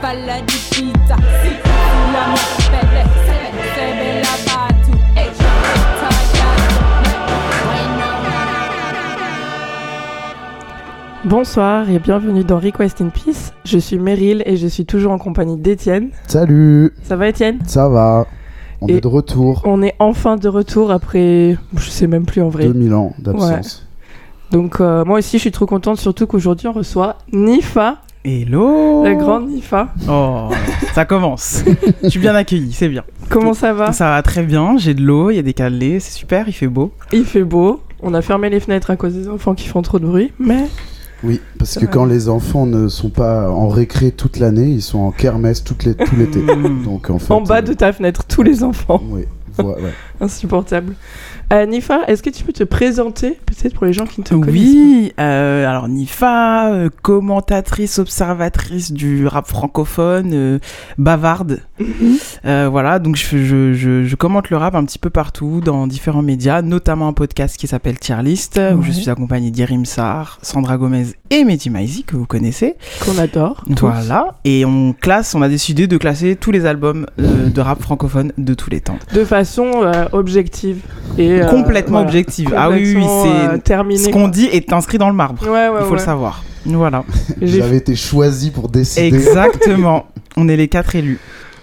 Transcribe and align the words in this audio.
Kola 0.00 0.36
kai 0.48 0.68
Si 1.42 1.50
batu 1.64 2.18
Bonsoir 11.24 11.90
et 11.90 11.98
bienvenue 11.98 12.42
dans 12.42 12.58
Request 12.58 13.02
in 13.02 13.10
Peace. 13.10 13.52
Je 13.64 13.78
suis 13.78 13.98
Meryl 13.98 14.42
et 14.46 14.56
je 14.56 14.66
suis 14.66 14.86
toujours 14.86 15.12
en 15.12 15.18
compagnie 15.18 15.58
d'Étienne. 15.58 16.10
Salut, 16.26 16.94
Ça 17.02 17.16
va 17.16 17.28
Étienne? 17.28 17.58
Ça 17.66 17.88
va 17.88 18.26
On 18.80 18.86
Et- 18.86 18.94
est 18.96 19.00
de 19.00 19.08
retour. 19.08 19.62
On 19.64 19.82
est 19.82 19.94
enfin 19.98 20.36
de 20.36 20.48
retour 20.48 20.90
après, 20.90 21.56
je 21.76 21.90
sais 21.90 22.06
même 22.06 22.24
plus 22.26 22.42
en 22.42 22.48
vrai. 22.48 22.64
2000 22.66 22.94
ans 22.94 23.12
d'absence. 23.18 23.86
Donc 24.50 24.80
euh, 24.80 25.04
moi 25.04 25.18
aussi 25.18 25.36
je 25.36 25.42
suis 25.42 25.50
trop 25.52 25.66
contente 25.66 25.98
surtout 25.98 26.26
qu'aujourd'hui 26.26 26.68
on 26.68 26.72
reçoit 26.72 27.16
Nifa, 27.32 27.98
Hello 28.24 29.04
la 29.04 29.14
grande 29.14 29.48
Nifa. 29.50 29.88
Oh, 30.08 30.48
ça 30.94 31.04
commence. 31.04 31.64
Je 32.02 32.08
suis 32.08 32.20
bien 32.20 32.34
accueilli, 32.34 32.72
c'est 32.72 32.88
bien. 32.88 33.04
Comment 33.28 33.52
ça 33.54 33.72
va? 33.74 33.92
Ça 33.92 34.08
va 34.10 34.22
très 34.22 34.42
bien, 34.42 34.76
j'ai 34.78 34.94
de 34.94 35.02
l'eau, 35.02 35.30
il 35.30 35.36
y 35.36 35.38
a 35.38 35.42
des 35.42 35.52
calés, 35.54 36.00
c'est 36.00 36.12
super, 36.18 36.48
il 36.48 36.52
fait 36.52 36.66
beau. 36.68 36.92
Il 37.12 37.24
fait 37.24 37.44
beau. 37.44 37.80
On 38.00 38.14
a 38.14 38.22
fermé 38.22 38.48
les 38.48 38.60
fenêtres 38.60 38.90
à 38.90 38.96
cause 38.96 39.12
des 39.14 39.28
enfants 39.28 39.54
qui 39.54 39.66
font 39.66 39.82
trop 39.82 39.98
de 39.98 40.06
bruit, 40.06 40.32
mais 40.38 40.66
Oui, 41.24 41.40
parce 41.58 41.78
que 41.78 41.86
quand 41.86 42.04
les 42.04 42.28
enfants 42.28 42.64
ne 42.66 42.86
sont 42.88 43.10
pas 43.10 43.50
en 43.50 43.68
récré 43.68 44.12
toute 44.12 44.38
l'année, 44.38 44.68
ils 44.68 44.82
sont 44.82 45.00
en 45.00 45.10
kermesse 45.10 45.64
toute 45.64 45.84
les- 45.84 45.94
tout 45.94 46.14
l'été. 46.16 46.38
Mm. 46.40 46.84
Donc 46.84 47.10
en 47.10 47.18
fait. 47.18 47.32
en 47.34 47.40
bas 47.40 47.58
euh, 47.58 47.62
de 47.62 47.72
ta 47.72 47.92
fenêtre, 47.92 48.24
tous 48.28 48.42
les 48.42 48.62
enfants. 48.62 49.02
Oui, 49.10 49.24
vo- 49.56 49.72
ouais. 49.74 49.92
Insupportable. 50.20 50.94
Euh, 51.52 51.64
Nifa, 51.64 52.00
est-ce 52.08 52.22
que 52.22 52.28
tu 52.30 52.44
peux 52.44 52.52
te 52.52 52.64
présenter 52.64 53.38
peut-être 53.46 53.72
pour 53.74 53.86
les 53.86 53.94
gens 53.94 54.04
qui 54.04 54.20
ne 54.20 54.24
te 54.26 54.34
connaissent 54.34 54.52
Oui, 54.52 55.12
euh, 55.18 55.66
alors 55.66 55.88
Nifa, 55.88 56.68
euh, 56.72 56.90
commentatrice, 57.02 57.98
observatrice 57.98 58.92
du 58.92 59.26
rap 59.26 59.46
francophone, 59.46 60.30
euh, 60.34 60.58
bavarde. 60.98 61.60
pas 61.78 61.84
Mhm. 61.84 62.16
Euh, 62.44 62.68
voilà, 62.70 62.98
donc 62.98 63.16
je, 63.16 63.38
je, 63.38 63.72
je, 63.72 64.04
je 64.04 64.16
commente 64.16 64.50
le 64.50 64.56
rap 64.56 64.74
un 64.74 64.84
petit 64.84 64.98
peu 64.98 65.10
partout, 65.10 65.60
dans 65.64 65.86
différents 65.86 66.22
médias, 66.22 66.60
notamment 66.60 67.08
un 67.08 67.12
podcast 67.12 67.56
qui 67.56 67.66
s'appelle 67.66 67.98
Tier 67.98 68.16
List, 68.22 68.60
où 68.76 68.82
je 68.82 68.88
Ouais. 68.88 68.94
suis 68.94 69.08
accompagnée 69.10 69.50
d'Irim 69.50 69.84
Sar, 69.86 70.38
Sandra 70.42 70.76
Gomez 70.76 71.06
et 71.30 71.44
Mehdi 71.44 71.70
Maizi, 71.70 72.02
que 72.04 72.16
vous 72.16 72.26
connaissez. 72.26 72.74
Qu'on 73.04 73.16
adore. 73.18 73.64
Voilà, 73.78 74.34
et 74.44 74.64
on 74.64 74.92
classe, 74.92 75.34
on 75.34 75.42
a 75.42 75.48
décidé 75.48 75.86
de 75.86 75.96
classer 75.96 76.36
tous 76.36 76.50
les 76.50 76.66
albums 76.66 77.06
de 77.18 77.60
rap 77.60 77.80
francophone 77.80 78.32
de 78.36 78.54
tous 78.54 78.70
les 78.70 78.80
temps. 78.80 78.98
De 79.14 79.24
façon 79.24 79.70
objective. 80.12 80.80
Et, 81.16 81.42
euh, 81.42 81.46
Complètement 81.48 81.98
voilà. 81.98 82.08
objective. 82.08 82.52
Ah 82.56 82.70
oui, 82.70 82.94
oui, 82.96 83.02
c'est 83.04 83.54
euh, 83.54 83.58
terminé. 83.58 83.98
ce 83.98 84.08
qu'on 84.08 84.28
dit 84.28 84.46
est 84.46 84.72
inscrit 84.72 84.98
dans 84.98 85.08
le 85.08 85.14
marbre. 85.14 85.42
Ouais, 85.44 85.68
ouais, 85.68 85.78
Il 85.80 85.84
faut 85.84 85.90
ouais. 85.90 85.98
le 85.98 86.04
savoir. 86.04 86.42
Voilà. 86.64 87.04
J'avais 87.40 87.76
été 87.78 87.96
choisi 87.96 88.50
pour 88.50 88.68
décider. 88.68 89.06
Exactement. 89.06 90.06
on 90.36 90.48
est 90.48 90.56
les 90.56 90.68
quatre 90.68 90.94
élus. 90.96 91.18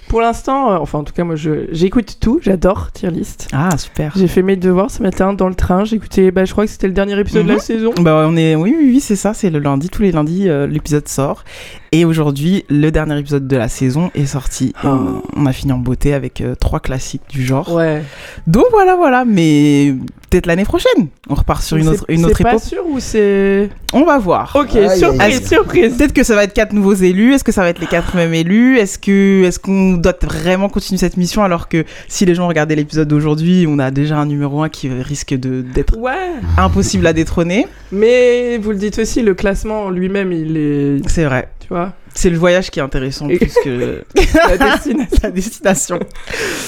Pour 0.08 0.22
l'instant, 0.22 0.72
euh, 0.72 0.78
enfin 0.78 1.00
en 1.00 1.03
tout 1.03 1.14
cas 1.14 1.23
moi 1.23 1.36
j'écoute 1.36 2.17
tout, 2.20 2.39
j'adore 2.42 2.92
tier 2.92 3.09
list. 3.09 3.48
Ah 3.53 3.75
super. 3.78 4.14
J'ai 4.16 4.28
fait 4.28 4.44
mes 4.44 4.56
devoirs 4.56 4.92
ce 4.92 5.02
matin 5.02 5.34
dans 5.34 5.50
le 5.50 5.56
train, 5.56 5.84
j'ai 5.84 5.95
écouté, 5.95 6.31
bah, 6.31 6.45
je 6.45 6.52
crois 6.52 6.66
que 6.66 6.72
c'était 6.72 6.88
le 6.88 6.94
dernier 6.94 7.20
épisode 7.20 7.44
de 7.44 7.50
la 7.50 7.56
Mhm. 7.56 7.59
saison. 7.59 7.94
Bah 8.00 8.25
on 8.28 8.36
est, 8.38 8.56
oui, 8.56 8.75
oui, 8.78 8.86
oui, 8.92 9.00
c'est 9.00 9.16
ça. 9.16 9.34
C'est 9.34 9.50
le 9.50 9.59
lundi. 9.59 9.89
Tous 9.89 10.03
les 10.03 10.12
lundis, 10.12 10.47
euh, 10.47 10.67
l'épisode 10.67 11.08
sort. 11.08 11.44
Et 11.92 12.06
aujourd'hui, 12.06 12.66
le 12.70 12.92
dernier 12.92 13.17
épisode 13.20 13.47
de 13.47 13.58
la 13.58 13.67
saison 13.67 14.12
est 14.16 14.25
sorti. 14.25 14.73
On, 14.84 15.22
on 15.36 15.45
a 15.45 15.53
fini 15.53 15.72
en 15.72 15.78
beauté 15.78 16.14
avec 16.14 16.42
euh, 16.42 16.53
trois 16.56 16.80
classiques 16.80 17.23
du 17.30 17.44
genre. 17.44 17.73
Ouais. 17.73 18.03
Donc 18.47 18.66
voilà, 18.72 18.95
voilà. 18.95 19.25
Mais 19.25 19.95
peut-être 20.36 20.47
l'année 20.47 20.66
prochaine, 20.66 21.08
on 21.30 21.33
repart 21.36 21.64
sur 21.64 21.78
une 21.78 21.88
autre, 21.88 22.05
une 22.09 22.25
autre 22.25 22.36
C'est 22.38 22.44
pas 22.44 22.52
époque. 22.52 22.64
sûr 22.64 22.83
ou 22.88 23.00
c'est. 23.00 23.69
On 23.94 24.03
va 24.03 24.17
voir. 24.17 24.52
Ok, 24.55 24.75
Aïe, 24.75 24.97
surprise, 24.97 25.22
aïe. 25.22 25.45
surprise. 25.45 25.96
Peut-être 25.97 26.13
que 26.13 26.23
ça 26.23 26.35
va 26.35 26.44
être 26.44 26.53
quatre 26.53 26.73
nouveaux 26.73 26.94
élus. 26.94 27.34
Est-ce 27.34 27.44
que 27.46 27.51
ça 27.53 27.62
va 27.62 27.69
être 27.69 27.79
les 27.79 27.88
quatre 27.88 28.16
mêmes 28.16 28.34
élus? 28.34 28.78
Est-ce 28.78 29.00
que 29.00 29.44
est-ce 29.46 29.59
qu'on 29.59 29.94
doit 29.94 30.13
vraiment 30.23 30.68
continuer 30.68 31.00
cette 31.00 31.16
mission 31.18 31.44
alors 31.44 31.69
que 31.69 31.85
si 32.09 32.25
les 32.25 32.35
gens 32.35 32.47
regardaient 32.47 32.75
l'épisode 32.75 33.07
d'aujourd'hui, 33.07 33.66
on 33.69 33.79
a 33.79 33.91
déjà 33.91 34.18
un 34.18 34.25
numéro 34.25 34.62
1 34.62 34.69
qui 34.69 34.90
risque 34.90 35.34
de 35.34 35.62
d'être 35.62 35.97
Ouais. 35.97 36.13
impossible 36.57 37.07
à 37.07 37.13
détrôner? 37.13 37.67
Mais 37.91 38.57
vous 38.57 38.72
le 38.72 38.78
dites 38.78 39.00
aussi, 39.00 39.22
le 39.22 39.34
classement 39.35 39.84
en 39.85 39.90
lui-même, 39.90 40.31
il 40.34 40.57
est. 40.57 41.07
C'est 41.09 41.23
vrai. 41.25 41.47
Tu 41.62 41.69
vois? 41.69 41.94
C'est 42.13 42.29
le 42.29 42.38
voyage 42.38 42.69
qui 42.72 42.79
est 42.79 42.84
intéressant 42.84 43.28
Et- 43.29 43.38
plus 43.38 43.53
que 43.63 44.03
La 44.50 44.57
destination. 44.57 45.17
la 45.23 45.31
destination. 45.31 46.00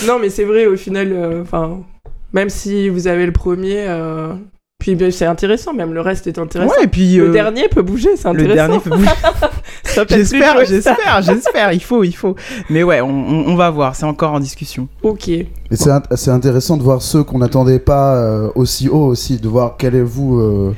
non, 0.07 0.17
mais 0.19 0.29
c'est 0.29 0.43
vrai, 0.43 0.65
au 0.65 0.75
final, 0.75 1.09
euh, 1.11 1.41
enfin. 1.43 1.81
Même 2.33 2.49
si 2.49 2.89
vous 2.89 3.07
avez 3.07 3.25
le 3.25 3.31
premier. 3.31 3.85
euh, 3.87 4.33
Puis 4.79 4.95
ben, 4.95 5.11
c'est 5.11 5.25
intéressant, 5.25 5.73
même 5.73 5.93
le 5.93 6.01
reste 6.01 6.27
est 6.27 6.37
intéressant. 6.37 6.71
Ouais, 6.77 6.83
et 6.83 6.87
puis 6.87 7.15
Le 7.15 7.29
euh, 7.29 7.31
dernier 7.31 7.67
peut 7.67 7.81
bouger, 7.81 8.15
c'est 8.15 8.31
le 8.31 8.39
intéressant. 8.39 8.55
dernier 8.55 8.79
peut 8.79 8.89
bouger. 8.91 9.09
J'espère, 10.09 10.63
j'espère, 10.65 11.21
j'espère. 11.23 11.73
Il 11.73 11.81
faut, 11.81 12.03
il 12.03 12.11
faut. 12.15 12.35
Mais 12.69 12.83
ouais, 12.83 13.01
on, 13.01 13.09
on- 13.09 13.47
on 13.47 13.55
va 13.55 13.71
voir. 13.71 13.95
C'est 13.95 14.05
encore 14.05 14.33
en 14.33 14.39
discussion. 14.39 14.87
Ok. 15.01 15.27
Et 15.29 15.47
c'est 15.71 15.89
int- 15.89 16.03
c'est 16.15 16.29
intéressant 16.29 16.77
de 16.77 16.83
voir 16.83 17.01
ceux 17.01 17.23
qu'on 17.23 17.39
n'attendait 17.39 17.79
pas 17.79 18.15
euh, 18.17 18.49
aussi 18.53 18.87
haut 18.89 19.05
aussi, 19.07 19.37
de 19.39 19.47
voir 19.47 19.75
quel 19.79 19.95
est 19.95 20.03
vous 20.03 20.39
euh, 20.39 20.75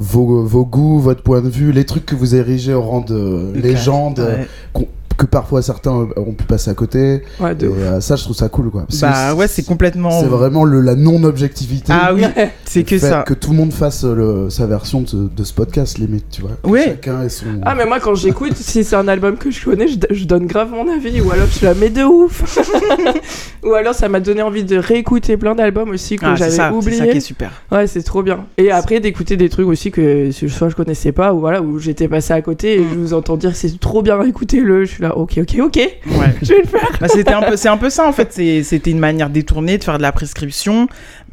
vos, 0.00 0.42
vos 0.44 0.64
goûts, 0.64 1.00
votre 1.00 1.22
point 1.22 1.42
de 1.42 1.50
vue, 1.50 1.72
les 1.72 1.84
trucs 1.84 2.06
que 2.06 2.14
vous 2.14 2.34
érigez 2.34 2.72
au 2.72 2.80
rang 2.80 3.00
de 3.02 3.52
légende, 3.54 4.20
Ouais. 4.20 4.86
Que 5.16 5.26
parfois 5.26 5.62
certains 5.62 5.92
ont 6.16 6.32
pu 6.32 6.44
passer 6.44 6.70
à 6.70 6.74
côté. 6.74 7.22
Ouais, 7.40 7.54
de 7.54 7.66
Et 7.66 7.68
ouf. 7.68 7.76
euh, 7.78 8.00
ça, 8.00 8.16
je 8.16 8.24
trouve 8.24 8.36
ça 8.36 8.48
cool, 8.48 8.70
quoi. 8.70 8.82
Parce 8.88 9.00
Bah 9.00 9.34
ouais, 9.34 9.48
c'est 9.48 9.64
complètement. 9.64 10.20
C'est 10.20 10.26
vraiment 10.26 10.64
le, 10.64 10.80
la 10.80 10.94
non-objectivité. 10.94 11.92
Ah 11.94 12.12
oui, 12.14 12.22
c'est 12.64 12.82
que 12.84 12.98
Fait 12.98 13.10
ça. 13.10 13.22
Que 13.26 13.34
tout 13.34 13.50
le 13.50 13.56
monde 13.56 13.72
fasse 13.72 14.04
euh, 14.04 14.44
le- 14.44 14.50
sa 14.50 14.66
version 14.66 15.00
de 15.02 15.08
ce, 15.08 15.16
de 15.16 15.44
ce 15.44 15.52
podcast, 15.52 15.98
limite, 15.98 16.26
tu 16.30 16.42
vois. 16.42 16.52
Ouais. 16.64 16.84
Chacun 16.84 17.22
ait 17.22 17.28
son. 17.28 17.46
Ah 17.62 17.74
mais 17.74 17.86
moi 17.86 18.00
quand 18.00 18.14
j'écoute, 18.14 18.52
si 18.56 18.84
c'est 18.84 18.96
un 18.96 19.08
album 19.08 19.36
que 19.36 19.50
je 19.50 19.64
connais, 19.64 19.88
je, 19.88 19.96
je 20.10 20.24
donne 20.24 20.46
grave 20.46 20.70
mon 20.70 20.88
avis 20.88 21.20
ou 21.20 21.30
alors 21.30 21.46
je 21.46 21.52
suis 21.58 21.66
là 21.66 21.74
mais 21.78 21.90
de 21.90 22.02
ouf. 22.02 22.58
ou 23.64 23.74
alors 23.74 23.94
ça 23.94 24.08
m'a 24.08 24.20
donné 24.20 24.42
envie 24.42 24.64
de 24.64 24.76
réécouter 24.76 25.36
plein 25.36 25.54
d'albums 25.54 25.90
aussi 25.90 26.16
que 26.16 26.26
Ah, 26.26 26.34
j'avais 26.34 26.50
ça, 26.50 26.68
c'est 26.70 26.76
oublié. 26.76 26.98
ça 26.98 27.06
qui 27.06 27.16
est 27.18 27.20
super. 27.20 27.50
Ouais, 27.70 27.86
c'est 27.86 28.02
trop 28.02 28.22
bien. 28.22 28.46
Et 28.58 28.70
après 28.70 29.00
d'écouter 29.00 29.36
des 29.36 29.48
trucs 29.48 29.66
aussi 29.66 29.90
que 29.90 30.30
soit 30.32 30.68
je 30.68 30.74
connaissais 30.74 31.12
pas 31.12 31.32
ou 31.34 31.40
voilà 31.40 31.62
où 31.62 31.78
j'étais 31.78 32.08
passé 32.08 32.32
à 32.32 32.42
côté 32.42 32.74
et 32.76 32.80
Mm. 32.82 32.88
je 32.92 32.98
vous 32.98 33.14
entends 33.14 33.36
dire 33.36 33.54
c'est 33.54 33.78
trop 33.78 34.02
bien 34.02 34.20
écoutez-le. 34.22 34.84
Je 34.84 35.01
suis 35.02 35.08
là 35.08 35.16
OK 35.16 35.38
OK 35.38 35.58
OK, 35.60 35.76
Ouais. 35.76 36.34
je 36.42 36.48
vais 36.54 36.60
le 36.62 36.66
faire. 36.68 36.88
Bah, 37.00 37.08
c'était 37.08 37.32
un 37.32 37.42
peu, 37.42 37.56
c'est 37.56 37.68
un 37.68 37.76
peu 37.78 37.90
ça 37.90 38.06
en 38.06 38.12
fait. 38.12 38.28
C'est- 38.32 38.62
C'était 38.62 38.90
une 38.90 38.98
manière 38.98 39.30
détournée 39.30 39.78
de 39.78 39.84
faire 39.84 39.96
de 39.98 40.02
la 40.02 40.12
prescription 40.12 40.88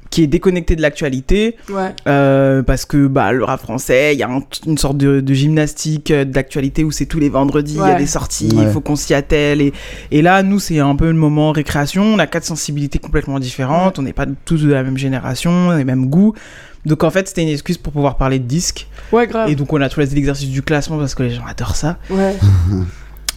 qui 0.10 0.24
est 0.24 0.28
déconnectée 0.28 0.76
de 0.76 0.82
l'actualité 0.82 1.56
Ouais. 1.72 1.94
euh, 2.08 2.64
parce 2.64 2.84
que 2.86 3.06
bah 3.06 3.32
le 3.32 3.44
rap 3.44 3.62
français, 3.62 4.16
il 4.16 4.20
y 4.20 4.24
a 4.24 4.28
un- 4.30 4.42
une 4.66 4.80
sorte 4.80 4.98
de, 4.98 5.20
de 5.22 5.34
gymnastique 5.36 6.10
euh, 6.10 6.26
d'actualité 6.26 6.84
où 6.84 6.90
c'est 6.90 7.06
tous 7.06 7.20
les 7.20 7.30
vendredis, 7.30 7.76
il 7.76 7.88
y 7.88 7.92
a 7.92 7.94
des 7.94 8.08
sorties, 8.08 8.50
il 8.52 8.58
Ouais. 8.58 8.72
faut 8.72 8.82
qu'on 8.82 8.96
s'y 8.96 9.14
attelle 9.14 9.62
et, 9.62 9.72
et 10.10 10.24
là 10.24 10.42
nous 10.42 10.58
c'est 10.58 10.80
un 10.80 10.96
peu 10.96 11.06
le 11.08 11.14
moment 11.14 11.52
récréation. 11.52 12.02
On 12.04 12.18
a 12.18 12.26
quatre 12.26 12.44
sensibilités 12.46 12.98
complètement 12.98 13.40
différentes, 13.40 14.00
on 14.00 14.02
n'est 14.02 14.14
pas 14.14 14.26
tous 14.46 14.64
de 14.64 14.72
la 14.72 14.82
même 14.82 14.98
génération, 14.98 15.70
les 15.78 15.84
mêmes 15.86 16.08
goûts. 16.08 16.34
Donc 16.88 17.04
en 17.04 17.12
fait 17.12 17.28
c'était 17.28 17.44
une 17.44 17.50
excuse 17.50 17.78
pour 17.78 17.94
pouvoir 17.94 18.18
parler 18.18 18.40
de 18.40 18.46
disques 18.46 18.88
Ouais, 19.12 19.28
grave. 19.28 19.48
et 19.48 19.54
donc 19.54 19.72
on 19.74 19.80
a 19.80 19.90
tous 19.90 20.00
les 20.00 20.18
exercices 20.18 20.50
du 20.50 20.64
classement 20.64 20.98
parce 20.98 21.14
que 21.14 21.22
les 21.22 21.30
gens 21.30 21.46
adorent 21.48 21.76
ça. 21.76 21.98
Ouais. 22.10 22.36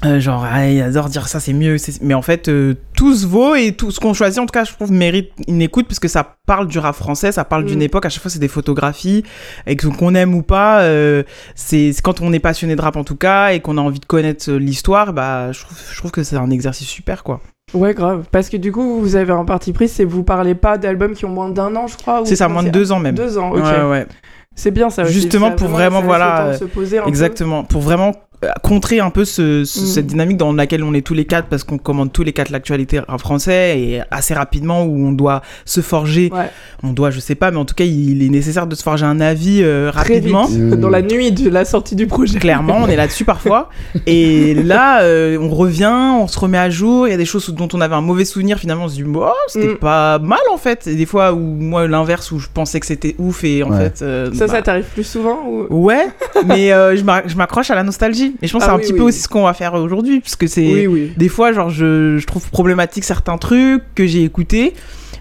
Euh, 0.05 0.19
genre, 0.19 0.45
ah, 0.51 0.67
ils 0.69 0.83
adorent 0.83 1.09
dire 1.09 1.29
ça, 1.29 1.39
c'est 1.39 1.53
mieux. 1.53 1.77
Mais 2.01 2.15
en 2.15 2.23
fait, 2.23 2.49
euh, 2.49 2.75
tout 2.97 3.15
se 3.15 3.25
vaut 3.27 3.55
et 3.55 3.73
tout 3.73 3.93
ce 3.93 4.01
qu'on 4.01 4.15
choisit, 4.15 4.41
en 4.41 4.47
tout 4.47 4.53
cas, 4.53 4.65
je 4.65 4.73
trouve, 4.73 4.91
mérite 4.91 5.31
une 5.47 5.63
écoute 5.63 5.87
puisque 5.87 6.09
ça 6.09 6.35
parle 6.45 6.67
du 6.67 6.79
rap 6.81 6.97
français, 6.97 7.31
ça 7.31 7.45
parle 7.45 7.65
d'une 7.65 7.79
Mm. 7.79 7.83
époque. 7.83 8.07
À 8.07 8.09
chaque 8.09 8.23
fois, 8.23 8.31
c'est 8.31 8.41
des 8.41 8.49
photographies. 8.49 9.23
Et 9.67 9.77
que- 9.77 9.87
qu'on 9.87 10.15
aime 10.17 10.35
ou 10.35 10.43
pas, 10.43 10.81
euh, 10.83 11.23
c'est 11.55 11.93
quand 12.03 12.21
on 12.21 12.33
est 12.33 12.41
passionné 12.41 12.75
de 12.75 12.81
rap, 12.83 12.97
en 12.97 13.05
tout 13.05 13.15
cas, 13.17 13.51
et 13.53 13.61
qu'on 13.61 13.79
a 13.79 13.81
envie 13.81 14.01
de 14.01 14.05
connaître 14.05 14.51
euh, 14.51 14.57
l'histoire, 14.59 15.13
bah, 15.13 15.53
je 15.53 15.61
trouve, 15.61 15.79
je 15.93 15.97
trouve 15.99 16.11
que 16.11 16.25
c'est 16.25 16.37
un 16.37 16.51
exercice 16.51 16.89
super, 16.89 17.23
quoi. 17.23 17.41
Ouais, 17.73 17.95
grave. 17.95 18.25
Parce 18.33 18.49
que 18.49 18.57
du 18.57 18.73
coup, 18.73 19.01
vous 19.01 19.15
avez 19.15 19.33
un 19.33 19.45
parti 19.45 19.73
pris, 19.73 19.89
c'est 19.89 20.05
vous 20.05 20.25
parlez 20.25 20.55
pas 20.57 20.79
d'albums 20.79 21.15
qui 21.15 21.25
ont 21.27 21.31
moins 21.31 21.49
d'un 21.49 21.75
an, 21.77 21.87
je 21.87 21.97
crois. 21.97 22.23
C'est 22.25 22.37
ça, 22.37 22.49
moins 22.49 22.65
de 22.65 22.71
deux 22.71 22.91
ans 22.91 22.99
même. 22.99 23.15
Deux 23.15 23.39
ans, 23.39 23.53
ok. 23.53 23.63
Ouais, 23.65 23.83
ouais. 23.85 24.07
C'est 24.55 24.73
bien 24.73 24.91
ça. 24.91 25.05
Justement 25.05 25.53
pour 25.53 25.69
vraiment, 25.69 26.03
voilà, 26.03 26.59
se 26.59 26.65
poser 26.65 27.01
peu. 27.01 27.09
Exactement. 27.09 27.65
Pour 27.65 27.81
vraiment 27.81 28.13
contrer 28.63 29.01
un 29.01 29.11
peu 29.11 29.25
ce, 29.25 29.65
ce- 29.65 29.81
Mm. 29.81 29.87
cette 29.87 30.07
dynamique 30.07 30.37
dans 30.37 30.53
laquelle 30.53 30.83
on 30.83 30.95
est 30.95 31.03
tous 31.07 31.15
les 31.15 31.25
quatre 31.25 31.49
parce 31.49 31.63
qu'on 31.65 31.79
commande 31.79 32.13
tous 32.13 32.23
les 32.25 32.33
quatre 32.33 32.51
l'actualité 32.51 33.01
en 33.09 33.19
français 33.19 33.79
et 33.81 34.01
assez 34.11 34.35
rapidement 34.35 34.85
où 34.85 35.07
on 35.07 35.13
doit 35.13 35.43
se 35.65 35.81
forger 35.81 36.31
Ouais. 36.33 36.51
on 36.83 36.91
doit 36.93 37.11
je 37.11 37.21
sais 37.21 37.35
pas 37.35 37.51
mais 37.51 37.57
en 37.59 37.65
tout 37.65 37.75
cas 37.75 37.85
il 37.85 38.23
est 38.23 38.29
nécessaire 38.29 38.67
de 38.67 38.75
se 38.75 38.83
forger 38.83 39.05
un 39.07 39.21
avis 39.21 39.61
euh, 39.63 39.91
Très 39.93 40.01
rapidement 40.01 40.47
vite, 40.47 40.71
dans 40.81 40.89
la 40.89 41.03
nuit 41.03 41.31
de 41.33 41.49
la 41.51 41.65
sortie 41.65 41.95
du 41.97 42.07
projet. 42.07 42.39
clairement 42.39 42.79
on 42.83 42.87
est 42.89 42.97
là-dessus 42.97 43.25
parfois 43.25 43.69
et 44.07 44.55
là 44.55 45.03
euh, 45.03 45.39
on 45.41 45.49
revient 45.51 45.93
on 46.21 46.27
se 46.27 46.39
remet 46.39 46.59
à 46.59 46.71
jour 46.71 47.07
il 47.07 47.11
y 47.11 47.15
a 47.15 47.17
des 47.19 47.25
choses 47.25 47.49
dont 47.55 47.69
on 47.73 47.81
avait 47.81 47.95
un 47.95 48.01
mauvais 48.01 48.25
souvenir 48.25 48.59
finalement 48.59 48.85
on 48.85 48.89
se 48.89 48.95
dit 48.97 49.05
oh, 49.15 49.27
c'était 49.49 49.75
Mm. 49.75 49.77
pas 49.79 50.19
mal 50.19 50.41
en 50.53 50.57
fait 50.57 50.87
et 50.87 50.95
des 50.97 51.07
fois 51.07 51.33
où 51.33 51.39
moi 51.39 51.87
l'inverse 51.87 52.33
où 52.33 52.39
je 52.39 52.49
pensais 52.53 52.81
que 52.81 52.87
c'était 52.87 53.15
ouf 53.19 53.45
et 53.45 53.63
en 53.63 53.71
Ouais. 53.71 53.79
fait 53.91 54.03
euh, 54.03 54.31
Ça, 54.35 54.47
bah, 54.47 54.53
ça 54.55 54.63
t'arrive 54.63 54.85
plus 54.93 55.05
souvent 55.05 55.39
ou... 55.49 55.67
Ouais, 55.71 56.07
mais 56.47 56.73
euh, 56.73 56.97
je 56.97 57.05
m'a- 57.05 57.27
je 57.27 57.37
m'accroche 57.37 57.71
à 57.71 57.75
la 57.75 57.83
nostalgie. 57.85 58.32
Et 58.41 58.47
je 58.47 58.53
pense 58.53 58.63
Ah 58.63 58.67
que 58.67 58.71
c'est 58.71 58.71
un 58.71 58.77
oui, 58.77 58.83
petit 58.83 58.93
oui, 58.93 58.99
peu 58.99 59.05
aussi 59.05 59.21
ce 59.21 59.29
qu'on 59.29 59.43
va 59.45 59.53
faire 59.55 59.75
aujourd'hui, 59.75 60.21
puisque 60.21 60.49
c'est 60.49 60.67
Oui, 60.67 60.87
oui. 60.87 61.13
des 61.17 61.29
fois, 61.29 61.53
genre, 61.53 61.71
je, 61.71 62.17
je 62.19 62.27
trouve 62.27 62.49
problématique 62.51 63.05
certains 63.05 63.39
trucs 63.39 63.83
que 63.95 64.07
j'ai 64.07 64.23
écoutés. 64.25 64.75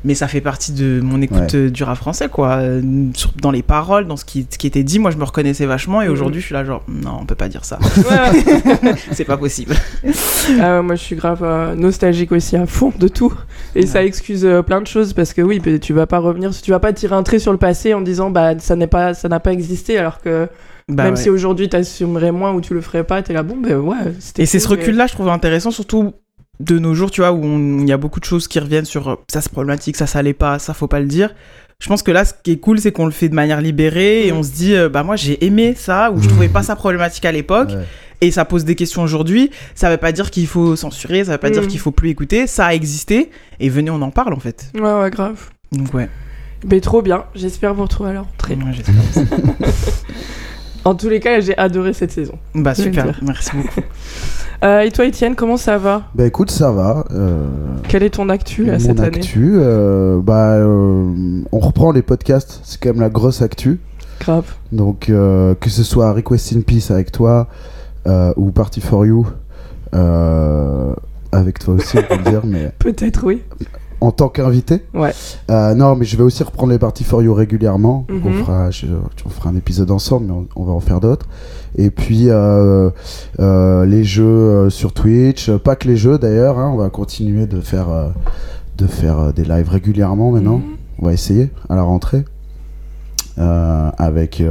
mais 0.03 0.15
ça 0.15 0.27
fait 0.27 0.41
partie 0.41 0.71
de 0.71 0.99
mon 1.03 1.21
écoute 1.21 1.37
Ouais. 1.53 1.55
euh, 1.55 1.69
du 1.69 1.83
rap 1.83 1.95
français, 1.97 2.27
quoi. 2.27 2.55
Euh, 2.55 2.81
Dans 3.39 3.51
les 3.51 3.61
paroles, 3.61 4.07
dans 4.07 4.17
ce 4.17 4.25
qui, 4.25 4.47
ce 4.49 4.57
qui 4.57 4.65
était 4.65 4.83
dit, 4.83 4.97
moi 4.97 5.11
je 5.11 5.17
me 5.17 5.23
reconnaissais 5.23 5.67
vachement, 5.67 6.01
et 6.01 6.07
aujourd'hui 6.09 6.41
je 6.41 6.45
suis 6.47 6.53
là, 6.53 6.63
genre, 6.63 6.83
non, 6.87 7.19
on 7.21 7.25
peut 7.25 7.35
pas 7.35 7.49
dire 7.49 7.65
ça. 7.65 7.77
Ouais, 7.97 8.93
c'est 9.11 9.25
pas 9.25 9.37
possible. 9.37 9.75
Ah 10.59 10.81
moi 10.81 10.95
je 10.95 11.01
suis 11.03 11.15
grave 11.15 11.41
euh, 11.43 11.75
nostalgique 11.75 12.31
aussi 12.31 12.55
à 12.57 12.65
fond 12.65 12.91
de 12.97 13.07
tout 13.07 13.31
et 13.75 13.85
ça 13.85 14.03
excuse 14.03 14.43
euh, 14.43 14.61
plein 14.63 14.81
de 14.81 14.87
choses 14.87 15.13
parce 15.13 15.33
que 15.33 15.41
oui 15.43 15.61
tu 15.79 15.93
vas 15.93 16.07
pas 16.07 16.17
revenir 16.17 16.49
tu 16.59 16.71
vas 16.71 16.79
pas 16.79 16.93
tirer 16.93 17.15
un 17.15 17.21
trait 17.23 17.37
sur 17.39 17.51
le 17.51 17.59
passé 17.59 17.93
en 17.93 18.01
disant 18.01 18.31
bah 18.31 18.57
ça 18.59 18.75
n'est 18.75 18.87
pas 18.87 19.13
ça 19.13 19.29
n'a 19.29 19.39
pas 19.39 19.53
existé 19.53 19.97
alors 19.99 20.19
que 20.19 20.47
Bah 20.91 21.03
même 21.05 21.13
ouais. 21.15 21.19
si 21.19 21.29
aujourd'hui 21.29 21.69
t'assumerais 21.69 22.31
moins 22.31 22.53
ou 22.53 22.61
tu 22.61 22.73
le 22.73 22.81
ferais 22.81 23.03
pas 23.03 23.21
t'es 23.21 23.33
là 23.33 23.43
bon 23.43 23.57
ben 23.57 23.77
ouais 23.77 23.95
c'était 24.19 24.43
Et 24.43 24.45
c'est 24.45 24.59
ce 24.59 24.67
mais- 24.69 24.75
recul-là, 24.75 25.07
je 25.07 25.13
trouve 25.13 25.29
intéressant, 25.29 25.71
surtout 25.71 26.13
de 26.59 26.77
nos 26.77 26.93
jours, 26.93 27.09
tu 27.11 27.21
vois, 27.21 27.31
où 27.31 27.43
il 27.81 27.87
y 27.87 27.91
a 27.91 27.97
beaucoup 27.97 28.19
de 28.19 28.25
choses 28.25 28.47
qui 28.47 28.59
reviennent 28.59 28.85
sur 28.85 29.07
euh, 29.09 29.15
ça 29.31 29.41
c'est 29.41 29.51
problématique, 29.51 29.95
ça 29.97 30.05
ça 30.05 30.19
allait 30.19 30.33
pas, 30.33 30.59
ça 30.59 30.73
faut 30.73 30.87
pas 30.87 30.99
le 30.99 31.07
dire. 31.07 31.33
Je 31.79 31.87
pense 31.87 32.03
que 32.03 32.11
là, 32.11 32.25
ce 32.25 32.33
qui 32.43 32.51
est 32.51 32.57
cool, 32.57 32.79
c'est 32.79 32.91
qu'on 32.91 33.05
le 33.05 33.11
fait 33.11 33.27
de 33.29 33.33
manière 33.33 33.59
libérée 33.61 34.27
et 34.27 34.31
Mm. 34.31 34.35
on 34.37 34.43
se 34.43 34.51
dit, 34.51 34.75
euh, 34.75 34.87
bah 34.87 35.01
moi 35.01 35.15
j'ai 35.15 35.43
aimé 35.43 35.73
ça, 35.75 36.11
ou 36.11 36.21
je 36.21 36.27
trouvais 36.29 36.49
pas 36.49 36.61
ça 36.61 36.75
problématique 36.75 37.25
à 37.25 37.31
l'époque, 37.31 37.69
Ouais. 37.69 37.85
et 38.21 38.29
ça 38.29 38.45
pose 38.45 38.63
des 38.65 38.75
questions 38.75 39.01
aujourd'hui. 39.01 39.49
Ça 39.73 39.89
veut 39.89 39.97
pas 39.97 40.11
dire 40.11 40.29
qu'il 40.29 40.45
faut 40.45 40.75
censurer, 40.75 41.23
ça 41.25 41.31
veut 41.31 41.37
pas 41.39 41.49
Mm. 41.49 41.53
dire 41.53 41.67
qu'il 41.67 41.79
faut 41.79 41.89
plus 41.91 42.09
écouter, 42.09 42.45
ça 42.45 42.67
a 42.67 42.73
existé, 42.75 43.31
et 43.59 43.69
venez, 43.69 43.89
on 43.89 44.01
en 44.03 44.11
parle 44.11 44.33
en 44.33 44.39
fait. 44.39 44.67
ouais 44.75 44.81
ouais 44.81 45.09
grave 45.09 45.49
Donc 45.71 45.91
ouais, 45.95 46.09
mais 46.69 46.79
trop 46.81 47.01
bien 47.01 47.23
j'espère 47.33 47.73
vous 47.73 47.81
retrouver 47.83 48.11
à 48.11 48.13
la 48.13 48.21
rentrée 48.21 48.53
Ouais, 48.55 48.73
j'espère 48.73 48.95
aussi. 49.09 49.27
en 50.85 50.95
tous 50.95 51.09
les 51.09 51.19
cas 51.19 51.39
j'ai 51.39 51.57
adoré 51.57 51.93
cette 51.93 52.11
saison 52.11 52.33
bah 52.55 52.75
super, 52.75 53.19
merci 53.21 53.51
beaucoup. 53.55 53.81
Euh, 54.63 54.81
et 54.81 54.91
toi 54.91 55.05
Étienne 55.05 55.33
comment 55.33 55.57
ça 55.57 55.79
va? 55.79 56.03
Bah 56.13 56.23
écoute, 56.27 56.51
ça 56.51 56.71
va. 56.71 57.05
euh, 57.09 57.47
quelle 57.87 58.03
est 58.03 58.11
ton 58.11 58.29
actu 58.29 58.63
là 58.63 58.73
mon 58.73 58.79
cette 58.79 58.99
année? 58.99 59.17
actu, 59.17 59.53
euh, 59.55 60.19
bah, 60.21 60.51
euh, 60.57 61.41
on 61.51 61.57
reprend 61.57 61.91
les 61.91 62.03
podcasts, 62.03 62.59
c'est 62.63 62.79
quand 62.79 62.89
même 62.89 63.01
la 63.01 63.09
grosse 63.09 63.41
actu. 63.41 63.79
grave 64.19 64.45
Donc, 64.71 65.09
euh, 65.09 65.55
que 65.59 65.71
ce 65.71 65.81
soit 65.81 66.13
Request 66.13 66.53
in 66.55 66.61
Peace 66.61 66.91
avec 66.91 67.11
toi 67.11 67.47
euh, 68.05 68.33
ou 68.37 68.51
Party 68.51 68.81
for 68.81 69.03
You, 69.03 69.25
euh, 69.95 70.93
avec 71.31 71.57
toi 71.57 71.73
aussi, 71.73 71.97
on 71.97 72.03
peut 72.03 72.21
le 72.23 72.29
dire, 72.29 72.41
mais 72.45 72.71
peut-être 72.79 73.23
oui 73.25 73.41
en 74.01 74.11
tant 74.11 74.29
qu'invité. 74.29 74.83
Ouais. 74.93 75.11
Euh, 75.51 75.73
non, 75.75 75.95
mais 75.95 76.05
je 76.05 76.17
vais 76.17 76.23
aussi 76.23 76.43
reprendre 76.43 76.71
les 76.73 76.79
Party 76.79 77.03
for 77.03 77.21
You 77.21 77.33
régulièrement. 77.33 78.05
Mhm. 78.09 78.21
On, 78.25 78.33
fera, 78.43 78.71
je- 78.71 78.87
on 79.25 79.29
fera 79.29 79.49
un 79.51 79.55
épisode 79.55 79.91
ensemble, 79.91 80.25
mais 80.25 80.33
on, 80.33 80.47
on 80.55 80.63
va 80.65 80.73
en 80.73 80.79
faire 80.79 80.99
d'autres. 80.99 81.27
Et 81.77 81.89
puis, 81.91 82.25
euh, 82.29 82.89
euh, 83.39 83.85
les 83.85 84.03
jeux 84.03 84.69
sur 84.71 84.91
Twitch, 84.93 85.51
pas 85.51 85.75
que 85.75 85.87
les 85.87 85.97
jeux 85.97 86.17
d'ailleurs, 86.17 86.57
hein, 86.59 86.71
on 86.73 86.77
va 86.77 86.89
continuer 86.89 87.45
de 87.45 87.61
faire, 87.61 87.87
de 88.77 88.87
faire 88.87 89.31
des 89.33 89.43
lives 89.45 89.69
régulièrement 89.69 90.31
maintenant. 90.31 90.57
Mhm. 90.57 90.75
On 90.99 91.05
va 91.05 91.13
essayer 91.13 91.51
à 91.69 91.75
la 91.75 91.83
rentrée. 91.83 92.25
Avec 93.37 94.43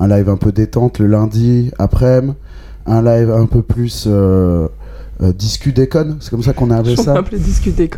un 0.00 0.06
live 0.08 0.28
un 0.28 0.36
peu 0.36 0.52
détente 0.52 0.98
le 0.98 1.06
lundi 1.06 1.70
après-midi, 1.78 2.34
un 2.86 3.02
live 3.02 3.30
un 3.30 3.46
peu 3.46 3.62
plus 3.62 4.06
euh, 5.22 5.32
discu 5.32 5.72
déconne, 5.72 6.18
c'est 6.20 6.30
comme 6.30 6.42
ça 6.42 6.52
qu'on 6.52 6.70
a 6.70 6.76
appelé 6.76 6.94
ça. 6.96 7.14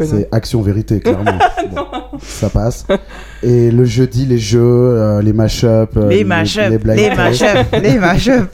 C'est 0.06 0.28
action 0.32 0.62
vérité, 0.62 1.00
clairement. 1.00 1.38
Bon, 1.74 1.86
ça 2.20 2.48
passe. 2.50 2.86
Et 3.42 3.70
le 3.70 3.84
jeudi, 3.84 4.26
les 4.26 4.38
jeux, 4.38 4.60
euh, 4.60 5.22
les 5.22 5.32
mash-up, 5.32 5.90
euh, 5.96 6.08
les 6.08 6.24
mashups, 6.24 6.82
blind 6.82 6.96
les 6.96 7.08
tests. 7.08 7.16
mashups, 7.16 7.82
les 7.82 7.98
mashups. 7.98 8.48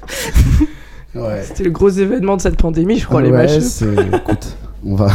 Ouais. 1.15 1.43
C'était 1.45 1.65
le 1.65 1.71
gros 1.71 1.89
événement 1.89 2.37
de 2.37 2.43
cette 2.43 2.57
pandémie, 2.57 2.99
je 2.99 3.07
crois, 3.07 3.23
les 3.23 3.31
Ouais, 3.31 3.61
c'est- 3.61 3.87
Écoute, 4.15 4.57
on 4.85 4.95
va, 4.97 5.09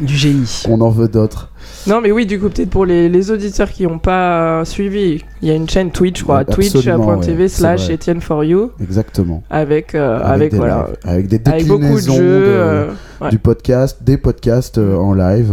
Du 0.00 0.16
génie. 0.16 0.62
on 0.68 0.80
en 0.80 0.88
veut 0.88 1.08
d'autres. 1.08 1.50
Non, 1.86 2.00
mais 2.00 2.12
oui, 2.12 2.26
du 2.26 2.38
coup, 2.38 2.48
peut-être 2.48 2.70
pour 2.70 2.86
les, 2.86 3.08
les 3.08 3.30
auditeurs 3.30 3.68
qui 3.70 3.84
n'ont 3.84 3.98
pas 3.98 4.60
euh, 4.60 4.64
suivi, 4.64 5.24
il 5.42 5.48
y 5.48 5.50
a 5.50 5.54
une 5.54 5.68
chaîne 5.68 5.90
Twitch, 5.90 6.20
je 6.20 6.24
crois, 6.24 6.44
twitch.tv 6.44 7.48
slash. 7.48 7.90
Etienne 7.90 8.20
for 8.20 8.44
you, 8.44 8.70
Exactement. 8.80 9.42
avec, 9.50 9.94
euh, 9.94 10.20
avec, 10.22 10.52
des 10.52 10.56
voilà, 10.58 10.86
lives, 10.88 10.96
avec 11.12 11.26
des 11.26 11.40
avec 11.44 11.66
beaucoup 11.66 11.82
de 11.96 11.98
jeux. 12.00 12.12
de- 12.12 12.44
euh, 12.46 12.86
ouais. 13.20 13.30
du 13.30 13.38
podcast, 13.38 13.98
des 14.02 14.16
podcasts 14.16 14.78
euh, 14.78 14.94
en 14.96 15.12
live. 15.14 15.52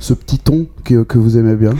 ce 0.00 0.14
petit 0.14 0.38
ton 0.38 0.66
que, 0.84 1.02
que 1.04 1.18
vous 1.18 1.38
aimez 1.38 1.54
bien. 1.54 1.74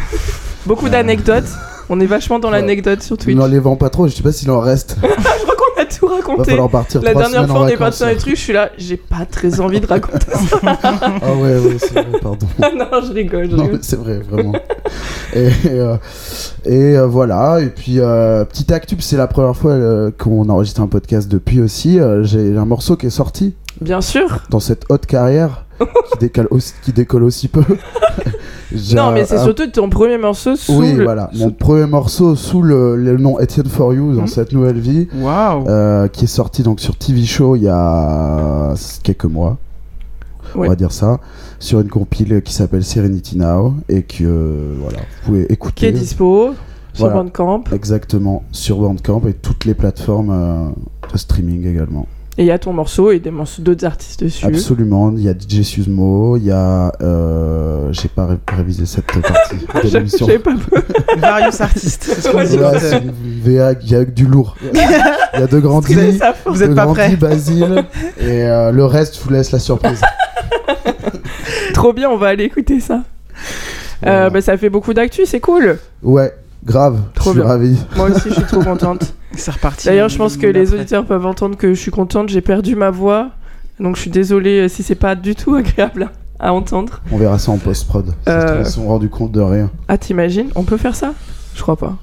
Beaucoup 0.64 0.88
d'anecdotes. 0.88 1.48
On 1.88 2.00
est 2.00 2.06
vachement 2.06 2.38
dans 2.38 2.50
l'anecdote 2.50 3.02
sur 3.02 3.16
Twitch. 3.16 3.36
N'en 3.36 3.46
les 3.46 3.58
vends 3.60 3.76
pas 3.76 3.90
trop, 3.90 4.08
je 4.08 4.14
sais 4.14 4.22
pas 4.22 4.32
s'il 4.32 4.50
en 4.50 4.58
reste. 4.60 4.96
tout 5.86 6.06
Va 6.08 6.16
raconté. 6.16 6.50
falloir 6.50 6.68
partir 6.70 7.02
La 7.02 7.14
dernière 7.14 7.46
fois, 7.46 7.60
on 7.62 7.68
est 7.68 7.76
parti 7.76 8.00
dans 8.02 8.08
les 8.08 8.16
trucs, 8.16 8.36
je 8.36 8.40
suis 8.40 8.52
là, 8.52 8.70
j'ai 8.78 8.96
pas 8.96 9.24
très 9.30 9.60
envie 9.60 9.80
de 9.80 9.86
raconter 9.86 10.26
ça. 10.30 10.58
Ah 11.22 11.32
ouais, 11.34 11.58
ouais, 11.58 11.76
c'est 11.78 11.92
vrai, 11.92 12.06
pardon. 12.20 12.46
non, 12.76 13.00
je 13.06 13.12
rigole, 13.12 13.50
je 13.50 13.56
Non, 13.56 13.64
rigole. 13.64 13.78
c'est 13.82 13.96
vrai, 13.96 14.18
vraiment. 14.30 14.52
et 15.34 15.50
euh, 15.66 15.96
et 16.64 16.96
euh, 16.96 17.06
voilà, 17.06 17.60
et 17.60 17.66
puis 17.68 18.00
euh, 18.00 18.44
petite 18.44 18.72
actu, 18.72 18.96
c'est 19.00 19.16
la 19.16 19.26
première 19.26 19.56
fois 19.56 19.72
euh, 19.72 20.10
qu'on 20.16 20.48
enregistre 20.48 20.80
un 20.80 20.86
podcast 20.88 21.28
depuis 21.28 21.60
aussi. 21.60 21.98
J'ai 22.22 22.56
un 22.56 22.64
morceau 22.64 22.96
qui 22.96 23.06
est 23.06 23.10
sorti 23.10 23.54
Bien 23.80 24.00
sûr. 24.00 24.40
dans 24.50 24.60
cette 24.60 24.84
haute 24.88 25.06
carrière 25.06 25.65
qui, 26.12 26.18
décale 26.18 26.46
aussi, 26.50 26.74
qui 26.82 26.92
décolle 26.92 27.24
aussi 27.24 27.48
peu. 27.48 27.62
Non, 28.94 29.12
mais 29.12 29.24
c'est 29.24 29.36
un- 29.36 29.44
surtout 29.44 29.68
ton 29.68 29.88
premier 29.88 30.18
morceau 30.18 30.56
sous 30.56 30.72
Oui, 30.80 30.92
le... 30.92 31.04
voilà, 31.04 31.30
sous- 31.32 31.38
mon 31.38 31.50
premier 31.52 31.86
morceau 31.86 32.34
sous 32.34 32.62
le, 32.62 32.96
le 32.96 33.16
nom 33.16 33.38
Etienne 33.40 33.68
For 33.68 33.94
You 33.94 34.12
dans 34.14 34.22
Mhm. 34.22 34.26
cette 34.26 34.52
nouvelle 34.52 34.80
vie. 34.80 35.06
Waouh. 35.14 35.68
euh, 35.68 36.08
qui 36.08 36.24
est 36.24 36.28
sorti 36.28 36.62
donc 36.64 36.80
sur 36.80 36.96
TV 36.96 37.24
Show 37.24 37.54
il 37.56 37.62
y 37.62 37.68
a 37.68 38.74
quelques 39.04 39.24
mois, 39.26 39.56
Ouais. 40.56 40.66
on 40.66 40.70
va 40.70 40.76
dire 40.76 40.90
ça, 40.90 41.20
sur 41.60 41.80
une 41.80 41.88
compile 41.88 42.42
qui 42.42 42.52
s'appelle 42.52 42.84
Serenity 42.84 43.38
Now 43.38 43.74
et 43.88 44.02
que 44.02 44.24
euh, 44.24 44.74
voilà, 44.82 44.98
vous 44.98 45.26
pouvez 45.26 45.46
qui 45.46 45.52
écouter 45.52 45.86
est 45.88 45.92
dispo 45.92 46.54
sur 46.92 47.06
Voilà. 47.06 47.22
Bandcamp. 47.22 47.64
exactement 47.72 48.42
sur 48.50 48.78
Bandcamp 48.78 49.22
et 49.28 49.32
toutes 49.34 49.64
les 49.64 49.74
plateformes 49.74 50.30
euh, 50.32 50.68
de 51.12 51.18
streaming 51.18 51.66
également. 51.68 52.06
Et 52.38 52.42
il 52.42 52.46
y 52.46 52.50
a 52.50 52.58
ton 52.58 52.74
morceau 52.74 53.12
et 53.12 53.18
des 53.18 53.30
morceaux 53.30 53.62
d'autres 53.62 53.86
artistes 53.86 54.22
dessus. 54.22 54.44
Absolument, 54.44 55.10
il 55.16 55.22
y 55.22 55.28
a 55.28 55.32
DJ 55.32 55.62
Susmo, 55.62 56.36
il 56.36 56.44
y 56.44 56.50
a 56.50 56.92
euh, 57.00 57.88
j'ai 57.92 58.08
pas 58.08 58.26
ré- 58.26 58.36
révisé 58.54 58.84
cette 58.84 59.06
partie 59.06 59.56
de 59.56 59.90
l'émission. 59.96 60.26
Pas 60.44 60.50
Various 61.16 61.62
artistes. 61.62 62.04
c'est 62.04 62.20
ce 62.20 62.96
une 63.02 63.40
VA, 63.56 63.72
il 63.82 63.90
y 63.90 63.94
a 63.94 64.04
du 64.04 64.26
lourd. 64.26 64.54
Il 65.34 65.40
y 65.40 65.42
a 65.42 65.46
de 65.46 65.58
grands 65.60 65.80
Vous 65.80 66.62
êtes 66.62 66.70
de 66.70 66.74
pas 66.74 66.84
Grandi, 66.84 66.98
prêts 66.98 67.16
Basile 67.16 67.84
et 68.18 68.44
euh, 68.44 68.70
le 68.70 68.84
reste 68.86 69.16
je 69.16 69.20
vous 69.22 69.30
laisse 69.30 69.50
la 69.52 69.58
surprise. 69.58 70.00
Trop 71.74 71.92
bien, 71.92 72.08
on 72.10 72.16
va 72.16 72.28
aller 72.28 72.44
écouter 72.44 72.80
ça. 72.80 73.02
Voilà. 74.02 74.26
Euh, 74.26 74.30
bah, 74.30 74.40
ça 74.40 74.56
fait 74.56 74.70
beaucoup 74.70 74.94
d'actu, 74.94 75.26
c'est 75.26 75.40
cool. 75.40 75.78
Ouais, 76.02 76.32
grave. 76.64 77.00
Trop 77.14 77.30
je 77.30 77.34
suis 77.34 77.40
bien. 77.40 77.48
ravi. 77.48 77.76
Moi 77.96 78.10
aussi, 78.10 78.28
je 78.28 78.34
suis 78.34 78.44
trop 78.44 78.62
contente. 78.62 79.14
C'est 79.36 79.50
reparti. 79.52 79.86
D'ailleurs, 79.86 80.08
je 80.08 80.16
pense 80.18 80.36
que 80.36 80.46
Le 80.46 80.52
les 80.52 80.72
auditeurs 80.74 81.04
peuvent 81.04 81.26
entendre 81.26 81.56
que 81.56 81.72
je 81.74 81.80
suis 81.80 81.90
contente. 81.90 82.28
J'ai 82.28 82.40
perdu 82.40 82.74
ma 82.76 82.90
voix. 82.90 83.30
Donc, 83.80 83.96
je 83.96 84.00
suis 84.02 84.10
désolée 84.10 84.68
si 84.68 84.82
c'est 84.82 84.94
pas 84.94 85.14
du 85.14 85.34
tout 85.34 85.54
agréable 85.56 86.10
à 86.38 86.52
entendre. 86.52 87.00
On 87.12 87.16
verra 87.18 87.38
ça 87.38 87.52
en 87.52 87.58
post-prod. 87.58 88.14
Euh. 88.28 88.56
Ils 88.60 88.66
se 88.66 88.72
sont 88.72 88.86
rendus 88.88 89.08
compte 89.08 89.32
de 89.32 89.40
rien. 89.40 89.70
Ah, 89.88 89.98
t'imagines 89.98 90.48
On 90.54 90.64
peut 90.64 90.76
faire 90.76 90.94
ça? 90.94 91.12
Je 91.54 91.62
crois 91.62 91.76
pas. 91.76 91.96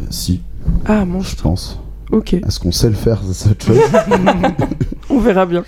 Euh, 0.00 0.04
si, 0.10 0.40
Ah, 0.86 1.00
je 1.00 1.04
monstre. 1.06 1.42
pense. 1.42 1.80
Ok, 2.12 2.34
Est-ce 2.34 2.58
qu'on 2.58 2.72
sait 2.72 2.88
le 2.88 2.94
faire, 2.96 3.20
c'est 3.26 3.48
cette 3.48 3.64
chose? 3.64 3.78
On 5.10 5.20
verra 5.20 5.46
bien. 5.46 5.64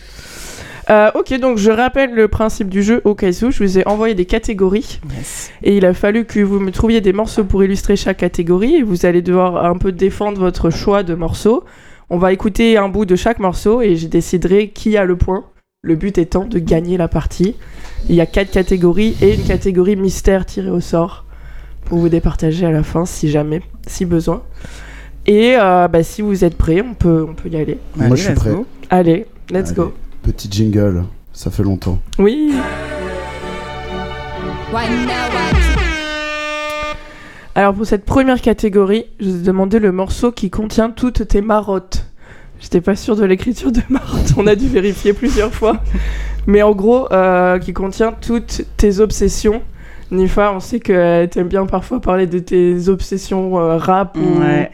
Euh, 0.90 1.10
ok, 1.14 1.38
donc 1.38 1.58
je 1.58 1.70
rappelle 1.70 2.12
le 2.14 2.28
principe 2.28 2.68
du 2.68 2.82
jeu 2.82 3.00
au 3.04 3.14
cas 3.14 3.28
où. 3.28 3.50
Je 3.50 3.62
vous 3.62 3.78
ai 3.78 3.86
envoyé 3.86 4.14
des 4.14 4.24
catégories. 4.24 5.00
Yes. 5.16 5.50
Et 5.62 5.76
il 5.76 5.86
a 5.86 5.94
fallu 5.94 6.24
que 6.24 6.40
vous 6.40 6.58
me 6.60 6.70
trouviez 6.70 7.00
des 7.00 7.12
morceaux 7.12 7.44
pour 7.44 7.62
illustrer 7.62 7.96
chaque 7.96 8.18
catégorie. 8.18 8.76
Et 8.76 8.82
vous 8.82 9.06
allez 9.06 9.22
devoir 9.22 9.64
un 9.64 9.76
peu 9.78 9.92
défendre 9.92 10.40
votre 10.40 10.70
choix 10.70 11.02
de 11.02 11.14
morceaux. 11.14 11.64
On 12.10 12.18
va 12.18 12.32
écouter 12.32 12.76
un 12.76 12.88
bout 12.88 13.04
de 13.04 13.16
chaque 13.16 13.38
morceau 13.38 13.80
et 13.80 13.96
je 13.96 14.06
déciderai 14.08 14.68
qui 14.68 14.96
a 14.96 15.04
le 15.04 15.16
point. 15.16 15.44
Le 15.82 15.96
but 15.96 16.18
étant 16.18 16.44
de 16.44 16.58
gagner 16.58 16.96
la 16.96 17.08
partie. 17.08 17.56
Il 18.08 18.14
y 18.14 18.20
a 18.20 18.26
quatre 18.26 18.50
catégories 18.50 19.16
et 19.22 19.34
une 19.34 19.44
catégorie 19.44 19.96
mystère 19.96 20.46
tirée 20.46 20.70
au 20.70 20.80
sort 20.80 21.24
pour 21.84 21.98
vous 21.98 22.08
départager 22.08 22.66
à 22.66 22.70
la 22.70 22.82
fin 22.82 23.04
si 23.06 23.28
jamais, 23.28 23.62
si 23.86 24.04
besoin. 24.04 24.42
Et 25.26 25.54
euh, 25.58 25.88
bah, 25.88 26.02
si 26.02 26.22
vous 26.22 26.44
êtes 26.44 26.56
prêts, 26.56 26.80
on 26.82 26.94
peut, 26.94 27.24
on 27.28 27.34
peut 27.34 27.48
y 27.48 27.56
aller. 27.56 27.78
Moi, 27.96 28.06
Allez, 28.06 28.16
je 28.16 28.22
suis 28.22 28.30
let's 28.30 28.38
prêt. 28.40 28.50
go. 28.50 28.66
Allez, 28.90 29.26
let's 29.50 29.68
Allez. 29.70 29.74
go. 29.74 29.92
Petit 30.22 30.48
jingle, 30.50 31.04
ça 31.32 31.50
fait 31.50 31.62
longtemps. 31.62 31.98
Oui. 32.18 32.52
Alors 37.54 37.74
pour 37.74 37.84
cette 37.84 38.04
première 38.04 38.40
catégorie, 38.40 39.06
je 39.20 39.28
vous 39.28 39.40
ai 39.40 39.42
demandé 39.42 39.78
le 39.78 39.92
morceau 39.92 40.32
qui 40.32 40.48
contient 40.48 40.90
toutes 40.90 41.28
tes 41.28 41.42
marottes. 41.42 42.06
J'étais 42.60 42.80
pas 42.80 42.94
sûre 42.96 43.16
de 43.16 43.24
l'écriture 43.24 43.72
de 43.72 43.80
marotte, 43.90 44.32
on 44.36 44.46
a 44.46 44.54
dû 44.54 44.68
vérifier 44.68 45.12
plusieurs 45.12 45.52
fois. 45.52 45.80
Mais 46.46 46.62
en 46.62 46.72
gros, 46.72 47.12
euh, 47.12 47.58
qui 47.58 47.72
contient 47.72 48.12
toutes 48.12 48.62
tes 48.76 49.00
obsessions. 49.00 49.62
Nifa, 50.12 50.52
on 50.52 50.60
sait 50.60 50.80
que 50.80 51.26
t'aimes 51.26 51.48
bien 51.48 51.66
parfois 51.66 52.00
parler 52.00 52.26
de 52.26 52.38
tes 52.38 52.88
obsessions 52.88 53.58
euh, 53.58 53.76
rap. 53.76 54.16
ou- 54.16 54.40
Ouais. 54.40 54.70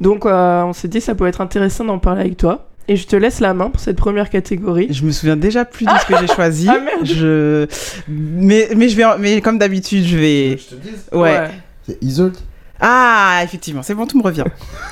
Donc 0.00 0.24
euh, 0.26 0.62
on 0.62 0.72
s'est 0.72 0.88
dit 0.88 1.00
ça 1.00 1.14
peut 1.14 1.26
être 1.26 1.40
intéressant 1.40 1.84
d'en 1.84 1.98
parler 1.98 2.20
avec 2.22 2.36
toi. 2.36 2.69
Et 2.90 2.96
je 2.96 3.06
te 3.06 3.14
laisse 3.14 3.38
la 3.38 3.54
main 3.54 3.70
pour 3.70 3.80
cette 3.80 3.96
première 3.96 4.28
catégorie. 4.30 4.88
Je 4.90 5.04
me 5.04 5.12
souviens 5.12 5.36
déjà 5.36 5.64
plus 5.64 5.86
de 5.86 5.90
ce 6.00 6.06
que 6.12 6.18
j'ai 6.20 6.26
choisi. 6.34 6.66
Ah, 6.68 6.80
merde. 6.80 7.06
Je... 7.06 7.66
Mais, 8.08 8.68
mais, 8.76 8.88
je 8.88 8.96
vais, 8.96 9.04
mais 9.20 9.40
comme 9.40 9.58
d'habitude, 9.58 10.04
je 10.04 10.18
vais. 10.18 10.58
Je 10.58 10.74
te 10.74 10.74
dis, 10.74 10.90
Ouais. 11.12 11.48
c'est 11.86 12.02
Isolde. 12.02 12.36
Ah, 12.80 13.40
effectivement, 13.44 13.82
c'est 13.82 13.94
bon, 13.94 14.06
tout 14.06 14.16
me 14.18 14.22
revient. 14.22 14.44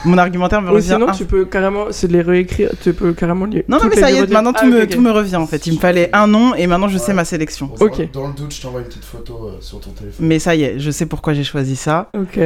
Mon 0.04 0.18
argumentaire 0.18 0.60
me 0.62 0.70
revient. 0.70 0.88
sinon, 1.00 1.06
tu 1.12 1.24
peux 1.24 1.44
carrément, 1.44 1.86
c'est 1.90 2.08
de 2.08 2.12
les 2.12 2.22
réécrire, 2.22 2.70
tu 2.82 2.92
peux 2.92 3.12
carrément 3.12 3.46
les. 3.46 3.64
Non, 3.68 3.78
non, 3.78 3.88
mais 3.88 3.96
ça 3.96 4.10
y 4.10 4.16
est, 4.16 4.26
maintenant 4.30 4.52
tout, 4.52 4.60
Ah, 4.62 4.66
me, 4.66 4.86
tout 4.86 5.00
me 5.00 5.10
revient 5.10 5.36
en 5.36 5.46
fait. 5.46 5.66
Il 5.66 5.74
me 5.74 5.78
fallait 5.78 6.10
un 6.12 6.26
nom 6.26 6.54
et 6.54 6.66
maintenant 6.66 6.88
je 6.88 6.98
sais 6.98 7.14
ma 7.14 7.24
sélection. 7.24 7.66
Bon, 7.78 7.86
Ok. 7.86 8.10
Dans 8.12 8.26
le 8.28 8.34
doute, 8.34 8.54
je 8.54 8.60
t'envoie 8.62 8.80
une 8.80 8.86
petite 8.86 9.04
photo 9.04 9.38
euh, 9.48 9.56
sur 9.60 9.80
ton 9.80 9.90
téléphone. 9.90 10.26
Mais 10.26 10.38
ça 10.38 10.54
y 10.54 10.62
est, 10.64 10.78
je 10.78 10.90
sais 10.90 11.06
pourquoi 11.06 11.32
j'ai 11.34 11.44
choisi 11.44 11.76
ça. 11.76 12.10
Ok. 12.14 12.38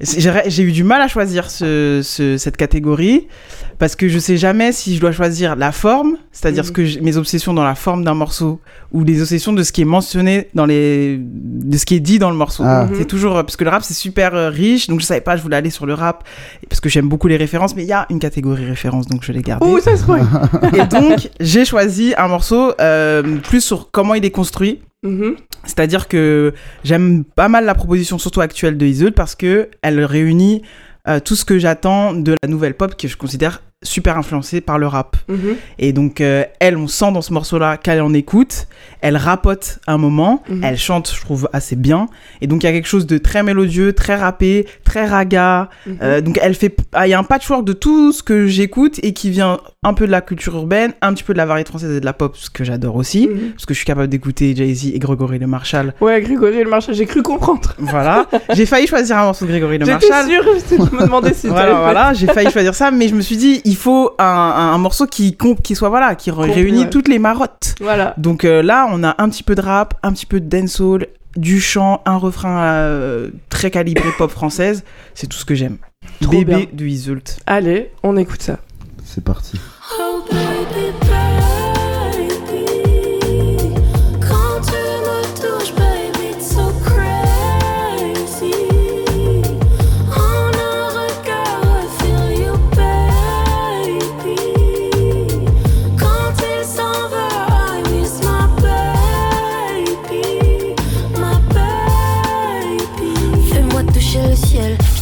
J'ai 0.00 0.32
j'ai 0.46 0.62
eu 0.62 0.72
du 0.72 0.84
mal 0.84 1.00
à 1.00 1.08
choisir 1.08 1.50
ce, 1.50 2.00
ce- 2.02 2.36
cette 2.36 2.56
catégorie 2.56 3.28
parce 3.78 3.96
que 3.96 4.08
je 4.08 4.18
sais 4.18 4.36
jamais 4.36 4.72
si 4.72 4.94
je 4.94 5.00
dois 5.00 5.12
choisir 5.12 5.56
la 5.56 5.72
forme, 5.72 6.16
c'est-à-dire 6.32 6.62
Mhm. 6.64 6.66
ce 6.66 6.72
que 6.72 6.84
j'ai- 6.84 7.00
mes 7.00 7.16
obsessions 7.16 7.54
dans 7.54 7.64
la 7.64 7.74
forme 7.74 8.04
d'un 8.04 8.14
morceau 8.14 8.60
ou 8.92 9.04
les 9.04 9.20
obsessions 9.22 9.52
de 9.54 9.62
ce 9.62 9.72
qui 9.72 9.82
est 9.82 9.86
mentionné 9.86 10.48
dans 10.54 10.66
les 10.66 11.18
de 11.20 11.76
ce 11.78 11.84
qui 11.86 11.94
est 11.94 12.00
dit 12.00 12.18
dans 12.18 12.30
le 12.30 12.36
morceau. 12.36 12.62
Ah. 12.66 12.88
C'est 12.96 13.06
toujours 13.06 13.34
parce 13.34 13.56
que 13.56 13.64
le 13.64 13.70
rap 13.70 13.82
c'est 13.84 13.94
super 13.94 14.34
euh, 14.34 14.50
donc 14.88 15.00
je 15.00 15.06
savais 15.06 15.20
pas 15.20 15.36
je 15.36 15.42
voulais 15.42 15.56
aller 15.56 15.70
sur 15.70 15.86
le 15.86 15.94
rap 15.94 16.24
parce 16.68 16.80
que 16.80 16.88
j'aime 16.88 17.08
beaucoup 17.08 17.28
les 17.28 17.36
références, 17.36 17.74
mais 17.76 17.82
il 17.82 17.88
y 17.88 17.92
a 17.92 18.06
une 18.10 18.18
catégorie 18.18 18.64
référence 18.64 19.06
donc 19.06 19.24
je 19.24 19.32
l'ai 19.32 19.42
gardée. 19.42 19.66
Oh, 19.68 19.78
ça 19.80 19.96
se 19.96 20.04
pourrait. 20.04 20.22
Et 20.76 20.86
donc 20.86 21.28
j'ai 21.40 21.64
choisi 21.64 22.14
un 22.16 22.28
morceau 22.28 22.72
euh, 22.80 23.38
plus 23.38 23.60
sur 23.60 23.90
comment 23.90 24.14
il 24.14 24.24
est 24.24 24.30
construit. 24.30 24.80
Mhm. 25.02 25.36
C'est-à-dire 25.64 26.08
que 26.08 26.54
j'aime 26.84 27.24
pas 27.24 27.48
mal 27.48 27.64
la 27.64 27.74
proposition, 27.74 28.18
surtout 28.18 28.40
actuelle 28.40 28.76
de 28.76 28.86
Isolde, 28.86 29.14
parce 29.14 29.34
que 29.34 29.68
elle 29.82 30.04
réunit 30.04 30.62
euh, 31.08 31.20
tout 31.20 31.36
ce 31.36 31.44
que 31.44 31.58
j'attends 31.58 32.12
de 32.12 32.34
la 32.42 32.48
nouvelle 32.48 32.74
pop 32.74 32.96
que 32.96 33.08
je 33.08 33.16
considère 33.16 33.62
super 33.82 34.16
influencée 34.16 34.60
par 34.60 34.78
le 34.78 34.86
rap. 34.86 35.16
Mhm. 35.28 35.54
Et 35.78 35.92
donc, 35.92 36.20
euh, 36.20 36.44
elle, 36.60 36.76
on 36.78 36.88
sent 36.88 37.12
dans 37.12 37.20
ce 37.22 37.32
morceau-là 37.32 37.76
qu'elle 37.76 38.00
en 38.00 38.12
écoute, 38.14 38.66
elle 39.02 39.16
rapote 39.18 39.80
un 39.86 39.98
moment, 39.98 40.42
Mhm. 40.48 40.64
elle 40.64 40.78
chante, 40.78 41.12
je 41.14 41.20
trouve, 41.20 41.48
assez 41.52 41.76
bien. 41.76 42.08
Et 42.40 42.46
donc, 42.46 42.62
il 42.62 42.66
y 42.66 42.68
a 42.68 42.72
quelque 42.72 42.88
chose 42.88 43.06
de 43.06 43.18
très 43.18 43.42
mélodieux, 43.42 43.92
très 43.92 44.16
rappé, 44.16 44.66
très 44.84 45.06
raga. 45.06 45.68
Mhm. 45.86 45.98
Euh, 46.02 46.20
donc, 46.22 46.38
elle 46.42 46.54
fait. 46.54 46.74
ah, 46.94 47.06
Il 47.06 47.10
y 47.10 47.14
a 47.14 47.18
un 47.18 47.22
patchwork 47.24 47.64
de 47.64 47.74
tout 47.74 48.12
ce 48.12 48.22
que 48.22 48.46
j'écoute 48.46 48.98
et 49.02 49.12
qui 49.12 49.30
vient 49.30 49.58
un 49.84 49.92
peu 49.94 50.06
de 50.06 50.10
la 50.10 50.20
culture 50.22 50.56
urbaine, 50.56 50.92
un 51.02 51.12
petit 51.12 51.22
peu 51.22 51.32
de 51.34 51.38
la 51.38 51.46
variété 51.46 51.68
française 51.68 51.94
et 51.96 52.00
de 52.00 52.04
la 52.04 52.12
pop, 52.14 52.34
ce 52.36 52.48
que 52.50 52.64
j'adore 52.64 52.96
aussi. 52.96 53.28
Parce 53.52 53.66
que 53.66 53.74
je 53.74 53.78
suis 53.78 53.86
capable 53.86 54.08
d'écouter 54.08 54.56
Jay-Z 54.56 54.92
et 54.94 54.98
Gregory 54.98 55.38
Le 55.38 55.46
Marchal 55.46 55.94
Ouais, 56.00 56.20
Grégory 56.22 56.64
Le 56.64 56.70
Marchal, 56.70 56.94
j'ai 56.94 57.06
cru 57.06 57.22
comprendre. 57.22 57.74
voilà. 57.78 58.26
J'ai 58.54 58.64
failli 58.66 58.86
choisir 58.86 59.18
un 59.18 59.24
morceau 59.26 59.44
de 59.44 59.50
Grégory 59.50 59.76
Le 59.78 59.84
J'étais 59.84 60.08
Marchal. 60.08 60.30
sûre, 60.30 60.44
je 60.90 60.96
me 60.96 61.02
demandais 61.02 61.34
si 61.34 61.46
Voilà, 61.48 61.74
voilà, 61.74 62.12
j'ai 62.14 62.26
failli 62.26 62.50
choisir 62.50 62.74
ça, 62.74 62.90
mais 62.90 63.08
je 63.08 63.14
me 63.14 63.20
suis 63.20 63.36
dit, 63.36 63.60
il 63.66 63.76
faut 63.76 64.12
un, 64.18 64.24
un, 64.24 64.74
un 64.74 64.78
morceau 64.78 65.06
qui, 65.06 65.36
qui 65.62 65.74
soit, 65.74 65.88
voilà, 65.88 66.14
qui 66.14 66.30
réunit 66.30 66.84
ouais. 66.84 66.90
toutes 66.90 67.08
les 67.08 67.18
marottes. 67.18 67.74
Voilà. 67.80 68.14
Donc 68.16 68.44
euh, 68.44 68.62
là, 68.62 68.88
on 68.90 69.02
a 69.02 69.16
un 69.18 69.28
petit 69.28 69.42
peu 69.42 69.56
de 69.56 69.60
rap, 69.60 69.94
un 70.04 70.12
petit 70.12 70.24
peu 70.24 70.40
de 70.40 70.48
dancehall, 70.48 71.08
du 71.36 71.60
chant, 71.60 72.00
un 72.06 72.16
refrain 72.16 72.62
euh, 72.62 73.30
très 73.50 73.72
calibré 73.72 74.08
pop 74.16 74.30
française. 74.30 74.84
C'est 75.14 75.26
tout 75.26 75.36
ce 75.36 75.44
que 75.44 75.56
j'aime. 75.56 75.78
Bébé 76.20 76.44
bien. 76.44 76.66
du 76.72 76.88
Isult. 76.88 77.40
Allez, 77.46 77.90
on 78.04 78.16
écoute 78.16 78.40
ça. 78.40 78.58
C'est 79.04 79.24
parti. 79.24 79.58
Oh 80.00 80.22
baby, 80.30 80.92
baby, 81.00 81.55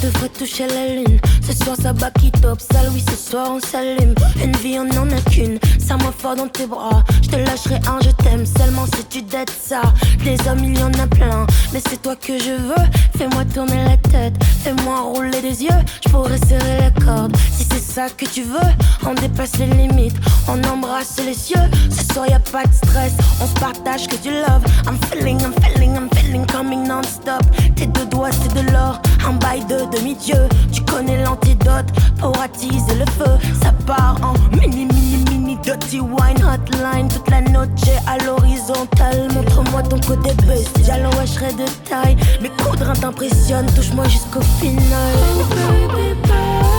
je 0.04 0.10
la 0.44 0.94
lune. 0.94 1.18
Ce 1.42 1.52
soir 1.64 1.76
ça 1.80 1.92
bat 1.92 2.10
qui 2.10 2.30
top, 2.30 2.60
sale, 2.60 2.90
oui, 2.92 3.02
ce 3.08 3.16
soir 3.16 3.48
on 3.50 3.60
s'allume. 3.60 4.14
Une 4.42 4.54
vie 4.58 4.78
on 4.78 4.88
en 4.98 5.10
a 5.10 5.20
qu'une, 5.30 5.58
ça 5.78 5.96
moi 5.96 6.12
fort 6.16 6.36
dans 6.36 6.48
tes 6.48 6.66
bras. 6.66 7.02
Je 7.22 7.28
te 7.30 7.36
lâcherai 7.36 7.76
un, 7.86 7.98
je 8.02 8.10
t'aime 8.22 8.44
seulement 8.44 8.84
si 8.94 9.04
tu 9.06 9.22
dettes 9.22 9.50
ça. 9.50 9.80
Des 10.22 10.36
hommes 10.48 10.62
il 10.62 10.78
y 10.78 10.82
en 10.82 10.92
a 10.92 11.06
plein, 11.06 11.46
mais 11.72 11.80
c'est 11.88 12.02
toi 12.02 12.14
que 12.16 12.38
je 12.38 12.50
veux. 12.50 12.86
Fais-moi 13.16 13.44
tourner 13.54 13.84
la 13.84 13.96
tête, 13.96 14.34
fais-moi 14.62 15.00
rouler 15.00 15.40
des 15.40 15.62
yeux. 15.62 15.82
Je 16.04 16.10
pourrais 16.10 16.38
serrer 16.38 16.78
la 16.78 16.90
corde 16.90 17.34
si 17.50 17.64
c'est 17.64 17.82
ça 17.82 18.08
que 18.10 18.26
tu 18.26 18.42
veux. 18.42 18.70
On 19.06 19.14
dépasse 19.14 19.56
les 19.58 19.66
limites, 19.66 20.16
on 20.46 20.62
embrasse 20.64 21.16
les 21.24 21.34
cieux. 21.34 21.64
Ce 21.90 22.04
soir 22.12 22.26
y 22.28 22.34
a 22.34 22.40
pas 22.40 22.64
de 22.64 22.74
stress, 22.74 23.12
on 23.40 23.46
se 23.46 23.54
partage 23.54 24.08
que 24.08 24.16
du 24.16 24.30
love. 24.30 24.62
I'm 24.86 24.98
feeling, 25.10 25.40
I'm 25.40 25.54
feeling, 25.62 25.96
I'm 25.96 26.08
feeling 26.16 26.46
coming 26.46 26.86
non-stop. 26.86 27.42
Tes 27.76 27.86
deux 27.86 28.06
doigts 28.06 28.30
c'est 28.30 28.52
de 28.54 28.70
l'or, 28.72 29.00
un 29.26 29.32
bail 29.34 29.64
de 29.64 29.96
demi-dieu. 29.96 30.33
Tu 30.72 30.82
connais 30.82 31.22
l'antidote 31.22 31.86
pour 32.18 32.38
attiser 32.40 32.94
le 32.98 33.06
feu. 33.12 33.38
Ça 33.62 33.72
part 33.86 34.16
en 34.22 34.34
mini, 34.56 34.86
mini, 34.86 35.24
mini, 35.30 35.58
dirty 35.62 36.00
wine 36.00 36.42
hotline. 36.42 37.08
Toute 37.08 37.30
la 37.30 37.40
noche 37.40 37.90
à 38.06 38.18
l'horizontale. 38.24 39.28
Montre-moi 39.34 39.82
ton 39.82 40.00
côté 40.00 40.32
best. 40.46 40.78
J'allons 40.84 41.10
wesh 41.18 41.34
de 41.34 41.66
taille. 41.88 42.16
Mes 42.40 42.50
coudres 42.50 42.92
t'impressionnent, 43.00 43.70
touche-moi 43.74 44.08
jusqu'au 44.08 44.42
final. 44.60 45.14
baby, 45.50 46.14
baby. 46.22 46.73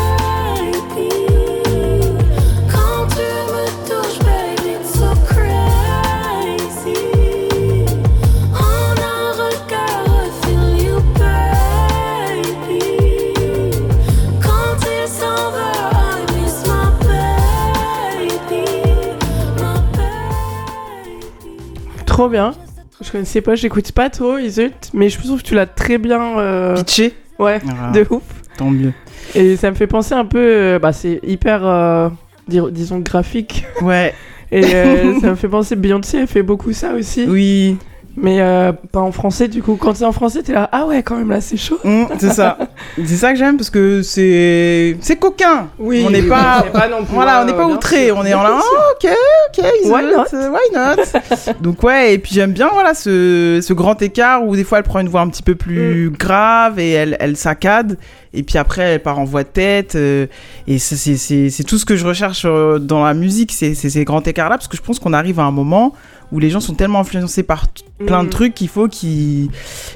Trop 22.16 22.30
bien. 22.30 22.54
Je 23.02 23.12
connaissais 23.12 23.42
pas, 23.42 23.56
j'écoute 23.56 23.92
pas 23.92 24.10
trop 24.10 24.38
Isult, 24.38 24.90
mais 24.94 25.10
je 25.10 25.20
trouve 25.20 25.42
que 25.42 25.48
tu 25.48 25.54
l'as 25.54 25.66
très 25.66 25.98
bien. 25.98 26.40
euh, 26.40 26.76
Pitché 26.76 27.14
Ouais, 27.38 27.60
Ah, 27.68 27.92
de 27.92 28.06
ouf. 28.10 28.24
Tant 28.58 28.70
mieux. 28.70 28.94
Et 29.36 29.58
ça 29.58 29.70
me 29.70 29.76
fait 29.76 29.86
penser 29.88 30.14
un 30.14 30.24
peu. 30.24 30.40
euh, 30.40 30.80
Bah, 30.80 30.94
c'est 30.94 31.20
hyper. 31.24 31.68
euh, 31.68 32.08
disons 32.48 33.00
graphique. 33.00 33.66
Ouais, 33.82 34.14
Et 34.50 34.64
euh, 34.64 35.20
ça 35.20 35.32
me 35.32 35.36
fait 35.36 35.50
penser. 35.50 35.76
Beyoncé, 35.76 36.20
elle 36.20 36.28
fait 36.28 36.42
beaucoup 36.42 36.72
ça 36.72 36.94
aussi. 36.94 37.26
oui, 37.28 37.76
Mais 38.18 38.40
euh, 38.40 38.72
pas 38.92 39.02
en 39.02 39.12
français, 39.12 39.48
du 39.50 39.62
coup. 39.62 39.76
Quand 39.76 39.94
c'est 39.94 40.06
en 40.06 40.12
français, 40.14 40.42
t'es 40.42 40.54
là. 40.54 40.70
Ah 40.72 40.86
ouais, 40.86 41.04
quand 41.04 41.18
même, 41.18 41.30
là, 41.30 41.42
c'est 41.42 41.58
chaud. 41.58 41.80
Hum, 41.84 42.08
c'est 42.18 42.32
ça. 42.32 42.58
c'est 42.98 43.16
ça 43.18 43.32
que 43.34 43.38
j'aime 43.38 43.58
parce 43.58 43.70
que 43.70 44.02
c'est 44.04 44.96
c'est 45.02 45.18
coquin. 45.18 45.68
Oui, 45.78 46.04
on 46.08 46.10
n'est 46.10 46.22
oui, 46.22 46.30
pas 46.30 46.62
on 46.62 46.66
n'est 46.66 46.72
pas 46.72 46.88
non 46.88 47.04
plus, 47.04 47.14
voilà, 47.14 47.40
on 47.40 47.42
euh, 47.44 47.46
n'est 47.46 47.54
pas 47.54 47.66
bien 47.66 47.76
outré, 47.76 48.12
on 48.12 48.24
est 48.26 48.34
en 48.34 48.44
là 48.44 48.60
oh. 48.62 48.78
OK, 48.94 49.10
OK, 49.58 49.66
Why 49.86 50.04
not? 50.04 50.24
euh, 50.34 50.50
Why 50.50 50.60
not? 50.74 51.54
Donc 51.62 51.84
ouais, 51.84 52.14
et 52.14 52.18
puis 52.18 52.34
j'aime 52.34 52.54
bien 52.54 52.70
voilà 52.72 52.94
ce, 52.94 53.60
ce 53.62 53.74
grand 53.74 54.02
écart 54.02 54.46
où 54.46 54.56
des 54.56 54.64
fois 54.64 54.78
elle 54.78 54.84
prend 54.86 55.00
une 55.00 55.10
voix 55.10 55.22
un 55.22 55.30
petit 55.30 55.44
peu 55.44 55.56
plus 55.56 56.10
Mm. 56.10 56.14
grave 56.18 56.80
et 56.80 56.92
elle 56.92 57.18
elle 57.20 57.36
saccade 57.38 57.98
et 58.34 58.44
puis 58.44 58.58
après 58.58 58.82
elle 58.84 59.02
part 59.02 59.20
en 59.20 59.26
voix 59.26 59.44
de 59.44 59.50
tête 59.50 59.96
euh, 59.96 60.28
et 60.68 60.80
c'est 60.80 61.64
tout 61.66 61.78
ce 61.78 61.86
que 61.86 61.96
je 61.96 62.06
recherche 62.06 62.44
euh, 62.46 62.80
dans 62.80 63.04
la 63.04 63.14
musique, 63.14 63.52
c'est 63.52 63.74
ces 63.76 64.04
grands 64.06 64.22
écarts 64.24 64.50
là 64.50 64.58
parce 64.58 64.68
que 64.68 64.78
je 64.78 64.82
pense 64.82 65.00
qu'on 65.00 65.14
arrive 65.14 65.40
à 65.40 65.44
un 65.44 65.52
moment 65.52 65.94
où 66.32 66.40
les 66.40 66.50
gens 66.50 66.60
sont 66.60 66.74
tellement 66.74 67.00
influencés 67.00 67.44
par 67.44 67.66
plein 68.06 68.24
de 68.24 68.28
Mm. 68.28 68.32
trucs 68.32 68.54
qu'il 68.56 68.68
faut 68.68 68.88
qu'ils 68.88 69.50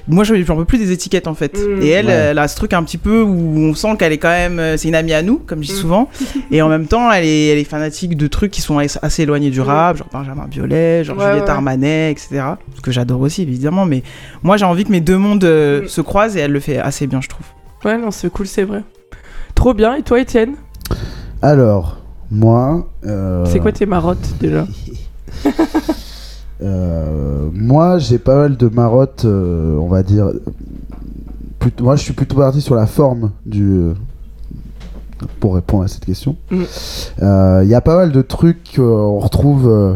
moi 0.07 0.23
je- 0.23 0.41
j'en 0.43 0.55
peux 0.55 0.65
plus 0.65 0.77
des 0.77 0.91
étiquettes 0.91 1.27
en 1.27 1.33
fait 1.33 1.57
Mm. 1.57 1.81
et 1.81 1.87
elle 1.89 2.05
Ouais. 2.05 2.11
elle 2.11 2.39
a 2.39 2.47
ce 2.47 2.55
truc 2.55 2.73
un 2.73 2.83
petit 2.83 2.97
peu 2.97 3.21
où 3.21 3.57
on 3.59 3.73
sent 3.73 3.95
qu'elle 3.97 4.13
est 4.13 4.17
quand 4.19 4.29
même 4.29 4.59
euh, 4.59 4.77
c'est 4.77 4.87
une 4.87 4.95
amie 4.95 5.13
à 5.13 5.21
nous 5.21 5.37
comme 5.39 5.61
je 5.63 5.67
dis 5.69 5.73
Mm. 5.73 5.81
souvent 5.81 6.09
et 6.51 6.61
en 6.61 6.69
même 6.69 6.85
temps 6.87 7.11
elle 7.11 7.25
est 7.25 7.47
elle 7.47 7.57
est 7.57 7.63
fanatique 7.63 8.15
de 8.15 8.27
trucs 8.27 8.51
qui 8.51 8.61
sont 8.61 8.77
assez 8.77 9.23
éloignés 9.23 9.49
du 9.49 9.61
rap 9.61 9.97
genre 9.97 10.07
Benjamin 10.13 10.45
Biolay 10.47 11.03
genre 11.03 11.17
Ouais, 11.17 11.25
Juliette 11.25 11.43
ouais. 11.45 11.49
Armanet 11.49 12.11
etc 12.11 12.41
ce 12.75 12.81
que 12.81 12.91
j'adore 12.91 13.21
aussi 13.21 13.41
évidemment 13.41 13.85
mais 13.85 14.03
moi 14.43 14.57
j'ai 14.57 14.65
envie 14.65 14.83
que 14.85 14.91
mes 14.91 15.01
deux 15.01 15.17
mondes 15.17 15.43
euh, 15.43 15.87
se 15.87 16.01
croisent 16.01 16.37
et 16.37 16.41
elle 16.41 16.51
le 16.51 16.59
fait 16.59 16.77
assez 16.77 17.07
bien 17.07 17.21
je 17.21 17.27
trouve 17.29 17.45
Ouais, 17.85 17.97
non, 17.97 18.11
c'est 18.11 18.29
cool, 18.29 18.45
c'est 18.45 18.63
vrai. 18.65 18.83
Trop 19.55 19.73
bien. 19.73 19.95
Et 19.95 20.03
toi, 20.03 20.19
Étienne? 20.19 20.55
Alors, 21.41 21.95
moi. 22.29 22.89
euh, 23.05 23.45
C'est 23.45 23.59
quoi 23.59 23.71
tes 23.71 23.85
marottes 23.85 24.33
déjà? 24.41 24.67
Moi, 26.61 27.97
j'ai 27.99 28.17
pas 28.19 28.35
mal 28.35 28.57
de 28.57 28.67
marottes, 28.67 29.25
euh, 29.25 29.75
on 29.77 29.87
va 29.87 30.03
dire. 30.03 30.29
Plutôt- 31.59 31.83
moi, 31.83 31.95
je 31.95 32.03
suis 32.03 32.13
plutôt 32.13 32.35
parti 32.37 32.61
sur 32.61 32.75
la 32.75 32.85
forme 32.87 33.31
du. 33.45 33.91
Pour 35.41 35.55
répondre 35.55 35.83
à 35.83 35.87
cette 35.89 36.05
question. 36.05 36.37
Mm. 36.49 36.61
Euh, 37.21 37.61
Il 37.65 37.69
y 37.69 37.75
a 37.75 37.81
pas 37.81 37.97
mal 37.97 38.11
de 38.13 38.21
trucs 38.21 38.75
qu'on 38.77 39.19
retrouve 39.19 39.67
euh, 39.69 39.95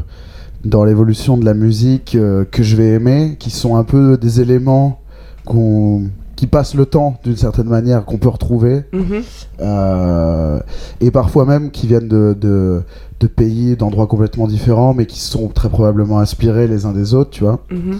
dans 0.65 0.83
l'évolution 0.83 1.37
de 1.37 1.45
la 1.45 1.53
musique 1.53 2.15
euh, 2.15 2.43
que 2.49 2.61
je 2.61 2.75
vais 2.75 2.89
aimer, 2.89 3.37
qui 3.39 3.49
sont 3.49 3.77
un 3.77 3.85
peu 3.85 4.17
des 4.17 4.41
éléments 4.41 4.99
qu'on 5.45 6.03
qui 6.35 6.47
passent 6.47 6.73
le 6.75 6.85
temps 6.85 7.19
d'une 7.23 7.37
certaine 7.37 7.67
manière 7.67 8.05
qu'on 8.05 8.17
peut 8.17 8.29
retrouver 8.29 8.83
Mhm. 8.91 9.21
euh, 9.61 10.59
et 10.99 11.11
parfois 11.11 11.45
même 11.45 11.71
qui 11.71 11.87
viennent 11.87 12.07
de, 12.07 12.35
de, 12.39 12.81
de 13.19 13.27
pays, 13.27 13.75
d'endroits 13.75 14.07
complètement 14.07 14.47
différents, 14.47 14.93
mais 14.93 15.05
qui 15.05 15.19
sont 15.19 15.47
très 15.49 15.69
probablement 15.69 16.19
inspirés 16.19 16.67
les 16.67 16.85
uns 16.85 16.91
des 16.91 17.13
autres, 17.13 17.29
tu 17.29 17.43
vois. 17.43 17.59
Mhm. 17.71 17.99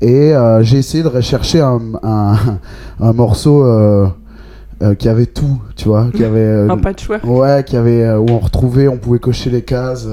Et 0.00 0.34
euh, 0.34 0.62
j'ai 0.62 0.78
essayé 0.78 1.02
de 1.02 1.08
rechercher 1.08 1.60
un, 1.60 1.80
un, 2.02 2.36
un 3.00 3.12
morceau 3.12 3.64
euh, 3.64 4.06
qui 4.98 5.08
avait 5.08 5.26
tout, 5.26 5.60
tu 5.76 5.88
vois, 5.88 6.08
qui 6.14 6.24
avait 6.24 6.68
Un 6.70 6.76
patchwork. 6.78 7.22
ouais, 7.24 7.64
qui 7.64 7.76
avait 7.76 8.12
où 8.16 8.26
on 8.30 8.38
retrouvait, 8.38 8.88
on 8.88 8.96
pouvait 8.98 9.18
cocher 9.20 9.48
les 9.50 9.62
cases. 9.62 10.06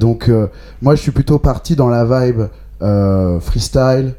donc 0.00 0.30
moi, 0.82 0.94
je 0.96 1.00
suis 1.02 1.12
plutôt 1.12 1.38
parti 1.38 1.76
dans 1.76 1.88
la 1.88 2.04
vibe 2.04 2.42
freestyle. 3.40 4.14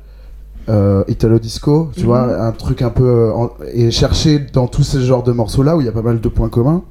Euh, 0.67 1.03
Italo 1.07 1.37
disco, 1.37 1.89
tu 1.93 2.01
Mhm. 2.01 2.05
vois, 2.07 2.41
un 2.43 2.51
truc 2.51 2.81
un 2.81 2.89
peu 2.89 3.03
euh, 3.05 3.33
en- 3.33 3.51
et 3.73 3.91
chercher 3.91 4.39
dans 4.51 4.65
tous 4.67 4.81
ces 4.83 5.01
genres 5.01 5.21
de 5.23 5.31
morceaux 5.31 5.61
là 5.61 5.75
où 5.77 5.81
il 5.81 5.85
y 5.85 5.89
a 5.89 5.91
pas 5.91 6.01
mal 6.01 6.19
de 6.19 6.27
points 6.29 6.49
communs. 6.49 6.81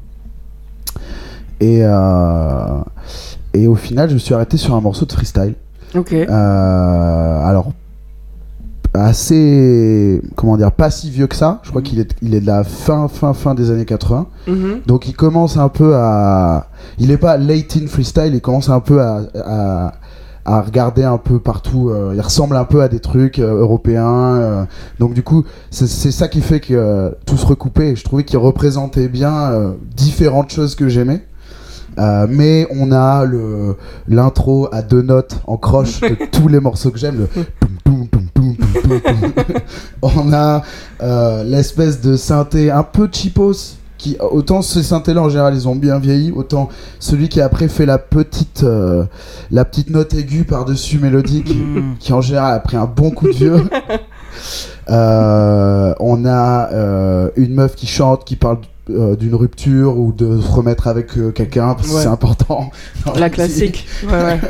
Et 1.61 1.81
euh, 1.83 2.81
et 3.52 3.66
au 3.66 3.75
final, 3.75 4.09
je 4.09 4.14
me 4.14 4.19
suis 4.19 4.35
arrêté 4.35 4.57
sur 4.57 4.75
un 4.75 4.81
morceau 4.81 5.07
de 5.07 5.12
freestyle. 5.12 5.54
Ok. 5.97 6.12
Euh, 6.12 6.26
alors, 7.45 7.73
assez. 8.95 10.21
Comment 10.37 10.57
dire 10.57 10.73
Pas 10.73 10.90
si 10.90 11.11
vieux 11.11 11.26
que 11.26 11.37
ça. 11.37 11.61
Je 11.62 11.71
crois 11.71 11.83
qu'il 11.83 11.99
est, 12.00 12.14
il 12.23 12.35
est 12.35 12.40
de 12.40 12.47
la 12.47 12.64
fin, 12.64 13.09
fin, 13.09 13.33
fin 13.33 13.54
des 13.54 13.71
années 13.71 13.85
80. 13.85 14.26
Mhm. 14.47 14.81
Donc, 14.87 15.09
il 15.09 15.14
commence 15.14 15.57
un 15.57 15.69
peu 15.69 15.95
à. 15.97 16.69
Il 16.99 17.11
est 17.11 17.16
pas 17.16 17.37
late 17.37 17.76
in 17.83 17.87
freestyle, 17.87 18.35
il 18.35 18.40
commence 18.40 18.69
un 18.69 18.81
peu 18.81 19.00
à. 19.00 19.23
à 19.45 19.93
à 20.45 20.61
regarder 20.61 21.05
un 21.05 21.19
peu 21.19 21.39
partout, 21.39 21.89
euh, 21.91 22.13
il 22.15 22.21
ressemble 22.21 22.57
un 22.57 22.65
peu 22.65 22.83
à 22.83 22.89
des 22.89 23.01
trucs 23.01 23.39
euh, 23.39 23.61
européens. 23.61 24.37
euh, 24.37 24.65
donc 24.99 25.15
du 25.15 25.23
coup, 25.23 25.45
c'est 25.71 25.87
ça 25.89 26.29
qui 26.29 26.41
fait 26.43 26.61
que 26.61 26.75
euh, 26.75 27.11
tout 27.27 27.37
se 27.37 27.47
recoupait. 27.47 27.91
Et 27.91 27.97
je 27.97 28.05
trouvais 28.05 28.25
qu'il 28.25 28.39
représentait 28.39 29.09
bien 29.09 29.35
euh, 29.35 29.73
différentes 29.97 30.51
choses 30.51 30.75
que 30.75 30.89
j'aimais. 30.89 31.25
Euh, 31.99 32.27
mais 32.29 32.67
on 32.71 32.91
a 32.91 33.25
le 33.25 33.77
l'intro 34.09 34.69
à 34.73 34.83
deux 34.83 35.03
notes 35.03 35.37
en 35.47 35.57
croche 35.57 36.01
de 36.01 36.17
tous 36.33 36.49
les 36.49 36.59
morceaux 36.61 36.91
que 36.91 36.99
j'aime. 36.99 37.29
Le 37.37 37.45
on 40.03 40.33
a 40.33 40.63
euh, 41.03 41.45
l'espèce 41.45 42.01
de 42.01 42.17
synthé 42.17 42.71
un 42.71 42.83
peu 42.83 43.09
cheapos. 43.11 43.77
Qui, 44.05 44.19
autant 44.21 44.61
ces 44.61 44.83
synthés 44.83 45.15
là 45.15 45.23
en 45.23 45.31
général 45.31 45.55
ils 45.55 45.67
ont 45.67 45.75
bien 45.77 45.99
vieilli, 45.99 46.31
autant 46.31 46.69
celui 46.99 47.31
qui 47.31 47.41
après 47.41 47.69
fait 47.69 47.87
la 47.87 47.97
petite 47.97 48.63
euh, 48.63 49.05
la 49.51 49.65
petite 49.65 49.89
note 49.89 50.13
aiguë 50.13 50.45
par 50.45 50.67
dessus 50.67 50.99
mélodique 50.99 51.49
Mm. 51.57 51.95
qui 51.99 52.13
en 52.13 52.21
général 52.21 52.55
a 52.55 52.59
pris 52.61 52.77
un 52.77 52.85
bon 52.85 53.11
coup 53.11 53.29
de 53.29 53.33
vieux. 53.33 53.63
Euh, 54.91 55.95
on 56.01 56.27
a 56.27 56.71
euh, 56.73 57.31
une 57.37 57.55
meuf 57.55 57.75
qui 57.75 57.87
chante, 57.87 58.25
qui 58.27 58.37
parle 58.37 58.59
euh, 58.91 59.17
d'une 59.17 59.35
rupture 59.35 59.97
ou 59.99 60.13
de 60.13 60.39
se 60.39 60.47
remettre 60.53 60.87
avec 60.89 61.17
euh, 61.17 61.31
quelqu'un 61.31 61.73
parce 61.75 61.89
que 61.89 61.95
Ouais. 61.95 62.03
c'est 62.03 62.09
important. 62.09 62.71
La 63.17 63.31
classique. 63.31 63.87
Ouais, 64.07 64.13
ouais. 64.13 64.41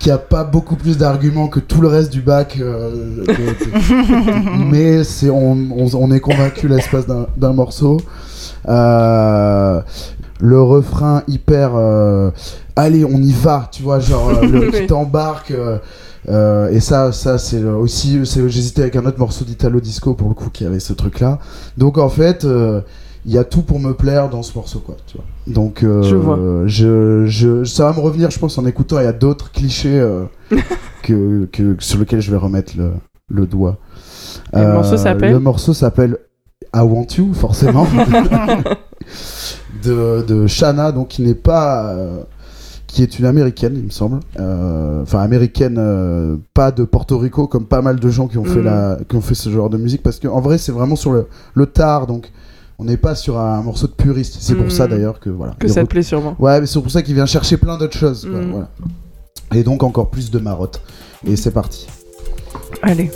Qui 0.00 0.10
a 0.10 0.18
pas 0.18 0.42
beaucoup 0.42 0.74
plus 0.74 0.98
d'arguments 0.98 1.46
que 1.46 1.60
tout 1.60 1.80
le 1.80 1.86
reste 1.86 2.10
du 2.10 2.20
bac, 2.20 2.58
euh, 2.60 2.90
de- 3.18 3.24
de- 3.26 4.64
mais 4.64 5.04
c'est 5.04 5.30
on, 5.30 5.52
on, 5.76 5.86
on 5.94 6.10
est 6.10 6.18
convaincu 6.20 6.66
l'espace 6.66 7.04
d'un 7.36 7.52
morceau. 7.52 8.00
Euh, 8.66 9.80
le 10.40 10.62
refrain 10.62 11.22
hyper 11.26 11.72
euh, 11.74 12.30
allez 12.76 13.04
on 13.04 13.18
y 13.18 13.32
va 13.32 13.68
tu 13.72 13.82
vois 13.82 13.98
genre 13.98 14.28
euh, 14.30 14.46
le, 14.46 14.70
qui 14.80 14.86
t'embarque 14.86 15.50
euh, 15.50 15.78
euh, 16.28 16.68
et 16.70 16.78
ça 16.80 17.10
ça 17.12 17.38
c'est 17.38 17.62
aussi 17.64 18.20
j'hésitais 18.24 18.82
avec 18.82 18.96
un 18.96 19.04
autre 19.04 19.18
morceau 19.18 19.44
d'Italo 19.44 19.80
Disco 19.80 20.14
pour 20.14 20.28
le 20.28 20.34
coup 20.34 20.48
qui 20.50 20.64
avait 20.64 20.78
ce 20.80 20.92
truc 20.92 21.18
là 21.20 21.38
donc 21.76 21.98
en 21.98 22.08
fait 22.08 22.44
euh, 22.44 22.80
il 23.26 23.32
y 23.32 23.38
a 23.38 23.42
tout 23.44 23.62
pour 23.62 23.80
me 23.80 23.94
plaire 23.94 24.28
dans 24.30 24.42
ce 24.44 24.54
morceau 24.54 24.78
quoi 24.78 24.96
tu 25.06 25.16
vois. 25.16 25.24
Donc 25.52 25.82
euh, 25.82 26.02
Je 26.02 26.14
vois. 26.14 26.38
je, 26.66 27.26
je 27.26 27.64
ça 27.64 27.86
va 27.86 27.92
me 27.92 28.00
revenir 28.00 28.30
je 28.30 28.38
pense 28.38 28.56
en 28.58 28.64
écoutant 28.66 29.00
il 29.00 29.04
y 29.04 29.08
a 29.08 29.12
d'autres 29.12 29.50
clichés 29.50 29.98
euh, 29.98 30.24
que, 31.02 31.46
que 31.52 31.74
sur 31.80 31.98
lesquels 31.98 32.20
je 32.20 32.30
vais 32.30 32.36
remettre 32.36 32.74
le, 32.78 32.92
le 33.28 33.46
doigt. 33.46 33.78
Le 35.32 35.38
morceau 35.40 35.72
s'appelle 35.74 36.16
I 36.74 36.80
Want 36.80 37.06
You 37.16 37.32
forcément 37.34 37.86
de, 39.84 40.22
de 40.26 40.46
Shana, 40.46 40.92
donc 40.92 41.08
qui 41.08 41.22
n'est 41.22 41.34
pas. 41.34 41.92
euh, 41.92 42.22
qui 42.86 43.02
est 43.02 43.18
une 43.18 43.26
américaine, 43.26 43.74
il 43.76 43.84
me 43.84 43.90
semble. 43.90 44.20
Euh, 44.40 45.02
Enfin, 45.02 45.20
américaine, 45.20 45.76
euh, 45.78 46.36
pas 46.54 46.70
de 46.72 46.84
Porto 46.84 47.18
Rico, 47.18 47.46
comme 47.46 47.66
pas 47.66 47.82
mal 47.82 48.00
de 48.00 48.08
gens 48.08 48.28
qui 48.28 48.38
ont, 48.38 48.44
fait, 48.44 48.62
la, 48.62 48.96
qui 49.08 49.14
ont 49.14 49.20
fait 49.20 49.34
ce 49.34 49.50
genre 49.50 49.68
de 49.70 49.76
musique, 49.76 50.02
parce 50.02 50.18
qu'en 50.18 50.40
vrai, 50.40 50.56
c'est 50.58 50.72
vraiment 50.72 50.96
sur 50.96 51.12
le, 51.12 51.28
le 51.54 51.66
tard, 51.66 52.06
donc 52.06 52.32
on 52.78 52.84
n'est 52.84 52.96
pas 52.96 53.14
sur 53.14 53.38
un 53.38 53.60
morceau 53.62 53.86
de 53.88 53.92
puriste. 53.92 54.38
C'est 54.40 54.54
pour 54.54 54.72
ça 54.72 54.86
d'ailleurs 54.86 55.20
que. 55.20 55.28
Voilà, 55.30 55.54
Que 55.58 55.68
ça 55.68 55.82
te 55.82 55.88
plaît 55.88 56.02
sûrement. 56.02 56.34
Ouais, 56.38 56.60
mais 56.60 56.66
c'est 56.66 56.80
pour 56.80 56.90
ça 56.90 57.02
qu'il 57.02 57.14
vient 57.14 57.26
chercher 57.26 57.56
plein 57.58 57.76
d'autres 57.76 57.96
choses. 57.98 58.26
quoi, 58.30 58.40
voilà. 58.40 58.68
Et 59.54 59.62
donc 59.62 59.82
encore 59.82 60.08
plus 60.10 60.30
de 60.30 60.38
marotte. 60.38 60.80
Et 61.26 61.36
c'est 61.36 61.50
parti. 61.50 61.86
Allez. 62.82 63.10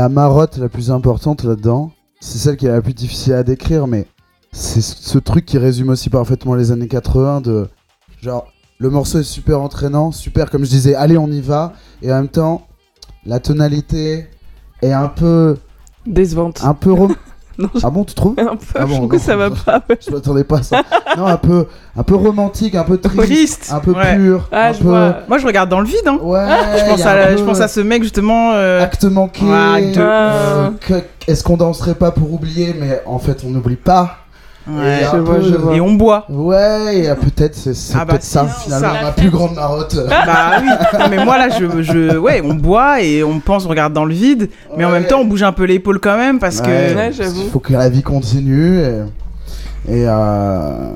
La 0.00 0.08
marotte 0.08 0.56
la 0.56 0.70
plus 0.70 0.90
importante 0.90 1.44
là-dedans, 1.44 1.90
c'est 2.20 2.38
celle 2.38 2.56
qui 2.56 2.64
est 2.64 2.70
la 2.70 2.80
plus 2.80 2.94
difficile 2.94 3.34
à 3.34 3.42
décrire, 3.42 3.86
mais 3.86 4.06
c'est 4.50 4.80
ce 4.80 5.18
truc 5.18 5.44
qui 5.44 5.58
résume 5.58 5.90
aussi 5.90 6.08
parfaitement 6.08 6.54
les 6.54 6.72
années 6.72 6.88
80 6.88 7.42
de 7.42 7.68
genre 8.22 8.46
le 8.78 8.88
morceau 8.88 9.18
est 9.18 9.24
super 9.24 9.60
entraînant, 9.60 10.10
super 10.10 10.50
comme 10.50 10.64
je 10.64 10.70
disais, 10.70 10.94
allez 10.94 11.18
on 11.18 11.28
y 11.28 11.42
va, 11.42 11.74
et 12.00 12.10
en 12.10 12.16
même 12.16 12.28
temps 12.28 12.66
la 13.26 13.40
tonalité 13.40 14.26
est 14.80 14.92
un 14.92 15.08
peu 15.08 15.58
Décevante. 16.06 16.62
un 16.64 16.72
peu 16.72 16.92
rom- 16.92 17.14
Non, 17.60 17.68
je- 17.74 17.80
ah 17.84 17.90
bon 17.90 18.04
tu 18.04 18.14
trouves 18.14 18.34
un 18.38 18.56
peu, 18.56 18.64
Ah 18.74 18.80
je 18.80 18.84
bon, 18.86 18.96
trouve 18.96 19.08
que 19.08 19.18
ça 19.18 19.36
va 19.36 19.50
pas. 19.66 19.82
ouais. 19.88 19.98
Je 20.04 20.10
m'attendais 20.12 20.44
pas 20.44 20.58
à 20.58 20.62
ça. 20.62 20.82
non 21.16 21.26
un 21.26 21.36
peu 21.36 21.66
un 21.96 22.02
peu 22.02 22.14
romantique, 22.14 22.74
un 22.74 22.84
peu 22.84 22.96
triste, 22.98 23.18
Triste. 23.22 23.70
un 23.72 23.80
peu 23.80 23.92
Ouais. 23.92 24.16
pur, 24.16 24.48
Ah, 24.50 24.68
un 24.68 24.72
je 24.72 24.78
peu 24.78 24.84
vois. 24.88 25.16
Moi, 25.28 25.38
je 25.38 25.46
regarde 25.46 25.68
dans 25.68 25.80
le 25.80 25.86
vide. 25.86 26.06
Hein. 26.06 26.18
ouais, 26.22 26.46
je, 26.78 26.84
pense 26.90 27.04
à, 27.04 27.10
un 27.12 27.16
la- 27.16 27.26
peu- 27.28 27.36
je 27.36 27.44
pense 27.44 27.60
à 27.60 27.68
ce 27.68 27.80
mec 27.80 28.02
justement. 28.02 28.52
euh, 28.54 28.82
acte 28.82 29.04
manqué. 29.04 29.44
Ouais, 29.44 29.52
acte- 29.92 29.98
euh, 29.98 30.70
Est-ce 31.28 31.44
qu'on 31.44 31.56
danserait 31.56 31.94
pas 31.94 32.10
pour 32.12 32.32
oublier 32.32 32.74
Mais 32.78 33.02
en 33.06 33.18
fait, 33.18 33.42
on 33.46 33.50
n'oublie 33.50 33.76
pas. 33.76 34.16
Ouais. 34.68 35.00
Et 35.00 35.04
un 35.04 35.12
Je 35.12 35.16
vois, 35.18 35.34
peu- 35.36 35.42
je 35.42 35.54
vois. 35.56 35.74
Et 35.74 35.80
on 35.80 35.94
boit. 35.94 36.26
Ouais, 36.28 36.98
et, 36.98 37.14
peut-être 37.14 37.54
c'est 37.54 37.74
c'est 37.74 37.94
Ah 37.96 38.04
bah 38.04 38.12
peut-être 38.12 38.22
ça 38.24 38.44
finalement 38.46 38.94
ça. 38.94 39.02
ma 39.02 39.12
plus 39.12 39.30
grande 39.30 39.54
marotte. 39.54 39.96
bah 40.08 40.60
oui. 40.62 40.68
Non, 40.98 41.06
mais 41.10 41.24
moi 41.24 41.38
là, 41.38 41.48
je, 41.48 41.82
je, 41.82 42.16
ouais, 42.18 42.42
on 42.44 42.54
boit 42.54 43.00
et 43.02 43.24
on 43.24 43.40
pense, 43.40 43.64
on 43.64 43.68
regarde 43.70 43.92
dans 43.94 44.04
le 44.04 44.14
vide, 44.14 44.50
mais 44.76 44.84
en 44.84 44.90
même 44.90 45.06
temps, 45.06 45.20
on 45.20 45.24
bouge 45.24 45.42
un 45.42 45.52
peu 45.52 45.64
l'épaule 45.64 45.98
quand 45.98 46.16
même 46.16 46.38
parce 46.38 46.60
Ouais, 46.60 47.12
que. 47.12 47.22
Il 47.44 47.50
faut 47.50 47.58
que 47.58 47.72
la 47.72 47.88
vie 47.88 48.02
continue 48.02 48.78
et, 48.80 49.00
et, 49.88 50.04
euh, 50.06 50.92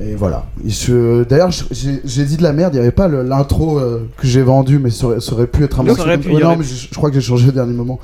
et 0.00 0.14
voilà. 0.14 0.44
Je- 0.64 1.24
D'ailleurs, 1.24 1.50
j'ai 1.50 2.00
j'ai 2.04 2.24
dit 2.24 2.36
de 2.36 2.42
la 2.44 2.52
merde. 2.52 2.72
Il 2.74 2.76
n'y 2.76 2.82
avait 2.82 2.92
pas 2.92 3.08
le- 3.08 3.24
l'intro 3.24 3.78
euh, 3.78 4.08
que 4.16 4.26
j'ai 4.26 4.42
vendu, 4.42 4.78
mais 4.78 4.90
ça 4.90 5.06
aurait, 5.06 5.20
ça 5.20 5.32
aurait 5.32 5.48
pu 5.48 5.64
être 5.64 5.80
un 5.80 5.82
morceau. 5.82 6.02
aurait 6.02 6.18
pu, 6.18 6.30
y 6.32 6.38
non, 6.38 6.56
mais 6.56 6.64
je, 6.64 6.88
je 6.90 6.94
crois 6.94 7.10
que 7.10 7.16
j'ai 7.16 7.26
changé 7.26 7.48
au 7.48 7.52
dernier 7.52 7.74
moment 7.74 7.98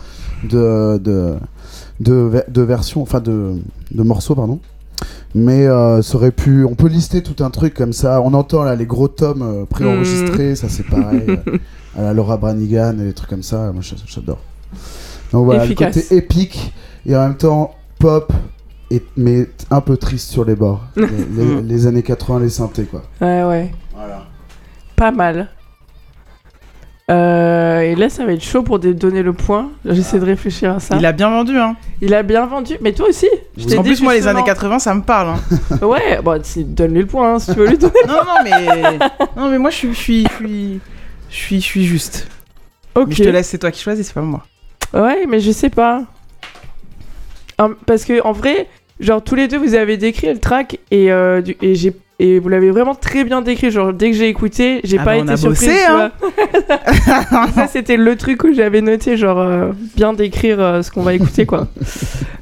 de 0.45 0.99
de 0.99 1.35
de, 2.01 2.13
ver- 2.15 2.45
de 2.49 2.63
version, 2.63 3.01
enfin 3.03 3.21
de 3.21 3.53
de 3.93 4.03
morceau, 4.03 4.35
pardon. 4.35 4.59
Mais 5.35 5.67
euh, 5.67 6.03
ça 6.03 6.17
aurait 6.17 6.31
pu. 6.31 6.65
On 6.65 6.75
peut 6.75 6.89
lister 6.89 7.23
tout 7.23 7.43
un 7.43 7.51
truc 7.51 7.73
comme 7.75 7.93
ça. 7.95 8.21
On 8.21 8.35
entend 8.35 8.63
là 8.65 8.75
les 8.75 8.85
gros 8.87 9.09
tomes 9.09 9.43
euh, 9.43 9.65
préenregistrés, 9.65 10.55
ça 10.57 10.69
c'est 10.69 10.83
pareil. 10.87 11.23
euh, 11.29 11.59
à 11.99 12.03
la 12.03 12.13
Laura 12.13 12.37
Branigan 12.37 12.99
et 13.01 13.05
des 13.05 13.13
trucs 13.15 13.31
comme 13.31 13.43
ça. 13.43 13.73
Moi 13.73 13.81
j'a- 13.83 13.97
j'adore. 14.07 14.39
Donc 15.33 15.47
voilà, 15.47 15.65
Efficace. 15.65 15.97
le 15.97 16.03
côté 16.03 16.17
épique 16.17 16.73
et 17.07 17.17
en 17.17 17.23
même 17.23 17.37
temps 17.39 17.75
pop, 17.99 18.31
et, 18.91 19.03
mais 19.17 19.49
un 19.71 19.81
peu 19.81 19.97
triste 19.97 20.29
sur 20.31 20.45
les 20.45 20.55
bords. 20.55 20.83
les, 20.97 21.07
les- 21.07 21.63
les 21.63 21.87
années 21.87 22.03
80, 22.03 22.41
les 22.41 22.51
synthés 22.51 22.85
quoi. 22.85 23.03
Ouais, 23.21 23.43
ouais. 23.45 23.73
Voilà. 23.95 24.25
Pas 24.97 25.13
mal. 25.13 25.49
Euh, 27.11 27.81
et 27.81 27.95
là, 27.95 28.09
ça 28.09 28.25
va 28.25 28.33
être 28.33 28.45
chaud 28.45 28.63
pour 28.63 28.79
donner 28.79 29.23
le 29.23 29.33
point. 29.33 29.71
J'essaie 29.85 30.19
de 30.19 30.25
réfléchir 30.25 30.73
à 30.73 30.81
ça. 30.81 30.97
Il 30.99 31.05
a 31.05 31.13
bien 31.13 31.29
vendu, 31.31 31.59
hein. 31.59 31.77
Il 32.01 32.15
a 32.15 32.23
bien 32.23 32.47
vendu. 32.47 32.77
Mais 32.81 32.93
toi 32.93 33.09
aussi. 33.09 33.29
Je 33.57 33.65
En 33.77 33.83
dit 33.83 33.91
plus, 33.91 34.03
moi, 34.03 34.15
les 34.15 34.29
années 34.29 34.45
80, 34.45 34.79
ça 34.79 34.95
me 34.95 35.03
parle. 35.03 35.37
Hein. 35.37 35.79
Ouais, 35.83 36.21
bon, 36.23 36.41
si- 36.45 36.65
donne-lui 36.65 37.01
le 37.01 37.07
point 37.07 37.35
hein, 37.35 37.39
si 37.39 37.53
tu 37.53 37.59
veux 37.59 37.67
lui 37.67 37.79
donner. 37.79 37.93
non, 38.07 38.15
non, 38.15 38.43
mais. 38.45 38.99
Non, 39.37 39.49
mais 39.51 39.59
moi, 39.59 39.71
je 39.71 39.77
suis. 39.77 39.95
Je 39.95 39.95
suis, 39.95 40.25
je 41.29 41.35
suis, 41.37 41.61
je 41.61 41.67
suis, 41.67 41.85
juste. 41.85 42.29
Ok. 42.95 43.09
Mais 43.09 43.15
je 43.15 43.25
te 43.25 43.29
laisse, 43.29 43.49
c'est 43.49 43.59
toi 43.59 43.71
qui 43.71 43.83
choisis, 43.83 44.07
c'est 44.07 44.15
pas 44.15 44.21
moi. 44.21 44.45
Ouais, 44.95 45.27
mais 45.29 45.41
je 45.41 45.51
sais 45.51 45.71
pas. 45.71 46.05
Hum, 47.59 47.77
parce 47.87 48.05
que 48.05 48.23
en 48.23 48.33
vrai, 48.33 48.69
genre 49.01 49.23
tous 49.23 49.35
les 49.35 49.49
deux 49.49 49.59
vous 49.59 49.75
avez 49.75 49.97
décrit 49.97 50.33
le 50.33 50.39
track 50.39 50.79
et, 50.91 51.11
euh, 51.13 51.43
et 51.61 51.75
j'ai 51.75 51.95
et 52.25 52.39
vous 52.39 52.49
l'avez 52.49 52.71
vraiment 52.71 52.95
très 52.95 53.25
bien 53.25 53.43
décrit. 53.43 53.71
Genre 53.71 53.93
dès 53.93 54.11
que 54.11 54.17
j'ai 54.17 54.29
écouté, 54.29 54.81
j'ai 54.85 54.99
Ah 54.99 55.05
pas 55.05 55.11
bah, 55.19 55.33
été 55.33 55.37
surprise. 55.37 55.69
bossé, 55.69 55.85
hein. 55.89 56.11
ça 57.55 57.67
c'était 57.67 57.97
le 57.97 58.17
truc 58.17 58.45
où 58.45 58.53
j'avais 58.55 58.81
noté 58.81 59.17
genre 59.17 59.41
euh, 59.41 59.73
bien 59.97 60.13
décrire 60.13 60.61
euh, 60.61 60.83
ce 60.83 60.91
qu'on 60.91 61.03
va 61.03 61.15
écouter 61.15 61.47
quoi. 61.47 61.67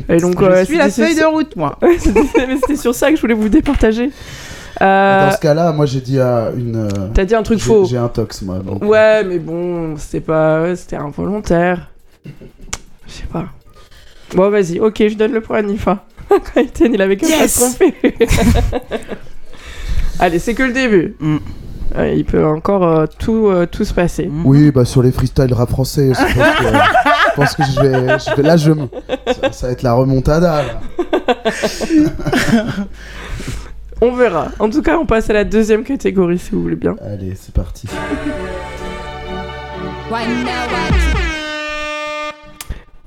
Et 0.08 0.18
donc 0.18 0.40
je 0.40 0.44
euh, 0.44 0.64
suis 0.64 0.76
la 0.76 0.90
feuille 0.90 1.14
sur- 1.14 1.30
de 1.30 1.34
route, 1.36 1.56
moi. 1.56 1.78
C'était 1.98 2.46
mais 2.46 2.56
c'était 2.56 2.76
sur 2.76 2.94
ça 2.94 3.10
que 3.10 3.16
je 3.16 3.20
voulais 3.20 3.34
vous 3.34 3.48
départager. 3.48 4.10
Euh, 4.82 5.26
Dans 5.28 5.34
ce 5.36 5.40
cas-là, 5.40 5.72
moi 5.72 5.86
j'ai 5.86 6.00
dit 6.00 6.18
à 6.20 6.50
une. 6.56 6.88
T'as 7.14 7.24
dit 7.24 7.34
un 7.34 7.42
truc 7.42 7.58
faux. 7.60 7.84
J'ai 7.84 7.96
un 7.98 8.08
tox 8.08 8.42
moi. 8.42 8.58
donc. 8.58 8.82
Ouais, 8.84 9.24
mais 9.24 9.38
bon, 9.38 9.96
c'était 9.96 10.20
pas. 10.20 10.62
ouais, 10.62 10.76
c'était 10.76 10.96
involontaire. 10.96 11.90
Je 12.24 13.12
sais 13.12 13.26
pas. 13.32 13.46
Bon, 14.34 14.48
vas-y, 14.50 14.78
ok, 14.78 14.96
je 15.08 15.14
donne 15.16 15.32
le 15.32 15.40
point 15.40 15.58
à 15.58 15.62
Nifa. 15.62 16.04
Quand 16.28 16.62
il 16.80 17.02
avait 17.02 17.16
qu'à 17.16 17.26
Yes 17.26 17.52
se 17.54 17.60
tromper. 17.60 17.94
Allez, 20.20 20.38
c'est 20.38 20.54
que 20.54 20.62
le 20.62 20.72
début. 20.72 21.16
Mm. 21.18 21.36
Il 22.14 22.24
peut 22.24 22.46
encore 22.46 22.84
euh, 22.86 23.06
tout, 23.18 23.48
euh, 23.48 23.66
tout 23.66 23.84
se 23.84 23.92
passer. 23.92 24.26
Mm. 24.26 24.42
Oui, 24.46 24.70
bah 24.70 24.84
sur 24.84 25.02
les 25.02 25.10
freestyles 25.10 25.52
rap 25.52 25.70
français, 25.70 26.12
je 26.14 26.20
pense 26.20 26.54
que, 26.56 26.64
je 26.64 27.34
pense 27.34 27.54
que 27.56 27.62
je, 27.64 27.80
vais, 27.80 28.18
je 28.18 28.36
vais. 28.36 28.42
Là, 28.42 28.56
je 28.56 28.70
me- 28.70 28.88
ça, 29.26 29.50
ça 29.50 29.66
va 29.66 29.72
être 29.72 29.82
la 29.82 29.94
remontada. 29.94 30.62
là. 30.62 30.80
On 34.02 34.12
verra. 34.14 34.48
En 34.58 34.70
tout 34.70 34.80
cas, 34.80 34.96
on 34.96 35.04
passe 35.04 35.28
à 35.28 35.34
la 35.34 35.44
deuxième 35.44 35.84
catégorie 35.84 36.38
si 36.38 36.52
vous 36.52 36.62
voulez 36.62 36.76
bien. 36.76 36.96
Allez, 37.04 37.34
c'est 37.38 37.52
parti. 37.52 37.86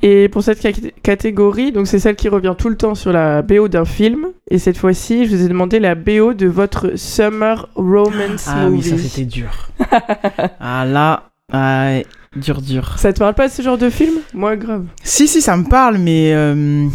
Et 0.06 0.28
pour 0.28 0.44
cette 0.44 0.62
ca- 0.62 0.72
catégorie, 1.02 1.72
donc 1.72 1.88
c'est 1.88 1.98
celle 1.98 2.18
qui 2.18 2.28
revient 2.28 2.56
tout 2.58 2.68
le 2.68 2.76
temps 2.76 2.94
sur 2.94 3.14
la 3.14 3.42
BO 3.42 3.70
d'un 3.70 3.86
film. 3.86 4.28
Et 4.52 4.58
cette 4.60 4.78
fois-ci, 4.78 5.26
je 5.26 5.34
vous 5.34 5.46
ai 5.46 5.48
demandé 5.48 5.80
la 5.80 5.96
BO 5.96 6.34
de 6.34 6.46
votre 6.46 6.98
Summer 6.98 7.70
Romance 7.76 8.46
Ah 8.50 8.66
oui, 8.68 8.76
Movie. 8.76 8.90
ça 8.90 8.98
c'était 8.98 9.24
dur. 9.26 9.70
ah 10.60 10.84
là, 10.86 11.30
ah, 11.54 12.00
dur, 12.36 12.62
dur. 12.62 12.96
Ça 12.98 13.14
te 13.14 13.20
parle 13.20 13.34
pas 13.34 13.48
de 13.48 13.54
ce 13.54 13.62
genre 13.62 13.78
de 13.78 13.90
film? 13.90 14.16
Moi, 14.34 14.58
grave. 14.58 14.84
Si, 15.04 15.26
si, 15.26 15.42
ça 15.42 15.56
me 15.56 15.64
parle, 15.70 15.98
mais 16.00 16.34
euh, 16.34 16.86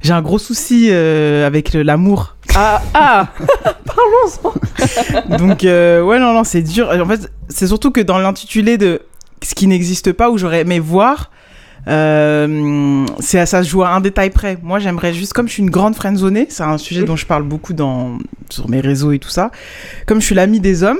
j'ai 0.00 0.12
un 0.14 0.22
gros 0.22 0.38
souci 0.38 0.88
euh, 0.90 1.46
avec 1.46 1.74
l'amour. 1.74 2.36
Ah, 2.54 2.80
ah 2.94 3.28
Parlons-en 3.84 5.36
Donc, 5.36 5.64
euh, 5.64 6.00
ouais, 6.02 6.18
non, 6.18 6.32
non, 6.32 6.44
c'est 6.44 6.62
dur. 6.62 6.88
En 6.88 7.06
fait, 7.06 7.30
c'est 7.50 7.66
surtout 7.66 7.90
que 7.90 8.00
dans 8.00 8.18
l'intitulé 8.18 8.78
de 8.78 9.02
ce 9.42 9.54
qui 9.54 9.66
n'existe 9.66 10.12
pas, 10.14 10.30
où 10.30 10.38
j'aurais 10.38 10.60
aimé 10.60 10.78
voir, 10.78 11.30
euh, 11.88 13.06
c'est 13.20 13.44
ça 13.46 13.62
se 13.62 13.68
joue 13.68 13.82
à 13.82 13.90
un 13.90 14.00
détail 14.00 14.30
près. 14.30 14.58
Moi, 14.62 14.78
j'aimerais 14.78 15.12
juste, 15.12 15.32
comme 15.32 15.48
je 15.48 15.52
suis 15.54 15.62
une 15.62 15.70
grande 15.70 15.94
friendzonée, 15.94 16.46
c'est 16.48 16.62
un 16.62 16.78
sujet 16.78 17.04
dont 17.04 17.16
je 17.16 17.26
parle 17.26 17.42
beaucoup 17.42 17.72
dans, 17.72 18.18
sur 18.50 18.68
mes 18.68 18.80
réseaux 18.80 19.12
et 19.12 19.18
tout 19.18 19.28
ça, 19.28 19.50
comme 20.06 20.20
je 20.20 20.26
suis 20.26 20.34
l'ami 20.34 20.60
des 20.60 20.82
hommes, 20.82 20.98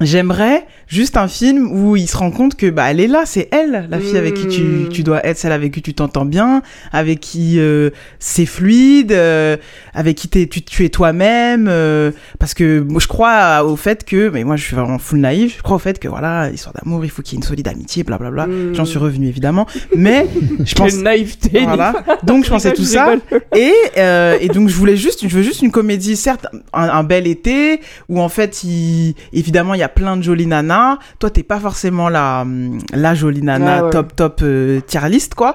J'aimerais 0.00 0.66
juste 0.88 1.16
un 1.16 1.28
film 1.28 1.70
où 1.70 1.96
il 1.96 2.08
se 2.08 2.16
rend 2.16 2.30
compte 2.30 2.56
que 2.56 2.68
bah 2.70 2.90
elle 2.90 2.98
est 2.98 3.06
là, 3.06 3.22
c'est 3.24 3.48
elle, 3.52 3.86
la 3.88 4.00
fille 4.00 4.16
avec 4.16 4.34
qui 4.34 4.48
tu, 4.48 4.62
Mm. 4.62 4.88
tu 4.88 5.02
dois 5.04 5.24
être, 5.24 5.38
celle 5.38 5.52
avec 5.52 5.72
qui 5.72 5.80
tu 5.82 5.94
t'entends 5.94 6.24
bien, 6.24 6.62
avec 6.92 7.20
qui 7.20 7.60
euh, 7.60 7.90
c'est 8.18 8.46
fluide, 8.46 9.12
euh, 9.12 9.56
avec 9.94 10.16
qui 10.16 10.28
t'es- 10.28 10.46
tu, 10.48 10.62
tu 10.62 10.84
es 10.84 10.88
toi-même. 10.88 11.68
euh, 11.68 12.10
parce 12.40 12.52
que 12.54 12.80
moi, 12.80 13.00
je 13.00 13.06
crois 13.06 13.64
au 13.64 13.76
fait 13.76 14.04
que, 14.04 14.28
mais 14.30 14.42
moi 14.44 14.56
je 14.56 14.64
suis 14.64 14.74
vraiment 14.74 14.98
full 14.98 15.20
naïf, 15.20 15.58
je 15.58 15.62
crois 15.62 15.76
au 15.76 15.80
fait 15.80 15.98
que 15.98 16.08
voilà, 16.08 16.50
histoire 16.50 16.74
d'amour, 16.82 17.04
il 17.04 17.10
faut 17.10 17.22
qu'il 17.22 17.34
y 17.34 17.36
ait 17.36 17.42
une 17.42 17.46
solide 17.46 17.68
amitié, 17.68 18.02
blablabla. 18.02 18.46
Mm. 18.48 18.74
J'en 18.74 18.84
suis 18.84 18.98
revenu 18.98 19.28
évidemment, 19.28 19.66
mais 19.94 20.26
je 20.64 20.74
pense. 20.74 20.92
Quelle 20.94 21.02
naïveté 21.02 21.60
Voilà. 21.64 21.94
Donc 22.24 22.44
je 22.44 22.50
pensais 22.50 22.72
tout 22.72 22.84
ça. 22.84 23.14
Et, 23.56 23.72
euh, 23.98 24.36
et 24.40 24.48
donc 24.48 24.68
je 24.68 24.74
voulais 24.74 24.96
juste, 24.96 25.20
je 25.28 25.34
veux 25.36 25.42
juste 25.42 25.62
une 25.62 25.70
comédie, 25.70 26.16
certes, 26.16 26.46
un, 26.72 26.88
un 26.88 27.04
bel 27.04 27.26
été 27.26 27.80
où 28.08 28.20
en 28.20 28.28
fait, 28.28 28.64
il, 28.64 29.14
évidemment, 29.32 29.74
il 29.74 29.81
y 29.82 29.84
a 29.84 29.88
plein 29.88 30.16
de 30.16 30.22
jolies 30.22 30.46
nanas. 30.46 30.98
Toi, 31.18 31.30
t'es 31.30 31.42
pas 31.42 31.60
forcément 31.60 32.08
la, 32.08 32.40
hum, 32.42 32.78
la 32.92 33.14
jolie 33.14 33.42
nana 33.42 33.78
Ah 33.78 33.84
ouais. 33.84 33.90
top 33.90 34.16
top 34.16 34.40
euh, 34.42 34.80
tier 34.80 35.08
list 35.08 35.34
quoi. 35.34 35.54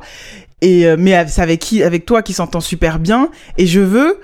Et 0.61 0.87
euh, 0.87 0.95
mais 0.97 1.27
c'est 1.27 1.41
avec 1.41 1.59
qui, 1.59 1.83
avec 1.83 2.05
toi 2.05 2.21
qui 2.21 2.33
s'entend 2.33 2.61
super 2.61 2.99
bien. 2.99 3.29
Et 3.57 3.67
je 3.67 3.79
veux 3.79 4.19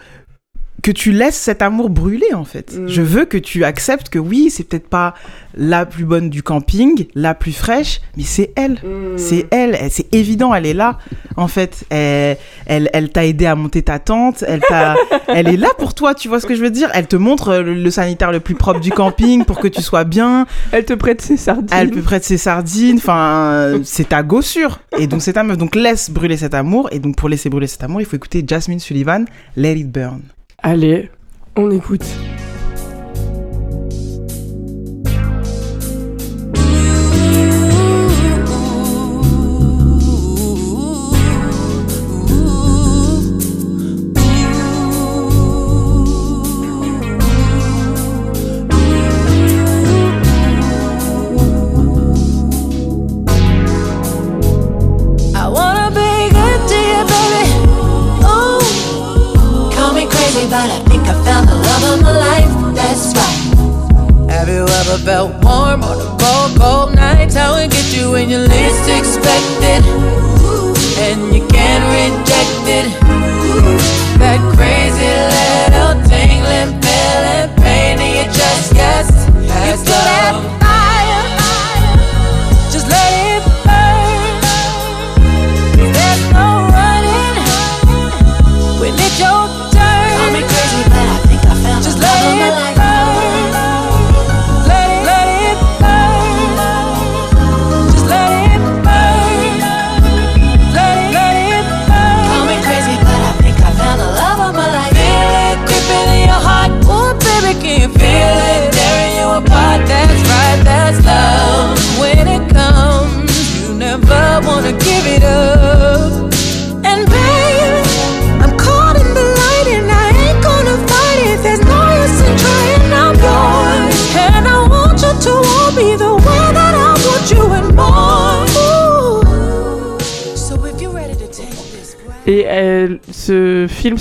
que 0.83 0.91
tu 0.91 1.11
laisses 1.11 1.37
cet 1.37 1.61
amour 1.63 1.89
brûler 1.89 2.33
en 2.35 2.43
fait. 2.43 2.77
Mm. 2.77 2.87
Je 2.87 3.01
veux 3.01 3.25
que 3.25 3.37
tu 3.37 3.63
acceptes 3.63 4.09
que 4.09 4.19
oui, 4.19 4.49
c'est 4.51 4.63
peut-être 4.65 4.87
pas 4.89 5.15
la 5.55 5.85
plus 5.85 6.03
bonne 6.03 6.29
du 6.29 6.43
camping, 6.43 7.05
la 7.15 7.33
plus 7.33 7.53
fraîche, 7.53 8.01
mais 8.17 8.23
c'est 8.23 8.51
elle. 8.55 8.73
Mm. 8.83 9.17
C'est 9.17 9.47
elle, 9.51 9.75
elle- 9.79 9.89
c'est 9.91 10.13
évident, 10.13 10.53
elle 10.53 10.65
est 10.65 10.73
là. 10.73 10.99
En 11.37 11.47
fait, 11.47 11.85
elle, 11.89 12.37
elle, 12.65 12.89
elle 12.93 13.09
t'a 13.11 13.25
aidé 13.25 13.45
à 13.45 13.55
monter 13.55 13.81
ta 13.81 13.97
tente, 13.97 14.43
elle 14.47 14.61
est 15.47 15.57
là 15.57 15.69
pour 15.77 15.93
toi, 15.95 16.13
tu 16.13 16.27
vois 16.27 16.39
ce 16.39 16.45
que 16.45 16.53
je 16.55 16.61
veux 16.61 16.69
dire? 16.69 16.89
Elle 16.93 17.07
te 17.07 17.15
montre 17.15 17.55
le, 17.57 17.73
le 17.73 17.91
sanitaire 17.91 18.31
le 18.33 18.39
plus 18.41 18.55
propre 18.55 18.81
du 18.81 18.91
camping 18.91 19.45
pour 19.45 19.59
que 19.59 19.67
tu 19.69 19.81
sois 19.81 20.03
bien. 20.03 20.45
Elle 20.73 20.83
te 20.85 20.93
prête 20.93 21.21
ses 21.21 21.37
sardines. 21.37 21.67
Elle 21.71 21.91
peut 21.91 22.01
prêter 22.01 22.25
ses 22.25 22.37
sardines, 22.37 22.97
enfin, 22.97 23.79
c'est 23.85 24.09
ta 24.09 24.21
gossure. 24.21 24.79
Et 24.99 25.07
donc 25.07 25.21
c'est 25.21 25.33
ta 25.33 25.43
meuf. 25.43 25.57
Donc 25.57 25.75
laisse 25.75 26.09
brûler 26.11 26.35
cet 26.37 26.53
amour. 26.53 26.89
Et 26.91 26.99
donc 26.99 27.15
pour 27.15 27.29
laisser 27.29 27.49
brûler 27.49 27.67
cet 27.67 27.83
amour, 27.83 28.01
il 28.01 28.05
faut 28.05 28.17
écouter 28.17 28.43
Jasmine 28.45 28.79
Sullivan, 28.79 29.23
Let 29.55 29.77
It 29.77 29.89
Burn. 29.91 30.21
Allez, 30.65 31.09
on 31.57 31.69
écoute. 31.71 32.05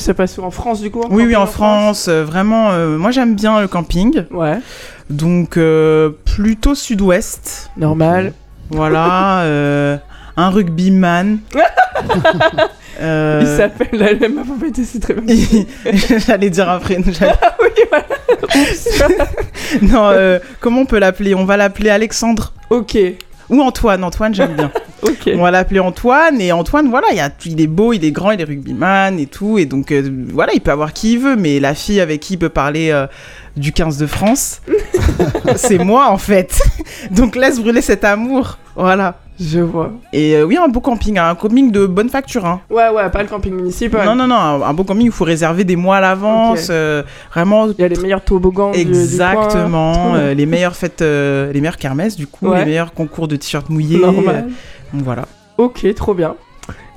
Se 0.03 0.13
passe 0.13 0.37
où? 0.39 0.43
En 0.43 0.51
France, 0.51 0.81
du 0.81 0.91
coup 0.91 1.03
Oui, 1.11 1.25
oui, 1.27 1.37
en 1.37 1.47
France, 1.47 2.07
euh, 2.09 2.25
vraiment, 2.25 2.71
euh, 2.71 2.99
moi 2.99 3.11
j'aime 3.11 3.35
bien 3.35 3.61
le 3.61 3.69
camping. 3.69 4.25
Ouais, 4.31 4.59
Donc, 5.11 5.57
euh, 5.57 6.11
plutôt 6.25 6.75
sud-ouest. 6.75 7.71
normal. 7.77 8.33
Voilà, 8.71 9.41
euh, 9.43 9.97
un 10.37 10.51
rugbyman. 10.51 11.39
Il 13.01 13.47
s'appelle 13.47 13.89
la 13.93 14.15
même 14.15 14.39
c'est 14.85 15.01
très 15.01 15.15
bien. 15.15 15.65
J'allais 16.27 16.51
dire 16.51 16.69
j'allais- 17.11 17.33
Ah 17.43 17.57
oui, 17.61 17.69
voilà. 17.91 18.05
non, 19.83 20.41
comment 20.61 20.83
on 20.83 20.87
peut 20.87 20.99
l'appeler? 20.99 21.35
On 21.35 21.45
va 21.45 21.57
l'appeler 21.57 21.91
Alexandre 21.91 22.53
ok, 22.73 22.97
ou 23.53 23.61
Antoine. 23.61 24.03
Antoine, 24.03 24.35
j'aime 24.35 24.55
bien. 24.55 24.73
On 25.27 25.43
va 25.43 25.51
l'appeler 25.51 25.81
Antoine. 25.81 26.41
Et 26.41 26.51
Antoine, 26.53 26.89
voilà, 26.89 27.09
il, 27.11 27.17
y 27.17 27.21
a, 27.21 27.31
il 27.45 27.61
est 27.61 27.67
beau, 27.67 27.93
il 27.93 28.05
est 28.05 28.11
grand, 28.11 28.33
il 28.33 28.41
est 28.41 28.45
rugbyman 28.45 29.19
et 29.19 29.27
tout. 29.27 29.59
Et 29.59 29.67
donc, 29.67 29.93
euh, 29.93 30.03
voilà, 30.33 30.53
il 30.55 30.61
peut 30.61 30.71
avoir 30.71 30.93
qui 30.93 31.15
il 31.15 31.19
veut. 31.19 31.37
Mais 31.37 31.61
la 31.61 31.75
fille 31.75 32.01
avec 32.01 32.21
qui 32.21 32.35
il 32.35 32.39
peut 32.39 32.49
parler 32.49 32.91
euh, 32.91 33.07
du 33.57 33.73
15 33.73 33.99
de 33.99 34.07
France, 34.07 34.63
c'est 35.57 35.79
moi, 35.79 36.09
en 36.09 36.19
fait. 36.19 36.61
donc, 37.11 37.37
laisse 37.37 37.61
brûler 37.61 37.83
cet 37.83 38.05
amour. 38.05 38.59
Voilà. 38.75 39.17
Je 39.45 39.61
vois. 39.61 39.91
Et 40.13 40.37
euh, 40.37 40.45
oui, 40.45 40.57
un 40.57 40.69
beau 40.69 40.81
camping, 40.81 41.19
un 41.19 41.35
camping 41.35 41.71
de 41.73 41.87
bonne 41.87 42.09
facture. 42.09 42.47
Hein. 42.47 42.61
Ouais, 42.71 42.89
ouais, 42.91 43.11
pas 43.11 43.23
le 43.23 43.29
camping 43.29 43.53
municipal. 43.55 44.07
Non, 44.07 44.15
non, 44.15 44.27
non, 44.29 44.37
un, 44.37 44.63
un 44.63 44.73
beau 44.75 44.85
camping, 44.85 45.07
il 45.07 45.11
faut 45.11 45.25
réserver 45.25 45.65
des 45.65 45.77
mois 45.77 45.97
à 45.97 46.01
l'avance. 46.01 46.69
Euh, 46.71 47.03
vraiment. 47.33 47.67
Il 47.69 47.81
y 47.81 47.85
a 47.85 47.89
les 47.89 47.97
meilleurs 48.01 48.23
toboggans 48.23 48.71
du- 48.71 48.85
du 48.85 48.91
coin. 48.91 49.01
Exactement. 49.01 50.15
euh, 50.15 50.35
les 50.35 50.47
meilleures 50.47 50.77
fêtes, 50.77 51.01
les 51.01 51.53
meilleures 51.61 51.77
kermesses, 51.79 52.17
du 52.17 52.27
coup, 52.27 52.49
Ouais. 52.49 52.61
les 52.61 52.65
meilleurs 52.67 52.93
concours 52.93 53.27
de 53.29 53.37
t-shirts 53.37 53.69
mouillés. 53.71 53.99
Normal. 53.99 54.49
voilà. 54.93 55.25
Ok, 55.59 55.87
trop 55.95 56.15
bien. 56.15 56.35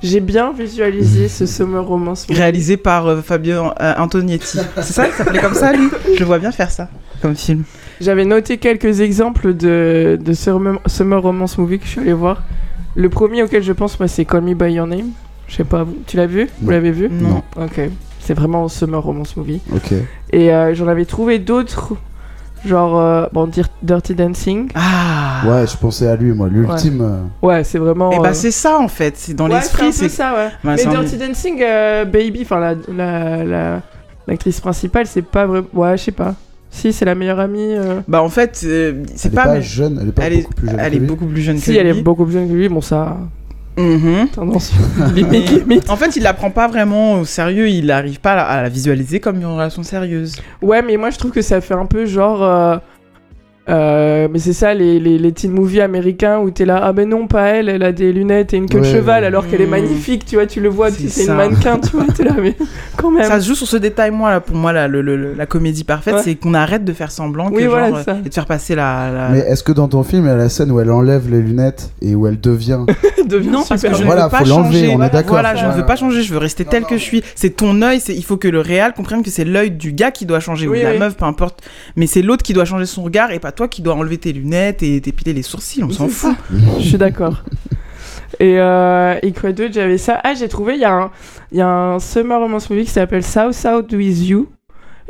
J'ai 0.02 0.20
bien 0.20 0.52
visualisé 0.52 1.28
ce 1.28 1.46
summer 1.46 1.84
romance. 1.84 2.28
movie. 2.28 2.40
Réalisé 2.40 2.76
par 2.76 3.06
euh, 3.06 3.22
Fabio 3.22 3.54
euh, 3.80 3.94
Antonietti. 3.96 4.58
C'est 4.76 4.82
ça, 4.82 5.08
il 5.08 5.12
s'appelait 5.12 5.40
comme 5.40 5.54
ça, 5.54 5.72
lui? 5.72 5.88
Je 6.16 6.24
vois 6.24 6.38
bien 6.38 6.52
faire 6.52 6.70
ça, 6.70 6.88
comme 7.22 7.34
film. 7.34 7.64
J'avais 8.00 8.24
noté 8.26 8.58
quelques 8.58 9.00
exemples 9.00 9.54
de, 9.54 10.18
de 10.20 10.32
summer, 10.34 10.80
summer 10.86 11.22
romance 11.22 11.56
movie 11.58 11.78
que 11.78 11.86
je 11.86 11.90
suis 11.90 12.00
allé 12.00 12.12
voir. 12.12 12.42
Le 12.94 13.08
premier 13.08 13.42
auquel 13.42 13.62
je 13.62 13.72
pense, 13.72 13.98
moi, 13.98 14.06
c'est 14.08 14.24
Call 14.24 14.42
Me 14.42 14.54
By 14.54 14.72
Your 14.72 14.86
Name. 14.86 15.10
Je 15.48 15.56
sais 15.56 15.64
pas, 15.64 15.84
vous, 15.84 15.96
tu 16.06 16.16
l'as 16.16 16.26
vu? 16.26 16.48
Vous 16.60 16.70
l'avez 16.70 16.90
vu? 16.90 17.08
Non. 17.08 17.42
Ok. 17.56 17.80
C'est 18.20 18.34
vraiment 18.34 18.68
summer 18.68 19.02
romance 19.02 19.36
movie. 19.36 19.60
Ok. 19.74 19.92
Et 20.32 20.52
euh, 20.52 20.74
j'en 20.74 20.88
avais 20.88 21.04
trouvé 21.04 21.38
d'autres, 21.38 21.94
genre, 22.66 22.98
euh, 23.00 23.26
bon, 23.32 23.46
dire 23.46 23.68
Dirty 23.82 24.14
Dancing. 24.14 24.68
Ah 24.74 25.42
Ouais, 25.46 25.66
je 25.66 25.76
pensais 25.76 26.06
à 26.08 26.16
lui, 26.16 26.32
moi. 26.32 26.48
L'ultime. 26.50 27.00
euh, 27.00 27.46
Ouais, 27.46 27.64
c'est 27.64 27.78
vraiment. 27.78 28.10
Et 28.12 28.18
bah, 28.18 28.28
euh, 28.30 28.34
c'est 28.34 28.50
ça, 28.50 28.78
en 28.78 28.88
fait. 28.88 29.14
C'est 29.16 29.34
dans 29.34 29.48
ouais, 29.48 29.54
l'esprit. 29.54 29.92
c'est 29.92 30.04
un 30.04 30.04
peu 30.04 30.08
C'est 30.10 30.16
ça, 30.16 30.32
ouais. 30.34 30.70
Ouais, 30.70 30.76
Mais 30.76 30.86
Dirty 30.90 31.16
Dancing, 31.16 31.62
euh, 31.62 32.04
Baby, 32.04 32.40
enfin, 32.42 32.58
la, 32.60 32.74
la, 32.94 33.44
la- 33.44 33.82
l'actrice 34.26 34.60
principale, 34.60 35.06
c'est 35.06 35.22
pas 35.22 35.46
vraiment. 35.46 35.66
Ouais, 35.74 35.96
je 35.96 36.04
sais 36.04 36.12
pas. 36.12 36.34
Si, 36.70 36.92
c'est 36.92 37.04
la 37.04 37.14
meilleure 37.14 37.40
amie. 37.40 37.74
euh. 37.74 38.00
Bah, 38.08 38.22
en 38.22 38.28
fait, 38.28 38.60
euh, 38.64 39.02
c'est 39.14 39.28
Elle 39.28 39.32
est 39.32 39.36
pas. 39.36 39.44
pas 39.44 39.54
mais- 39.54 39.62
jeune, 39.62 39.98
elle 40.02 40.08
est 40.08 40.12
pas 40.12 40.22
Elle 40.24 40.32
est, 40.34 40.36
beaucoup 40.42 40.54
plus 40.54 40.66
jeune. 40.68 40.78
elle 40.80 40.90
que 40.90 40.96
est 40.96 40.98
lui. 40.98 41.06
beaucoup 41.06 41.26
plus 41.26 41.40
jeune 41.42 41.58
Si, 41.58 41.72
que 41.74 41.78
elle 41.80 41.86
est 41.86 41.92
lui. 41.94 42.02
beaucoup 42.02 42.24
plus 42.24 42.32
jeune 42.34 42.48
que 42.48 42.52
lui, 42.54 42.68
bon, 42.68 42.80
ça. 42.80 43.16
Mhm. 43.78 44.28
Tendance. 44.30 44.72
En 45.88 45.96
fait, 45.96 46.16
il 46.16 46.22
la 46.22 46.32
prend 46.32 46.50
pas 46.50 46.66
vraiment 46.66 47.14
au 47.20 47.24
sérieux, 47.24 47.68
il 47.68 47.86
n'arrive 47.86 48.20
pas 48.20 48.32
à 48.32 48.36
la, 48.36 48.42
à 48.44 48.62
la 48.62 48.68
visualiser 48.68 49.20
comme 49.20 49.36
une 49.36 49.46
relation 49.46 49.82
sérieuse. 49.82 50.36
Ouais, 50.62 50.80
mais 50.82 50.96
moi 50.96 51.10
je 51.10 51.18
trouve 51.18 51.30
que 51.30 51.42
ça 51.42 51.60
fait 51.60 51.74
un 51.74 51.86
peu 51.86 52.06
genre. 52.06 52.42
euh, 52.42 52.76
euh, 53.68 54.28
mais 54.30 54.38
c'est 54.38 54.52
ça, 54.52 54.74
les, 54.74 55.00
les, 55.00 55.18
les 55.18 55.32
teen 55.32 55.50
movies 55.50 55.80
américains 55.80 56.38
où 56.38 56.50
t'es 56.50 56.64
là, 56.64 56.80
ah 56.82 56.92
ben 56.92 57.08
non, 57.08 57.26
pas 57.26 57.46
elle, 57.48 57.68
elle 57.68 57.82
a 57.82 57.92
des 57.92 58.12
lunettes 58.12 58.54
et 58.54 58.58
une 58.58 58.68
queue 58.68 58.80
de 58.80 58.84
cheval 58.84 59.22
ouais. 59.22 59.26
alors 59.26 59.46
qu'elle 59.48 59.60
est 59.60 59.66
Mm. 59.66 59.70
magnifique, 59.70 60.24
tu 60.24 60.36
vois, 60.36 60.46
tu 60.46 60.60
le 60.60 60.68
vois, 60.68 60.90
C'est 60.90 61.24
une 61.26 61.34
mannequin, 61.34 61.78
tu 61.78 61.90
vois, 61.96 62.04
t'es 62.14 62.22
là, 62.24 62.32
mais 62.40 62.54
quand 62.96 63.10
même. 63.10 63.24
Ça 63.24 63.40
se 63.40 63.48
joue 63.48 63.54
sur 63.54 63.66
ce 63.66 63.76
détail, 63.76 64.10
moi, 64.12 64.30
là, 64.30 64.40
pour 64.40 64.56
moi, 64.56 64.72
là, 64.72 64.86
le, 64.88 65.00
le- 65.02 65.16
le- 65.16 65.34
la 65.34 65.46
comédie 65.46 65.84
parfaite, 65.84 66.14
Ouais. 66.14 66.20
c'est 66.22 66.34
qu'on 66.36 66.54
arrête 66.54 66.84
de 66.84 66.92
faire 66.92 67.10
semblant 67.10 67.50
Oui, 67.52 67.64
voilà, 67.66 67.88
et 67.88 68.28
de 68.28 68.32
faire 68.34 68.46
passer 68.46 68.74
la. 68.74 69.10
la- 69.10 69.28
Mais 69.30 69.38
est-ce 69.40 69.64
que 69.64 69.72
dans 69.72 69.88
ton 69.88 70.02
film, 70.04 70.24
il 70.24 70.28
y 70.28 70.30
a 70.30 70.36
la 70.36 70.48
scène 70.48 70.70
où 70.70 70.78
elle 70.80 70.90
enlève 70.90 71.28
les 71.30 71.40
lunettes 71.42 71.90
et 72.00 72.14
où 72.14 72.26
elle 72.26 72.40
devient. 72.40 72.80
devient 73.26 73.48
Non, 73.48 73.64
parce 73.68 73.82
que 73.82 73.92
je 73.94 74.04
Voilà, 74.04 74.22
ne 74.26 74.26
veux 74.26 74.30
pas 74.30 74.44
changer. 74.44 74.88
on 74.96 75.02
est 75.02 75.10
d'accord. 75.10 75.30
Voilà, 75.32 75.56
je 75.56 75.66
ne 75.66 75.72
veux 75.72 75.84
pas 75.84 75.96
changer, 75.96 76.22
je 76.22 76.32
veux 76.32 76.38
rester 76.38 76.62
Non, 76.64 76.70
tel 76.70 76.82
non, 76.82 76.88
que 76.88 76.96
je 76.96 77.02
suis. 77.02 77.22
C'est 77.34 77.50
ton 77.56 77.82
œil, 77.82 78.00
il 78.08 78.24
faut 78.24 78.36
que 78.36 78.46
le 78.48 78.60
réel 78.60 78.92
comprenne 78.96 79.22
que 79.24 79.30
c'est 79.30 79.44
l'œil 79.44 79.72
du 79.72 79.92
gars 79.92 80.12
qui 80.12 80.24
doit 80.26 80.38
changer, 80.40 80.68
ou 80.68 80.74
de 80.76 80.80
la 80.80 80.96
meuf, 80.96 81.16
peu 81.16 81.24
importe. 81.24 81.62
Mais 81.96 82.06
c'est 82.06 82.22
l'autre 82.22 82.44
qui 82.44 82.52
doit 82.52 82.64
changer 82.64 82.86
son 82.86 83.02
regard 83.02 83.32
et 83.32 83.40
pas 83.40 83.50
toi 83.56 83.66
qui 83.68 83.82
dois 83.82 83.94
enlever 83.94 84.18
tes 84.18 84.32
lunettes 84.32 84.82
et 84.84 85.00
t'épiler 85.00 85.32
les 85.32 85.42
sourcils, 85.42 85.82
on 85.82 85.90
s'en 85.90 86.06
fout. 86.08 86.36
Je 86.78 86.84
suis 86.88 86.98
d'accord. 86.98 87.42
Et, 88.38 88.58
euh, 88.60 89.16
et 89.22 89.32
quoi 89.32 89.52
d'autre? 89.52 89.72
J'avais 89.74 89.98
ça. 89.98 90.20
Ah, 90.22 90.34
j'ai 90.34 90.48
trouvé, 90.48 90.74
il 90.74 90.80
y, 90.80 90.84
a 90.84 90.92
un- 90.92 91.10
il 91.52 91.58
y 91.58 91.60
a 91.60 91.68
un 91.68 91.98
summer 91.98 92.38
romance 92.38 92.68
movie 92.70 92.84
qui 92.84 92.90
s'appelle 92.90 93.22
South 93.24 93.52
South 93.54 93.90
With 93.92 94.26
You. 94.28 94.48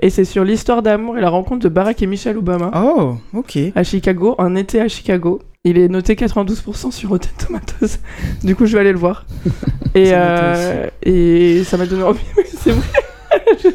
Et 0.01 0.11
c'est 0.11 0.25
sur 0.27 0.45
l'histoire 0.45 0.83
d'amour 0.83 1.17
et 1.17 1.21
la 1.23 1.31
rencontre 1.31 1.63
de 1.65 1.69
Barack 1.71 2.03
et 2.03 2.07
Michelle 2.07 2.37
Obama 2.37 2.71
Oh, 2.75 3.17
ok. 3.33 3.59
à 3.75 3.83
Chicago, 3.83 4.35
un 4.39 4.55
été 4.55 4.81
à 4.81 4.89
Chicago. 4.89 5.41
Il 5.65 5.79
est 5.79 5.89
noté 5.89 6.15
92% 6.15 6.93
sur 6.93 7.09
Rotten 7.09 7.33
Tomatoes. 7.39 7.99
Du 8.45 8.55
coup, 8.55 8.67
je 8.67 8.75
vais 8.75 8.81
aller 8.81 8.93
le 8.93 8.99
voir. 8.99 9.25
Et, 9.95 10.01
noté 10.11 10.13
euh, 10.15 10.87
et 11.03 11.65
ça 11.65 11.79
m'a 11.79 11.87
donné 11.87 12.03
envie. 12.03 12.21
Oui, 12.37 12.45
c'est 12.47 12.71
vrai. 12.71 12.87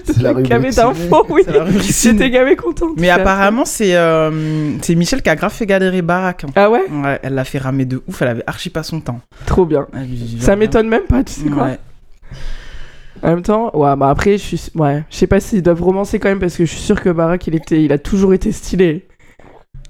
C'est 0.06 0.22
la 0.22 0.34
rubrique 0.34 0.76
d'infos, 0.76 1.26
oui. 1.30 1.44
J'étais 1.82 2.30
gavé 2.30 2.56
contente. 2.56 2.92
Mais 2.98 3.10
apparemment, 3.10 3.66
c'est 3.66 3.96
euh, 3.96 4.78
c'est 4.82 4.96
Michel 4.96 5.22
qui 5.22 5.30
a 5.30 5.36
grave 5.36 5.52
fait 5.54 5.66
galérer 5.66 6.02
Barack. 6.02 6.44
hein. 6.44 6.50
Ah 6.56 6.70
ouais 6.70 6.84
Ouais, 6.92 7.20
elle 7.24 7.34
l'a 7.36 7.44
fait 7.44 7.58
ramer 7.58 7.86
de 7.86 8.02
ouf, 8.08 8.22
elle 8.22 8.28
avait 8.30 8.44
archi 8.48 8.70
pas 8.70 8.84
son 8.84 9.00
temps. 9.02 9.20
Trop 9.46 9.66
bien. 9.66 9.88
Ça 10.40 10.56
m'étonne 10.56 10.88
même 10.88 11.04
pas, 11.04 11.24
tu 11.24 11.34
sais 11.34 11.50
quoi. 11.50 11.64
Ouais. 11.66 11.80
En 13.24 13.30
même 13.30 13.44
temps, 13.44 13.70
ouais, 13.78 13.96
bah 13.98 14.10
après, 14.10 14.34
je 14.38 14.44
suis, 14.56 14.62
ouais, 14.76 15.04
je 15.10 15.16
sais 15.16 15.28
pas 15.28 15.40
s'ils 15.40 15.62
doivent 15.62 15.84
romancer 15.84 16.18
quand 16.18 16.30
même 16.30 16.40
parce 16.40 16.58
que 16.58 16.66
je 16.66 16.72
suis 16.72 16.82
sûr 16.82 17.00
que 17.00 17.10
Barack, 17.10 17.46
il 17.48 17.56
était, 17.56 17.84
il 17.84 17.92
a 17.94 18.00
toujours 18.00 18.34
été 18.34 18.52
stylé. 18.52 19.06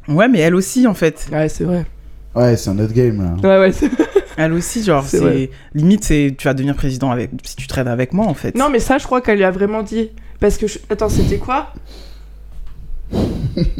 ouais, 0.09 0.27
mais 0.27 0.39
elle 0.39 0.53
aussi, 0.55 0.85
en 0.85 0.93
fait. 0.93 1.27
Ouais, 1.31 1.47
c'est 1.47 1.63
vrai. 1.63 1.85
Ouais, 2.35 2.57
c'est 2.57 2.69
un 2.69 2.79
autre 2.79 2.93
game 2.93 3.21
là. 3.43 3.59
Ouais, 3.59 3.69
ouais. 3.71 3.89
Elle 4.37 4.53
aussi, 4.53 4.83
genre, 4.83 5.03
C'est. 5.05 5.49
Limite, 5.73 6.03
c'est. 6.03 6.35
Tu 6.37 6.45
vas 6.47 6.53
devenir 6.53 6.75
président 6.75 7.11
avec... 7.11 7.29
si 7.43 7.55
tu 7.55 7.67
traînes 7.67 7.87
avec 7.87 8.13
moi, 8.13 8.25
en 8.27 8.33
fait. 8.33 8.55
Non, 8.55 8.69
mais 8.69 8.79
ça, 8.79 8.97
je 8.97 9.05
crois 9.05 9.21
qu'elle 9.21 9.37
lui 9.37 9.43
a 9.43 9.51
vraiment 9.51 9.83
dit. 9.83 10.09
Parce 10.39 10.57
que, 10.57 10.67
je- 10.67 10.79
attends, 10.89 11.09
c'était 11.09 11.37
quoi? 11.37 11.73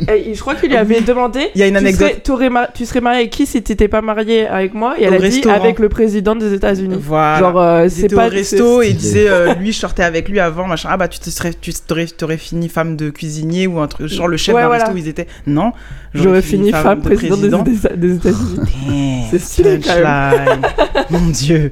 Et 0.10 0.34
je 0.36 0.40
crois 0.42 0.56
qu'il 0.56 0.70
lui 0.70 0.76
avait 0.76 1.00
demandé. 1.00 1.50
Il 1.56 1.62
y 1.62 1.64
a 1.64 1.68
une 1.68 1.74
tu 1.76 1.80
anecdote. 1.80 2.22
serais- 2.28 2.50
mar- 2.50 2.68
tu 2.74 2.86
serais 2.86 3.00
marié 3.00 3.20
avec 3.22 3.32
qui 3.32 3.46
si 3.46 3.62
t'étais 3.64 3.88
pas 3.88 4.02
marié 4.02 4.46
avec 4.46 4.74
moi? 4.74 4.96
Et 5.00 5.04
elle 5.04 5.14
Au 5.14 5.24
a 5.24 5.30
dit 5.30 5.42
avec 5.50 5.80
le 5.80 5.88
président 5.88 6.36
des 6.36 6.54
États-Unis. 6.54 6.98
Voilà. 7.00 7.40
Genre, 7.40 7.60
euh, 7.62 7.88
c'est 7.90 8.14
pas. 8.14 8.28
au 8.28 8.30
resto 8.30 8.82
et 8.82 8.90
il 8.90 8.98
disait 8.98 9.30
euh, 9.30 9.54
lui 9.54 9.72
je 9.72 9.80
sortais 9.80 10.04
avec 10.04 10.28
lui 10.28 10.40
avant 10.42 10.68
machin 10.68 10.90
ah 10.92 10.98
bah 10.98 11.08
tu 11.08 11.20
te 11.20 11.30
serais 11.30 11.54
tu 11.54 11.72
t'aurais 11.74 12.06
t'aurais 12.08 12.38
fini 12.38 12.68
femme 12.68 12.98
de 12.98 13.10
cuisinier 13.10 13.66
ou 13.68 13.80
un 13.80 13.88
truc 13.88 14.08
genre 14.08 14.28
le 14.28 14.36
chef 14.36 14.54
Ouais, 14.56 14.62
d'un 14.62 14.68
voilà. 14.68 14.84
resto 14.84 14.96
où 14.96 15.00
ils 15.00 15.08
étaient 15.08 15.28
non 15.48 15.72
J'aurais 16.14 16.42
fini 16.42 16.72
femme 16.72 17.00
de 17.00 17.10
président 17.10 17.64
des, 17.64 18.16
États-Unis. 18.16 18.58
Damn, 18.58 19.22
C'est 19.32 19.40
stylé, 19.40 19.80
quand 19.82 19.96
même. 19.96 20.62
mon 21.10 21.28
dieu 21.30 21.72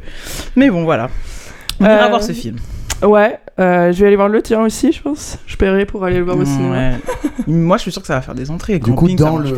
mais 0.56 0.70
bon 0.70 0.86
voilà 0.86 1.10
on 1.82 1.84
ira 1.86 2.06
Euh, 2.06 2.10
voir 2.10 2.24
ce 2.24 2.32
film 2.32 2.56
Ouais, 3.02 3.40
euh, 3.60 3.92
je 3.94 4.00
vais 4.02 4.08
aller 4.08 4.16
voir 4.18 4.28
le 4.28 4.42
tien 4.42 4.62
aussi, 4.62 4.92
je 4.92 5.02
pense. 5.02 5.38
Je 5.48 5.56
paierai 5.56 5.86
pour 5.86 6.04
aller 6.04 6.18
le 6.18 6.26
voir 6.26 6.38
au 6.38 6.44
cinéma. 6.46 6.76
Ouais. 6.76 6.92
moi 7.48 7.78
je 7.78 7.84
suis 7.84 7.92
sûr 7.92 8.02
que 8.02 8.08
ça 8.08 8.16
va 8.16 8.22
faire 8.22 8.36
des 8.36 8.52
entrées 8.52 8.78
Du 8.80 8.92
coup, 8.92 9.06
Camping, 9.08 9.18
dans 9.18 9.38
le, 9.38 9.50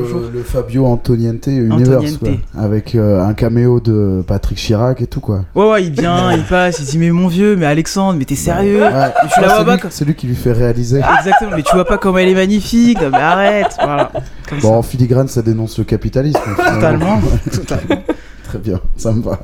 Fabio 0.46 0.86
Antoniente 0.86 1.48
Universe, 1.48 1.90
Antoniente. 2.14 2.20
quoi, 2.20 2.62
avec 2.64 2.96
euh, 2.96 3.22
un 3.24 3.34
caméo 3.34 3.80
de 3.80 4.24
Patrick 4.26 4.58
Chirac 4.58 5.02
et 5.02 5.08
tout, 5.08 5.20
quoi. 5.20 5.44
ouais 5.56 5.70
ouais 5.72 5.84
il 5.84 5.92
vient 5.92 6.32
il 6.32 6.44
passe 6.44 6.80
il 6.80 6.86
dit 6.86 6.98
mais 7.00 7.10
mon 7.12 7.28
vieux 7.28 7.56
mais 7.58 7.66
Alexandre 7.66 8.18
mais 8.18 8.26
t'es 8.26 8.36
sérieux 8.36 8.84
Ouais. 8.84 9.12
je 9.26 9.30
suis 9.32 9.42
là 9.42 9.48
Ah, 9.50 9.54
ouais, 9.54 9.58
c'est 9.60 9.66
bah, 9.66 9.76
lui- 9.76 9.82
c'est 9.90 10.06
lui 10.06 10.16
qui 10.16 10.28
lui 10.28 10.36
fait 10.36 10.54
réaliser. 10.54 11.02
exactement 11.20 11.52
mais 11.56 11.64
tu 11.64 11.74
vois 11.76 11.86
pas 11.86 11.98
comment 11.98 12.20
elle 12.20 12.30
est 12.30 12.34
magnifique 12.36 13.02
non, 13.02 13.10
mais 13.12 13.18
arrête 13.18 13.76
voilà 13.84 14.12
Comme 14.48 14.60
Bon, 14.60 14.76
en 14.76 14.82
filigrane, 14.84 15.28
ça 15.28 15.42
dénonce 15.42 15.78
le 15.80 15.84
capitalisme. 15.84 16.40
totalement 16.56 17.20
totalement 17.52 18.04
Très 18.46 18.60
bien, 18.60 18.80
ça 18.98 19.12
me 19.12 19.22
va. 19.22 19.40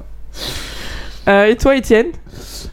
Euh, 1.27 1.45
et 1.45 1.55
toi, 1.57 1.75
Étienne? 1.75 2.07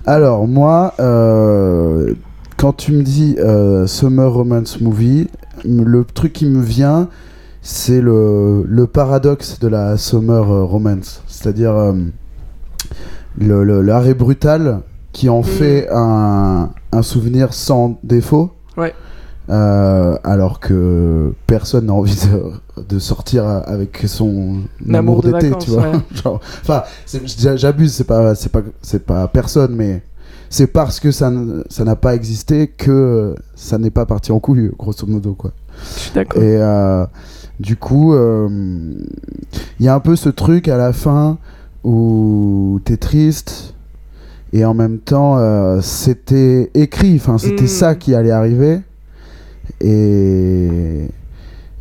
Alors, 0.07 0.47
moi, 0.47 0.95
euh, 1.01 2.15
quand 2.57 2.73
tu 2.75 2.93
me 2.93 3.03
dis 3.03 3.37
euh, 3.39 3.87
Summer 3.87 4.33
Romance 4.33 4.81
Movie, 4.81 5.29
le 5.65 6.05
truc 6.05 6.33
qui 6.33 6.47
me 6.47 6.63
vient, 6.63 7.09
c'est 7.63 8.01
le, 8.01 8.65
le 8.67 8.87
paradoxe 8.87 9.59
de 9.59 9.69
la 9.69 9.97
Summer 9.97 10.47
Romance. 10.67 11.23
C'est-à-dire 11.27 11.95
l'arrêt 13.39 14.15
brutal 14.15 14.81
qui 15.13 15.29
en 15.29 15.41
Mm. 15.41 15.45
fait 15.45 15.89
un, 15.93 16.71
un 16.93 17.03
souvenir 17.03 17.55
sans 17.55 17.99
défaut. 18.03 18.53
Ouais. 18.77 18.95
Euh, 19.51 20.17
alors 20.25 20.59
que 20.59 21.35
personne 21.47 21.87
n'a 21.87 21.93
envie 21.93 22.17
de, 22.77 22.83
de 22.89 22.99
sortir 22.99 23.47
avec 23.47 24.03
son 24.07 24.63
amour 24.93 25.23
de 25.23 25.33
d'été, 25.33 25.53
tu 25.59 25.71
vois. 25.71 25.91
ouais. 25.91 25.99
Enfin, 26.63 26.83
j'abuse, 27.57 27.93
c'est 27.93 28.05
pas, 28.05 28.35
c'est 28.35 28.51
pas, 28.51 28.63
c'est 28.81 29.05
pas 29.05 29.29
personne, 29.29 29.75
mais 29.75 30.03
c'est 30.49 30.67
parce 30.69 30.99
que 30.99 31.11
ça, 31.11 31.31
ça 31.69 31.85
n'a 31.85 31.97
pas 31.97 32.15
existé 32.15 32.69
que 32.69 33.35
ça 33.55 33.77
n'est 33.77 33.91
pas 33.91 34.07
parti 34.07 34.33
en 34.33 34.41
couille, 34.41 34.71
grosso 34.79 35.07
modo, 35.07 35.35
quoi. 35.35 35.53
Je 35.95 35.99
suis 36.01 36.15
d'accord. 36.15 36.43
Et 36.43 36.57
euh, 36.57 37.05
du 37.61 37.77
coup, 37.77 38.15
euh, 38.15 38.49
il 39.79 39.85
y 39.85 39.89
a 39.89 39.95
un 39.95 40.01
peu 40.01 40.17
ce 40.17 40.31
truc 40.31 40.69
à 40.69 40.79
la 40.79 40.93
fin 40.95 41.37
où 41.85 42.81
t'es 42.85 42.97
triste 42.97 43.75
et 44.55 44.65
en 44.65 44.73
même 44.73 44.99
temps 45.01 45.39
c'était 45.83 46.71
écrit 46.73 47.17
enfin 47.17 47.37
c'était 47.37 47.65
Mm. 47.65 47.69
ça 47.69 47.95
qui 47.95 48.15
allait 48.15 48.31
arriver 48.31 48.81
et 49.81 51.09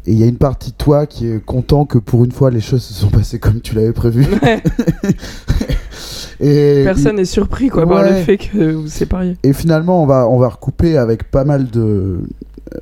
il 0.05 0.17
y 0.19 0.23
a 0.23 0.25
une 0.25 0.35
partie 0.37 0.71
de 0.71 0.75
toi 0.77 1.05
qui 1.05 1.27
est 1.27 1.43
content 1.43 1.85
que 1.85 1.97
pour 1.97 2.25
une 2.25 2.31
fois 2.31 2.51
les 2.51 2.59
choses 2.61 2.83
se 2.83 2.93
sont 2.93 3.09
passées 3.09 3.39
comme 3.39 3.61
tu 3.61 3.75
l'avais 3.75 3.93
prévu 3.93 4.25
Ouais. 4.41 4.61
et 6.39 6.81
Personne 6.83 7.15
n'est 7.17 7.25
surpris 7.25 7.69
quoi 7.69 7.87
par 7.87 8.03
le 8.03 8.09
Ouais. 8.09 8.23
fait 8.23 8.37
que 8.37 8.71
vous 8.73 8.81
vous 8.83 8.87
sépariez. 8.87 9.37
et 9.43 9.53
finalement 9.53 10.03
on 10.03 10.05
va 10.05 10.27
on 10.27 10.37
va 10.39 10.49
recouper 10.49 10.97
avec 10.97 11.29
pas 11.31 11.43
mal 11.45 11.69
de 11.69 12.19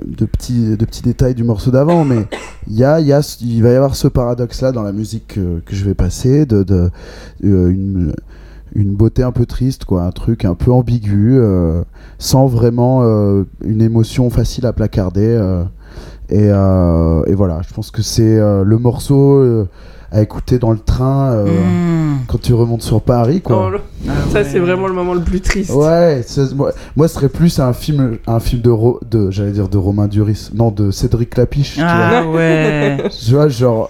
de 0.06 0.26
petits 0.26 0.78
de 0.78 0.86
petits 0.86 1.02
détails 1.04 1.36
du 1.36 1.44
morceau 1.44 1.70
d'avant 1.70 2.06
mais 2.06 2.26
il 2.68 2.78
y 2.78 2.84
a, 2.84 3.00
y 3.02 3.12
a 3.14 3.38
il 3.42 3.62
va 3.62 3.70
y 3.72 3.76
avoir 3.76 3.96
ce 3.96 4.08
paradoxe 4.08 4.62
là 4.62 4.72
dans 4.72 4.84
la 4.84 4.94
musique 4.94 5.28
que, 5.36 5.60
que 5.66 5.76
je 5.76 5.84
vais 5.84 5.94
passer 5.96 6.46
de, 6.46 6.64
de 6.64 6.90
euh, 7.44 7.70
une 7.70 8.14
une 8.76 8.94
beauté 8.94 9.24
un 9.24 9.32
peu 9.32 9.46
triste 9.46 9.86
quoi 9.86 10.04
un 10.04 10.12
truc 10.12 10.46
un 10.46 10.56
peu 10.56 10.72
ambigu 10.72 11.34
euh, 11.38 11.84
sans 12.20 12.46
vraiment 12.48 13.02
euh, 13.04 13.44
une 13.66 13.82
émotion 13.82 14.30
facile 14.30 14.66
à 14.66 14.74
placarder 14.74 15.26
euh, 15.28 15.64
et, 16.30 16.48
euh, 16.50 17.24
et 17.28 17.36
voilà 17.36 17.62
je 17.68 17.74
pense 17.74 17.92
que 17.92 18.02
c'est 18.02 18.38
euh, 18.40 18.64
le 18.64 18.78
morceau 18.78 19.38
euh, 19.40 19.68
à 20.12 20.22
écouter 20.22 20.60
dans 20.60 20.72
le 20.72 20.80
train 20.80 21.32
euh, 21.34 21.46
Mm. 21.48 22.26
quand 22.28 22.40
tu 22.42 22.54
remontes 22.54 22.82
sur 22.82 23.02
Paris 23.02 23.42
quoi 23.42 23.66
Oh, 23.68 23.70
le- 23.70 23.80
Ah 24.08 24.12
Ça 24.32 24.40
ouais. 24.40 24.44
c'est 24.46 24.60
vraiment 24.60 24.88
le 24.88 24.94
moment 24.94 25.14
le 25.14 25.22
plus 25.22 25.40
triste. 25.42 25.72
Ouais, 25.74 26.22
c'est- 26.26 26.54
moi, 26.54 26.72
moi 26.98 27.08
ce 27.08 27.16
serait 27.16 27.30
plus 27.30 27.60
un 27.60 27.72
film, 27.74 28.18
un 28.28 28.40
film 28.42 28.62
de, 28.62 28.70
Ro- 28.70 29.00
de 29.10 29.32
j'allais 29.32 29.52
dire 29.52 29.70
de 29.70 29.78
Romain 29.78 30.08
Duris, 30.08 30.50
non 30.54 30.70
de 30.72 30.92
Cédric 30.92 31.30
Clapiche. 31.32 31.76
tu 31.76 31.82
Ah 31.82 32.24
ouais. 32.30 32.98
vois. 33.00 33.10
Tu 33.26 33.32
vois, 33.34 33.48
genre, 33.48 33.90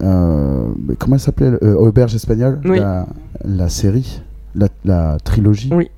comment 0.00 1.14
elle 1.16 1.20
s'appelait 1.20 1.52
euh, 1.62 1.74
Auberge 1.74 2.14
espagnole, 2.14 2.60
Oui. 2.64 2.78
la, 2.78 3.06
la 3.44 3.68
série, 3.68 4.22
la, 4.54 4.68
la 4.84 5.16
trilogie. 5.22 5.70
Oui. 5.72 5.90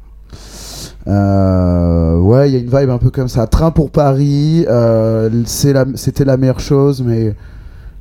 Euh, 1.07 2.19
ouais, 2.19 2.51
il 2.51 2.53
y 2.53 2.57
a 2.57 2.61
une 2.61 2.67
vibe 2.79 2.91
un 2.91 2.99
peu 2.99 3.11
comme 3.11 3.29
ça. 3.29 3.47
Train 3.47 3.71
pour 3.71 3.91
Paris, 3.91 4.65
euh, 4.69 5.29
la- 5.65 5.85
c'était 5.95 6.25
la 6.25 6.37
meilleure 6.37 6.61
chose, 6.61 7.03
mais 7.05 7.35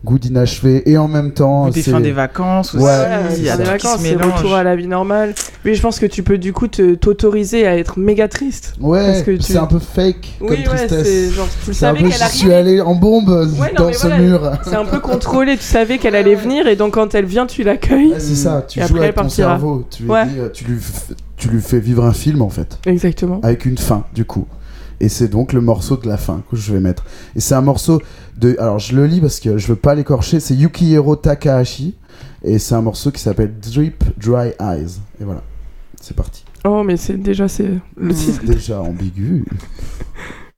goût 0.05 0.17
d'inachevé 0.17 0.89
et 0.89 0.97
en 0.97 1.07
même 1.09 1.33
temps, 1.33 1.67
Des 1.69 1.81
c'est- 1.81 1.91
fins 1.91 1.99
des 1.99 2.13
vacances 2.13 2.73
aussi. 2.73 2.83
Ouais, 2.85 2.91
il 3.38 3.43
y 3.43 3.49
a 3.49 3.51
c'est 3.53 3.57
tout 3.57 3.63
des 3.63 3.69
vacances, 3.69 3.99
c'est 4.01 4.15
retour 4.15 4.55
à 4.55 4.63
la 4.63 4.75
vie 4.77 4.88
normale. 4.88 5.33
Oui, 5.65 5.75
je 5.75 5.81
pense 5.81 5.99
que 5.99 6.05
tu 6.05 6.23
peux 6.23 6.38
du 6.38 6.53
coup 6.53 6.67
t'autoriser 6.67 7.67
à 7.67 7.77
être 7.77 7.99
méga 7.99 8.27
triste. 8.29 8.75
ouais, 8.79 9.05
parce 9.05 9.21
que 9.23 9.31
tu- 9.31 9.41
c'est 9.43 9.57
un 9.57 9.65
peu 9.65 9.79
fake 9.79 10.35
comme 10.39 10.49
Oui, 10.51 10.57
ouais, 10.57 10.63
tristesse. 10.63 11.05
c'est 11.05 11.29
genre 11.31 11.47
tu 11.65 11.73
savais 11.73 11.99
peu, 12.01 12.09
qu'elle 12.09 12.17
j'y 12.17 12.38
suis 12.38 12.51
arrivait. 12.53 12.71
allé 12.71 12.81
en 12.81 12.95
bombe 12.95 13.27
Ouais, 13.59 13.67
non, 13.77 13.83
dans 13.83 13.88
mais 13.88 13.93
ce 13.93 14.07
voilà. 14.07 14.17
mur. 14.23 14.51
C'est 14.63 14.75
un 14.75 14.85
peu 14.85 14.99
contrôlé, 15.01 15.57
tu 15.57 15.63
savais 15.63 15.97
qu'elle 15.97 16.15
allait 16.15 16.35
venir 16.35 16.67
et 16.67 16.75
donc 16.77 16.93
quand 16.93 17.13
elle 17.13 17.25
vient, 17.25 17.45
tu 17.45 17.63
l'accueilles. 17.63 18.12
Ouais, 18.13 18.19
c'est 18.19 18.35
ça, 18.35 18.63
tu 18.67 18.79
Et 18.79 18.83
joues 18.83 18.88
après, 18.95 18.99
avec 19.07 19.17
elle 19.17 19.23
ton 19.23 19.29
cerveau. 19.29 19.85
Tu 19.89 20.03
lui, 20.03 20.09
Ouais. 20.12 20.25
dis, 20.27 20.39
euh, 20.39 20.49
tu, 20.53 20.63
lui 20.63 20.77
f- 20.77 21.12
tu 21.35 21.49
lui 21.49 21.62
fais 21.62 21.79
vivre 21.79 22.05
un 22.05 22.13
film 22.13 22.41
en 22.41 22.49
fait, 22.49 22.79
Exactement. 22.85 23.41
avec 23.43 23.65
une 23.65 23.77
fin 23.77 24.05
du 24.15 24.23
coup. 24.25 24.45
Et 25.01 25.09
c'est 25.09 25.27
donc 25.27 25.53
le 25.53 25.62
morceau 25.62 25.97
de 25.97 26.07
la 26.07 26.17
fin 26.17 26.43
que 26.49 26.57
je 26.57 26.73
vais 26.73 26.79
mettre. 26.79 27.05
Et 27.35 27.39
c'est 27.39 27.55
un 27.55 27.62
morceau 27.62 28.01
de. 28.38 28.55
Alors 28.59 28.79
je 28.79 28.95
le 28.95 29.05
lis 29.05 29.21
parce 29.21 29.39
que 29.39 29.57
je 29.57 29.67
veux 29.67 29.75
pas 29.75 29.95
l'écorcher. 29.95 30.39
C'est 30.39 30.55
Yukihiro 30.55 31.15
Takahashi. 31.15 31.95
Et 32.43 32.59
c'est 32.59 32.75
un 32.75 32.81
morceau 32.81 33.12
qui 33.12 33.21
s'appelle 33.21 33.53
Drip 33.59 34.03
Dry 34.17 34.51
Eyes. 34.59 34.99
Et 35.21 35.23
voilà, 35.23 35.43
c'est 36.01 36.15
parti. 36.15 36.43
Oh, 36.65 36.83
mais 36.83 36.97
c'est 36.97 37.17
déjà 37.17 37.47
c'est 37.47 37.71
le 37.97 38.13
titre. 38.13 38.45
Déjà 38.45 38.81
ambigu. 38.81 39.45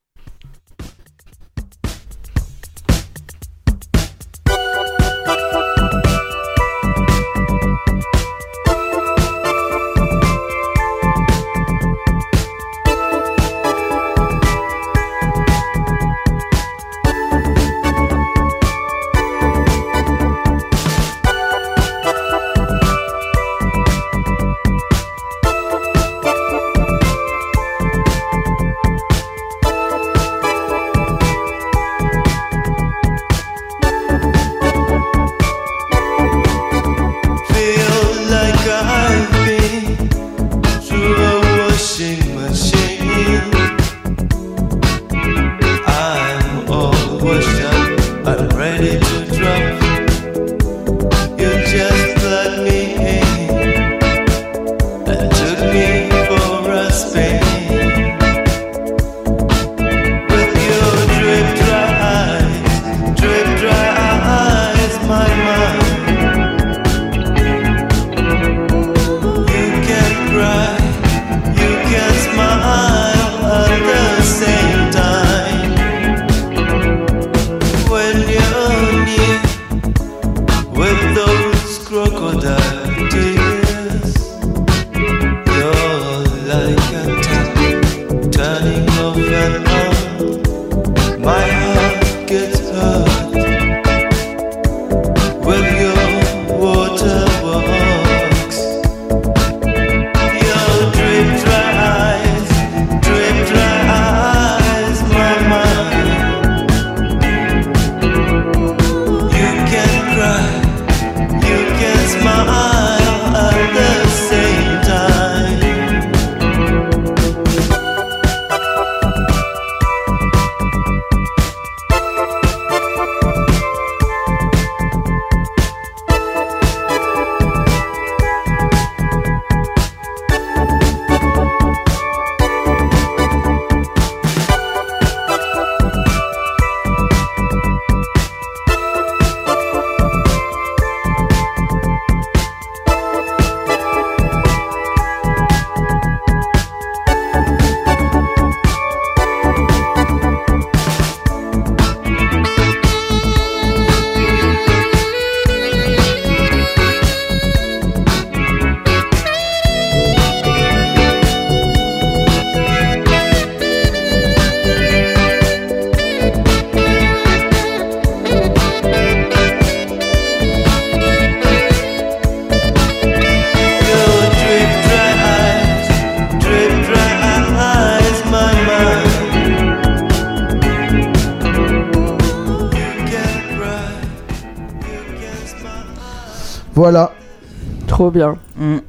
Trop 188.11 188.19
bien. 188.19 188.37
Mm. 188.57 188.79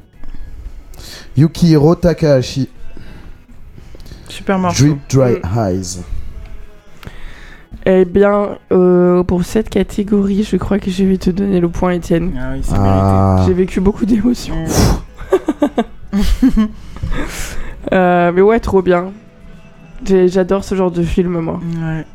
Yukihiro 1.37 1.95
Takahashi, 1.95 2.69
Super 4.27 4.59
morceau. 4.59 4.83
Drip 4.85 4.99
Dry 5.09 5.41
Eyes. 5.57 6.01
Eh 7.85 8.03
bien, 8.05 8.57
euh, 8.71 9.23
pour 9.23 9.43
cette 9.45 9.69
catégorie, 9.69 10.43
je 10.43 10.57
crois 10.57 10.79
que 10.79 10.89
je 10.91 11.03
vais 11.05 11.17
te 11.17 11.29
donner 11.29 11.59
le 11.61 11.69
point, 11.69 11.91
Étienne. 11.93 12.33
Ah 12.39 12.51
oui, 12.53 12.59
c'est 12.63 12.73
Ah, 12.77 13.43
J'ai 13.47 13.53
vécu 13.53 13.79
beaucoup 13.81 14.05
d'émotions. 14.05 14.55
mérité. 16.11 16.69
Euh, 17.91 18.31
mais 18.33 18.41
ouais, 18.41 18.59
trop 18.61 18.81
bien. 18.81 19.11
J'ai- 20.05 20.29
J'adore 20.29 20.63
ce 20.63 20.73
genre 20.73 20.89
de 20.89 21.03
film, 21.03 21.37
moi. 21.39 21.59
Ouais. 21.81 22.05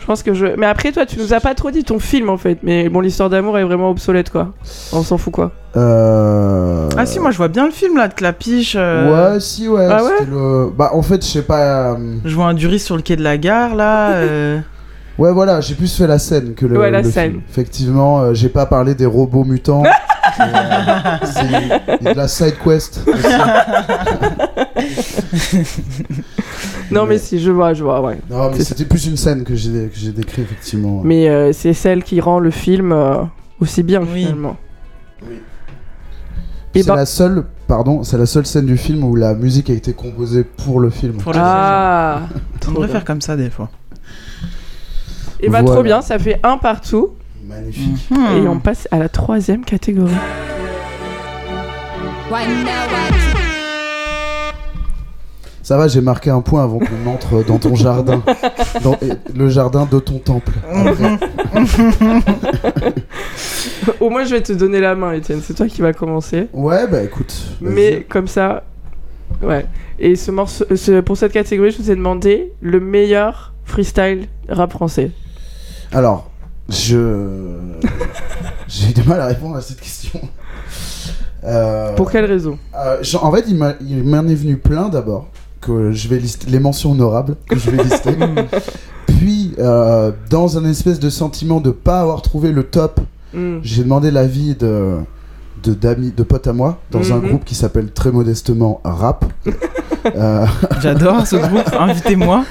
Je 0.00 0.06
pense 0.06 0.22
que 0.22 0.32
je. 0.34 0.46
Mais 0.56 0.66
après, 0.66 0.92
toi, 0.92 1.04
tu 1.06 1.18
nous 1.18 1.34
as 1.34 1.40
pas 1.40 1.54
trop 1.54 1.70
dit 1.70 1.84
ton 1.84 1.98
film 1.98 2.30
en 2.30 2.36
fait. 2.38 2.58
Mais 2.62 2.88
bon, 2.88 3.00
l'histoire 3.00 3.28
d'amour 3.30 3.58
est 3.58 3.64
vraiment 3.64 3.90
obsolète, 3.90 4.30
quoi. 4.30 4.52
On 4.92 5.02
s'en 5.02 5.18
fout, 5.18 5.32
quoi. 5.32 5.52
euh, 5.76 6.88
Ah 6.96 7.06
si, 7.06 7.20
moi 7.20 7.30
je 7.30 7.36
vois 7.36 7.48
bien 7.48 7.66
le 7.66 7.70
film 7.70 7.96
là 7.96 8.08
de 8.08 8.14
Clapiche. 8.14 8.74
euh, 8.78 9.32
Ouais, 9.34 9.40
si, 9.40 9.68
ouais. 9.68 9.86
Ah 9.90 10.02
ouais 10.02 10.10
c'était 10.18 10.30
le... 10.30 10.70
Bah, 10.76 10.90
en 10.94 11.02
fait, 11.02 11.24
je 11.24 11.30
sais 11.30 11.42
pas. 11.42 11.92
euh, 11.92 12.16
Je 12.24 12.34
vois 12.34 12.46
un 12.46 12.54
Duris 12.54 12.80
sur 12.80 12.96
le 12.96 13.02
quai 13.02 13.16
de 13.16 13.22
la 13.22 13.36
gare 13.38 13.74
là. 13.76 14.14
Ouais, 15.20 15.32
voilà, 15.32 15.60
j'ai 15.60 15.74
plus 15.74 15.94
fait 15.94 16.06
la 16.06 16.18
scène 16.18 16.54
que 16.54 16.64
le, 16.66 16.78
Ouais, 16.78 16.90
la 16.90 17.02
le 17.02 17.10
scène. 17.10 17.30
film. 17.32 17.42
Effectivement, 17.50 18.20
euh, 18.22 18.34
j'ai 18.34 18.48
pas 18.48 18.64
parlé 18.66 18.94
des 18.94 19.04
robots 19.06 19.44
mutants. 19.44 19.84
Et, 19.84 19.88
euh, 20.40 21.16
c'est 21.24 22.02
de 22.02 22.16
la 22.16 22.26
side 22.26 22.54
quest. 22.64 23.00
Non, 26.90 27.06
mais 27.06 27.18
si, 27.18 27.38
je 27.38 27.50
vois, 27.52 27.72
je 27.72 27.84
vois, 27.84 28.00
ouais. 28.00 28.18
Non, 28.28 28.50
mais 28.50 28.56
C'est 28.58 28.64
c'était 28.64 28.84
plus 28.84 29.06
une 29.06 29.16
scène 29.16 29.44
que 29.44 29.54
j'ai 29.54 29.88
que 29.88 29.94
j'ai 29.96 30.10
décrit, 30.10 30.42
effectivement. 30.42 31.02
Mais 31.04 31.28
euh, 31.28 31.52
c'est 31.52 31.72
celle 31.72 32.02
qui 32.02 32.20
rend 32.20 32.40
le 32.40 32.50
film 32.50 32.90
euh, 32.92 33.22
aussi 33.60 33.82
bien, 33.84 34.00
Oui. 34.00 34.22
finalement. 34.24 34.56
Oui. 35.28 35.36
Et 36.74 36.82
c'est 36.82 36.88
ben- 36.88 36.96
la 36.96 37.06
seule, 37.06 37.44
pardon, 37.68 38.02
c'est 38.02 38.18
la 38.18 38.26
seule 38.26 38.44
scène 38.46 38.66
du 38.66 38.76
film 38.76 39.04
où 39.04 39.14
la 39.14 39.34
musique 39.34 39.70
a 39.70 39.72
été 39.74 39.92
composée 39.92 40.42
pour 40.44 40.80
le 40.80 40.90
film. 40.90 41.14
Pour 41.18 41.32
le 41.32 41.38
Ah 41.40 42.22
On 42.68 42.72
devrait 42.72 42.88
faire 42.88 43.04
comme 43.04 43.20
ça 43.20 43.36
des 43.36 43.50
fois. 43.50 43.68
Et 45.42 45.48
bah, 45.48 45.60
Voilà. 45.62 45.70
trop 45.74 45.82
bien, 45.82 46.02
ça 46.02 46.18
fait 46.18 46.38
un 46.42 46.56
partout. 46.58 47.10
Magnifique. 47.46 48.08
Et 48.10 48.40
Hmm. 48.40 48.48
on 48.48 48.58
passe 48.60 48.86
à 48.90 48.98
la 48.98 49.08
troisième 49.08 49.64
catégorie. 49.64 50.12
Ça 55.62 55.76
va, 55.76 55.86
j'ai 55.88 56.00
marqué 56.00 56.30
un 56.30 56.40
point 56.40 56.64
avant 56.64 56.78
qu'on 56.78 57.08
entre 57.10 57.44
dans 57.46 57.58
ton 57.58 57.76
jardin, 57.76 58.22
dans 58.82 58.94
et- 58.94 59.12
le 59.36 59.48
jardin 59.48 59.86
de 59.90 59.98
ton 60.00 60.18
temple. 60.18 60.52
Après. 60.68 61.18
Au 64.00 64.10
moins, 64.10 64.24
je 64.24 64.34
vais 64.34 64.42
te 64.42 64.52
donner 64.52 64.80
la 64.80 64.94
main, 64.96 65.12
Étienne. 65.12 65.40
C'est 65.44 65.54
toi 65.54 65.66
qui 65.68 65.80
vas 65.80 65.92
commencer. 65.92 66.48
Ouais, 66.52 66.88
bah 66.88 67.02
écoute. 67.02 67.32
Mais 67.60 68.04
comme 68.08 68.26
ça, 68.26 68.64
ouais. 69.42 69.64
Et 70.00 70.16
ce 70.16 70.30
morceau, 70.32 70.64
euh, 70.72 70.76
ce- 70.76 71.00
pour 71.00 71.16
cette 71.16 71.32
catégorie, 71.32 71.70
je 71.70 71.78
vous 71.82 71.90
ai 71.90 71.96
demandé 71.96 72.52
le 72.60 72.80
meilleur 72.80 73.52
freestyle 73.64 74.26
rap 74.48 74.72
français. 74.72 75.10
Alors, 75.92 76.30
je. 76.68 77.56
J'ai 78.68 78.90
eu 78.90 78.92
du 78.92 79.02
mal 79.02 79.20
à 79.20 79.26
répondre 79.26 79.56
à 79.56 79.60
cette 79.60 79.80
question. 79.80 80.20
Euh, 81.42 81.94
Pour 81.96 82.10
quelle 82.10 82.26
raison 82.26 82.58
euh, 82.76 83.02
genre, 83.02 83.24
En 83.24 83.32
fait, 83.32 83.46
il 83.48 83.56
m'en 84.04 84.28
est 84.28 84.34
venu 84.34 84.56
plein 84.58 84.88
d'abord, 84.88 85.28
que 85.60 85.90
je 85.90 86.06
vais 86.08 86.18
lister, 86.18 86.48
les 86.50 86.60
mentions 86.60 86.92
honorables 86.92 87.36
que 87.48 87.58
je 87.58 87.70
vais 87.70 87.82
lister. 87.82 88.14
Puis, 89.06 89.54
euh, 89.58 90.12
dans 90.28 90.56
un 90.58 90.64
espèce 90.64 91.00
de 91.00 91.10
sentiment 91.10 91.60
de 91.60 91.70
pas 91.70 92.00
avoir 92.00 92.22
trouvé 92.22 92.52
le 92.52 92.62
top, 92.64 93.00
Hmm. 93.32 93.60
j'ai 93.62 93.84
demandé 93.84 94.10
l'avis 94.10 94.56
de 94.56 94.96
de 95.62 95.74
d'amis, 95.74 96.12
de 96.16 96.22
potes 96.22 96.46
à 96.46 96.52
moi, 96.52 96.78
dans 96.90 97.12
un 97.12 97.16
Mhm. 97.16 97.28
groupe 97.28 97.44
qui 97.44 97.54
s'appelle 97.54 97.90
très 97.92 98.10
modestement 98.10 98.80
Rap. 98.84 99.24
Euh, 100.16 100.46
J'adore 100.80 101.26
ce 101.26 101.36
groupe. 101.48 101.70
Invitez-moi. 101.78 102.46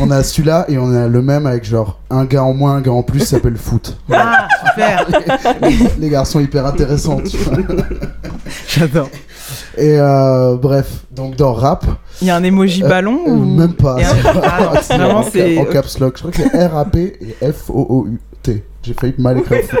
on 0.00 0.10
a 0.10 0.24
celui-là 0.24 0.64
et 0.68 0.78
on 0.78 0.92
a 0.92 1.06
le 1.06 1.22
même 1.22 1.46
avec 1.46 1.64
genre 1.64 2.00
un 2.10 2.24
gars 2.24 2.42
en 2.42 2.54
moins, 2.54 2.72
un 2.74 2.80
gars 2.80 2.90
en 2.90 3.04
plus, 3.04 3.20
s'appelle 3.20 3.56
Foot. 3.56 3.96
Ah 4.12 4.48
super. 4.68 5.06
les, 5.62 5.78
les 6.00 6.08
garçons 6.08 6.40
hyper 6.40 6.66
intéressants. 6.66 7.20
tu 7.20 7.36
vois. 7.36 7.56
J'adore. 8.66 9.08
Et 9.78 9.94
euh, 10.00 10.56
bref, 10.56 10.88
donc 11.12 11.36
dans 11.36 11.52
rap, 11.52 11.84
Il 12.20 12.26
y 12.26 12.30
a 12.32 12.36
un 12.36 12.42
emoji 12.42 12.82
Euh, 12.82 12.88
ballon 12.88 13.20
euh, 13.28 13.30
ou 13.30 13.44
même 13.44 13.74
pas. 13.74 13.96
Ah 14.42 14.72
en, 15.14 15.22
c'est- 15.22 15.58
en 15.58 15.64
caps 15.66 16.00
lock. 16.00 16.16
Je 16.16 16.22
crois 16.22 16.30
que 16.32 16.38
c'est 16.50 16.66
R-A-P 16.66 17.16
et 17.40 17.52
F-O-O-U-T. 17.52 18.64
J'ai 18.82 18.94
failli 18.94 19.14
mal 19.18 19.38
écrire 19.38 19.62
foot. 19.70 19.80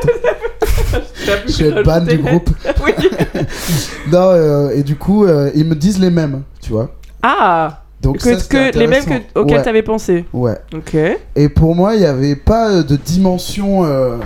Je 1.46 1.52
suis 1.52 1.70
ban 1.84 2.00
du 2.00 2.18
groupe. 2.18 2.50
Oui. 2.84 2.92
Non, 4.10 4.30
euh, 4.30 4.70
et 4.70 4.82
du 4.82 4.96
coup, 4.96 5.24
euh, 5.24 5.50
ils 5.54 5.64
me 5.64 5.74
disent 5.74 5.98
les 5.98 6.10
mêmes, 6.10 6.42
tu 6.60 6.72
vois. 6.72 6.90
Ah 7.22 7.82
Donc 8.02 8.18
que, 8.18 8.36
ça, 8.38 8.44
que 8.48 8.76
les 8.78 8.86
mêmes 8.86 9.04
que, 9.04 9.38
auxquels 9.38 9.58
Ouais, 9.58 9.62
t'avais 9.62 9.82
pensé. 9.82 10.24
Ouais. 10.32 10.56
Ok. 10.74 10.96
Et 11.36 11.48
pour 11.48 11.74
moi, 11.74 11.94
il 11.94 12.00
n'y 12.00 12.06
avait 12.06 12.36
pas 12.36 12.70
euh, 12.70 12.82
de 12.82 12.96
dimension 12.96 13.84
euh, 13.84 14.16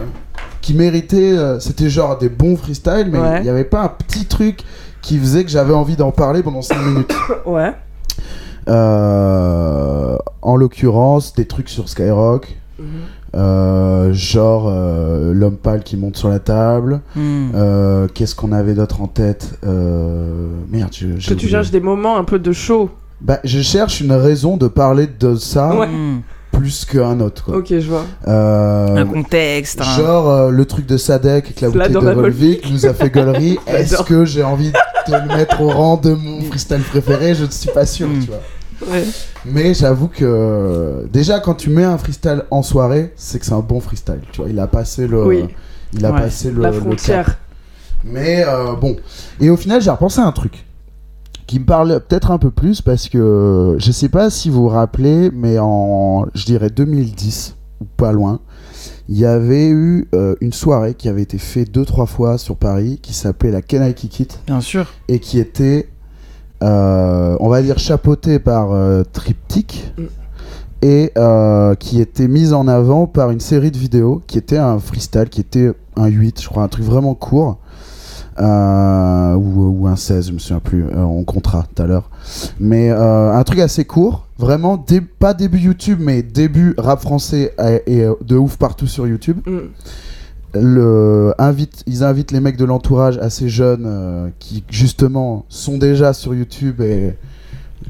qui 0.61 0.74
méritait. 0.74 1.37
C'était 1.61 1.89
genre 1.91 2.18
des 2.18 2.28
bons 2.28 2.57
freestyles, 2.57 3.09
mais 3.11 3.18
il 3.18 3.22
Ouais. 3.22 3.43
n'y 3.43 3.49
avait 3.49 3.64
pas 3.64 3.82
un 3.82 3.89
petit 3.89 4.24
truc 4.26 4.61
qui 5.03 5.18
faisait 5.18 5.45
que 5.45 5.51
j'avais 5.51 5.74
envie 5.74 5.97
d'en 5.97 6.11
parler 6.11 6.43
pendant 6.43 6.62
5 6.62 6.78
minutes. 6.82 7.14
Ouais. 7.47 7.72
En 10.43 10.57
l'occurrence, 10.57 11.34
des 11.34 11.47
trucs 11.47 11.68
sur 11.68 11.89
Skyrock. 11.89 12.57
Mhm. 12.78 12.87
Euh, 13.37 14.12
genre 14.12 14.68
euh, 14.68 15.32
l'homme 15.34 15.57
pâle 15.57 15.82
qui 15.82 15.97
monte 15.97 16.16
sur 16.16 16.28
la 16.28 16.39
table. 16.39 17.01
Hmm. 17.14 17.51
Euh, 17.55 18.09
Qu'est-ce 18.12 18.34
qu'on 18.34 18.53
avait 18.53 18.74
d'autre 18.74 19.03
en 19.03 19.07
tête 19.09 19.59
Euh, 19.66 20.49
Merde, 20.70 20.91
je, 20.93 21.28
Que 21.28 21.34
tu 21.34 21.49
cherches 21.49 21.70
des 21.70 21.80
moments 21.80 22.16
un 22.16 22.24
peu 22.24 22.39
de 22.39 22.53
show. 22.53 22.91
Bah, 23.20 23.39
je 23.45 23.61
cherche 23.61 24.01
une 24.01 24.12
raison 24.12 24.57
de 24.57 24.68
parler 24.68 25.07
de 25.07 25.37
ça 25.37 25.74
Ouais. 25.74 25.87
Hmm. 25.87 26.20
plus 26.53 26.84
qu'un 26.87 27.20
autre. 27.20 27.45
Quoi. 27.45 27.57
Ok, 27.59 27.66
je 27.70 27.89
vois. 27.89 28.05
Euh, 28.28 28.97
Un 28.97 29.07
contexte. 29.07 29.82
Genre 29.82 30.30
euh, 30.30 30.51
le 30.51 30.64
truc 30.64 30.87
de 30.87 30.97
Sadek 30.97 31.45
avec 31.47 31.61
la 31.61 31.68
Là, 31.68 31.89
bouteille 31.89 32.14
de 32.14 32.20
Volvic 32.20 32.70
nous 32.70 32.87
a 32.87 32.95
fait 32.95 33.11
gaulerie. 33.11 33.59
Est-ce 33.66 34.03
que 34.03 34.24
j'ai 34.24 34.43
envie 34.43 34.70
de 34.72 35.12
le 35.12 35.37
mettre 35.37 35.61
au 35.61 35.68
rang 35.68 35.97
de 35.99 36.14
mon 36.14 36.41
freestyle 36.49 36.80
préféré? 36.82 37.34
Je 37.34 37.45
ne 37.45 37.51
suis 37.51 37.70
pas 37.70 37.84
sûr, 37.87 38.09
Mm. 38.09 38.20
tu 38.20 38.26
vois. 38.28 38.41
Ouais. 38.91 39.05
Mais 39.45 39.74
j'avoue 39.74 40.09
que 40.09 41.07
déjà 41.12 41.41
quand 41.41 41.55
tu 41.55 41.70
mets 41.70 41.84
un 41.84 41.99
freestyle 41.99 42.43
en 42.51 42.62
soirée, 42.62 43.12
c'est 43.16 43.39
que 43.39 43.47
c'est 43.47 43.53
un 43.53 43.61
bon 43.61 43.80
freestyle. 43.80 44.20
Tu 44.32 44.41
vois, 44.41 44.51
il 44.51 44.59
a 44.59 44.66
passé 44.66 45.07
le, 45.07 45.24
Oui. 45.26 45.45
il 45.93 46.05
a 46.05 46.12
Ouais. 46.12 46.20
passé 46.20 46.51
le, 46.51 46.62
La 46.62 46.70
le 46.70 46.74
cap. 46.74 46.82
frontière. 46.84 47.39
Mais 48.05 48.45
euh, 48.47 48.74
bon. 48.76 48.97
Et 49.41 49.51
au 49.51 49.57
final, 49.57 49.80
j'ai 49.80 49.91
repensé 49.91 50.20
à 50.20 50.24
un 50.26 50.32
truc 50.32 50.64
qui 51.47 51.61
me 51.61 51.64
parle 51.64 52.01
peut-être 52.01 52.30
un 52.32 52.39
peu 52.39 52.51
plus 52.51 52.82
parce 52.82 53.09
que 53.09 53.76
je 53.78 53.93
sais 53.93 54.09
pas 54.09 54.30
si 54.30 54.51
vous 54.51 54.62
vous 54.62 54.68
rappelez, 54.68 55.30
mais 55.32 55.59
en, 55.61 56.26
je 56.34 56.45
dirais 56.45 56.70
2010 56.70 57.55
ou 57.80 57.84
pas 57.97 58.11
loin, 58.12 58.41
il 59.09 59.16
y 59.18 59.24
avait 59.24 59.68
eu 59.68 60.09
euh, 60.14 60.34
une 60.41 60.53
soirée 60.53 60.95
qui 60.95 61.09
avait 61.09 61.22
été 61.22 61.39
faite 61.39 61.70
deux 61.70 61.84
trois 61.84 62.07
fois 62.07 62.39
sur 62.39 62.57
Paris 62.57 62.99
qui 63.01 63.12
s'appelait 63.14 63.53
la 63.53 63.62
Can 63.62 63.84
I 63.87 63.95
Kick 63.95 64.18
It? 64.20 64.41
Bien 64.47 64.61
sûr. 64.61 64.87
et 65.09 65.20
qui 65.20 65.39
était, 65.39 65.89
on 66.61 67.48
va 67.48 67.62
dire, 67.62 67.78
chapeautée 67.78 68.38
par 68.38 68.72
euh, 68.72 69.02
Triptych 69.12 69.92
Mm. 69.98 70.02
et 70.82 71.12
euh, 71.16 71.74
qui 71.74 72.00
était 72.00 72.28
mise 72.28 72.52
en 72.52 72.68
avant 72.68 73.07
par 73.07 73.30
une 73.30 73.40
série 73.40 73.70
de 73.70 73.78
vidéos 73.78 74.22
qui 74.26 74.36
était 74.38 74.59
un 74.59 74.78
freestyle, 74.78 75.28
qui 75.30 75.40
était 75.40 75.72
un 75.96 76.07
8, 76.07 76.42
je 76.42 76.48
crois, 76.48 76.62
un 76.62 76.68
truc 76.68 76.84
vraiment 76.84 77.14
court. 77.14 77.59
euh, 78.38 79.34
ou, 79.34 79.80
ou 79.80 79.86
un 79.86 79.96
16, 79.96 80.28
je 80.28 80.32
me 80.32 80.38
souviens 80.38 80.61
plus, 80.61 80.84
euh, 80.84 81.02
en 81.02 81.24
contrat 81.24 81.64
tout 81.74 81.82
à 81.82 81.86
l'heure. 81.86 82.11
Mais 82.61 82.90
euh, 82.90 83.32
un 83.32 83.42
truc 83.44 83.61
assez 83.61 83.86
court, 83.86 84.26
vraiment, 84.38 84.76
dé- 84.76 85.00
pas 85.00 85.32
début 85.32 85.59
YouTube, 85.59 85.98
mais 86.02 86.22
début 86.22 86.74
rap 86.76 87.00
français 87.00 87.54
et, 87.59 87.82
et, 87.86 88.02
euh, 88.04 88.12
de 88.22 88.36
ouf 88.36 88.59
partout 88.59 88.86
sur 88.86 89.07
YouTube 89.07 89.38
Mm. 89.46 89.59
Le, 90.55 91.34
invite, 91.38 91.82
ils 91.86 92.03
invitent 92.05 92.32
les 92.32 92.40
mecs 92.40 92.57
de 92.57 92.64
l'entourage 92.64 93.18
assez 93.18 93.49
jeunes 93.49 93.84
euh, 93.86 94.28
qui 94.38 94.64
justement 94.70 95.44
sont 95.49 95.76
déjà 95.78 96.12
sur 96.12 96.34
YouTube 96.34 96.80
et 96.80 97.14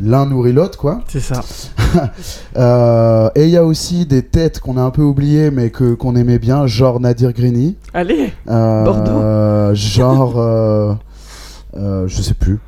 l'un 0.03 0.27
nourrit 0.27 0.53
l'autre 0.53 0.79
quoi. 0.79 1.03
C'est 1.09 1.21
ça. 1.21 1.41
Euh, 2.59 3.31
et 3.35 3.45
il 3.45 3.51
y 3.51 3.57
a 3.57 3.65
aussi 3.65 4.05
des 4.07 4.23
têtes 4.23 4.61
qu'on 4.61 4.77
a 4.77 4.83
un 4.83 4.91
peu 4.91 5.01
oubliées 5.03 5.51
mais 5.51 5.71
que 5.71 5.95
qu'on 5.95 6.15
aimait 6.17 6.39
bien, 6.39 6.67
genre 6.67 7.01
Nadir 7.01 7.33
Grini, 7.33 7.77
Allez. 7.95 8.33
euh, 8.49 8.85
Bordeaux. 8.85 9.75
genre 9.75 10.35
euh, 10.39 10.93
euh, 11.79 12.07
je 12.09 12.21
sais 12.23 12.35
plus. 12.35 12.59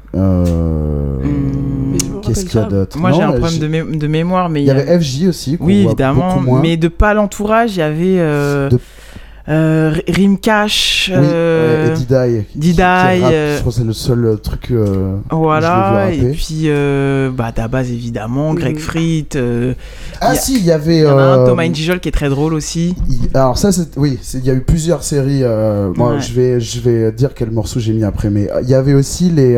Qu'est-ce 2.23 2.45
qu'il 2.45 2.61
y 2.61 2.63
a 2.63 2.67
d'autre? 2.67 2.99
Moi, 2.99 3.13
j'ai 3.13 3.23
un 3.23 3.33
problème 3.33 3.59
de, 3.59 3.69
mé- 3.69 3.99
de 3.99 4.07
mémoire, 4.07 4.49
mais 4.49 4.63
Il 4.63 4.67
y 4.67 4.71
avait 4.71 4.99
FJ 4.99 5.27
aussi. 5.29 5.57
Oui, 5.61 5.85
évidemment. 5.87 6.41
Mais 6.63 6.77
de 6.77 6.89
pas 6.89 7.15
l'entourage, 7.15 7.77
il 7.77 7.79
y 7.79 7.83
avait 7.83 8.19
euh, 8.19 8.69
De- 8.71 8.79
euh, 9.49 9.95
Rimcash. 10.09 11.11
Oui, 11.13 11.21
euh, 11.23 11.95
Didaï. 11.95 12.45
Didaï, 12.55 13.23
euh, 13.25 13.55
Je 13.57 13.61
crois 13.61 13.73
que 13.73 13.79
c'est 13.79 13.85
le 13.85 13.93
seul 13.93 14.25
euh, 14.25 14.37
truc. 14.37 14.69
euh, 14.71 15.17
Voilà, 15.31 16.09
Je 16.11 16.17
l'ai 16.17 16.19
vu 16.27 16.31
et 16.31 16.35
puis 16.35 16.63
euh, 16.67 17.31
bah, 17.31 17.53
Dabaz 17.55 17.91
évidemment, 17.91 18.55
Greg 18.55 18.75
Mhm. 18.77 18.81
Frit. 18.81 19.27
euh, 19.37 19.75
Ah 20.21 20.31
a- 20.31 20.35
si, 20.35 20.59
il 20.59 20.65
y 20.65 20.71
avait. 20.73 20.99
Il 20.99 21.03
y 21.05 21.07
en 21.07 21.19
a 21.19 21.23
un, 21.23 21.47
Thomas 21.47 21.67
Njijol, 21.67 22.01
qui 22.01 22.09
est 22.09 22.13
très 22.13 22.29
drôle 22.29 22.53
aussi. 22.55 22.95
Alors 23.35 23.57
ça, 23.59 23.73
c'est 23.73 23.97
oui, 23.97 24.19
il 24.35 24.45
y 24.45 24.51
a 24.51 24.55
eu 24.55 24.61
plusieurs 24.61 25.03
séries. 25.03 25.43
moi, 25.97 26.15
Ouais. 26.15 26.21
je 26.21 26.33
vais, 26.35 26.61
je 26.61 26.81
vais 26.81 27.13
dire 27.13 27.31
quel 27.35 27.51
morceau 27.51 27.81
j'ai 27.81 27.93
mis 27.93 28.05
après, 28.05 28.31
mais 28.31 28.49
il 28.63 28.69
y 28.69 28.75
avait 28.75 28.95
aussi 28.95 29.31
les, 29.31 29.57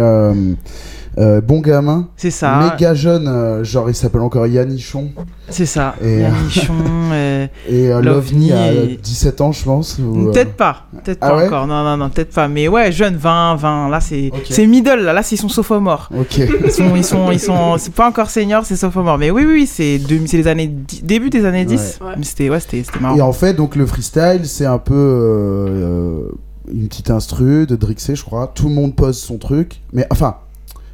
euh, 1.19 1.41
bon 1.41 1.61
gamin, 1.61 2.09
C'est 2.17 2.31
ça. 2.31 2.71
méga 2.73 2.95
jeune, 2.95 3.27
euh, 3.29 3.65
genre 3.65 3.89
il 3.91 3.95
s'appelle 3.95 4.21
encore 4.21 4.47
Yannichon, 4.47 5.11
C'est 5.49 5.67
ça. 5.67 5.95
Et- 6.03 6.21
Yannichon. 6.21 6.75
euh, 7.13 7.47
et 7.69 7.89
euh, 7.93 8.01
Lovni 8.01 8.51
et- 8.53 8.97
17 9.03 9.41
ans, 9.41 9.53
je 9.53 9.65
pense. 9.65 9.99
ou, 9.99 10.29
euh, 10.29 10.33
Peut-être 10.33 10.53
pas. 10.55 10.85
Peut-être 11.05 11.19
Ah 11.21 11.31
pas 11.31 11.37
ouais 11.37 11.47
encore. 11.47 11.67
Non, 11.67 11.83
non, 11.85 11.97
non, 11.97 12.11
peut-être 12.11 12.33
pas. 12.33 12.47
Mais 12.49 12.69
ouais, 12.69 12.93
jeune, 12.93 13.17
20, 13.17 13.57
20. 13.57 13.89
Là, 13.89 14.01
c'est 14.01 14.31
Ok. 14.33 14.47
c'est 14.51 14.67
middle. 14.67 15.01
Là, 15.01 15.13
là 15.13 15.23
c'est 15.23 15.37
son 15.37 15.49
sophomore. 15.49 16.09
Ok. 16.17 16.39
Ils 16.39 16.71
sont, 16.71 16.95
ils 16.97 17.05
sont, 17.05 17.31
ils 17.33 17.41
sont, 17.41 17.77
c'est 17.79 17.93
pas 17.93 18.09
encore 18.09 18.31
senior, 18.31 18.65
c'est 18.65 18.77
sophomore. 18.77 19.19
Mais 19.19 19.31
oui, 19.31 19.45
oui, 19.45 19.53
oui, 19.53 19.67
c'est 19.67 19.99
les 20.37 20.47
années, 20.47 20.71
début 21.03 21.31
des 21.31 21.45
années 21.45 21.65
10. 21.65 21.99
Ouais. 22.03 22.15
Mais 22.19 22.25
C'était, 22.25 22.49
ouais, 22.51 22.61
c'était, 22.61 22.83
c'était 22.85 23.01
marrant. 23.01 23.17
Et 23.17 23.21
en 23.21 23.33
fait, 23.33 23.55
donc 23.55 23.75
le 23.77 23.87
freestyle, 23.87 24.43
c'est 24.45 24.67
un 24.67 24.79
peu 24.79 24.95
euh, 24.95 25.69
euh, 25.69 26.29
une 26.73 26.87
petite 26.89 27.11
instru 27.11 27.67
de 27.67 27.75
Drixé, 27.77 28.15
je 28.15 28.25
crois. 28.25 28.51
Tout 28.55 28.69
le 28.69 28.75
monde 28.75 28.95
pose 28.95 29.19
son 29.19 29.39
truc, 29.39 29.81
mais 29.93 30.07
enfin, 30.11 30.37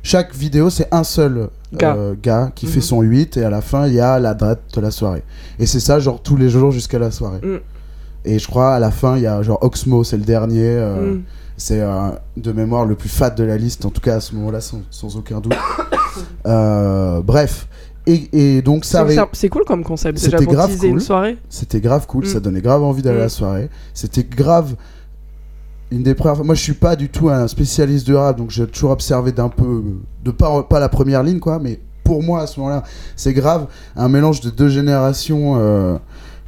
chaque 0.06 0.34
vidéo, 0.34 0.70
c'est 0.70 0.88
un 0.92 1.02
seul 1.04 1.48
Gars. 1.74 1.96
euh, 1.96 2.14
gars 2.22 2.52
qui 2.54 2.66
Mhm. 2.66 2.72
fait 2.72 2.80
son 2.80 3.00
8 3.02 3.36
et 3.38 3.44
à 3.44 3.50
la 3.50 3.60
fin, 3.60 3.86
il 3.88 3.94
y 3.94 4.00
a 4.00 4.18
la 4.20 4.34
date 4.34 4.60
de 4.74 4.80
la 4.80 4.90
soirée. 4.92 5.22
Et 5.58 5.66
c'est 5.66 5.80
ça, 5.80 5.98
genre 5.98 6.22
tous 6.22 6.36
les 6.36 6.48
jours 6.48 6.70
jusqu'à 6.70 6.98
la 6.98 7.10
soirée. 7.10 7.40
Mm. 7.42 7.56
Et 8.24 8.38
je 8.38 8.46
crois 8.46 8.74
à 8.74 8.78
la 8.78 8.90
fin, 8.90 9.16
il 9.16 9.22
y 9.22 9.26
a 9.26 9.42
genre 9.42 9.58
Oxmo, 9.62 10.04
c'est 10.04 10.16
le 10.16 10.24
dernier. 10.24 10.62
euh, 10.64 11.14
Mm. 11.14 11.22
C'est 11.58 11.80
euh, 11.80 12.10
de 12.36 12.52
mémoire 12.52 12.84
le 12.84 12.94
plus 12.96 13.08
fat 13.08 13.30
de 13.30 13.42
la 13.42 13.56
liste, 13.56 13.86
en 13.86 13.90
tout 13.90 14.02
cas 14.02 14.16
à 14.16 14.20
ce 14.20 14.34
moment-là, 14.34 14.60
sans, 14.60 14.82
sans 14.90 15.16
aucun 15.16 15.40
doute. 15.40 15.54
Bref. 17.24 17.66
Et, 18.08 18.28
et 18.58 18.62
donc 18.62 18.84
ça 18.84 18.98
C'est- 18.98 18.98
avait- 18.98 19.14
c'est- 19.16 19.22
C'est 19.40 19.48
cool 19.48 19.64
comme 19.64 19.82
concept 19.82 20.18
C'était 20.18 20.46
grave 20.46 20.76
cool. 20.76 20.88
une 20.88 21.00
soirée. 21.00 21.38
c'était 21.48 21.80
grave 21.80 22.06
cool, 22.06 22.22
Mm. 22.24 22.28
ça 22.28 22.38
donnait 22.40 22.60
grave 22.60 22.84
envie 22.84 23.02
d'aller 23.02 23.16
à 23.16 23.20
la 23.22 23.26
Mm. 23.26 23.30
soirée. 23.30 23.70
C'était 23.94 24.22
grave 24.22 24.76
une 25.90 26.02
des 26.02 26.14
premières 26.14 26.44
Moi, 26.44 26.54
je 26.54 26.62
suis 26.62 26.74
pas 26.74 26.96
du 26.96 27.08
tout 27.08 27.28
un 27.28 27.48
spécialiste 27.48 28.06
de 28.06 28.14
rap, 28.14 28.36
donc 28.36 28.50
j'ai 28.50 28.66
toujours 28.66 28.90
observé 28.90 29.32
d'un 29.32 29.48
peu, 29.48 29.82
de 30.24 30.30
pas, 30.30 30.62
pas 30.64 30.80
la 30.80 30.88
première 30.88 31.22
ligne, 31.22 31.38
quoi, 31.38 31.58
mais 31.58 31.80
pour 32.04 32.22
moi, 32.22 32.42
à 32.42 32.46
ce 32.46 32.60
moment-là, 32.60 32.82
c'est 33.16 33.32
grave 33.32 33.66
un 33.96 34.08
mélange 34.08 34.40
de 34.40 34.50
deux 34.50 34.68
générations 34.68 35.56
euh, 35.58 35.96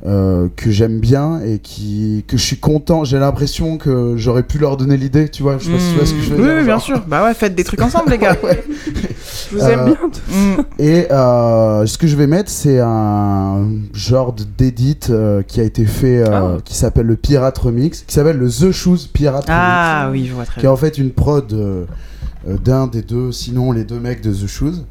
euh, 0.06 0.48
que 0.54 0.70
j'aime 0.70 1.00
bien 1.00 1.40
et 1.40 1.58
qui, 1.58 2.24
que 2.28 2.36
je 2.36 2.42
suis 2.44 2.58
content. 2.58 3.02
J'ai 3.02 3.18
l'impression 3.18 3.76
que 3.76 4.14
j'aurais 4.16 4.44
pu 4.44 4.58
leur 4.58 4.76
donner 4.76 4.96
l'idée, 4.96 5.28
tu 5.28 5.42
vois. 5.42 5.58
Je 5.58 5.64
sais 5.64 5.72
pas 5.72 5.78
si 5.80 5.90
tu 5.90 5.96
vois 5.96 6.06
ce 6.06 6.14
que 6.14 6.20
je 6.20 6.30
veux 6.30 6.40
oui, 6.40 6.44
dire. 6.44 6.56
oui, 6.58 6.64
bien 6.64 6.78
sûr. 6.78 7.02
Bah 7.08 7.24
ouais, 7.24 7.34
faites 7.34 7.56
des 7.56 7.64
trucs 7.64 7.82
ensemble, 7.82 8.10
les 8.10 8.18
gars. 8.18 8.36
Je 9.50 9.56
vous 9.56 9.62
Euh, 9.62 9.68
aime 9.68 9.84
bien. 9.84 9.96
Mm. 10.28 10.60
Et 10.78 11.10
euh, 11.12 11.86
ce 11.86 11.98
que 11.98 12.06
je 12.06 12.16
vais 12.16 12.26
mettre, 12.26 12.50
c'est 12.50 12.80
un 12.80 13.68
genre 13.92 14.34
d'édit 14.56 14.98
euh, 15.10 15.42
qui 15.42 15.60
a 15.60 15.64
été 15.64 15.84
fait, 15.86 16.18
euh, 16.18 16.56
Ah. 16.56 16.56
qui 16.64 16.74
s'appelle 16.74 17.06
le 17.06 17.16
Pirate 17.16 17.56
Remix, 17.58 18.02
qui 18.02 18.14
s'appelle 18.14 18.38
le 18.38 18.48
The 18.48 18.70
Shoes 18.72 19.08
Pirate 19.12 19.44
Ah 19.48 20.06
Remix, 20.06 20.22
oui, 20.22 20.28
je 20.28 20.34
vois 20.34 20.44
très 20.44 20.60
qui 20.60 20.66
est 20.66 20.70
en 20.70 20.76
fait 20.76 20.98
une 20.98 21.10
prod 21.12 21.52
euh, 21.52 21.84
euh, 22.48 22.56
d'un 22.58 22.86
des 22.86 23.02
deux, 23.02 23.32
sinon 23.32 23.72
les 23.72 23.84
deux 23.84 24.00
mecs 24.00 24.20
de 24.22 24.32
The 24.32 24.46
Shoes, 24.46 24.84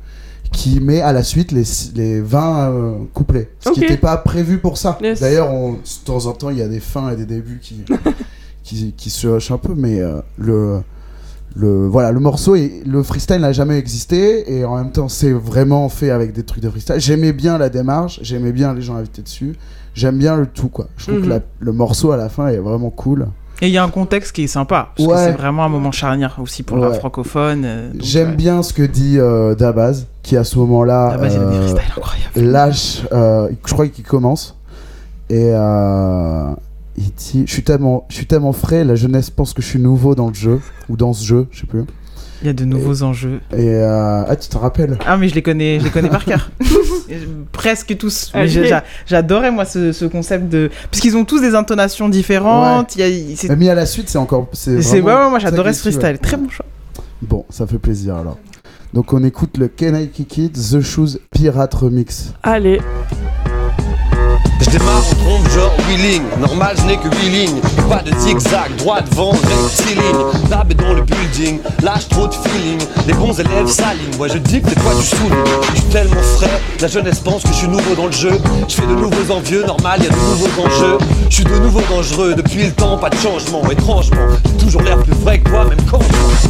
qui 0.51 0.79
met 0.79 1.01
à 1.01 1.11
la 1.11 1.23
suite 1.23 1.51
les, 1.51 1.63
les 1.95 2.21
20 2.21 2.69
euh, 2.71 2.93
couplets. 3.13 3.49
Ce 3.59 3.69
qui 3.71 3.81
n'était 3.81 3.97
pas 3.97 4.15
prévu 4.17 4.59
pour 4.59 4.77
ça. 4.77 4.97
Yes. 5.01 5.19
D'ailleurs, 5.19 5.51
on- 5.51 5.73
de 5.73 5.77
temps 6.05 6.25
en 6.25 6.31
temps, 6.31 6.49
il 6.49 6.57
y 6.57 6.61
a 6.61 6.67
des 6.69 6.79
fins 6.79 7.09
et 7.11 7.15
des 7.17 7.25
débuts 7.25 7.59
qui, 7.61 7.83
qui, 8.63 8.93
qui 8.95 9.09
se 9.09 9.27
hochent 9.27 9.51
un 9.51 9.57
peu, 9.57 9.73
mais 9.75 9.99
euh, 9.99 10.19
le 10.37 10.79
le 11.57 11.87
voilà 11.87 12.11
le 12.11 12.19
morceau 12.19 12.55
et 12.55 12.83
le 12.85 13.01
freestyle 13.01 13.39
n'a 13.41 13.51
jamais 13.51 13.77
existé 13.79 14.53
et 14.57 14.63
en 14.65 14.75
même 14.77 14.91
temps 14.91 15.09
c'est 15.09 15.31
vraiment 15.31 15.89
fait 15.89 16.11
avec 16.11 16.31
des 16.33 16.43
trucs 16.43 16.61
de 16.61 16.69
freestyle 16.69 16.99
j'aimais 16.99 17.33
bien 17.33 17.57
la 17.57 17.69
démarche 17.69 18.19
j'aimais 18.21 18.51
bien 18.51 18.73
les 18.75 18.81
gens 18.81 18.95
invités 18.95 19.23
dessus 19.23 19.55
j'aime 19.95 20.17
bien 20.19 20.35
le 20.35 20.45
tout 20.45 20.67
quoi 20.69 20.87
je 20.97 21.05
trouve 21.05 21.17
Mhm. 21.17 21.23
que 21.23 21.29
la- 21.29 21.39
le 21.59 21.71
morceau 21.71 22.11
à 22.11 22.17
la 22.17 22.29
fin 22.29 22.47
est 22.49 22.57
vraiment 22.57 22.89
cool 22.91 23.27
Et 23.59 23.69
il 23.69 23.73
y 23.73 23.77
a 23.79 23.83
un 23.83 23.89
contexte 23.89 24.33
qui 24.35 24.43
est 24.43 24.47
sympa. 24.47 24.89
Parce 24.95 25.09
Ouais. 25.09 25.15
que 25.15 25.19
c'est 25.21 25.31
vraiment 25.31 25.65
un 25.65 25.69
moment 25.69 25.91
charnière 25.91 26.37
aussi 26.39 26.61
pour 26.61 26.77
la 26.77 26.89
Ouais. 26.91 26.99
francophone. 26.99 27.63
euh, 27.65 27.89
j'aime 27.99 28.29
ouais. 28.29 28.35
bien 28.35 28.61
ce 28.61 28.71
que 28.71 28.83
dit 28.83 29.17
euh, 29.17 29.55
Dabaz 29.55 30.05
qui 30.21 30.37
à 30.37 30.43
ce 30.43 30.59
moment 30.59 30.83
là 30.83 31.17
il 31.19 31.31
y 31.31 31.35
a 31.35 31.39
des 31.43 31.55
freestyles 31.55 31.91
incroyables. 31.97 32.51
lâche 32.51 33.01
euh, 33.11 33.49
je 33.65 33.73
crois 33.73 33.87
qu'il 33.87 34.03
commence 34.05 34.55
et 35.31 35.49
il 36.97 37.11
dit 37.13 37.43
je 37.45 37.51
suis 37.53 37.63
tellement 37.63 38.05
je 38.09 38.15
suis 38.15 38.25
tellement 38.25 38.53
frais 38.53 38.83
la 38.83 38.95
jeunesse 38.95 39.29
pense 39.29 39.53
que 39.53 39.61
je 39.61 39.67
suis 39.67 39.79
nouveau 39.79 40.15
dans 40.15 40.27
le 40.29 40.33
jeu 40.33 40.59
ou 40.89 40.97
dans 40.97 41.13
ce 41.13 41.23
jeu 41.25 41.47
je 41.51 41.59
sais 41.61 41.67
plus 41.67 41.83
Il 42.41 42.47
y 42.47 42.49
a 42.49 42.53
de 42.53 42.65
nouveaux 42.65 43.03
enjeux. 43.03 43.39
et 43.55 43.69
euh, 43.69 44.23
ah 44.27 44.35
tu 44.35 44.47
te 44.49 44.57
rappelles? 44.57 44.97
Ah, 45.05 45.17
mais 45.17 45.27
je 45.29 45.35
les 45.35 45.41
connais, 45.41 45.79
je 45.79 45.85
les 45.85 45.89
connais 45.91 46.09
par 46.09 46.23
cœur. 46.25 46.51
Presque 47.51 47.97
tous. 47.97 48.31
J'adorais, 49.07 49.49
moi, 49.51 49.65
ce, 49.65 49.91
ce 49.91 50.05
concept 50.05 50.47
de. 50.49 50.69
Parce 50.91 51.01
qu'ils 51.01 51.15
ont 51.17 51.25
tous 51.25 51.39
des 51.41 51.55
intonations 51.55 52.09
différentes. 52.09 52.95
il 52.95 52.99
y 53.01 53.33
a- 53.33 53.47
Mais 53.49 53.55
mis 53.55 53.69
à 53.69 53.75
la 53.75 53.85
suite, 53.87 54.09
c'est 54.09 54.19
encore. 54.19 54.49
C'est 54.53 54.81
C'est 54.83 54.99
vraiment 54.99 55.17
ouais, 55.19 55.23
ouais, 55.25 55.29
moi 55.31 55.39
j'adorais 55.39 55.73
ce 55.73 55.85
ouais. 55.87 55.91
freestyle. 55.93 56.19
Très 56.19 56.37
bon 56.37 56.49
choix. 56.49 56.65
Bon, 57.23 57.43
ça 57.49 57.65
fait 57.65 57.79
plaisir 57.79 58.15
alors. 58.17 58.37
Donc 58.93 59.13
on 59.13 59.23
écoute 59.23 59.57
le 59.57 59.67
Can 59.67 59.95
I 59.95 60.07
Kick 60.09 60.37
It, 60.37 60.53
The 60.53 60.81
Shoes 60.81 61.17
Pirate 61.31 61.73
Remix. 61.73 62.33
Allez, 62.43 62.79
Je 64.67 64.77
démarre 64.77 64.97
en 64.97 65.15
trompe, 65.23 65.49
genre 65.49 65.73
wheeling. 65.87 66.23
Normal, 66.39 66.75
je 66.77 66.85
n'ai 66.85 66.97
que 66.97 67.07
8 67.07 67.29
lignes. 67.29 67.61
Pas 67.89 68.01
de 68.01 68.13
zigzag, 68.19 68.75
droit 68.77 69.01
devant, 69.01 69.31
rectiligne. 69.31 70.49
Lab 70.49 70.71
est 70.71 70.75
dans 70.75 70.93
le 70.93 71.03
building, 71.03 71.59
lâche 71.83 72.07
trop 72.09 72.27
de 72.27 72.33
feeling. 72.33 72.79
Les 73.07 73.13
bons 73.13 73.39
élèves 73.39 73.67
s'alignent. 73.67 74.17
Moi 74.17 74.27
je 74.27 74.37
dis 74.37 74.61
que 74.61 74.67
des 74.67 74.79
fois 74.81 74.93
tu 74.99 75.05
soulignes. 75.15 75.37
Je 75.73 75.79
suis 75.79 75.89
tellement 75.89 76.21
frais, 76.35 76.61
la 76.81 76.87
jeunesse 76.87 77.19
pense 77.19 77.43
que 77.43 77.49
je 77.49 77.53
suis 77.53 77.67
nouveau 77.67 77.95
dans 77.95 78.07
le 78.07 78.11
jeu. 78.11 78.39
Je 78.67 78.75
fais 78.75 78.87
de 78.87 78.95
nouveaux 78.95 79.33
envieux, 79.33 79.63
normal, 79.65 80.01
y 80.03 80.07
a 80.07 80.09
de 80.09 80.15
nouveaux 80.15 80.65
enjeux. 80.65 80.97
Je 81.29 81.35
suis 81.35 81.45
de 81.45 81.59
nouveau 81.59 81.81
dangereux, 81.89 82.35
depuis 82.35 82.65
le 82.65 82.71
temps, 82.71 82.97
pas 82.97 83.09
de 83.09 83.17
changement. 83.17 83.61
Étrangement, 83.69 84.27
j'ai 84.45 84.65
toujours 84.65 84.81
l'air 84.81 84.97
plus 85.03 85.13
vrai 85.13 85.39
que 85.39 85.49
toi, 85.49 85.63
même 85.65 85.81
quand 85.89 85.99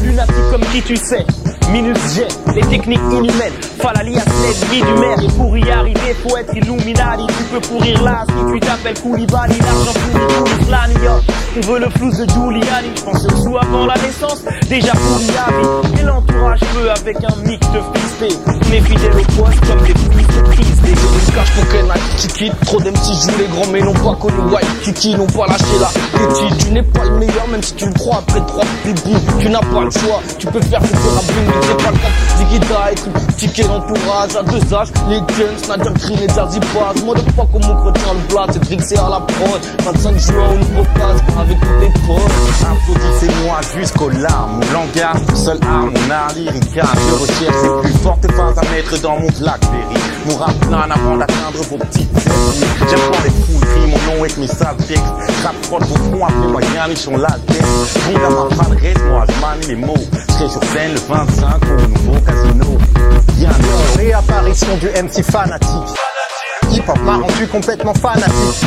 Lunatique 0.02 0.36
comme 0.52 0.62
qui 0.72 0.82
tu 0.82 0.96
sais, 0.96 1.26
minute 1.72 1.98
jet, 2.16 2.28
les 2.56 2.62
techniques 2.62 3.02
inhumaines, 3.12 3.54
Falali 3.80 4.18
à 4.18 4.24
l'ennemi 4.26 4.82
du 4.82 5.00
maire, 5.00 5.20
et 5.22 5.28
pour 5.38 5.58
y 5.58 5.70
arriver, 5.70 6.16
faut 6.24 6.38
être 6.38 6.56
Illuminati, 6.56 7.28
tu 7.28 7.44
peux 7.52 7.60
pourrir 7.60 8.04
classe 8.08 8.28
Si 8.28 8.54
tu 8.54 8.60
t'appelles 8.60 9.00
Koulibaly, 9.02 9.60
l'argent 9.60 9.94
pour 9.94 10.46
tous 10.46 10.70
La 10.70 10.88
New 10.88 11.22
on 11.58 11.62
veut 11.62 11.80
le 11.80 11.90
flou 11.90 12.12
de 12.12 12.30
Giuliani 12.30 12.90
Je 12.96 13.02
pensais 13.02 13.34
au 13.34 13.38
sous 13.38 13.58
avant 13.58 13.88
la 13.88 13.96
naissance, 13.96 14.44
déjà 14.70 14.92
pour 14.92 16.00
Et 16.00 16.04
l'entourage 16.04 16.60
peut 16.60 16.92
avec 16.92 17.18
un 17.18 17.36
mix 17.48 17.66
de 17.72 17.82
fisté 17.98 18.38
Mes 18.70 18.82
fidèles 18.82 19.14
au 19.14 19.42
poste 19.42 19.60
comme 19.66 19.88
des 19.88 19.94
prises 19.94 20.28
de 20.28 20.42
prise 20.44 20.82
Des 20.82 20.94
cash 21.34 21.52
pour 21.56 21.68
qu'un 21.70 21.90
attitude 21.90 22.54
Trop 22.66 22.80
d'MC 22.80 22.94
jouent 22.94 23.38
les 23.40 23.48
grands 23.48 23.72
mais 23.72 23.82
n'ont 23.82 23.94
pas 23.94 24.16
connu 24.20 24.38
White 24.54 24.82
Kiki 24.84 25.16
N'ont 25.16 25.26
pas 25.26 25.48
lâché 25.48 25.66
la 25.80 25.88
petite 25.88 26.58
Tu 26.60 26.72
n'es 26.72 26.84
pas 26.84 27.06
le 27.06 27.18
meilleur 27.18 27.48
même 27.48 27.64
si 27.64 27.74
tu 27.74 27.86
le 27.88 27.94
crois 27.94 28.18
après 28.18 28.42
trois 28.42 28.66
bibis 28.86 29.18
Tu 29.40 29.50
n'as 29.50 29.60
pas 29.60 29.84
le 29.84 29.92
choix, 29.92 30.22
tu 30.38 30.48
peux 30.48 30.62
faire 30.62 30.82
tout 30.82 30.88
ce 30.88 31.16
rap 31.16 31.24
mais 31.48 31.54
c'est 31.62 31.84
pas 31.84 31.92
le 31.92 31.98
cas. 31.98 32.44
Digita 32.44 32.92
et 32.92 32.96
tout, 32.96 33.36
ticket 33.36 33.64
l'entourage 33.64 34.36
à 34.36 34.44
deux 34.44 34.76
âges. 34.76 34.90
Les 35.10 35.20
guns, 35.20 35.68
Nadia 35.70 35.92
Green 35.92 36.20
et 36.20 36.34
Jazzy 36.34 36.60
Bass 36.60 37.04
Moi 37.04 37.16
de 37.16 37.22
pas 37.32 37.48
comme 37.52 37.62
30 38.04 38.28
blocs, 38.30 38.50
c'est 38.54 38.66
fixé 38.66 38.98
à 38.98 39.10
la 39.10 39.20
prod. 39.20 39.62
25 39.84 40.18
juin, 40.18 40.50
on 40.52 40.78
nous 40.78 40.86
passe 40.96 41.22
avec 41.40 41.60
tous 41.60 41.80
les 41.80 41.90
potes. 42.06 42.32
Applaudissez-moi 42.62 43.60
jusqu'aux 43.78 44.10
larmes 44.10 44.60
Mon 44.62 44.74
langage, 44.74 45.22
seule 45.36 45.60
arme, 45.64 45.92
mon 45.92 46.12
art 46.12 46.34
lyrique 46.36 46.64
Je 46.74 47.14
recherche. 47.16 47.56
Les 47.64 47.90
plus 47.90 48.00
fortes 48.00 48.32
phases 48.32 48.58
à 48.58 48.76
mettre 48.76 49.02
dans 49.02 49.20
mon 49.20 49.30
Blackberry. 49.40 49.98
Mon 50.28 50.38
rap 50.38 50.56
plan 50.62 50.82
avant 50.82 51.18
d'atteindre 51.18 51.64
vos 51.70 51.78
petites 51.78 52.10
J'aime 52.90 53.00
quand 53.12 53.24
les 53.24 53.30
foules 53.30 53.68
mon 53.88 53.98
nom 54.14 54.20
avec 54.24 54.38
mes 54.38 54.48
sales 54.48 54.76
textes. 54.88 55.04
Rapproche 55.44 55.88
vos 55.88 55.96
fronts 55.96 56.26
après 56.26 56.48
ma 56.48 56.74
garniche, 56.74 57.08
on 57.08 57.18
la 57.18 57.28
tête. 57.28 57.64
Bon, 58.06 58.20
la 58.20 58.30
ma 58.30 58.56
padresse, 58.56 58.98
moi 59.10 59.26
je 59.28 59.42
manie 59.42 59.68
les 59.68 59.76
mots. 59.76 59.96
Je 60.28 60.34
serai 60.34 60.50
sur 60.50 60.64
scène 60.66 60.94
le 60.94 61.00
25 61.00 61.46
au 61.64 61.88
nouveau 61.88 62.20
casino. 62.22 62.78
Bien, 63.34 63.52
réapparition 63.98 64.78
du 64.78 64.88
MC 64.88 65.24
fanatique. 65.24 65.96
Hip-hop 66.72 67.00
m'a 67.04 67.14
rendu 67.18 67.48
complètement 67.52 67.94
fanatique. 67.94 68.66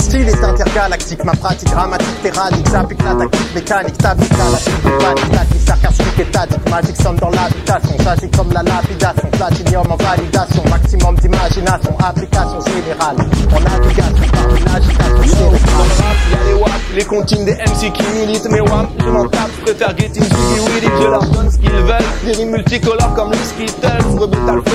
Style 0.00 0.28
est 0.28 0.42
intergalactique, 0.44 1.24
ma 1.24 1.32
pratique 1.32 1.70
grammatique 1.70 2.22
tyrannique, 2.22 2.66
j'applique 2.70 3.02
la 3.04 3.14
tactique 3.14 3.54
mécanique, 3.54 3.98
tablique 3.98 4.32
à 4.32 4.50
la 4.50 4.58
suite 4.58 4.82
panique, 4.82 5.30
tactique 5.30 5.66
sarcastique 5.66 6.18
et 6.18 6.24
tadique, 6.26 6.70
magique 6.70 6.96
sonne 6.96 7.16
dans 7.16 7.30
l'habitation, 7.30 7.96
j'agis 8.02 8.30
comme 8.30 8.52
la 8.52 8.62
lapidation, 8.62 9.28
platinium 9.32 9.86
en 9.90 9.96
validation, 9.96 10.62
maximum 10.70 11.14
d'imagination, 11.16 11.96
application 11.98 12.60
générale, 12.60 13.16
en 13.54 13.60
navigation 13.60 14.26
par 14.32 14.56
une 14.56 14.68
agitation 14.68 15.36
cérébrale. 15.36 15.88
y'a 16.30 16.44
les 16.46 16.54
WAP, 16.54 16.72
les 16.94 17.04
comptines 17.04 17.44
des 17.44 17.54
MC 17.54 17.92
qui 17.92 18.02
militent 18.14 18.50
mes 18.50 18.60
WAP. 18.60 18.88
Je 19.00 19.10
m'en 19.10 19.26
tape, 19.28 19.50
je 19.58 19.64
préfère 19.72 19.96
Getting 19.96 20.22
Jiggy 20.24 20.60
Willy, 20.66 20.88
je 21.00 21.06
leur 21.06 21.24
donne 21.26 21.50
ce 21.50 21.58
qu'ils 21.58 21.70
veulent. 21.70 21.98
Des 22.24 22.32
rimes 22.32 22.50
multicolores 22.50 23.14
comme 23.14 23.32
les 23.32 23.38
Skittles. 23.38 24.04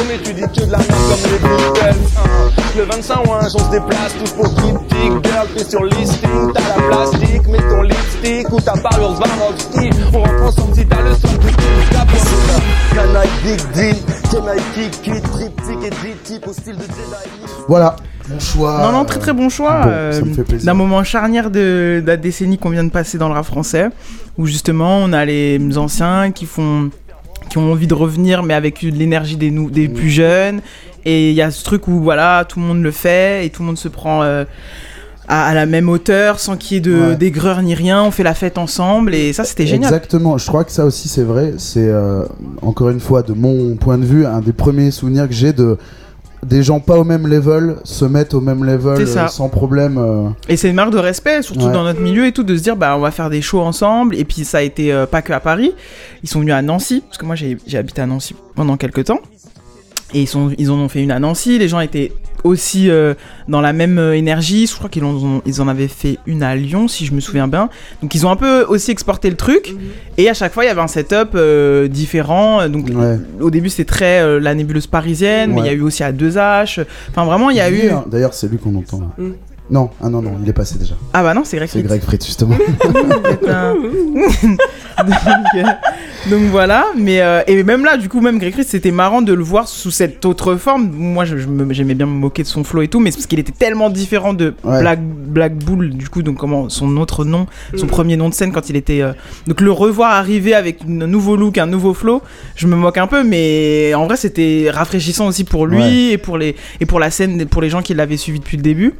Mais 0.07 0.17
tu 0.23 0.33
dis 0.33 0.41
que 0.41 0.65
de 0.65 0.71
la 0.71 0.77
merde 0.77 0.89
comme 1.09 1.31
les 1.31 1.39
Beatles. 1.39 2.52
Le 2.75 2.83
25 2.85 3.27
ouin, 3.27 3.39
on 3.43 3.59
se 3.59 3.69
déplace 3.69 4.15
tous 4.19 4.31
pour 4.31 4.55
triptyque. 4.55 5.25
Girl, 5.25 5.47
t'es 5.55 5.63
sur 5.63 5.83
listing, 5.83 6.53
t'as 6.53 6.75
la 6.75 6.81
plastique, 6.87 7.47
mets 7.47 7.69
ton 7.69 7.81
lipstick 7.83 8.51
ou 8.51 8.59
ta 8.59 8.73
parure 8.73 9.15
Swarovski. 9.15 9.89
On 10.13 10.19
rentre 10.19 10.43
ensemble 10.43 10.75
si 10.75 10.85
t'as 10.87 11.01
le 11.01 11.13
son, 11.13 11.37
tout 11.37 11.47
est 11.47 11.93
cap 11.93 12.07
Can 12.95 13.01
I 13.15 13.27
big 13.43 13.71
deal, 13.73 13.95
can 14.31 14.45
I 14.47 14.59
kick 14.73 15.07
it, 15.07 15.23
triptyque 15.31 15.83
et 15.85 15.89
triptyque 15.89 16.47
au 16.47 16.53
style 16.53 16.75
de 16.75 16.81
Jedi. 16.81 17.53
Voilà, 17.67 17.95
mon 18.29 18.39
choix. 18.39 18.81
Non, 18.83 18.91
non, 18.91 19.05
très 19.05 19.19
très 19.19 19.33
bon 19.33 19.49
choix. 19.49 19.81
bon, 19.83 19.89
euh, 19.91 20.11
ça 20.11 20.21
me 20.21 20.33
fait 20.33 20.43
plaisir. 20.43 20.65
D'un 20.65 20.73
moment 20.73 21.03
charnière 21.03 21.49
de, 21.51 22.01
de 22.01 22.07
la 22.07 22.17
décennie 22.17 22.57
qu'on 22.57 22.69
vient 22.69 22.83
de 22.83 22.91
passer 22.91 23.17
dans 23.17 23.27
le 23.29 23.33
rap 23.35 23.45
français, 23.45 23.89
où 24.37 24.45
justement 24.45 24.97
on 24.97 25.13
a 25.13 25.25
les 25.25 25.59
anciens 25.77 26.31
qui 26.31 26.45
font 26.45 26.89
qui 27.49 27.57
ont 27.57 27.71
envie 27.71 27.87
de 27.87 27.93
revenir, 27.93 28.43
mais 28.43 28.53
avec 28.53 28.81
l'énergie 28.81 29.37
des, 29.37 29.51
nou- 29.51 29.69
des 29.69 29.87
plus 29.87 30.09
jeunes. 30.09 30.61
Et 31.05 31.29
il 31.29 31.35
y 31.35 31.41
a 31.41 31.51
ce 31.51 31.63
truc 31.63 31.87
où 31.87 31.99
voilà, 32.01 32.45
tout 32.47 32.59
le 32.59 32.65
monde 32.65 32.81
le 32.81 32.91
fait 32.91 33.45
et 33.45 33.49
tout 33.49 33.61
le 33.61 33.67
monde 33.67 33.77
se 33.77 33.89
prend 33.89 34.23
euh, 34.23 34.45
à, 35.27 35.47
à 35.47 35.53
la 35.53 35.65
même 35.65 35.89
hauteur 35.89 36.39
sans 36.39 36.55
qu'il 36.55 36.75
y 36.75 36.77
ait 36.77 36.81
de 36.81 36.93
Ouais. 37.09 37.15
d'aigreur 37.15 37.61
ni 37.61 37.75
rien. 37.75 38.01
On 38.03 38.11
fait 38.11 38.23
la 38.23 38.33
fête 38.33 38.57
ensemble 38.57 39.13
et 39.13 39.33
ça, 39.33 39.43
c'était 39.43 39.67
génial. 39.67 39.93
Exactement, 39.93 40.37
je 40.37 40.47
crois 40.47 40.63
que 40.63 40.71
ça 40.71 40.85
aussi 40.85 41.09
c'est 41.09 41.23
vrai. 41.23 41.53
C'est 41.57 41.87
euh, 41.87 42.23
encore 42.61 42.89
une 42.89 43.01
fois 43.01 43.21
de 43.21 43.33
mon 43.33 43.75
point 43.75 43.97
de 43.97 44.05
vue 44.05 44.25
un 44.25 44.39
des 44.39 44.53
premiers 44.53 44.91
souvenirs 44.91 45.27
que 45.27 45.33
j'ai 45.33 45.51
de 45.53 45.77
des 46.45 46.63
gens 46.63 46.79
pas 46.79 46.97
au 46.97 47.03
même 47.03 47.27
level 47.27 47.77
se 47.83 48.05
mettent 48.05 48.33
au 48.33 48.41
même 48.41 48.63
level 48.63 49.07
ça. 49.07 49.25
euh, 49.25 49.27
sans 49.27 49.49
problème. 49.49 49.97
euh. 49.97 50.29
Et 50.49 50.57
c'est 50.57 50.69
une 50.69 50.75
marque 50.75 50.91
de 50.93 50.97
respect, 50.99 51.41
surtout 51.41 51.65
Ouais. 51.67 51.71
dans 51.73 51.83
notre 51.83 51.99
milieu 52.01 52.25
et 52.25 52.31
tout, 52.31 52.43
de 52.43 52.55
se 52.55 52.61
dire 52.63 52.75
bah 52.75 52.95
on 52.97 52.99
va 52.99 53.11
faire 53.11 53.29
des 53.29 53.41
shows 53.41 53.61
ensemble. 53.61 54.15
Et 54.15 54.25
puis 54.25 54.43
ça 54.45 54.59
a 54.59 54.61
été 54.61 54.91
euh, 54.93 55.05
pas 55.05 55.21
que 55.21 55.33
à 55.33 55.39
Paris, 55.39 55.73
ils 56.23 56.29
sont 56.29 56.39
venus 56.39 56.53
à 56.53 56.61
Nancy 56.61 57.01
parce 57.05 57.17
que 57.17 57.25
moi 57.25 57.35
j'ai 57.35 57.57
habité 57.77 58.01
à 58.01 58.05
Nancy 58.05 58.35
pendant 58.55 58.77
quelques 58.77 59.05
temps. 59.05 59.19
Et 60.13 60.21
ils, 60.21 60.27
sont, 60.27 60.51
ils 60.57 60.69
en 60.71 60.75
ont 60.77 60.89
fait 60.89 61.01
une 61.01 61.11
à 61.11 61.19
Nancy. 61.19 61.57
Les 61.57 61.67
gens 61.67 61.79
étaient 61.79 62.11
aussi 62.43 62.89
euh, 62.89 63.13
dans 63.47 63.61
la 63.61 63.71
même 63.73 63.97
euh, 63.97 64.15
énergie. 64.17 64.67
Je 64.67 64.75
crois 64.75 64.89
qu'ils 64.89 65.03
en, 65.05 65.13
ont- 65.15 65.41
ils 65.45 65.61
en 65.61 65.67
avaient 65.67 65.87
fait 65.87 66.17
une 66.27 66.43
à 66.43 66.55
Lyon, 66.55 66.87
si 66.87 67.05
je 67.05 67.13
me 67.13 67.19
souviens 67.19 67.47
bien. 67.47 67.69
Donc 68.01 68.13
ils 68.15 68.25
ont 68.27 68.29
un 68.29 68.35
peu 68.35 68.63
aussi 68.67 68.91
exporté 68.91 69.29
le 69.29 69.35
truc. 69.37 69.73
Et 70.17 70.29
à 70.29 70.33
chaque 70.33 70.53
fois, 70.53 70.65
il 70.65 70.67
y 70.67 70.69
avait 70.69 70.81
un 70.81 70.87
setup 70.87 71.29
euh, 71.35 71.87
différent. 71.87 72.67
Donc 72.69 72.89
Ouais. 72.93 73.17
au 73.39 73.49
début, 73.49 73.69
c'était 73.69 73.85
très 73.85 74.21
euh, 74.21 74.39
la 74.39 74.53
nébuleuse 74.55 74.87
parisienne, 74.87 75.51
mais 75.53 75.61
il 75.61 75.65
y 75.65 75.69
a 75.69 75.73
eu 75.73 75.81
aussi 75.81 76.03
à 76.03 76.11
2H. 76.11 76.85
Enfin, 77.09 77.25
vraiment, 77.25 77.49
il 77.49 77.57
y 77.57 77.61
a 77.61 77.69
Lui, 77.69 77.85
eu. 77.87 77.91
D'ailleurs, 78.07 78.33
c'est 78.33 78.47
lui 78.49 78.57
qu'on 78.57 78.75
entend. 78.75 78.99
là. 79.17 79.25
Non, 79.73 79.89
ah 80.01 80.07
non, 80.09 80.21
non, 80.21 80.33
il 80.41 80.47
est 80.47 80.53
passé 80.53 80.77
déjà. 80.77 80.93
Ah 81.13 81.23
bah 81.23 81.33
non, 81.33 81.41
c'est 81.43 81.57
Greg 81.57 81.67
C'est 81.67 81.79
Fritz. 81.79 81.87
Greg 81.89 82.01
Fritz, 82.03 82.25
justement. 82.27 82.55
Donc, 85.03 85.17
euh, 85.57 85.63
donc 86.29 86.41
voilà, 86.51 86.85
mais 86.95 87.19
euh, 87.21 87.41
et 87.47 87.61
même 87.63 87.83
là, 87.83 87.97
du 87.97 88.07
coup, 88.07 88.21
même 88.21 88.37
Greg 88.37 88.53
Fritz, 88.53 88.67
c'était 88.69 88.91
marrant 88.91 89.21
de 89.23 89.33
le 89.33 89.43
voir 89.43 89.67
sous 89.67 89.89
cette 89.91 90.23
autre 90.25 90.55
forme. 90.55 90.89
Moi, 90.93 91.25
je- 91.25 91.37
je 91.37 91.47
me- 91.47 91.73
j'aimais 91.73 91.95
bien 91.95 92.05
me 92.05 92.11
moquer 92.13 92.43
de 92.43 92.47
son 92.47 92.63
flow 92.63 92.83
et 92.83 92.87
tout, 92.87 92.99
mais 92.99 93.09
c'est 93.11 93.17
parce 93.17 93.25
qu'il 93.25 93.39
était 93.39 93.51
tellement 93.51 93.89
différent 93.89 94.33
de 94.33 94.53
Ouais. 94.63 94.79
Black, 94.81 94.99
Black 95.01 95.55
Bull, 95.55 95.89
du 95.89 96.07
coup, 96.09 96.21
donc 96.21 96.37
comment 96.37 96.69
son 96.69 96.95
autre 96.97 97.25
nom, 97.25 97.47
son 97.75 97.85
Mm. 97.87 97.89
premier 97.89 98.15
nom 98.17 98.29
de 98.29 98.33
scène 98.35 98.51
quand 98.51 98.69
il 98.69 98.75
était. 98.75 99.01
euh, 99.01 99.13
donc 99.47 99.59
le 99.61 99.71
revoir 99.71 100.11
arriver 100.13 100.53
avec 100.53 100.81
un 100.87 101.07
nouveau 101.07 101.35
look, 101.35 101.57
un 101.57 101.65
nouveau 101.65 101.93
flow, 101.95 102.21
je 102.55 102.67
me 102.67 102.75
moque 102.75 102.97
un 102.99 103.07
peu, 103.07 103.23
mais 103.23 103.93
en 103.95 104.05
vrai, 104.05 104.15
c'était 104.15 104.69
rafraîchissant 104.71 105.27
aussi 105.27 105.43
pour 105.43 105.65
lui 105.65 105.79
Ouais. 105.79 106.11
et 106.11 106.17
pour 106.19 106.37
les 106.37 106.55
et 106.79 106.85
pour 106.85 106.99
la 106.99 107.09
scène, 107.09 107.45
pour 107.47 107.61
les 107.63 107.69
gens 107.69 107.81
qui 107.81 107.95
l'avaient 107.95 108.17
suivi 108.17 108.39
depuis 108.39 108.57
le 108.57 108.63
début. 108.63 108.93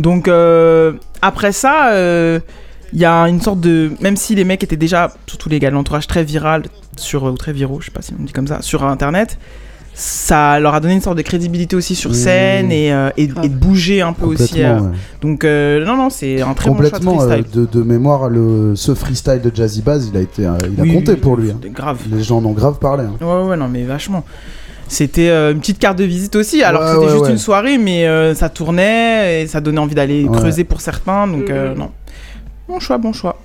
Donc 0.00 0.28
euh, 0.28 0.92
après 1.22 1.52
ça. 1.52 1.92
euh, 1.92 2.40
il 2.92 2.98
y 2.98 3.04
a 3.04 3.22
une 3.28 3.40
sorte 3.40 3.60
de 3.60 3.92
même 4.00 4.16
si 4.16 4.34
les 4.34 4.42
mecs 4.42 4.64
étaient 4.64 4.76
déjà 4.76 5.12
surtout 5.28 5.48
les 5.48 5.60
gars 5.60 5.70
de 5.70 5.76
l'entourage 5.76 6.08
très 6.08 6.24
viral 6.24 6.64
sur 6.96 7.22
ou 7.22 7.36
très 7.36 7.52
viraux 7.52 7.78
je 7.80 7.84
sais 7.86 7.92
pas 7.92 8.02
si 8.02 8.12
on 8.18 8.24
dit 8.24 8.32
comme 8.32 8.48
ça 8.48 8.62
sur 8.62 8.82
internet 8.84 9.38
ça 9.94 10.58
leur 10.58 10.74
a 10.74 10.80
donné 10.80 10.94
une 10.94 11.00
sorte 11.00 11.16
de 11.16 11.22
crédibilité 11.22 11.76
aussi 11.76 11.94
sur 11.94 12.10
Mmh. 12.10 12.14
scène 12.14 12.72
et, 12.72 12.92
euh, 12.92 13.10
et, 13.16 13.24
et 13.24 13.48
de 13.48 13.54
bouger 13.54 14.00
un 14.02 14.12
peu 14.12 14.26
aussi 14.26 14.62
euh. 14.64 14.80
ouais. 14.80 14.88
donc 15.20 15.44
euh, 15.44 15.84
non 15.84 15.96
non 15.96 16.10
c'est 16.10 16.40
un 16.42 16.54
très 16.54 16.70
bon 16.70 16.78
choix 16.82 16.98
de 16.98 17.06
euh, 17.06 17.18
freestyle 17.28 17.44
de, 17.54 17.66
de 17.66 17.82
mémoire, 17.84 18.28
le, 18.28 18.74
ce 18.74 18.94
freestyle 18.96 19.40
de 19.40 19.52
Jazzy 19.54 19.82
Bass, 19.82 20.08
il 20.12 20.16
a, 20.16 20.20
été, 20.20 20.46
euh, 20.46 20.56
il 20.72 20.80
a 20.80 20.82
Oui, 20.82 20.92
compté 20.94 21.12
oui, 21.12 21.18
pour 21.18 21.36
lui. 21.36 21.50
hein. 21.52 21.58
grave 21.72 21.98
Les 22.10 22.22
gens 22.24 22.38
en 22.38 22.44
ont 22.44 22.52
grave 22.52 22.78
parlé. 22.80 23.04
hein. 23.04 23.24
ouais 23.24 23.50
ouais 23.50 23.56
non 23.56 23.68
mais 23.68 23.84
vachement 23.84 24.24
c'était 24.92 25.28
euh, 25.30 25.52
une 25.52 25.60
petite 25.60 25.78
carte 25.78 25.96
de 25.98 26.04
visite 26.04 26.36
aussi 26.36 26.62
alors 26.62 26.82
Ouais, 26.82 26.86
que 26.88 26.92
c'était 26.94 27.04
ouais, 27.06 27.12
juste 27.12 27.24
ouais. 27.24 27.30
une 27.30 27.38
soirée 27.38 27.78
mais 27.78 28.06
euh, 28.06 28.34
ça 28.34 28.48
tournait 28.48 29.42
et 29.42 29.46
ça 29.46 29.60
donnait 29.60 29.78
envie 29.78 29.94
d'aller 29.94 30.24
Ouais. 30.24 30.36
creuser 30.38 30.64
pour 30.64 30.80
certains 30.80 31.26
donc 31.26 31.48
euh, 31.48 31.72
Mhm. 31.72 31.78
non 31.78 31.90
bon 32.68 32.78
choix 32.80 32.98
bon 32.98 33.12
choix 33.12 33.38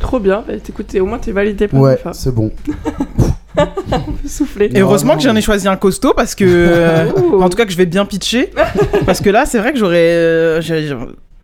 Trop 0.00 0.18
bien. 0.18 0.44
Bah, 0.46 0.54
écoute, 0.68 0.94
au 1.00 1.06
moins 1.06 1.18
t'es 1.18 1.32
validé 1.32 1.66
par 1.68 1.80
Ouais, 1.80 1.98
c'est 2.12 2.34
bon. 2.34 2.50
On 3.56 4.12
peut 4.12 4.28
souffler. 4.28 4.68
Et 4.74 4.80
heureusement 4.80 5.16
que 5.16 5.22
j'en 5.22 5.34
ai 5.36 5.40
choisi 5.40 5.68
un 5.68 5.76
costaud 5.76 6.12
parce 6.14 6.34
que. 6.34 7.08
en 7.40 7.48
tout 7.48 7.56
cas, 7.56 7.64
que 7.64 7.70
je 7.70 7.76
vais 7.76 7.86
bien 7.86 8.04
pitcher. 8.04 8.50
parce 9.06 9.20
que 9.20 9.30
là, 9.30 9.46
c'est 9.46 9.58
vrai 9.58 9.72
que 9.72 9.78
j'aurais. 9.78 9.96
euh, 10.10 10.60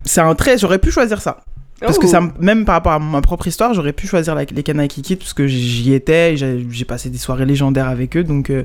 c'est 0.05 0.21
un 0.21 0.35
trait, 0.35 0.59
j'aurais 0.59 0.79
pu 0.79 0.91
choisir 0.91 1.21
ça. 1.23 1.39
Parce 1.81 1.99
que 1.99 2.05
Oh. 2.07 2.09
ça, 2.11 2.21
même 2.41 2.65
par 2.67 2.75
rapport 2.75 2.93
à 2.93 2.99
ma 2.99 3.23
propre 3.23 3.47
histoire, 3.47 3.73
j'aurais 3.73 3.93
pu 3.95 4.07
choisir 4.07 4.35
la- 4.35 4.45
les 4.45 4.63
Canailles 4.63 4.89
qui 4.89 5.01
quittent 5.01 5.21
parce 5.21 5.33
que 5.33 5.47
j'y 5.47 5.95
étais, 5.95 6.35
et 6.35 6.37
j'ai 6.37 6.67
j'ai 6.71 6.85
passé 6.85 7.09
des 7.09 7.17
soirées 7.19 7.47
légendaires 7.47 7.89
avec 7.89 8.17
eux, 8.19 8.25
donc 8.25 8.51
euh, 8.51 8.65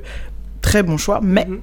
très 0.66 0.82
bon 0.82 0.96
choix. 0.98 1.20
Mais 1.22 1.46
Mhm. 1.46 1.60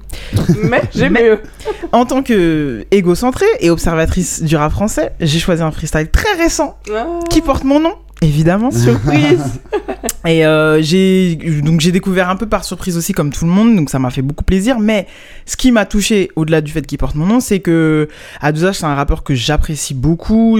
Mais 0.70 0.82
j'ai 0.94 1.10
Mais- 1.10 1.22
mieux. 1.22 1.40
en 1.92 2.06
tant 2.06 2.22
que 2.22 2.86
égocentrée 2.90 3.44
et 3.60 3.68
observatrice 3.70 4.42
du 4.42 4.56
rap 4.56 4.72
français, 4.72 5.12
j'ai 5.20 5.38
choisi 5.38 5.62
un 5.62 5.70
freestyle 5.70 6.08
très 6.10 6.32
récent 6.42 6.78
Ah, 6.90 7.06
qui 7.28 7.42
porte 7.42 7.64
mon 7.64 7.80
nom, 7.80 7.92
évidemment. 8.24 8.70
surprise. 8.72 9.60
Et 10.26 10.46
euh, 10.46 10.80
j'ai 10.80 11.36
donc 11.62 11.80
j'ai 11.80 11.92
découvert 11.92 12.30
un 12.30 12.36
peu 12.36 12.46
par 12.46 12.64
surprise 12.64 12.96
aussi 12.96 13.12
comme 13.12 13.30
tout 13.30 13.44
le 13.44 13.50
monde, 13.50 13.76
donc 13.76 13.90
ça 13.90 13.98
m'a 13.98 14.08
fait 14.10 14.22
beaucoup 14.22 14.42
plaisir. 14.44 14.78
Mais 14.80 15.06
ce 15.44 15.54
qui 15.56 15.70
m'a 15.70 15.84
touché 15.84 16.30
au-delà 16.34 16.62
du 16.62 16.72
fait 16.72 16.86
qu'il 16.86 16.96
porte 16.96 17.14
mon 17.14 17.26
nom, 17.26 17.40
c'est 17.40 17.60
que 17.60 18.08
A2H 18.42 18.72
c'est 18.72 18.84
un 18.86 18.94
rappeur 18.94 19.22
que 19.22 19.34
j'apprécie 19.34 19.92
beaucoup 19.92 20.58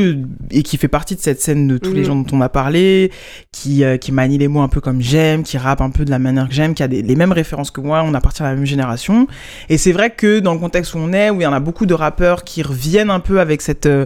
et 0.50 0.62
qui 0.62 0.76
fait 0.76 0.88
partie 0.88 1.14
de 1.16 1.20
cette 1.20 1.40
scène 1.40 1.66
de 1.66 1.78
tous 1.78 1.92
les 1.94 2.00
Mhm. 2.00 2.06
gens 2.06 2.16
dont 2.16 2.36
on 2.36 2.40
a 2.42 2.50
parlé, 2.50 3.10
qui 3.52 3.84
euh, 3.84 3.96
qui 3.96 4.12
manie 4.12 4.36
les 4.36 4.48
mots 4.48 4.60
un 4.60 4.68
peu 4.68 4.82
comme 4.82 5.00
j'aime, 5.00 5.42
qui 5.42 5.56
rappe 5.56 5.80
un 5.80 5.90
peu 5.90 6.04
de 6.04 6.10
la 6.10 6.18
manière 6.18 6.46
que 6.48 6.54
j'aime, 6.54 6.74
qui 6.74 6.82
a 6.82 6.88
des- 6.88 7.00
les 7.02 7.16
mêmes 7.16 7.32
références 7.32 7.70
que 7.70 7.80
moi. 7.80 8.02
On 8.04 8.12
appartient 8.12 8.42
à 8.42 8.46
la 8.50 8.54
même 8.54 8.66
génération. 8.66 9.26
Et 9.70 9.78
c'est 9.78 9.92
vrai 9.92 10.10
que 10.10 10.40
dans 10.40 10.52
le 10.52 10.60
contexte 10.60 10.92
où 10.94 10.98
on 10.98 11.12
est, 11.14 11.30
où 11.30 11.40
il 11.40 11.44
y 11.44 11.46
en 11.46 11.54
a 11.54 11.60
beaucoup 11.60 11.86
de 11.86 11.94
rappeurs 11.94 12.44
qui 12.44 12.62
reviennent 12.62 13.10
un 13.10 13.20
peu 13.20 13.40
avec 13.40 13.62
cette 13.62 13.86
euh, 13.86 14.04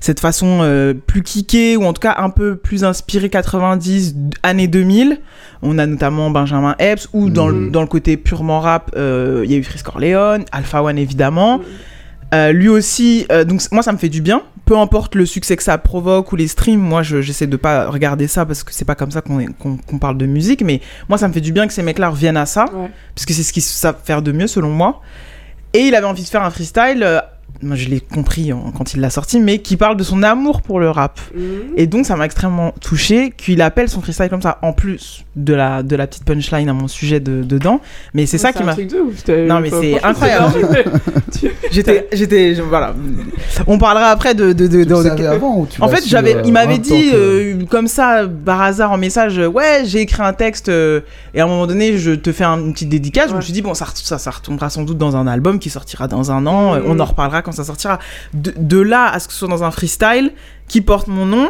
cette 0.00 0.20
façon 0.20 0.58
euh, 0.62 0.92
plus 0.92 1.22
kickée 1.22 1.78
ou 1.78 1.84
en 1.84 1.94
tout 1.94 2.00
cas 2.02 2.16
un 2.18 2.28
peu 2.30 2.56
plus 2.56 2.84
inspirée 2.84 2.97
90 3.06 4.14
années 4.42 4.68
2000 4.68 5.18
on 5.62 5.78
a 5.78 5.86
notamment 5.86 6.30
Benjamin 6.30 6.74
Epps 6.78 7.08
ou 7.12 7.30
dans, 7.30 7.48
le, 7.48 7.54
Mhm. 7.66 7.70
dans 7.70 7.80
le 7.80 7.86
côté 7.88 8.16
purement 8.16 8.60
rap 8.60 8.90
euh, 8.96 9.42
il 9.44 9.50
y 9.50 9.54
a 9.54 9.58
eu 9.58 9.62
Frisk 9.64 9.86
Corleone 9.86 10.44
Alpha 10.52 10.82
One 10.82 10.98
évidemment 10.98 11.60
Euh, 12.34 12.52
lui 12.52 12.68
aussi 12.68 13.24
euh, 13.32 13.44
donc 13.44 13.62
moi 13.72 13.82
ça 13.82 13.90
me 13.90 13.96
fait 13.96 14.10
du 14.10 14.20
bien 14.20 14.42
peu 14.66 14.76
importe 14.76 15.14
le 15.14 15.24
succès 15.24 15.56
que 15.56 15.62
ça 15.62 15.78
provoque 15.78 16.30
ou 16.30 16.36
les 16.36 16.46
streams 16.46 16.78
moi 16.78 17.02
je- 17.02 17.22
j'essaie 17.22 17.46
de 17.46 17.56
pas 17.56 17.88
regarder 17.88 18.26
ça 18.28 18.44
parce 18.44 18.62
que 18.62 18.74
c'est 18.74 18.84
pas 18.84 18.94
comme 18.94 19.10
ça 19.10 19.22
qu'on 19.22 19.98
parle 19.98 20.18
de 20.18 20.26
musique 20.26 20.60
mais 20.62 20.82
moi 21.08 21.16
ça 21.16 21.26
me 21.26 21.32
fait 21.32 21.40
du 21.40 21.52
bien 21.52 21.66
que 21.66 21.72
ces 21.72 21.82
mecs 21.82 21.98
là 21.98 22.10
reviennent 22.10 22.36
à 22.36 22.44
ça 22.44 22.66
Ouais. 22.74 22.90
parce 23.14 23.24
que 23.24 23.32
c'est 23.32 23.42
ce 23.42 23.50
qu'ils 23.54 23.62
savent 23.62 23.96
faire 24.04 24.20
de 24.20 24.30
mieux 24.32 24.46
selon 24.46 24.68
moi. 24.68 25.00
Et 25.72 25.80
il 25.88 25.94
avait 25.94 26.06
envie 26.06 26.22
de 26.22 26.28
faire 26.28 26.42
un 26.42 26.50
freestyle, 26.50 27.02
moi 27.62 27.76
je 27.76 27.88
l'ai 27.88 28.00
compris 28.00 28.50
quand 28.76 28.94
il 28.94 29.00
l'a 29.00 29.10
sorti, 29.10 29.40
mais 29.40 29.58
qui 29.58 29.76
parle 29.76 29.96
de 29.96 30.04
son 30.04 30.22
amour 30.22 30.62
pour 30.62 30.78
le 30.80 30.90
rap. 30.90 31.18
Mhm. 31.34 31.42
Et 31.76 31.86
donc 31.86 32.06
ça 32.06 32.14
m'a 32.16 32.24
extrêmement 32.24 32.72
touché 32.80 33.32
qu'il 33.36 33.60
appelle 33.62 33.88
son 33.88 34.00
freestyle 34.00 34.28
comme 34.28 34.42
ça, 34.42 34.58
en 34.62 34.72
plus 34.72 35.24
de 35.36 35.54
la, 35.54 35.82
de 35.82 35.96
la 35.96 36.06
petite 36.06 36.24
punchline 36.24 36.68
à 36.68 36.72
mon 36.72 36.88
sujet 36.88 37.20
de, 37.20 37.42
dedans. 37.42 37.80
Mais 38.14 38.26
c'est 38.26 38.38
ça 38.38 38.52
qui 38.52 38.62
un 38.62 38.66
m'a... 38.66 38.74
Non, 39.46 39.60
mais 39.60 39.70
c'est 39.70 40.02
incroyable. 40.04 40.54
J'étais... 41.70 42.08
j'étais 42.12 42.54
je- 42.54 42.62
voilà. 42.62 42.94
On 43.66 43.78
parlera 43.78 44.06
après 44.06 44.34
de... 44.34 44.52
de, 44.52 44.66
de, 44.66 44.66
Tu 44.66 44.70
de- 44.70 44.76
le 44.78 44.84
de- 44.84 45.02
savais 45.02 45.26
avant 45.26 45.58
ou 45.60 45.66
tu 45.66 45.80
en 45.82 45.88
fait, 45.88 46.06
j'avais, 46.06 46.36
euh, 46.36 46.42
il 46.44 46.52
m'avait 46.52 46.78
dit 46.78 47.10
que- 47.10 47.14
euh, 47.60 47.64
comme 47.70 47.86
ça 47.86 48.22
par 48.44 48.60
hasard 48.62 48.92
en 48.92 48.98
message, 48.98 49.38
euh, 49.38 49.46
ouais, 49.46 49.82
j'ai 49.84 50.00
écrit 50.00 50.22
un 50.22 50.32
texte 50.32 50.68
euh, 50.68 51.00
et 51.34 51.40
à 51.40 51.44
un 51.44 51.46
moment 51.46 51.66
donné, 51.66 51.98
je 51.98 52.12
te 52.12 52.32
fais 52.32 52.44
un- 52.44 52.58
une 52.58 52.72
petite 52.72 52.88
dédicace. 52.88 53.30
Je 53.30 53.36
me 53.36 53.40
suis 53.40 53.52
dit 53.52 53.62
bon, 53.62 53.74
ça, 53.74 53.86
ça, 53.94 54.18
ça 54.18 54.30
retombera 54.30 54.70
sans 54.70 54.82
doute 54.82 54.98
dans 54.98 55.16
un 55.16 55.26
album 55.26 55.58
qui 55.58 55.70
sortira 55.70 56.08
dans 56.08 56.30
un 56.32 56.46
an. 56.46 56.78
On 56.86 56.98
en 56.98 57.04
reparlera 57.04 57.42
quand 57.48 57.56
ça 57.56 57.64
sortira. 57.64 57.98
De, 58.34 58.52
de 58.56 58.78
là 58.78 59.06
à 59.12 59.18
ce 59.18 59.26
que 59.26 59.32
ce 59.32 59.40
soit 59.40 59.48
dans 59.48 59.64
un 59.64 59.70
freestyle 59.70 60.32
qui 60.68 60.80
porte 60.80 61.08
mon 61.08 61.26
nom 61.26 61.48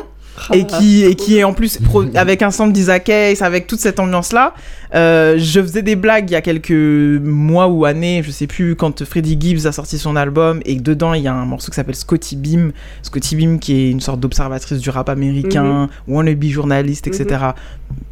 et 0.53 0.65
qui 0.67 1.03
et 1.05 1.17
qui 1.17 1.37
est 1.37 1.43
en 1.43 1.53
plus 1.53 1.79
pro- 1.79 2.05
avec 2.15 2.43
un 2.43 2.53
sample 2.53 2.73
d'Isaac 2.73 3.09
Hayes, 3.09 3.43
avec 3.43 3.67
toute 3.67 3.81
cette 3.81 3.99
ambiance 3.99 4.33
là. 4.33 4.55
je 4.93 5.61
faisais 5.61 5.83
des 5.83 5.97
blagues 5.97 6.31
il 6.31 6.35
y 6.35 6.37
a 6.37 6.41
quelques 6.41 6.71
mois 6.71 7.67
ou 7.67 7.85
années, 7.85 8.23
je 8.25 8.31
sais 8.31 8.47
plus, 8.47 8.77
quand 8.77 9.05
Freddie 9.05 9.37
Gibbs 9.41 9.67
a 9.67 9.73
sorti 9.73 9.99
son 9.99 10.15
album 10.15 10.61
et 10.65 10.77
que 10.77 10.83
dedans 10.83 11.15
il 11.15 11.23
y 11.25 11.27
a 11.27 11.35
un 11.35 11.45
morceau 11.45 11.71
qui 11.71 11.75
s'appelle 11.75 11.97
Scotty 11.97 12.37
Beam. 12.37 12.71
Scotty 13.03 13.35
Beam 13.35 13.59
qui 13.59 13.75
est 13.75 13.91
une 13.91 14.01
sorte 14.01 14.21
d'observatrice 14.21 14.79
du 14.79 14.91
rap 14.91 15.09
américain, 15.09 15.89
wannabe 16.07 16.45
journaliste, 16.45 17.09
etc. 17.09 17.27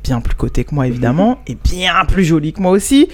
Bien 0.03 0.21
plus 0.21 0.35
coté 0.35 0.65
que 0.65 0.75
moi 0.75 0.89
évidemment 0.89 1.39
et 1.47 1.57
bien 1.63 2.05
plus 2.09 2.25
jolie 2.25 2.53
que 2.53 2.61
moi 2.61 2.73
aussi. 2.73 3.09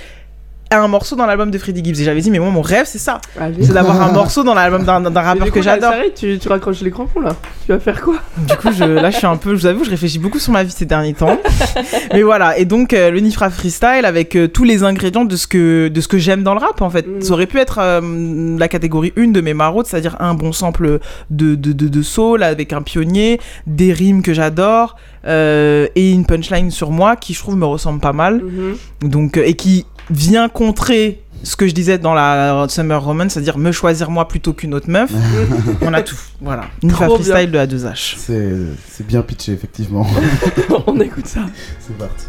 Un 0.73 0.89
morceau 0.89 1.17
dans 1.17 1.27
l'album 1.27 1.51
de 1.51 1.59
Freddie 1.59 1.85
Gibbs 1.85 2.01
et 2.01 2.05
j'avais 2.05 2.21
dit 2.21 2.31
mais 2.31 2.39
moi 2.39 2.51
mon 2.51 2.63
rêve 2.63 2.87
c'est 2.87 2.99
ça, 2.99 3.21
Allez. 3.39 3.65
c'est 3.65 3.73
d'avoir 3.75 4.01
un 4.01 4.11
morceau 4.13 4.43
dans 4.43 4.55
l'album 4.55 4.85
d'un 4.85 5.21
rappeur 5.21 5.51
que 5.51 5.61
j'adore. 5.63 5.93
tu, 6.17 6.39
tu 6.39 6.49
raccroches 6.49 6.81
les 6.81 6.91
crampons 6.91 7.21
là. 7.21 7.37
Tu 7.67 7.73
vas 7.73 7.79
faire 7.79 8.01
quoi? 8.01 8.15
Du 8.49 8.57
coup, 8.57 8.71
je, 8.73 8.83
là, 8.83 9.11
je 9.11 9.17
suis 9.19 9.27
un 9.27 9.37
peu, 9.37 9.51
je 9.55 9.61
vous 9.61 9.67
avoue, 9.67 9.85
je 9.85 9.91
réfléchis 9.91 10.19
beaucoup 10.19 10.41
sur 10.41 10.53
ma 10.53 10.65
vie 10.65 10.73
ces 10.73 10.85
derniers 10.85 11.15
temps. 11.15 11.39
Mais 12.13 12.23
voilà, 12.23 12.59
et 12.59 12.65
donc 12.65 12.93
euh, 12.93 13.11
le 13.11 13.21
Nifra 13.21 13.51
Freestyle 13.51 14.05
avec 14.05 14.35
euh, 14.35 14.49
tous 14.49 14.65
les 14.65 14.83
ingrédients 14.83 15.25
de 15.25 15.37
ce 15.37 15.47
que, 15.47 15.89
de 15.89 16.01
ce 16.01 16.09
que 16.09 16.19
j'aime 16.19 16.43
dans 16.43 16.55
le 16.55 16.61
rap 16.61 16.81
en 16.83 16.91
fait. 16.91 17.07
Mm. 17.07 17.21
Ça 17.23 17.33
aurait 17.35 17.47
pu 17.47 17.59
être 17.59 17.79
euh, 17.81 18.59
la 18.59 18.69
catégorie 18.69 19.13
1 19.17 19.29
de 19.29 19.41
mes 19.41 19.55
maraudes, 19.55 19.87
c'est-à-dire 19.87 20.17
un 20.21 20.35
bon 20.35 20.53
sample 20.53 20.99
de, 21.31 21.55
de, 21.55 21.73
de, 21.73 21.89
de 21.89 22.03
soul 22.03 22.43
avec 22.43 22.73
un 22.73 22.83
pionnier, 22.83 23.41
des 23.67 23.93
rimes 23.93 24.23
que 24.23 24.35
j'adore 24.35 24.97
euh, 25.27 25.87
et 25.95 26.11
une 26.11 26.27
punchline 26.27 26.71
sur 26.71 26.91
moi 26.91 27.15
qui 27.17 27.33
je 27.35 27.39
trouve 27.39 27.57
me 27.57 27.67
ressemble 27.67 28.01
pas 28.01 28.13
mal. 28.13 28.43
Mhm. 28.43 29.09
Donc, 29.09 29.37
euh, 29.37 29.45
et 29.47 29.55
qui 29.55 29.87
vient 30.11 30.49
contrer 30.49 31.23
ce 31.43 31.57
que 31.57 31.67
je 31.67 31.73
disais 31.73 31.99
dans 31.99 32.15
la 32.15 32.67
Summer 32.69 33.03
Romance, 33.03 33.33
c'est-à-dire 33.33 33.59
me 33.59 33.73
choisir 33.73 34.11
moi 34.11 34.29
plutôt 34.29 34.53
qu'une 34.53 34.75
autre 34.75 34.89
meuf. 34.89 35.11
On 35.83 35.93
a 35.93 36.03
tout. 36.03 36.19
Voilà. 36.41 36.65
Bien. 36.83 36.95
Freestyle 36.95 37.51
de 37.51 37.59
A2H. 37.59 38.15
C'est 38.17 38.53
c'est 38.91 39.07
bien 39.07 39.23
pitché, 39.23 39.53
effectivement. 39.53 40.07
On 40.87 41.01
écoute 41.01 41.27
ça. 41.27 41.41
C'est 41.81 41.97
parti. 41.97 42.27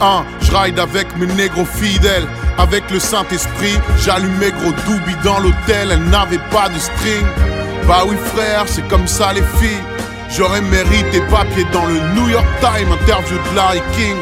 Hein, 0.00 0.24
je 0.40 0.50
ride 0.52 0.78
avec 0.78 1.16
mes 1.16 1.26
négros 1.26 1.64
fidèles. 1.64 2.26
Avec 2.58 2.90
le 2.90 2.98
Saint-Esprit, 2.98 3.78
j'allumais 4.04 4.50
gros 4.50 4.72
doobie 4.86 5.16
dans 5.24 5.38
l'hôtel, 5.40 5.90
elle 5.90 6.04
n'avait 6.10 6.38
pas 6.50 6.68
de 6.68 6.78
string. 6.78 7.26
Bah 7.86 8.02
oui 8.06 8.16
frère, 8.34 8.64
c'est 8.66 8.86
comme 8.88 9.06
ça 9.06 9.32
les 9.32 9.42
filles. 9.58 9.82
J'aurais 10.30 10.62
mérité 10.62 11.20
papier 11.30 11.64
dans 11.72 11.84
le 11.86 11.94
New 12.14 12.28
York 12.28 12.46
Times, 12.60 12.90
interview 12.92 13.36
de 13.36 13.56
Larry 13.56 13.82
King. 13.96 14.16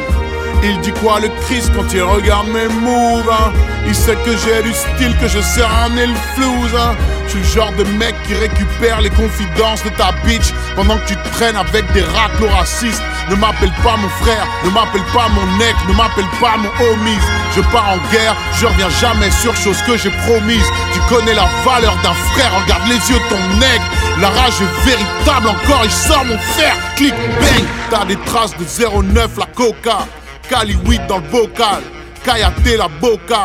Il 0.61 0.79
dit 0.81 0.93
quoi 1.01 1.19
le 1.19 1.29
Christ 1.45 1.71
quand 1.75 1.91
il 1.93 2.03
regarde 2.03 2.47
mes 2.47 2.67
moves 2.67 3.29
hein? 3.31 3.51
Il 3.85 3.95
sait 3.95 4.15
que 4.15 4.31
j'ai 4.31 4.63
du 4.63 4.73
style, 4.73 5.15
que 5.17 5.27
je 5.27 5.41
sais 5.41 5.63
ramener 5.63 6.07
le 6.07 6.15
flouze 6.35 6.75
hein? 6.75 6.95
Je 7.27 7.37
le 7.37 7.43
genre 7.43 7.71
de 7.73 7.83
mec 7.97 8.15
qui 8.27 8.33
récupère 8.35 9.01
les 9.01 9.09
confidences 9.09 9.83
de 9.83 9.89
ta 9.89 10.11
bitch 10.25 10.53
Pendant 10.75 10.97
que 10.97 11.07
tu 11.07 11.15
traînes 11.33 11.55
avec 11.55 11.91
des 11.93 12.01
raclos 12.01 12.49
racistes. 12.49 13.01
Ne 13.29 13.35
m'appelle 13.35 13.71
pas 13.83 13.95
mon 13.97 14.09
frère, 14.23 14.45
ne 14.65 14.69
m'appelle 14.69 15.03
pas 15.13 15.29
mon 15.29 15.45
mec, 15.57 15.75
ne 15.87 15.93
m'appelle 15.93 16.27
pas 16.41 16.57
mon 16.57 16.69
homies. 16.85 17.17
Je 17.55 17.61
pars 17.71 17.89
en 17.89 18.11
guerre, 18.11 18.35
je 18.59 18.65
reviens 18.65 18.89
jamais 18.89 19.31
sur 19.31 19.55
chose 19.55 19.81
que 19.87 19.97
j'ai 19.97 20.11
promise. 20.27 20.65
Tu 20.93 20.99
connais 21.09 21.33
la 21.33 21.47
valeur 21.65 21.95
d'un 22.03 22.13
frère, 22.33 22.51
regarde 22.63 22.87
les 22.87 22.95
yeux 23.09 23.19
de 23.19 23.29
ton 23.29 23.59
nègre. 23.59 23.85
La 24.19 24.29
rage 24.29 24.61
est 24.61 24.85
véritable 24.85 25.47
encore, 25.47 25.81
il 25.85 25.91
sort 25.91 26.25
mon 26.25 26.37
fer. 26.37 26.75
Clic, 26.97 27.13
bang, 27.39 27.65
t'as 27.89 28.05
des 28.05 28.17
traces 28.25 28.55
de 28.57 28.65
09 29.01 29.37
la 29.37 29.45
coca 29.45 30.05
Cali 30.53 30.77
8 30.85 31.07
dans 31.07 31.17
le 31.17 31.23
bocal, 31.31 31.81
Kayate 32.23 32.77
la 32.77 32.87
boca, 32.87 33.41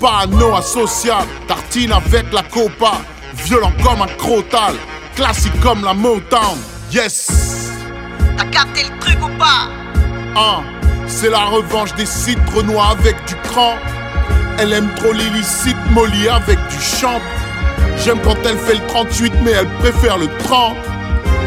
Pano 0.00 0.54
asocial, 0.54 1.26
tartine 1.46 1.92
avec 1.92 2.32
la 2.32 2.42
copa, 2.44 2.92
violent 3.44 3.72
comme 3.84 4.00
un 4.00 4.06
crotal, 4.16 4.74
classique 5.14 5.60
comme 5.60 5.84
la 5.84 5.92
Motown, 5.92 6.56
yes! 6.90 7.72
T'as 8.38 8.46
capté 8.46 8.84
le 8.84 8.98
truc 9.00 9.18
ou 9.22 9.28
pas? 9.38 9.68
Hein, 10.34 10.64
c'est 11.06 11.28
la 11.28 11.44
revanche 11.44 11.94
des 11.94 12.06
citres 12.06 12.62
noirs 12.64 12.92
avec 12.92 13.22
du 13.26 13.34
cran. 13.50 13.74
Elle 14.58 14.72
aime 14.72 14.88
trop 14.96 15.12
l'illicite 15.12 15.76
Molly 15.90 16.26
avec 16.26 16.58
du 16.68 16.80
champ. 16.80 17.20
J'aime 18.02 18.20
quand 18.24 18.38
elle 18.46 18.56
fait 18.56 18.76
le 18.76 18.86
38, 18.86 19.34
mais 19.44 19.50
elle 19.50 19.68
préfère 19.80 20.16
le 20.16 20.28
30. 20.38 20.74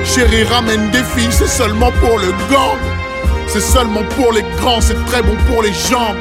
Chérie, 0.05 0.43
ramène 0.43 0.91
des 0.91 1.03
filles, 1.03 1.31
c'est 1.31 1.47
seulement 1.47 1.91
pour 1.93 2.19
le 2.19 2.29
gang. 2.51 2.77
C'est 3.51 3.61
seulement 3.61 4.03
pour 4.15 4.31
les 4.31 4.43
grands, 4.57 4.79
c'est 4.79 5.03
très 5.05 5.23
bon 5.23 5.35
pour 5.47 5.63
les 5.63 5.73
jambes. 5.73 6.17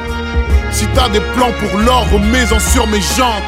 Si 0.71 0.87
t'as 0.95 1.09
des 1.09 1.19
plans 1.19 1.51
pour 1.59 1.79
l'or, 1.79 2.07
remets-en 2.11 2.59
sur 2.59 2.87
mes 2.87 3.01
jantes. 3.01 3.43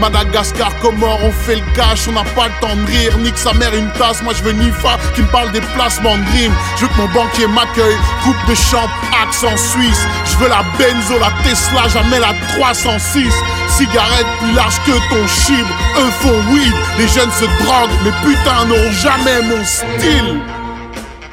Madagascar, 0.00 0.74
Comore, 0.80 1.20
on 1.22 1.30
fait 1.30 1.56
le 1.56 1.62
cash, 1.76 2.08
on 2.08 2.12
n'a 2.12 2.24
pas 2.34 2.46
le 2.48 2.60
temps 2.60 2.74
de 2.74 2.86
rire. 2.86 3.18
Nique 3.18 3.36
sa 3.36 3.52
mère 3.52 3.74
une 3.74 3.90
tasse, 3.92 4.22
moi 4.22 4.32
je 4.34 4.42
veux 4.42 4.52
Nifa 4.52 4.98
qui 5.14 5.20
me 5.20 5.26
parle 5.26 5.52
des 5.52 5.60
placements 5.76 6.16
de 6.16 6.24
dream. 6.32 6.52
Je 6.76 6.82
veux 6.82 6.88
que 6.88 6.96
mon 6.96 7.08
banquier 7.08 7.46
m'accueille, 7.46 7.96
coupe 8.24 8.48
de 8.48 8.54
champ, 8.54 8.88
accent 9.22 9.56
suisse. 9.56 10.06
Je 10.24 10.36
veux 10.38 10.48
la 10.48 10.62
Benzo, 10.78 11.18
la 11.20 11.30
Tesla, 11.44 11.86
jamais 11.88 12.20
la 12.20 12.32
306. 12.56 13.32
Cigarette 13.68 14.26
plus 14.40 14.52
large 14.54 14.80
que 14.86 14.92
ton 15.10 15.26
chibre, 15.28 15.68
eux 15.98 16.10
font 16.22 16.52
weed. 16.52 16.72
Les 16.98 17.08
jeunes 17.08 17.32
se 17.32 17.44
droguent, 17.62 17.98
mais 18.02 18.12
putain 18.24 18.64
n'auront 18.66 18.92
jamais 18.92 19.42
mon 19.42 19.62
style. 19.62 20.40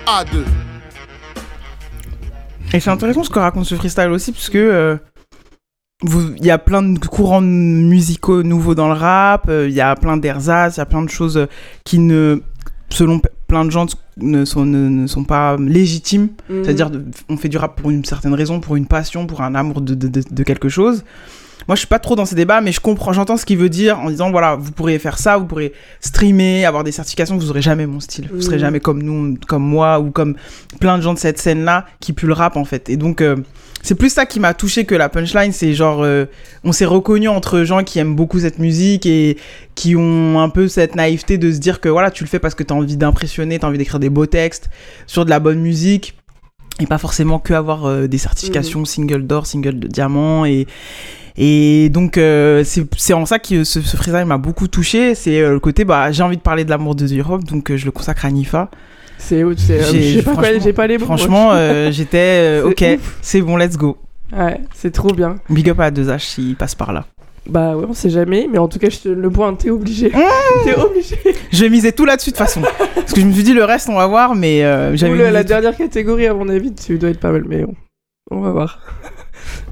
A2. 0.05 0.60
Et 2.73 2.79
c'est 2.79 2.89
intéressant 2.89 3.23
ce 3.23 3.29
que 3.29 3.39
raconte 3.39 3.65
ce 3.65 3.75
freestyle 3.75 4.09
aussi, 4.11 4.31
parce 4.31 4.49
que 4.49 4.57
euh, 4.57 4.95
il 6.37 6.45
y 6.45 6.51
a 6.51 6.57
plein 6.57 6.81
de 6.81 6.99
courants 7.05 7.41
musicaux 7.41 8.43
nouveaux 8.43 8.75
dans 8.75 8.87
le 8.87 8.93
rap, 8.93 9.47
euh, 9.49 9.67
il 9.67 9.73
y 9.75 9.81
a 9.81 9.95
plein 9.95 10.17
d'ersatz, 10.17 10.77
il 10.77 10.79
y 10.79 10.81
a 10.81 10.85
plein 10.85 11.03
de 11.03 11.09
choses 11.09 11.37
euh, 11.37 11.45
qui 11.83 11.99
ne, 11.99 12.41
selon 12.89 13.21
plein 13.47 13.65
de 13.65 13.69
gens, 13.71 13.85
ne 14.17 14.45
sont, 14.45 14.65
ne, 14.65 14.87
ne 14.89 15.07
sont 15.07 15.23
pas 15.25 15.57
légitimes. 15.57 16.29
Mhm. 16.49 16.63
C'est-à-dire, 16.63 16.89
on 17.29 17.37
fait 17.37 17.49
du 17.49 17.57
rap 17.57 17.79
pour 17.79 17.91
une 17.91 18.05
certaine 18.05 18.33
raison, 18.33 18.59
pour 18.61 18.75
une 18.77 18.87
passion, 18.87 19.27
pour 19.27 19.41
un 19.41 19.53
amour 19.55 19.81
de, 19.81 19.93
de, 19.93 20.07
de- 20.07 20.23
de 20.31 20.43
quelque 20.43 20.69
chose. 20.69 21.03
Moi, 21.67 21.75
je 21.75 21.79
suis 21.79 21.87
pas 21.87 21.99
trop 21.99 22.15
dans 22.15 22.25
ces 22.25 22.35
débats, 22.35 22.59
mais 22.61 22.71
je 22.71 22.79
comprends, 22.79 23.13
j'entends 23.13 23.37
ce 23.37 23.45
qu'il 23.45 23.57
veut 23.57 23.69
dire 23.69 23.99
en 23.99 24.09
disant 24.09 24.31
voilà, 24.31 24.55
vous 24.55 24.71
pourriez 24.71 24.99
faire 24.99 25.17
ça, 25.19 25.37
vous 25.37 25.45
pourrez 25.45 25.73
streamer, 25.99 26.65
avoir 26.65 26.83
des 26.83 26.91
certifications, 26.91 27.37
vous 27.37 27.49
aurez 27.49 27.61
jamais 27.61 27.85
mon 27.85 27.99
style, 27.99 28.29
vous 28.33 28.41
serez 28.41 28.55
Mhm. 28.55 28.61
jamais 28.61 28.79
comme 28.79 29.01
nous, 29.03 29.37
comme 29.47 29.63
moi 29.63 29.99
ou 29.99 30.11
comme 30.11 30.35
plein 30.79 30.97
de 30.97 31.03
gens 31.03 31.13
de 31.13 31.19
cette 31.19 31.37
scène-là 31.37 31.85
qui 31.99 32.13
puent 32.13 32.27
le 32.27 32.33
rap 32.33 32.57
en 32.57 32.65
fait. 32.65 32.89
Et 32.89 32.97
donc, 32.97 33.21
euh, 33.21 33.35
c'est 33.83 33.95
plus 33.95 34.09
ça 34.11 34.25
qui 34.25 34.39
m'a 34.39 34.53
touché 34.53 34.85
que 34.85 34.95
la 34.95 35.07
punchline. 35.09 35.51
C'est 35.51 35.73
genre, 35.73 36.01
euh, 36.03 36.25
on 36.63 36.71
s'est 36.71 36.85
reconnu 36.85 37.27
entre 37.27 37.63
gens 37.63 37.83
qui 37.83 37.99
aiment 37.99 38.15
beaucoup 38.15 38.39
cette 38.39 38.59
musique 38.59 39.05
et 39.05 39.37
qui 39.75 39.95
ont 39.95 40.39
un 40.39 40.49
peu 40.49 40.67
cette 40.67 40.95
naïveté 40.95 41.37
de 41.37 41.51
se 41.51 41.57
dire 41.59 41.79
que 41.79 41.89
voilà, 41.89 42.11
tu 42.11 42.23
le 42.23 42.29
fais 42.29 42.39
parce 42.39 42.55
que 42.55 42.63
t'as 42.63 42.75
envie 42.75 42.97
d'impressionner, 42.97 43.59
t'as 43.59 43.67
envie 43.67 43.77
d'écrire 43.77 43.99
des 43.99 44.09
beaux 44.09 44.25
textes 44.25 44.69
sur 45.07 45.25
de 45.25 45.29
la 45.29 45.39
bonne 45.39 45.59
musique 45.59 46.15
et 46.79 46.87
pas 46.87 46.97
forcément 46.97 47.37
que 47.39 47.53
avoir 47.53 47.85
euh, 47.85 48.07
des 48.07 48.17
certifications 48.17 48.85
single 48.85 49.27
d'or, 49.27 49.45
single 49.45 49.79
de 49.79 49.87
diamant 49.87 50.45
et 50.45 50.65
et 51.37 51.89
donc 51.89 52.17
euh, 52.17 52.63
c'est 52.65 53.13
en 53.13 53.25
ça 53.25 53.39
que 53.39 53.63
ce, 53.63 53.81
ce 53.81 53.97
freestyle 53.97 54.25
m'a 54.25 54.37
beaucoup 54.37 54.67
touché, 54.67 55.15
c'est 55.15 55.39
euh, 55.41 55.51
le 55.51 55.59
côté 55.59 55.85
bah 55.85 56.11
j'ai 56.11 56.23
envie 56.23 56.37
de 56.37 56.41
parler 56.41 56.65
de 56.65 56.69
l'amour 56.69 56.95
de 56.95 57.05
Europe 57.17 57.43
donc 57.43 57.71
euh, 57.71 57.77
je 57.77 57.85
le 57.85 57.91
consacre 57.91 58.25
à 58.25 58.31
Nifa. 58.31 58.69
C'est 59.17 59.43
J'ai- 59.91 60.23
pas, 60.23 60.33
pas 60.33 60.87
les 60.87 60.97
mots. 60.97 61.05
Franchement 61.05 61.51
j'étais 61.91 62.61
OK, 62.65 62.83
c'est 63.21 63.41
bon, 63.41 63.55
let's 63.57 63.77
go. 63.77 63.97
Ouais, 64.35 64.61
c'est 64.73 64.91
trop 64.91 65.13
bien. 65.13 65.35
Big 65.49 65.69
up 65.69 65.79
à 65.79 65.91
2H 65.91 66.19
s'il 66.19 66.55
passe 66.55 66.73
par 66.73 66.91
là. 66.93 67.05
Bah 67.49 67.75
ouais, 67.75 67.85
on 67.89 67.93
sait 67.93 68.09
jamais, 68.11 68.47
mais 68.51 68.59
en 68.59 68.67
tout 68.67 68.77
cas, 68.79 68.89
je 68.89 68.99
te 68.99 69.09
le 69.09 69.29
pointe, 69.29 69.59
t'es 69.59 69.69
obligé. 69.71 70.11
t'es 70.63 70.75
obligé. 70.75 71.17
Je 71.51 71.65
misais 71.65 71.91
tout 71.91 72.05
là-dessus 72.05 72.29
de 72.31 72.35
toute 72.37 72.45
façon. 72.45 72.61
Parce 72.95 73.13
que 73.13 73.19
je 73.19 73.25
me 73.25 73.31
suis 73.33 73.43
dit 73.43 73.53
le 73.53 73.63
reste 73.63 73.89
on 73.89 73.95
va 73.95 74.05
voir 74.07 74.35
mais 74.35 74.63
euh, 74.63 74.95
j'avais 74.95 75.31
la 75.31 75.41
tout. 75.43 75.47
dernière 75.49 75.75
catégorie, 75.75 76.27
à 76.27 76.33
mon 76.33 76.47
avis, 76.49 76.73
tu 76.73 76.97
dois 76.97 77.09
être 77.09 77.19
pas 77.19 77.31
mal, 77.31 77.43
mais 77.47 77.63
on, 77.63 77.73
on 78.37 78.41
va 78.41 78.51
voir. 78.51 78.79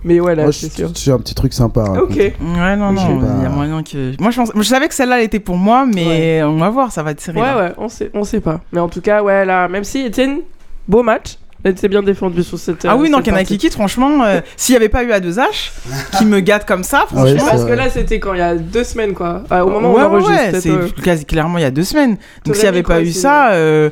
Mais 0.04 0.20
ouais, 0.20 0.36
là, 0.36 0.44
Moi, 0.44 0.52
c'est 0.54 0.70
je- 0.72 0.76
sûr. 0.76 0.92
j'ai 0.96 1.12
un 1.12 1.18
petit 1.20 1.36
truc 1.36 1.54
sympa. 1.54 1.84
Ok. 2.02 2.16
Ouais, 2.16 2.34
non, 2.76 2.92
non, 2.92 3.22
il 3.38 3.44
y 3.44 3.46
a 3.46 3.50
moyen 3.50 3.84
que. 3.84 4.14
Moi, 4.22 4.32
je, 4.32 4.38
pense... 4.38 4.52
je 4.56 4.62
savais 4.64 4.88
que 4.88 4.94
celle-là, 4.94 5.20
elle 5.20 5.26
était 5.26 5.40
pour 5.40 5.58
moi, 5.58 5.86
mais 5.86 6.42
on 6.44 6.58
va 6.58 6.70
voir, 6.70 6.92
ça 6.92 7.04
va 7.04 7.12
être 7.12 7.22
serré. 7.22 7.40
Ouais, 7.40 7.48
là. 7.48 7.58
ouais, 7.58 7.72
on 7.78 7.90
sait, 7.90 8.12
on 8.14 8.24
sait 8.24 8.40
pas. 8.42 8.62
Mais 8.72 8.80
en 8.80 8.90
tout 8.90 9.02
cas, 9.02 9.22
ouais, 9.24 9.46
là, 9.46 9.68
même 9.68 9.84
si 9.84 10.06
Etienne, 10.06 10.40
beau 10.88 11.04
match, 11.04 11.38
elle 11.64 11.78
s'est 11.78 11.90
bien 11.90 12.02
défendue 12.02 12.44
sur 12.44 12.58
cette. 12.58 12.86
Ah 12.86 12.94
euh, 12.94 12.98
oui, 12.98 13.10
non, 13.10 13.18
cette 13.18 13.26
qu'il 13.26 13.34
y 13.34 13.36
en 13.36 13.36
a 13.36 13.40
partie. 13.40 13.58
qui 13.58 13.66
quittent, 13.66 13.74
franchement, 13.74 14.24
euh, 14.24 14.40
s'il 14.56 14.74
n'y 14.74 14.78
avait 14.78 14.88
pas 14.90 15.04
eu 15.04 15.12
A2H, 15.12 15.72
qui 16.18 16.26
me 16.26 16.40
gâte 16.40 16.66
comme 16.66 16.84
ça, 16.84 17.06
Ah 17.12 17.22
Ouais, 17.24 17.36
franchement. 17.36 17.50
Parce 17.52 17.66
que 17.66 17.74
là, 17.74 17.90
c'était 17.90 18.20
quand 18.20 18.34
il 18.34 18.40
y 18.40 18.44
a 18.44 18.56
deux 18.56 18.86
semaines, 18.86 19.14
quoi. 19.14 19.44
Ah, 19.50 19.66
au 19.66 19.70
moment 19.70 19.92
où 19.92 19.96
ouais, 19.98 20.04
on 20.04 20.12
ouais, 20.14 20.22
enregistre. 20.24 20.54
ouais, 20.54 20.62
c'est 20.62 21.10
euh, 21.10 21.18
clairement 21.28 21.58
il 21.58 21.62
y 21.62 21.66
a 21.66 21.72
deux 21.72 21.84
semaines. 21.84 22.18
Donc 22.46 22.56
s'il 22.56 22.64
n'y 22.64 22.70
avait 22.70 22.84
pas 22.84 23.02
eu 23.02 23.12
ça, 23.12 23.52
euh, 23.52 23.90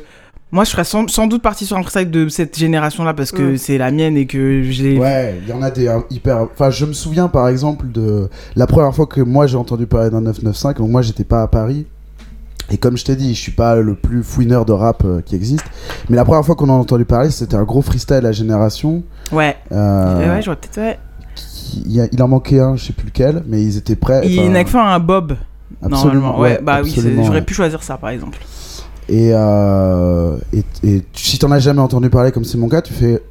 moi 0.50 0.64
je 0.64 0.70
serais 0.70 0.84
sans, 0.84 1.06
sans 1.08 1.26
doute 1.26 1.42
parti 1.42 1.66
sur 1.66 1.76
un 1.76 1.82
freestyle 1.82 2.10
de 2.10 2.28
cette 2.28 2.56
génération-là 2.58 3.12
parce 3.14 3.32
que 3.32 3.52
Mm. 3.52 3.56
c'est 3.58 3.78
la 3.78 3.90
mienne 3.90 4.16
et 4.16 4.26
que 4.26 4.62
je 4.62 4.82
l'ai. 4.82 4.98
Ouais, 4.98 5.38
il 5.42 5.48
y 5.48 5.52
en 5.52 5.62
a 5.62 5.70
des 5.70 5.88
hein, 5.88 6.04
hyper. 6.10 6.38
Enfin, 6.52 6.70
je 6.70 6.84
me 6.86 6.92
souviens 6.92 7.28
par 7.28 7.48
exemple 7.48 7.86
de 7.90 8.28
la 8.56 8.66
première 8.66 8.94
fois 8.94 9.06
que 9.06 9.20
moi 9.20 9.46
j'ai 9.46 9.56
entendu 9.56 9.86
parler 9.86 10.10
d'un 10.10 10.20
995. 10.22 10.74
Donc 10.76 10.90
moi 10.90 11.02
j'étais 11.02 11.24
pas 11.24 11.42
à 11.42 11.48
Paris. 11.48 11.86
Et 12.70 12.76
comme 12.76 12.98
je 12.98 13.04
t'ai 13.06 13.16
dit, 13.16 13.34
je 13.34 13.40
suis 13.40 13.52
pas 13.52 13.76
le 13.76 13.94
plus 13.94 14.22
fouineur 14.22 14.66
de 14.66 14.72
rap 14.72 15.02
euh, 15.06 15.22
qui 15.22 15.34
existe. 15.34 15.64
Mais 16.10 16.16
la 16.16 16.24
première 16.26 16.44
fois 16.44 16.54
qu'on 16.54 16.68
en 16.68 16.74
a 16.76 16.78
entendu 16.80 17.06
parler, 17.06 17.30
c'était 17.30 17.54
un 17.56 17.62
gros 17.64 17.80
freestyle 17.80 18.26
à 18.26 18.32
génération. 18.32 19.02
Ouais. 19.32 19.56
Euh, 19.72 20.34
Ouais, 20.34 20.42
j'aurais 20.42 20.56
peut-être. 20.58 20.76
Ouais. 20.78 20.98
qui- 21.34 22.08
il, 22.12 22.22
en 22.22 22.28
manquait 22.28 22.60
un, 22.60 22.76
je 22.76 22.84
sais 22.84 22.92
plus 22.92 23.06
lequel, 23.06 23.42
mais 23.46 23.62
ils 23.62 23.78
étaient 23.78 23.96
prêts. 23.96 24.20
Il 24.26 24.50
n'a 24.52 24.64
que 24.64 24.70
fait 24.70 24.76
un 24.78 24.98
Bob. 24.98 25.36
absolument, 25.82 26.20
Normalement, 26.32 26.40
ouais, 26.40 26.60
bah 26.62 26.80
oui, 26.84 26.94
j'aurais 27.24 27.40
pu 27.42 27.54
choisir 27.54 27.82
ça 27.82 27.96
par 27.96 28.10
exemple. 28.10 28.38
Et, 29.08 29.30
euh, 29.32 30.36
et, 30.52 30.62
et 30.86 31.02
si 31.14 31.38
t'en 31.38 31.50
as 31.50 31.58
jamais 31.60 31.80
entendu 31.80 32.10
parler, 32.10 32.30
comme 32.32 32.44
c'est 32.44 32.58
mon 32.58 32.68
cas, 32.68 32.82
tu 32.82 32.92
fais 32.92 33.22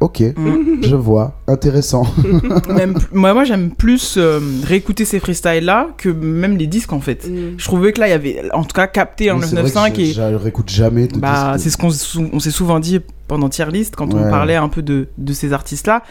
Ok, 0.00 0.20
Mm. 0.36 0.82
je 0.82 0.96
vois, 0.96 1.40
intéressant. 1.46 2.04
même, 2.68 2.94
moi, 3.12 3.32
moi 3.32 3.44
j'aime 3.44 3.70
plus 3.70 4.16
euh, 4.18 4.40
réécouter 4.66 5.04
ces 5.04 5.20
freestyles 5.20 5.64
là 5.64 5.88
que 5.96 6.08
même 6.10 6.56
les 6.58 6.66
disques 6.66 6.92
en 6.92 7.00
fait. 7.00 7.26
mm. 7.28 7.54
Je 7.56 7.64
trouvais 7.64 7.92
que 7.92 8.00
là 8.00 8.08
il 8.08 8.10
y 8.10 8.12
avait 8.12 8.42
en 8.52 8.64
tout 8.64 8.74
cas 8.74 8.86
capté 8.88 9.30
Oui, 9.30 9.38
que 9.40 9.44
995 9.54 9.96
je- 9.96 10.02
et 10.02 10.12
Je 10.12 10.34
réécoute 10.36 10.68
jamais 10.68 11.06
de 11.06 11.16
bah 11.18 11.54
c'est 11.58 11.70
ce 11.70 11.76
qu'on 11.78 11.90
s'est 11.90 12.50
souvent 12.50 12.80
dit 12.80 13.00
pendant 13.28 13.48
tier 13.48 13.66
list 13.70 13.94
quand 13.96 14.12
on 14.12 14.28
parlait 14.28 14.56
un 14.56 14.68
peu 14.68 14.82
de, 14.82 15.06
de 15.16 15.32
ces 15.32 15.52
artistes 15.52 15.86
là. 15.86 16.02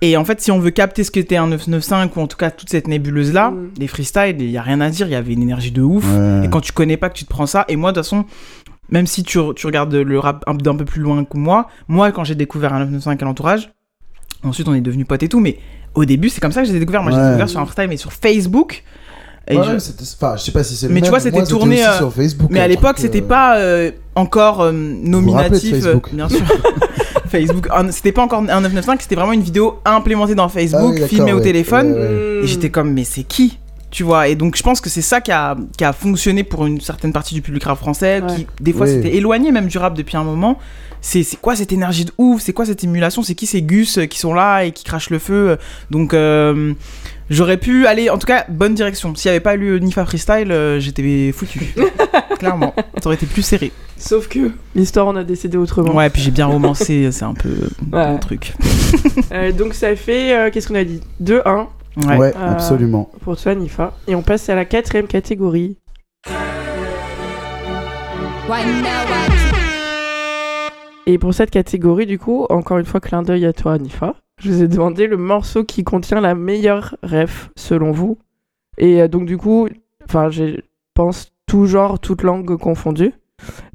Et 0.00 0.16
en 0.16 0.24
fait, 0.24 0.40
si 0.40 0.50
on 0.52 0.58
veut 0.60 0.70
capter 0.70 1.02
ce 1.02 1.10
qu'était 1.10 1.36
un 1.36 1.48
995 1.48 2.10
ou 2.16 2.20
en 2.20 2.26
tout 2.28 2.36
cas 2.36 2.50
toute 2.52 2.70
cette 2.70 2.86
nébuleuse 2.86 3.32
là, 3.32 3.50
Mm. 3.50 3.70
les 3.78 3.86
freestyles, 3.88 4.36
il 4.38 4.50
y 4.50 4.56
a 4.56 4.62
rien 4.62 4.80
à 4.80 4.90
dire, 4.90 5.06
il 5.08 5.12
y 5.12 5.16
avait 5.16 5.32
une 5.32 5.42
énergie 5.42 5.72
de 5.72 5.82
ouf. 5.82 6.04
Ouais. 6.04 6.46
Et 6.46 6.48
quand 6.48 6.60
tu 6.60 6.72
connais 6.72 6.96
pas 6.96 7.08
que 7.08 7.14
tu 7.18 7.24
te 7.24 7.30
prends 7.30 7.46
ça, 7.46 7.64
et 7.68 7.74
moi 7.76 7.90
de 7.90 7.96
toute 7.98 8.04
façon, 8.04 8.24
même 8.90 9.06
si 9.08 9.22
tu, 9.24 9.38
tu 9.56 9.66
regardes 9.66 9.92
le 9.94 10.18
rap 10.18 10.44
un- 10.46 10.54
d'un 10.54 10.76
peu 10.76 10.84
plus 10.84 11.00
loin 11.02 11.24
que 11.24 11.36
moi, 11.36 11.66
moi 11.88 12.12
quand 12.12 12.22
j'ai 12.24 12.36
découvert 12.36 12.72
un 12.72 12.78
995 12.86 13.22
à 13.22 13.24
l'entourage, 13.24 13.72
ensuite 14.44 14.68
on 14.68 14.74
est 14.74 14.80
devenus 14.80 15.06
potes 15.06 15.22
et 15.24 15.28
tout, 15.28 15.40
mais 15.40 15.58
au 15.94 16.04
début 16.04 16.28
c'est 16.28 16.40
comme 16.40 16.52
ça 16.52 16.62
que 16.62 16.68
j'ai 16.68 16.78
découvert. 16.78 17.02
Moi 17.02 17.10
j'ai 17.10 17.18
Ouais. 17.18 17.24
découvert 17.26 17.48
sur 17.48 17.58
un 17.60 17.64
freestyle, 17.66 17.88
mais 17.88 17.96
sur 17.96 18.12
Facebook. 18.12 18.84
Et 19.50 19.56
Ouais, 19.56 19.62
je- 19.64 19.70
enfin, 20.14 20.36
je 20.36 20.42
sais 20.42 20.52
pas 20.52 20.62
si 20.62 20.76
c'est 20.76 20.88
le 20.88 20.94
Mais 20.94 21.00
tu 21.00 21.08
vois, 21.08 21.20
c'était 21.20 21.42
tourné, 21.42 21.82
euh, 21.84 21.96
sur 21.96 22.12
Facebook. 22.12 22.50
Mais 22.52 22.60
à 22.60 22.68
l'époque, 22.68 22.98
c'était 22.98 23.22
euh, 23.22 23.26
pas 23.26 23.56
euh, 23.58 23.90
encore 24.14 24.60
euh, 24.60 24.66
rappelez 24.66 25.02
de 25.04 25.08
nominatif. 25.08 25.72
euh, 25.74 25.80
Facebook 25.80 26.14
bien 26.14 26.28
sûr. 26.28 26.40
Facebook. 27.28 27.68
C'était 27.90 28.12
pas 28.12 28.22
encore 28.22 28.40
un 28.40 28.60
995, 28.60 28.98
c'était 29.02 29.14
vraiment 29.14 29.32
une 29.32 29.42
vidéo 29.42 29.80
implémentée 29.84 30.34
dans 30.34 30.48
Facebook, 30.48 30.94
Ah 30.98 31.02
oui, 31.02 31.08
filmée 31.08 31.32
au 31.32 31.40
téléphone. 31.40 31.92
Ouais, 31.92 31.98
ouais. 31.98 32.40
Et 32.44 32.46
j'étais 32.46 32.70
comme, 32.70 32.92
mais 32.92 33.04
c'est 33.04 33.22
qui 33.22 33.58
Tu 33.90 34.02
vois, 34.02 34.28
et 34.28 34.34
donc 34.34 34.56
je 34.56 34.62
pense 34.62 34.80
que 34.80 34.90
c'est 34.90 35.02
ça 35.02 35.20
qui 35.20 35.32
a, 35.32 35.56
qui 35.76 35.84
a 35.84 35.92
fonctionné 35.92 36.44
pour 36.44 36.66
une 36.66 36.80
certaine 36.80 37.12
partie 37.12 37.34
du 37.34 37.42
public 37.42 37.64
rap 37.64 37.78
français, 37.78 38.22
qui 38.28 38.46
des 38.60 38.72
fois 38.72 38.86
Oui. 38.86 38.92
s'était 38.92 39.14
éloigné 39.16 39.50
même 39.52 39.66
du 39.68 39.78
rap 39.78 39.94
depuis 39.94 40.16
un 40.16 40.24
moment. 40.24 40.58
C'est 41.00 41.22
c'est 41.22 41.36
quoi 41.40 41.54
cette 41.54 41.72
énergie 41.72 42.04
de 42.04 42.12
ouf? 42.18 42.42
C'est 42.42 42.52
quoi 42.52 42.66
cette 42.66 42.82
émulation? 42.82 43.22
C'est 43.22 43.36
qui 43.36 43.46
ces 43.46 43.62
gus 43.62 43.98
euh, 43.98 44.06
qui 44.06 44.18
sont 44.18 44.34
là 44.34 44.64
et 44.64 44.72
qui 44.72 44.82
crachent 44.82 45.10
le 45.10 45.20
feu? 45.20 45.56
Donc 45.90 46.12
euh, 46.12 46.72
j'aurais 47.30 47.56
pu 47.56 47.86
aller, 47.86 48.10
en 48.10 48.18
tout 48.18 48.26
cas, 48.26 48.44
bonne 48.48 48.74
direction. 48.74 49.14
S'il 49.14 49.28
n'y 49.30 49.36
avait 49.36 49.40
pas 49.42 49.54
eu 49.56 49.80
Nifa 49.80 50.04
Freestyle, 50.04 50.50
euh, 50.52 50.80
j'étais 50.80 51.32
foutu. 51.32 51.74
Clairement, 52.38 52.72
ça 53.00 53.06
aurait 53.06 53.16
été 53.16 53.26
plus 53.26 53.42
serré. 53.42 53.72
Sauf 53.96 54.28
que 54.28 54.50
l'histoire 54.74 55.08
en 55.08 55.16
a 55.16 55.24
décidé 55.24 55.56
autrement. 55.56 55.94
Ouais, 55.94 56.08
puis 56.08 56.22
j'ai 56.22 56.30
bien 56.30 56.46
romancé, 56.46 57.10
c'est 57.10 57.24
un 57.24 57.34
peu 57.34 57.50
Ouais. 57.92 58.06
mon 58.08 58.18
truc. 58.18 58.52
Euh, 59.32 59.52
donc 59.52 59.74
ça 59.74 59.94
fait, 59.94 60.34
euh, 60.34 60.50
qu'est-ce 60.50 60.68
qu'on 60.68 60.74
a 60.74 60.84
dit? 60.84 61.02
2-1. 61.22 61.66
Ouais, 62.06 62.16
Ouais, 62.16 62.32
absolument. 62.34 63.10
Pour 63.20 63.36
toi, 63.36 63.54
Nifa. 63.54 63.92
Et 64.06 64.14
on 64.14 64.22
passe 64.22 64.48
à 64.48 64.54
la 64.54 64.64
quatrième 64.64 65.06
catégorie. 65.06 65.76
Et 71.06 71.18
pour 71.18 71.34
cette 71.34 71.50
catégorie, 71.50 72.06
du 72.06 72.18
coup, 72.18 72.46
encore 72.50 72.78
une 72.78 72.84
fois, 72.86 73.00
clin 73.00 73.22
d'œil 73.22 73.46
à 73.46 73.52
toi, 73.52 73.78
Nifa. 73.78 74.14
Je 74.38 74.50
vous 74.50 74.62
ai 74.62 74.68
demandé 74.68 75.06
le 75.06 75.16
morceau 75.16 75.64
qui 75.64 75.84
contient 75.84 76.20
la 76.20 76.34
meilleure 76.34 76.96
ref, 77.02 77.50
selon 77.56 77.90
vous. 77.90 78.18
Et 78.76 79.02
euh, 79.02 79.08
donc, 79.08 79.26
du 79.26 79.36
coup, 79.36 79.68
enfin, 80.08 80.30
je 80.30 80.60
pense 80.94 81.32
tout 81.46 81.66
genre, 81.66 81.98
toute 81.98 82.22
langue 82.22 82.56
confondue. 82.56 83.12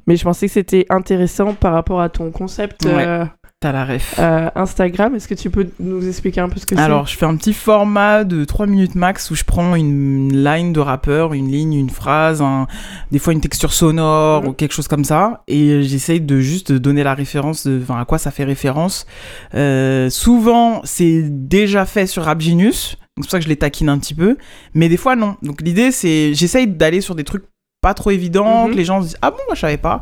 Mais 0.06 0.16
je 0.16 0.24
pensais 0.24 0.46
que 0.46 0.52
c'était 0.52 0.86
intéressant 0.90 1.54
par 1.54 1.72
rapport 1.72 2.00
à 2.00 2.08
ton 2.08 2.30
concept 2.30 2.84
Ouais, 2.84 3.06
euh, 3.06 3.24
t'as 3.64 3.72
la 3.72 3.84
ref. 3.86 4.14
euh, 4.18 4.50
Instagram. 4.54 5.14
Est-ce 5.14 5.26
que 5.26 5.34
tu 5.34 5.48
peux 5.48 5.66
nous 5.80 6.06
expliquer 6.06 6.40
un 6.42 6.48
peu 6.50 6.60
ce 6.60 6.66
que 6.66 6.76
c'est? 6.76 6.80
Alors, 6.82 7.06
je 7.06 7.16
fais 7.16 7.24
un 7.24 7.34
petit 7.36 7.54
format 7.54 8.24
de 8.24 8.44
3 8.44 8.66
minutes 8.66 8.94
max 8.94 9.30
où 9.30 9.34
je 9.34 9.44
prends 9.44 9.74
une 9.74 10.44
line 10.44 10.72
de 10.74 10.80
rappeur, 10.80 11.32
une 11.32 11.50
ligne, 11.50 11.72
une 11.74 11.88
phrase, 11.90 12.42
un- 12.42 12.66
des 13.10 13.18
fois 13.18 13.32
une 13.32 13.40
texture 13.40 13.72
sonore 13.72 14.46
ou 14.46 14.52
quelque 14.52 14.72
chose 14.72 14.86
comme 14.88 15.04
ça, 15.04 15.42
et 15.48 15.82
j'essaye 15.82 16.20
de 16.20 16.40
juste 16.40 16.72
donner 16.72 17.02
la 17.02 17.14
référence, 17.14 17.66
de, 17.66 17.80
enfin, 17.82 17.98
à 18.00 18.04
quoi 18.04 18.18
ça 18.18 18.30
fait 18.30 18.44
référence. 18.44 19.06
Euh, 19.54 20.10
souvent, 20.10 20.82
c'est 20.84 21.22
déjà 21.24 21.86
fait 21.86 22.06
sur 22.06 22.24
Rap 22.24 22.40
Genius, 22.40 22.96
donc 23.16 23.24
c'est 23.24 23.28
pour 23.28 23.30
ça 23.30 23.38
que 23.38 23.44
je 23.44 23.48
les 23.48 23.56
taquine 23.56 23.88
un 23.88 23.98
petit 23.98 24.14
peu, 24.14 24.36
mais 24.74 24.88
des 24.88 24.96
fois 24.96 25.16
non. 25.16 25.36
Donc 25.42 25.62
l'idée, 25.62 25.90
c'est, 25.90 26.34
j'essaye 26.34 26.66
d'aller 26.66 27.00
sur 27.00 27.14
des 27.14 27.24
trucs 27.24 27.44
pas 27.84 27.92
trop 27.92 28.10
évidents, 28.10 28.66
que 28.70 28.74
les 28.74 28.84
gens 28.84 29.02
se 29.02 29.08
disent 29.08 29.18
ah 29.20 29.30
bon 29.30 29.36
moi 29.46 29.54
je 29.54 29.60
savais 29.60 29.76
pas 29.76 30.00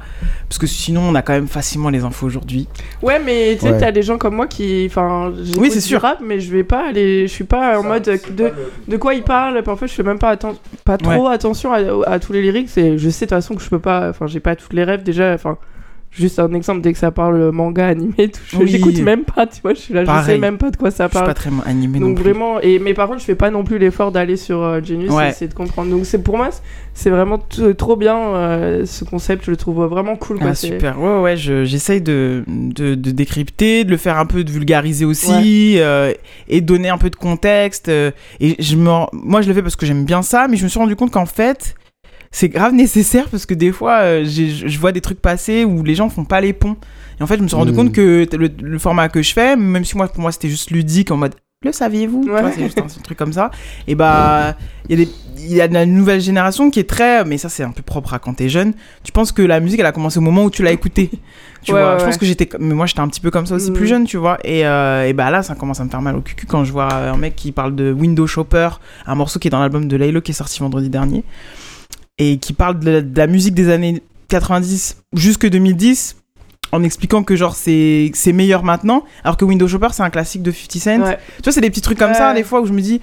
parce 0.49 0.57
que 0.59 0.68
sinon 0.68 1.01
on 1.03 1.16
a 1.16 1.22
quand 1.22 1.33
même 1.33 1.49
facilement 1.49 1.91
les 1.91 2.05
infos 2.05 2.26
aujourd'hui 2.26 2.68
Ouais, 3.03 3.18
mais 3.18 3.57
tu 3.59 3.66
sais, 3.66 3.72
Ouais. 3.72 3.78
t'as 3.80 3.91
des 3.91 4.03
gens 4.05 4.18
comme 4.18 4.37
moi 4.37 4.47
qui. 4.47 4.85
Enfin, 4.89 5.33
Oui, 5.59 5.68
c'est 5.72 5.80
sûr. 5.80 6.01
rap, 6.01 6.18
mais 6.24 6.39
je 6.39 6.53
vais 6.53 6.62
pas 6.62 6.87
aller. 6.91 7.26
Je 7.26 7.33
suis 7.33 7.43
pas 7.45 7.80
en 7.80 7.83
mode 7.83 8.05
de, 8.05 8.53
de 8.87 8.97
quoi 8.97 9.14
il 9.14 9.24
parle. 9.24 9.61
Parfois, 9.64 9.89
je 9.89 9.93
fais 9.95 10.05
même 10.05 10.20
pas, 10.20 10.33
atten- 10.37 10.55
pas 10.85 10.97
trop 10.97 11.26
attention 11.26 11.72
à, 11.72 11.78
à 12.09 12.18
tous 12.20 12.33
les 12.33 12.43
lyrics. 12.43 12.70
Et 12.78 12.99
je 12.99 13.11
sais 13.11 13.26
de 13.26 13.30
toute 13.30 13.37
façon 13.39 13.57
que 13.57 13.62
je 13.62 13.68
peux 13.68 13.80
pas. 13.80 14.09
Enfin, 14.11 14.28
j'ai 14.28 14.39
pas 14.39 14.55
toutes 14.55 14.72
les 14.74 14.85
rêves 14.85 15.03
déjà. 15.03 15.33
Enfin, 15.35 15.57
juste 16.12 16.38
un 16.38 16.52
exemple, 16.54 16.80
dès 16.82 16.92
que 16.92 16.98
ça 16.98 17.10
parle 17.10 17.50
manga, 17.52 17.86
animé, 17.86 18.28
tout. 18.28 18.40
je- 18.48 18.56
Oui. 18.58 18.68
J'écoute 18.68 18.98
même 19.00 19.24
pas, 19.24 19.46
tu 19.46 19.60
vois. 19.62 19.74
Je 19.74 19.78
suis 19.80 19.94
là, 19.94 20.00
je 20.02 20.06
sais 20.06 20.12
Pareil. 20.12 20.38
même 20.40 20.58
pas 20.58 20.70
de 20.70 20.76
quoi 20.76 20.90
ça 20.90 21.04
je 21.04 21.08
suis 21.10 21.14
parle. 21.14 21.26
pas 21.26 21.34
très 21.34 21.50
animé 21.66 21.98
non 21.98 22.08
Donc 22.08 22.16
plus. 22.16 22.24
vraiment, 22.24 22.60
et, 22.60 22.78
mais 22.78 22.94
par 22.94 23.08
contre, 23.08 23.20
je 23.20 23.24
fais 23.24 23.34
pas 23.34 23.50
non 23.50 23.64
plus 23.64 23.78
l'effort 23.78 24.12
d'aller 24.12 24.36
sur 24.36 24.62
euh, 24.62 24.80
Genius 24.82 25.10
Ouais. 25.10 25.26
et 25.26 25.30
essayer 25.30 25.48
de 25.48 25.54
comprendre. 25.54 25.90
Donc 25.90 26.04
c'est 26.06 26.22
pour 26.22 26.36
moi, 26.36 26.50
c'est 26.94 27.10
vraiment 27.10 27.38
t- 27.38 27.74
trop 27.74 27.96
bien 27.96 28.16
euh, 28.18 28.84
ce 28.86 29.04
concept. 29.04 29.44
Je 29.46 29.50
le 29.50 29.56
trouve 29.56 29.84
vraiment 29.86 30.16
cool. 30.16 30.38
Quoi. 30.38 30.48
Ah, 30.50 30.54
C'est- 30.54 30.68
super, 30.68 31.00
ouais, 31.00 31.20
ouais, 31.20 31.36
je- 31.36 31.64
j'essaye 31.64 32.00
de, 32.00 32.44
de, 32.46 32.94
de 32.94 33.10
décrypter, 33.10 33.84
de 33.84 33.90
le 33.90 33.96
faire 33.96 34.18
un 34.18 34.26
peu, 34.26 34.44
de 34.44 34.50
vulgariser 34.50 35.04
aussi, 35.04 35.76
euh, 35.78 36.12
et 36.48 36.60
de 36.60 36.66
donner 36.66 36.88
un 36.90 36.98
peu 36.98 37.10
de 37.10 37.16
contexte. 37.16 37.88
euh, 37.88 38.10
et 38.40 38.56
je 38.62 38.76
me, 38.76 38.90
moi, 39.12 39.40
je 39.42 39.48
le 39.48 39.54
fais 39.54 39.62
parce 39.62 39.76
que 39.76 39.86
j'aime 39.86 40.04
bien 40.04 40.22
ça, 40.22 40.46
mais 40.48 40.56
je 40.56 40.64
me 40.64 40.68
suis 40.68 40.78
rendu 40.78 40.94
compte 40.96 41.10
qu'en 41.10 41.26
fait, 41.26 41.74
c'est 42.33 42.49
grave 42.49 42.72
nécessaire 42.72 43.28
parce 43.28 43.47
que 43.47 43.55
des 43.55 43.70
fois, 43.72 43.99
euh, 44.01 44.24
je 44.24 44.78
vois 44.78 44.91
des 44.93 45.01
trucs 45.01 45.20
passer 45.20 45.64
où 45.64 45.85
les 45.85 45.95
gens 45.95 46.09
font 46.09 46.24
pas 46.24 46.41
les 46.41 46.53
ponts. 46.53 46.76
Et 47.20 47.22
en 47.22 47.26
fait, 47.26 47.37
je 47.37 47.43
me 47.43 47.47
suis 47.49 47.57
rendu 47.57 47.72
Mm. 47.72 47.76
compte 47.76 47.93
que 47.93 48.26
le, 48.37 48.49
le 48.61 48.78
format 48.78 49.09
que 49.09 49.22
je 49.22 49.33
fais, 49.33 49.55
même 49.55 49.85
si 49.85 49.97
moi, 49.97 50.09
pour 50.09 50.22
moi, 50.22 50.33
c'était 50.33 50.49
juste 50.49 50.70
ludique 50.70 51.11
en 51.11 51.16
mode. 51.18 51.35
Le 51.64 51.70
saviez-vous? 51.70 52.22
Tu 52.24 52.30
vois, 52.30 52.51
C'est 52.51 52.64
juste 52.64 52.78
un, 52.80 52.85
un 52.87 53.03
truc 53.05 53.16
comme 53.16 53.33
ça. 53.33 53.53
Et 53.87 53.95
bah, 53.95 54.57
il 54.89 54.99
y, 55.39 55.55
y 55.55 55.61
a 55.61 55.68
de 55.68 55.74
la 55.74 55.87
nouvelle 55.87 56.20
génération 56.20 56.70
qui 56.70 56.80
est 56.80 56.89
très. 56.89 57.24
Mais 57.24 57.39
ça, 57.39 57.49
c'est 57.49 57.62
un 57.62 57.70
peu 57.70 57.83
propre 57.83 58.14
à 58.14 58.18
quand 58.18 58.35
t'es 58.35 58.49
jeune. 58.49 58.72
Tu 59.05 59.12
penses 59.12 59.30
que 59.30 59.43
la 59.43 59.61
musique, 59.61 59.78
elle 59.78 59.87
a 59.87 59.93
commencé 59.93 60.18
au 60.18 60.22
moment 60.22 60.43
où 60.43 60.51
tu 60.51 60.64
l'as 60.64 60.72
écoutée. 60.72 61.11
Tu 61.62 61.72
Ouais, 61.72 61.80
vois, 61.80 61.93
ouais, 61.93 61.99
je 62.01 62.05
pense 62.07 62.14
ouais. 62.14 62.18
que 62.18 62.26
j'étais. 62.26 62.49
Mais 62.59 62.74
moi, 62.74 62.87
j'étais 62.87 62.99
un 62.99 63.07
petit 63.07 63.20
peu 63.20 63.30
comme 63.30 63.47
ça 63.47 63.55
aussi, 63.55 63.70
Mm. 63.70 63.74
plus 63.74 63.87
jeune, 63.87 64.05
tu 64.07 64.16
vois. 64.16 64.39
Et, 64.43 64.66
euh, 64.66 65.07
et 65.07 65.12
bah 65.12 65.30
là, 65.30 65.45
ça 65.45 65.55
commence 65.55 65.78
à 65.78 65.85
me 65.85 65.91
faire 65.91 66.03
mal 66.03 66.16
au 66.16 66.20
cul 66.22 66.35
quand 66.49 66.64
je 66.64 66.72
vois 66.72 66.93
un 66.93 67.16
mec 67.16 67.37
qui 67.37 67.53
parle 67.53 67.76
de 67.76 67.93
Window 67.93 68.26
Shopper, 68.26 68.70
un 69.07 69.14
morceau 69.14 69.39
qui 69.39 69.47
est 69.47 69.51
dans 69.53 69.61
l'album 69.61 69.87
de 69.87 69.97
Laylo 69.97 70.20
qui 70.20 70.33
est 70.33 70.35
sorti 70.35 70.59
vendredi 70.59 70.89
dernier. 70.91 71.22
Et 72.22 72.38
qui 72.38 72.52
parle 72.52 72.78
de 72.78 72.90
la, 72.90 73.00
de 73.00 73.18
la 73.18 73.26
musique 73.26 73.54
des 73.54 73.68
années 73.70 74.02
90 74.28 74.96
jusque 75.14 75.46
2010 75.48 76.16
en 76.72 76.82
expliquant 76.82 77.22
que 77.22 77.36
genre 77.36 77.54
c'est 77.54 78.10
c'est 78.14 78.32
meilleur 78.32 78.62
maintenant 78.64 79.04
alors 79.24 79.36
que 79.36 79.44
Window 79.44 79.68
Shopper 79.68 79.88
c'est 79.92 80.02
un 80.02 80.10
classique 80.10 80.42
de 80.42 80.50
50 80.52 80.80
Cent 80.80 81.02
Ouais. 81.06 81.18
tu 81.36 81.42
vois 81.44 81.52
c'est 81.52 81.60
des 81.60 81.68
petits 81.70 81.82
trucs 81.82 81.98
comme 81.98 82.14
ça 82.14 82.32
des 82.32 82.42
fois 82.44 82.60
où 82.62 82.66
je 82.66 82.72
me 82.72 82.80
dis 82.80 83.00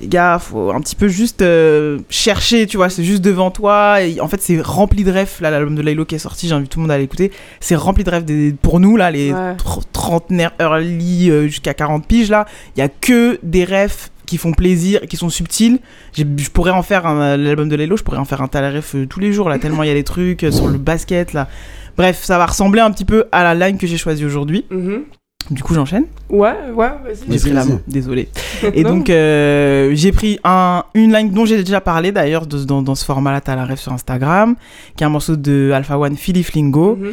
les 0.00 0.06
gars 0.08 0.38
faut 0.38 0.70
un 0.72 0.80
petit 0.80 0.96
peu 0.96 1.08
juste 1.08 1.42
euh, 1.42 1.98
chercher 2.08 2.66
tu 2.66 2.78
vois 2.78 2.88
c'est 2.88 3.04
juste 3.04 3.20
devant 3.20 3.50
toi 3.50 4.00
et 4.02 4.18
en 4.20 4.28
fait 4.28 4.40
c'est 4.40 4.58
rempli 4.62 5.04
de 5.04 5.12
refs 5.12 5.40
là 5.42 5.50
l'album 5.50 5.74
de 5.74 5.82
Laylo 5.82 6.06
qui 6.06 6.14
est 6.14 6.18
sorti 6.18 6.48
j'invite 6.48 6.70
tout 6.70 6.78
le 6.78 6.82
monde 6.84 6.90
à 6.90 6.96
l'écouter 6.98 7.30
c'est 7.60 7.76
rempli 7.76 8.02
de 8.02 8.18
des- 8.20 8.54
pour 8.62 8.80
nous 8.80 8.96
là 8.96 9.10
les 9.10 9.32
Ouais. 9.34 9.52
tr- 9.56 9.82
trentenaires 9.92 10.52
early 10.58 11.30
euh, 11.30 11.48
jusqu'à 11.48 11.74
40 11.74 12.06
piges 12.06 12.30
là 12.30 12.46
il 12.76 12.80
y 12.80 12.82
a 12.82 12.88
que 12.88 13.38
des 13.42 13.64
refs 13.66 14.10
qui 14.26 14.38
font 14.38 14.52
plaisir, 14.52 15.00
qui 15.02 15.16
sont 15.16 15.30
subtils. 15.30 15.78
Je 16.16 16.24
pourrais 16.50 16.70
en 16.70 16.82
faire 16.82 17.12
l'album 17.14 17.68
de 17.68 17.76
Lelo, 17.76 17.96
je 17.96 18.02
pourrais 18.02 18.18
en 18.18 18.24
faire 18.24 18.42
un 18.42 18.48
tel 18.48 18.76
ref 18.76 18.94
euh, 18.94 19.06
tous 19.06 19.20
les 19.20 19.32
jours 19.32 19.48
là, 19.48 19.58
tellement 19.58 19.82
il 19.82 19.88
y 19.88 19.90
a 19.90 19.94
des 19.94 20.04
trucs 20.04 20.44
euh, 20.44 20.50
sur 20.50 20.68
le 20.68 20.78
basket 20.78 21.32
là. 21.32 21.48
Bref, 21.96 22.20
ça 22.22 22.38
va 22.38 22.46
ressembler 22.46 22.80
un 22.80 22.90
petit 22.90 23.04
peu 23.04 23.26
à 23.32 23.42
la 23.42 23.54
line 23.54 23.78
que 23.78 23.86
j'ai 23.86 23.98
choisie 23.98 24.24
aujourd'hui. 24.24 24.64
Mhm. 24.70 25.02
Du 25.50 25.62
coup, 25.62 25.74
j'enchaîne. 25.74 26.04
Ouais, 26.30 26.54
ouais, 26.72 26.88
vas-y. 27.04 27.32
J'ai 27.32 27.38
pris 27.38 27.50
la 27.50 27.64
main, 27.64 27.80
désolé. 27.88 28.28
Et 28.74 28.84
donc, 28.84 29.10
euh, 29.10 29.90
j'ai 29.92 30.12
pris 30.12 30.38
un, 30.44 30.84
une 30.94 31.12
line 31.12 31.30
dont 31.32 31.44
j'ai 31.44 31.58
déjà 31.58 31.80
parlé 31.80 32.12
d'ailleurs 32.12 32.46
dans, 32.46 32.80
dans 32.80 32.94
ce 32.94 33.04
format-là, 33.04 33.40
t'as 33.40 33.56
la 33.56 33.66
ref 33.66 33.80
sur 33.80 33.92
Instagram, 33.92 34.54
qui 34.96 35.02
est 35.02 35.06
un 35.06 35.10
morceau 35.10 35.34
de 35.34 35.72
Alpha 35.74 35.98
One, 35.98 36.16
Philippe 36.16 36.50
Lingo. 36.52 36.96
Mhm. 36.96 37.12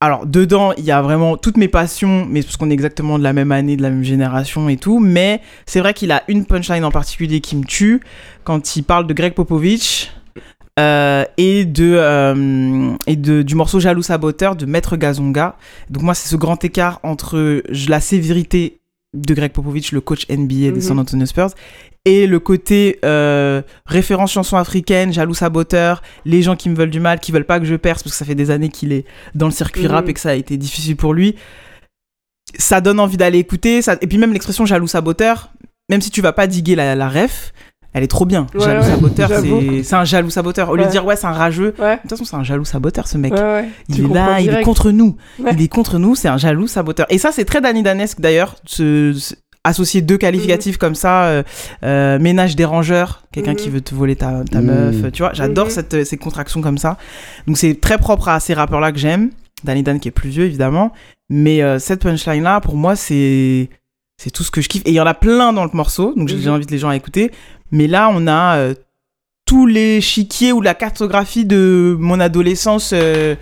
Alors, 0.00 0.26
dedans, 0.26 0.72
il 0.76 0.84
y 0.84 0.92
a 0.92 1.02
vraiment 1.02 1.36
toutes 1.36 1.56
mes 1.56 1.66
passions, 1.66 2.24
mais 2.28 2.42
parce 2.42 2.56
qu'on 2.56 2.70
est 2.70 2.72
exactement 2.72 3.18
de 3.18 3.24
la 3.24 3.32
même 3.32 3.50
année, 3.50 3.76
de 3.76 3.82
la 3.82 3.90
même 3.90 4.04
génération 4.04 4.68
et 4.68 4.76
tout. 4.76 5.00
Mais 5.00 5.40
c'est 5.66 5.80
vrai 5.80 5.92
qu'il 5.92 6.12
a 6.12 6.22
une 6.28 6.46
punchline 6.46 6.84
en 6.84 6.92
particulier 6.92 7.40
qui 7.40 7.56
me 7.56 7.64
tue 7.64 8.00
quand 8.44 8.76
il 8.76 8.84
parle 8.84 9.08
de 9.08 9.12
Greg 9.12 9.34
Popovich. 9.34 10.12
euh, 10.78 11.24
et 11.36 11.64
de 11.64 11.94
euh, 11.98 12.92
et 13.08 13.16
de 13.16 13.42
du 13.42 13.56
morceau 13.56 13.80
Jaloux 13.80 14.02
Saboteur 14.02 14.54
de 14.54 14.64
Maître 14.64 14.96
Gazonga. 14.96 15.56
Donc 15.90 16.04
moi 16.04 16.14
c'est 16.14 16.28
ce 16.28 16.36
grand 16.36 16.62
écart 16.64 17.00
entre 17.02 17.62
la 17.88 18.00
sévérité 18.00 18.77
de 19.14 19.34
Greg 19.34 19.52
Popovich, 19.52 19.92
le 19.92 20.00
coach 20.00 20.26
NBA 20.28 20.70
des 20.70 20.70
Mhm. 20.72 20.80
San 20.80 20.98
Antonio 20.98 21.24
Spurs, 21.26 21.50
et 22.04 22.26
le 22.26 22.38
côté 22.40 22.98
euh, 23.04 23.62
référence 23.86 24.32
chanson 24.32 24.56
africaine, 24.56 25.12
jaloux 25.12 25.34
saboteur, 25.34 26.02
les 26.24 26.42
gens 26.42 26.56
qui 26.56 26.68
me 26.68 26.74
veulent 26.76 26.90
du 26.90 27.00
mal, 27.00 27.18
qui 27.20 27.32
veulent 27.32 27.44
pas 27.46 27.58
que 27.58 27.64
je 27.66 27.74
perce 27.74 28.02
parce 28.02 28.12
que 28.14 28.18
ça 28.18 28.24
fait 28.24 28.34
des 28.34 28.50
années 28.50 28.68
qu'il 28.68 28.92
est 28.92 29.04
dans 29.34 29.46
le 29.46 29.52
circuit 29.52 29.84
Mhm. 29.84 29.90
rap 29.90 30.08
et 30.08 30.14
que 30.14 30.20
ça 30.20 30.30
a 30.30 30.34
été 30.34 30.56
difficile 30.56 30.96
pour 30.96 31.14
lui. 31.14 31.36
Ça 32.58 32.80
donne 32.80 32.98
envie 33.00 33.16
d'aller 33.16 33.38
écouter. 33.38 33.82
Ça... 33.82 33.96
Et 34.00 34.06
puis 34.06 34.18
même 34.18 34.32
l'expression 34.32 34.64
jaloux 34.66 34.86
saboteur, 34.86 35.50
même 35.90 36.00
si 36.00 36.10
tu 36.10 36.20
vas 36.22 36.32
pas 36.32 36.46
diguer 36.46 36.74
la, 36.76 36.94
la 36.94 37.08
ref, 37.08 37.52
elle 37.94 38.02
est 38.04 38.08
trop 38.08 38.26
bien. 38.26 38.46
Ouais, 38.54 38.60
jaloux 38.64 38.80
ouais, 38.82 38.90
saboteur, 38.90 39.30
c'est 39.30 39.82
c'est 39.82 39.96
un 39.96 40.04
jaloux 40.04 40.30
saboteur. 40.30 40.68
Au 40.70 40.76
lieu 40.76 40.84
de 40.84 40.90
dire 40.90 41.04
ouais, 41.06 41.16
c'est 41.16 41.26
un 41.26 41.32
rageux, 41.32 41.74
Ouais. 41.78 41.96
de 41.96 42.00
toute 42.02 42.10
façon, 42.10 42.24
c'est 42.24 42.36
un 42.36 42.44
jaloux 42.44 42.64
saboteur 42.64 43.08
ce 43.08 43.18
mec. 43.18 43.32
Ouais, 43.34 43.40
ouais. 43.40 43.68
Il 43.88 43.94
Tu 43.96 44.04
est 44.04 44.14
là, 44.14 44.40
il 44.40 44.50
est 44.50 44.62
contre 44.62 44.90
nous. 44.90 45.16
Ouais. 45.38 45.52
Il 45.54 45.62
est 45.62 45.68
contre 45.68 45.98
nous, 45.98 46.14
c'est 46.14 46.28
un 46.28 46.36
jaloux 46.38 46.66
saboteur. 46.66 47.06
Et 47.10 47.18
ça, 47.18 47.30
c'est 47.32 47.44
très 47.44 47.60
Danny 47.60 47.82
Danesque 47.82 48.20
d'ailleurs, 48.20 48.56
ce- 48.66 49.12
ce- 49.16 49.34
associer 49.64 50.00
deux 50.00 50.16
qualificatifs 50.16 50.76
Mhm. 50.76 50.78
comme 50.78 50.94
ça, 50.94 51.24
euh, 51.24 51.42
euh, 51.82 52.18
ménage 52.18 52.56
dérangeur, 52.56 53.24
quelqu'un 53.32 53.54
qui 53.54 53.68
veut 53.68 53.80
te 53.82 53.94
voler 53.94 54.16
ta, 54.16 54.42
ta 54.50 54.60
Mhm. 54.60 54.66
meuf, 54.66 55.12
tu 55.12 55.22
vois. 55.22 55.32
J'adore 55.34 55.70
cette, 55.70 56.04
ces 56.04 56.16
contractions 56.16 56.60
comme 56.62 56.78
ça. 56.78 56.96
Donc 57.46 57.58
c'est 57.58 57.78
très 57.80 57.98
propre 57.98 58.28
à 58.28 58.40
ces 58.40 58.54
rappeurs-là 58.54 58.92
que 58.92 58.98
j'aime. 58.98 59.30
Danny 59.64 59.82
Dan 59.82 59.98
qui 59.98 60.08
est 60.08 60.12
plus 60.12 60.30
vieux 60.30 60.44
évidemment, 60.44 60.92
mais 61.28 61.62
euh, 61.62 61.78
cette 61.80 62.00
punchline-là, 62.02 62.60
pour 62.60 62.76
moi, 62.76 62.94
c'est 62.96 63.68
c'est 64.20 64.30
tout 64.30 64.42
ce 64.42 64.50
que 64.50 64.60
je 64.60 64.68
kiffe. 64.68 64.82
Et 64.84 64.90
il 64.90 64.94
y 64.94 65.00
en 65.00 65.06
a 65.06 65.14
plein 65.14 65.52
dans 65.52 65.64
le 65.64 65.70
morceau, 65.74 66.12
donc 66.16 66.30
Mhm. 66.30 66.38
j'invite 66.40 66.70
les 66.70 66.78
gens 66.78 66.88
à 66.88 66.96
écouter. 66.96 67.30
Mais 67.70 67.86
là, 67.86 68.10
on 68.12 68.26
a 68.26 68.56
euh, 68.56 68.74
tous 69.46 69.66
les 69.66 70.00
chiquiers 70.00 70.52
ou 70.52 70.60
la 70.60 70.74
cartographie 70.74 71.44
de 71.44 71.96
mon 71.98 72.20
adolescence. 72.20 72.92
euh, 72.94 73.34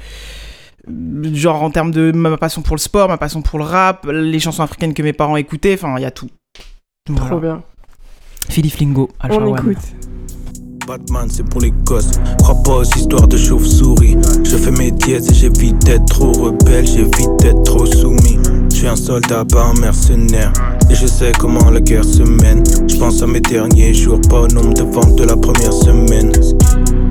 genre 1.33 1.63
en 1.63 1.71
termes 1.71 1.91
de 1.91 2.13
ma 2.13 2.37
passion 2.37 2.63
pour 2.63 2.77
le 2.77 2.81
sport, 2.81 3.09
ma 3.09 3.19
passion 3.19 3.43
pour 3.43 3.59
le 3.59 3.65
rap, 3.65 4.07
les 4.11 4.39
chansons 4.39 4.63
africaines 4.63 4.95
que 4.95 5.03
mes 5.03 5.13
parents 5.13 5.37
écoutaient, 5.37 5.75
enfin 5.75 5.95
il 5.99 6.03
y 6.03 6.05
a 6.05 6.11
tout. 6.11 6.29
Voilà. 7.09 7.27
Trop 7.31 7.41
bien. 7.41 7.63
Philippe 8.49 8.77
Lingo, 8.77 9.11
Alpha 9.19 9.39
On 9.39 9.53
One. 9.53 9.59
écoute. 9.59 9.85
Batman, 10.87 11.27
c'est 11.29 11.43
pour 11.43 11.61
les 11.61 11.73
gosses. 11.73 12.13
Crois 12.39 12.63
pas 12.63 12.77
aux 12.77 12.85
histoires 12.85 13.27
de 13.27 13.37
chauve-souris. 13.37 14.17
Je 14.45 14.57
fais 14.57 14.71
mes 14.71 14.93
diètes 14.93 15.29
et 15.29 15.35
j'évite 15.35 15.85
d'être 15.85 16.05
trop 16.05 16.31
rebelle, 16.31 16.87
j'évite 16.87 17.37
d'être 17.41 17.65
trop 17.65 17.85
soumis. 17.87 18.39
Suis 18.87 18.93
un 18.93 19.05
soldat, 19.05 19.45
pas 19.45 19.65
un 19.65 19.81
mercenaire. 19.81 20.53
Et 20.89 20.95
je 20.95 21.09
sais 21.09 21.33
comment 21.41 21.71
la 21.71 21.81
guerre 21.81 22.05
se 22.05 22.23
mène. 22.23 22.63
Je 22.89 22.97
pense 22.99 23.21
à 23.21 23.27
mes 23.27 23.41
derniers 23.41 23.93
jours, 23.93 24.21
pas 24.31 24.43
au 24.43 24.47
nombre 24.47 24.75
de 24.75 24.85
ventes 24.85 25.17
de 25.17 25.25
la 25.25 25.37
première 25.37 25.73
semaine. 25.73 26.31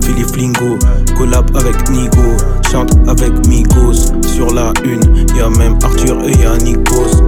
Philippe 0.02 0.30
Flingo, 0.30 0.78
collab 1.18 1.52
avec 1.58 1.90
Nigo, 1.90 2.38
chante 2.72 2.96
avec 3.10 3.46
Migos. 3.48 4.14
Sur 4.26 4.54
la 4.54 4.72
une, 4.86 5.28
y 5.36 5.42
a 5.42 5.50
même 5.50 5.78
Arthur 5.84 6.18
et 6.24 6.42
y'a 6.42 6.56
Nikos. 6.60 7.22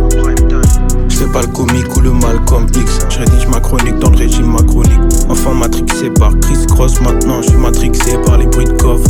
Fais 1.09 1.27
pas 1.27 1.41
le 1.41 1.47
comique 1.47 1.93
ou 1.97 1.99
le 1.99 2.11
Malcolm 2.11 2.67
X. 2.73 2.99
Je 3.09 3.19
rédige 3.19 3.47
ma 3.47 3.59
chronique 3.59 3.99
dans 3.99 4.11
le 4.11 4.17
régime 4.17 4.49
macronique. 4.49 5.01
Enfant 5.27 5.55
matrixé 5.55 6.09
par 6.11 6.31
Chris 6.39 6.65
Cross, 6.67 7.01
maintenant 7.01 7.41
je 7.41 7.49
suis 7.49 7.57
matrixé 7.57 8.17
par 8.25 8.37
les 8.37 8.45
bruits 8.45 8.63
de 8.63 8.71
coffre. 8.81 9.09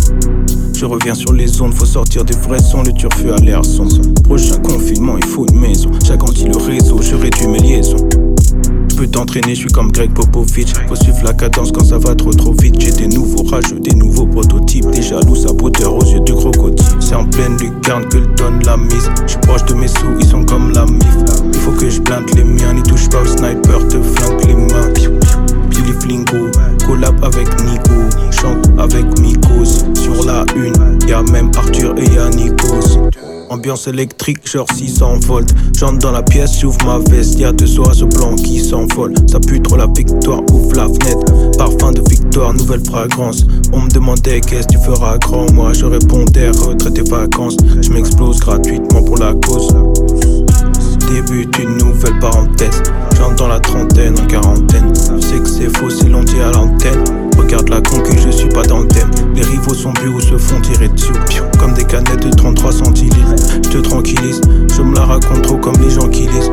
Je 0.80 0.86
reviens 0.86 1.15
sur 1.15 1.34
les 1.34 1.59
ondes, 1.59 1.73
faut 1.73 1.88
sortir 1.88 2.23
des 2.23 2.36
vrais 2.36 2.59
sons, 2.59 2.84
le 2.84 2.93
turfu 2.93 3.32
à 3.32 3.38
l'air 3.38 3.65
son. 3.65 3.88
Prochain 4.23 4.57
confinement, 4.57 5.17
il 5.17 5.25
faut 5.25 5.43
une 5.49 5.59
maison. 5.59 5.89
J'agrandis 6.05 6.45
le 6.45 6.55
réseau, 6.55 7.01
je 7.01 7.15
réduis 7.15 7.47
mes 7.47 7.57
liaisons. 7.57 8.07
Peux 8.95 9.07
t'entraîner, 9.07 9.55
je 9.55 9.61
suis 9.61 9.71
comme 9.71 9.91
Greg 9.91 10.13
Popovich. 10.13 10.71
Faut 10.88 10.95
suivre 10.95 11.23
la 11.23 11.34
cadence 11.34 11.71
quand 11.71 11.84
ça 11.84 11.97
va 11.97 12.13
trop 12.13 12.32
trop 12.32 12.53
vite. 12.61 12.80
J'ai 12.80 12.91
des 12.91 13.07
nouveaux 13.07 13.41
rageux, 13.49 13.80
des 13.80 13.95
nouveaux 13.95 14.28
prototypes. 14.28 14.91
Des 14.91 15.01
jaloux 15.01 15.36
saboteurs 15.36 15.95
aux 15.95 16.05
yeux 16.05 16.19
du 16.19 16.36
crocodile. 16.36 16.86
C'est 16.99 17.15
en 17.15 17.25
pleine 17.25 17.57
lucarne 17.57 18.07
que 18.09 18.17
le 18.17 18.28
donne 18.36 18.63
la 18.63 18.78
mise. 18.78 19.09
Je 19.25 19.32
suis 19.32 19.39
proche 19.41 19.65
de 19.65 19.73
mes 19.73 19.88
sous, 19.88 20.13
ils 20.19 20.28
sont 20.28 20.43
comme 20.43 20.71
la 20.73 20.86
mif. 20.86 21.17
Il 21.53 21.59
faut 21.59 21.71
que 21.71 21.89
je 21.89 21.99
blinde 22.01 22.30
les 22.36 22.43
miens, 22.43 22.73
n'y 22.73 22.84
touche 22.84 23.09
pas 23.09 23.23
au 23.23 23.25
sniper, 23.25 23.88
te 23.88 23.99
flingue 23.99 24.45
les 24.45 24.53
mains. 24.53 24.93
Billy 25.71 25.93
Flingo, 25.99 26.51
collab 26.86 27.23
avec 27.23 27.47
Nico, 27.63 28.26
chante 28.42 28.68
avec 28.78 29.06
Mikos. 29.20 29.84
Sur 29.96 30.26
la 30.26 30.46
une, 30.56 31.00
y'a 31.08 31.24
même 31.24 31.52
Arthur 31.56 31.96
et 31.98 32.06
y'a 32.16 32.30
Nikos. 32.30 33.00
Ambiance 33.50 33.88
électrique, 33.88 34.40
genre 34.50 34.68
600 34.74 35.20
volts. 35.26 35.54
J'entre 35.78 36.00
dans 36.00 36.12
la 36.12 36.22
pièce, 36.22 36.60
j'ouvre 36.60 36.78
ma 36.86 37.00
veste. 37.10 37.40
Y'a 37.40 37.52
deux 37.52 37.80
oiseaux 37.80 38.08
blancs 38.08 38.42
qui 38.42 38.60
s'envolent. 38.60 39.16
Ça 39.32 39.40
pue 39.40 39.62
trop 39.62 39.78
la 39.78 39.88
victoire, 39.88 40.42
ouvre 40.52 40.76
la 40.76 40.86
fenêtre. 40.88 41.58
Parfum 41.58 41.92
de 41.92 42.02
victoire, 42.10 42.54
nouvelle 42.54 42.84
fragrance. 42.84 43.46
On 43.72 43.82
me 43.82 43.90
demandait 43.90 44.42
qu'est-ce 44.42 44.68
que 44.68 44.74
tu 44.74 44.80
feras 44.80 45.18
grand? 45.18 45.52
Moi 45.54 45.72
je 45.74 45.86
répondais 45.86 46.50
retraite 46.50 46.98
et 46.98 47.10
vacances. 47.10 47.58
Je 47.82 47.90
m'explose 47.92 48.40
gratuitement 48.40 49.02
pour 49.02 49.18
la 49.18 49.34
cause. 49.34 49.74
Débute 51.08 51.58
une 51.60 51.78
nouvelle 51.78 52.20
parenthèse. 52.20 52.84
J'entre 53.18 53.36
dans 53.36 53.47
la 53.47 53.60
trentaine, 53.60 54.20
en 54.20 54.26
quarantaine. 54.26 54.93
Je 54.93 55.26
sais 55.26 55.39
que 55.39 55.47
c'est 55.47 55.78
faux, 55.78 55.89
c'est 55.89 56.10
l'on 56.10 56.24
dit 56.24 56.39
à 56.41 56.51
l'antenne. 56.51 57.03
Regarde 57.38 57.70
la 57.70 57.82
concu, 57.82 58.18
je 58.18 58.30
suis 58.30 58.49
pas 58.49 58.64
dans 58.64 58.80
le 58.80 58.88
thème. 58.88 59.10
Les 59.36 59.43
rivaux 59.43 59.74
sont 59.74 59.93
bu 59.93 60.10
ou 60.10 60.20
se 60.20 60.38
font 60.38 60.60
tirer 60.62 60.89
dessus. 60.89 61.14
Comme 61.60 61.74
des 61.74 61.86
canettes 61.86 62.26
de 62.26 62.32
33 62.32 62.72
centilitres. 62.72 63.36
Je 63.64 63.70
te 63.70 63.78
tranquillise, 63.78 64.41
je 64.76 64.82
me 64.82 64.95
la 64.95 65.05
raconte 65.05 65.43
trop 65.43 65.58
comme 65.58 65.80
les 65.82 65.89
gens 65.89 66.10
qui 66.10 66.28
lisent. 66.28 66.51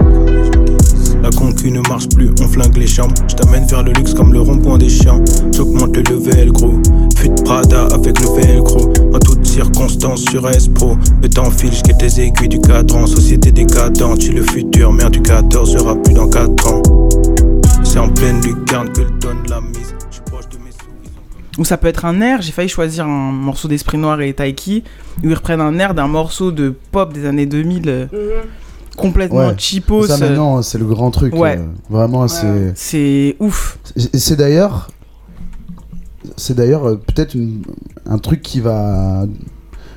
La 1.25 1.31
concu 1.31 1.71
ne 1.71 1.81
marche 1.89 2.07
plus, 2.11 2.29
on 2.43 2.47
flingue 2.47 2.77
les 2.77 2.87
chambres. 2.87 3.15
Je 3.29 3.35
t'amène 3.35 3.65
vers 3.65 3.83
le 3.83 3.93
luxe 3.93 4.13
comme 4.13 4.35
le 4.35 4.43
rond-point 4.43 4.77
des 4.77 4.91
chiens. 4.91 5.25
J'augmente 5.55 5.97
le 5.97 6.03
level 6.03 6.53
gros. 6.53 6.75
Fut 7.17 7.31
Prada 7.47 7.87
avec 7.95 8.21
le 8.21 8.27
velcro. 8.27 8.93
En 9.11 9.19
toutes 9.21 9.47
circonstances 9.47 10.21
sur 10.27 10.47
S-Pro. 10.47 10.99
Le 11.23 11.31
temps 11.31 11.51
file, 11.51 11.73
je 11.73 11.81
tes 11.81 12.21
aiguilles 12.21 12.51
du 12.51 12.61
cadran. 12.61 13.07
Société 13.07 13.53
décadente, 13.53 14.21
j'ai 14.21 14.33
le 14.33 14.43
futur. 14.43 14.93
Mère 14.93 15.11
du 15.11 15.23
14 15.23 15.73
sera 15.73 15.97
plus 15.97 16.13
dans 16.13 16.29
4 16.29 16.71
ans. 16.71 16.83
C'est 17.83 17.99
en 17.99 18.11
pleine 18.11 18.43
lucarne 18.43 18.93
que 18.93 19.01
le 19.01 19.11
donne 19.19 19.47
la 19.49 19.63
mise. 19.63 19.95
Je 20.11 20.17
suis 20.17 20.25
proche 20.27 20.51
de 20.51 20.59
mes 20.59 20.73
sous. 20.73 21.59
Ou 21.59 21.65
ça 21.65 21.79
peut 21.79 21.89
être 21.89 22.05
un 22.05 22.21
air, 22.21 22.43
j'ai 22.43 22.53
failli 22.53 22.69
choisir 22.69 23.07
un 23.07 23.33
morceau 23.33 23.67
d'Esprit 23.67 23.97
Noir 23.97 24.21
et 24.21 24.35
Taiki, 24.35 24.85
où 25.23 25.31
ils 25.31 25.35
reprennent 25.35 25.63
un 25.63 25.79
air 25.79 25.95
d'un 25.95 26.07
morceau 26.07 26.53
de 26.53 26.75
pop 26.93 27.15
des 27.15 27.25
années 27.25 27.47
2000, 27.47 27.89
euh, 27.89 28.07
complètement 28.97 29.49
Ouais. 29.49 29.55
cheapos. 29.59 30.07
Ça 30.07 30.15
euh, 30.15 30.19
maintenant, 30.19 30.63
c'est 30.63 30.79
le 30.79 30.87
grand 30.87 31.11
truc. 31.11 31.35
Ouais. 31.35 31.59
euh, 31.59 31.65
vraiment, 31.91 32.27
c'est. 32.29 32.73
C'est 32.75 33.37
ouf. 33.41 33.79
Et 33.97 34.19
C'est 34.19 34.37
d'ailleurs. 34.37 34.89
C'est 36.37 36.55
d'ailleurs 36.57 36.89
euh, 36.89 36.97
peut-être 36.97 37.35
une- 37.35 37.63
un 38.07 38.19
truc 38.19 38.43
qui 38.43 38.61
va. 38.61 39.27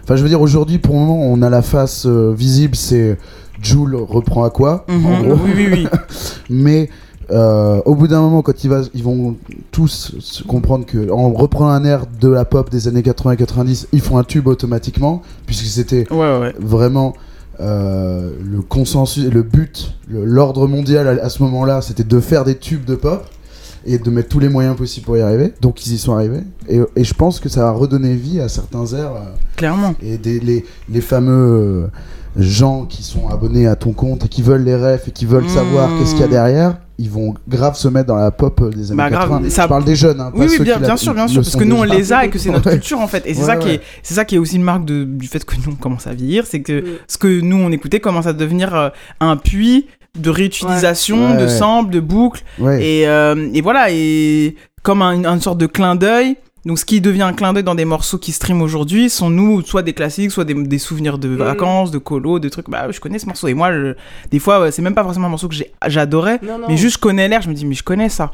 Enfin, 0.03 0.15
je 0.15 0.23
veux 0.23 0.29
dire, 0.29 0.41
aujourd'hui, 0.41 0.77
pour 0.77 0.93
le 0.95 1.01
moment, 1.01 1.19
on 1.21 1.41
a 1.41 1.49
la 1.49 1.61
face 1.61 2.05
euh, 2.05 2.33
visible, 2.37 2.75
c'est 2.75 3.17
Joule 3.61 3.95
reprend 3.95 4.43
à 4.43 4.49
quoi 4.49 4.85
en 4.89 4.93
Mhm. 4.93 5.23
gros. 5.27 5.39
Oui, 5.45 5.51
oui, 5.55 5.67
oui. 5.71 5.87
Mais 6.49 6.89
euh, 7.31 7.81
au 7.85 7.95
bout 7.95 8.07
d'un 8.07 8.21
moment, 8.21 8.41
quand 8.41 8.63
il 8.63 8.69
va, 8.69 8.81
ils 8.93 9.03
vont 9.03 9.35
tous 9.71 10.15
se 10.19 10.43
comprendre 10.43 10.85
que 10.85 11.09
en 11.11 11.31
reprenant 11.33 11.69
un 11.71 11.83
air 11.83 12.05
de 12.21 12.29
la 12.29 12.45
pop 12.45 12.69
des 12.69 12.87
années 12.87 13.01
80-90, 13.01 13.87
ils 13.91 13.99
font 14.01 14.17
un 14.17 14.23
tube 14.23 14.47
automatiquement, 14.47 15.21
puisque 15.45 15.65
c'était 15.65 16.05
Ouais, 16.11 16.39
ouais. 16.39 16.53
vraiment 16.59 17.13
euh, 17.59 18.31
le 18.43 18.61
consensus, 18.61 19.25
le 19.25 19.41
but, 19.43 19.95
l'ordre 20.09 20.67
mondial 20.67 21.07
à, 21.19 21.25
à 21.25 21.29
ce 21.29 21.41
moment-là, 21.43 21.81
c'était 21.81 22.03
de 22.03 22.19
faire 22.19 22.43
des 22.45 22.55
tubes 22.55 22.85
de 22.85 22.95
pop 22.95 23.25
et 23.85 23.97
de 23.99 24.09
mettre 24.09 24.29
tous 24.29 24.39
les 24.39 24.49
moyens 24.49 24.75
possibles 24.75 25.05
pour 25.05 25.17
y 25.17 25.21
arriver. 25.21 25.53
Donc 25.61 25.85
ils 25.85 25.93
y 25.93 25.97
sont 25.97 26.13
arrivés. 26.13 26.43
Et, 26.67 26.79
et 26.95 27.03
je 27.03 27.13
pense 27.13 27.39
que 27.39 27.49
ça 27.49 27.61
va 27.61 27.71
redonner 27.71 28.15
vie 28.15 28.39
à 28.41 28.49
certains 28.49 28.85
airs. 28.93 29.13
euh, 29.15 29.25
Clairement. 29.55 29.95
et 30.01 30.17
des, 30.17 30.39
les, 30.39 30.65
les 30.89 31.01
fameux 31.01 31.33
euh, 31.33 31.87
gens 32.35 32.85
qui 32.85 33.01
sont 33.01 33.27
abonnés 33.29 33.65
à 33.65 33.75
ton 33.75 33.93
compte 33.93 34.25
et 34.25 34.27
qui 34.27 34.41
veulent 34.41 34.63
les 34.63 34.75
refs 34.75 35.07
et 35.07 35.11
qui 35.11 35.25
veulent 35.25 35.49
savoir 35.49 35.89
Mmh. 35.89 35.99
qu'est-ce 35.99 36.11
qu'il 36.11 36.21
y 36.21 36.23
a 36.25 36.27
derrière, 36.27 36.79
ils 36.99 37.09
vont 37.09 37.35
grave 37.47 37.75
se 37.75 37.87
mettre 37.87 38.07
dans 38.07 38.15
la 38.15 38.31
pop 38.31 38.59
euh, 38.61 38.69
des 38.69 38.91
années 38.91 38.97
Bah, 38.97 39.09
grave, 39.09 39.29
80. 39.29 39.49
ça- 39.49 39.63
Je 39.63 39.67
parle 39.67 39.83
des 39.85 39.95
jeunes, 39.95 40.19
hein, 40.19 40.31
pas 40.31 40.37
Oui, 40.39 40.47
oui, 40.49 40.57
ceux 40.57 40.63
bien, 40.63 40.73
qui 40.75 40.79
bien 40.79 40.89
la- 40.89 40.97
sûr, 40.97 41.13
bien 41.13 41.27
sûr, 41.27 41.41
parce 41.41 41.55
que 41.55 41.63
nous 41.63 41.75
on 41.75 41.83
les 41.83 42.11
a 42.13 42.25
et 42.25 42.29
que 42.29 42.39
c'est 42.39 42.49
notre 42.49 42.67
Ouais. 42.67 42.73
culture 42.73 42.99
en 42.99 43.07
fait. 43.07 43.23
Et 43.25 43.33
c'est 43.33 43.41
Ouais, 43.41 43.45
ça 43.45 43.55
qui 43.57 43.69
est, 43.69 43.81
c'est 44.03 44.13
ça 44.15 44.25
qui 44.25 44.35
est 44.35 44.39
aussi 44.39 44.55
une 44.55 44.63
marque 44.63 44.85
de, 44.85 45.03
du 45.03 45.27
fait 45.27 45.43
que 45.45 45.55
nous 45.55 45.73
on 45.73 45.75
commence 45.75 46.07
à 46.07 46.13
vieillir, 46.13 46.45
c'est 46.47 46.61
que 46.61 46.83
ce 47.07 47.17
que 47.17 47.39
nous 47.41 47.57
on 47.57 47.71
écoutait 47.71 47.99
commence 47.99 48.25
à 48.27 48.33
devenir 48.33 48.73
euh, 48.75 48.89
un 49.19 49.37
puits 49.37 49.87
de 50.17 50.29
réutilisation, 50.31 51.31
Ouais. 51.33 51.37
de 51.37 51.43
Ouais. 51.43 51.47
samples, 51.49 51.91
de 51.91 51.99
boucles. 51.99 52.41
Ouais. 52.59 52.83
Et, 52.83 53.07
euh, 53.07 53.49
et 53.53 53.61
voilà, 53.61 53.87
et 53.91 54.55
comme 54.81 55.01
un, 55.03 55.23
une 55.23 55.41
sorte 55.41 55.59
de 55.59 55.67
clin 55.67 55.95
d'œil. 55.95 56.35
Donc 56.67 56.77
ce 56.77 56.85
qui 56.85 57.01
devient 57.01 57.21
un 57.23 57.33
clin 57.33 57.53
d'œil 57.53 57.63
dans 57.63 57.73
des 57.75 57.85
morceaux 57.85 58.17
qui 58.19 58.31
streament 58.31 58.61
aujourd'hui 58.61 59.09
sont 59.09 59.29
nous 59.29 59.61
soit 59.63 59.81
des 59.81 59.93
classiques, 59.93 60.31
soit 60.31 60.43
des, 60.43 60.53
des 60.53 60.77
souvenirs 60.77 61.17
de 61.17 61.29
vacances, 61.29 61.89
de 61.91 61.97
colo, 61.97 62.37
de 62.39 62.49
trucs. 62.49 62.69
Bah 62.69 62.91
je 62.91 62.99
connais 62.99 63.17
ce 63.19 63.25
morceau 63.25 63.47
et 63.47 63.53
moi 63.55 63.71
je- 63.71 63.93
des 64.31 64.39
fois 64.39 64.69
c'est 64.71 64.81
même 64.81 64.93
pas 64.93 65.03
forcément 65.03 65.27
un 65.27 65.29
morceau 65.31 65.47
que 65.47 65.55
j'adorais, 65.87 66.39
mais 66.67 66.77
juste 66.77 66.95
je 66.97 66.99
connais 67.01 67.27
l'air, 67.27 67.41
je 67.41 67.49
me 67.49 67.53
dis 67.53 67.65
mais 67.65 67.73
je 67.75 67.83
connais 67.83 68.09
ça. 68.09 68.31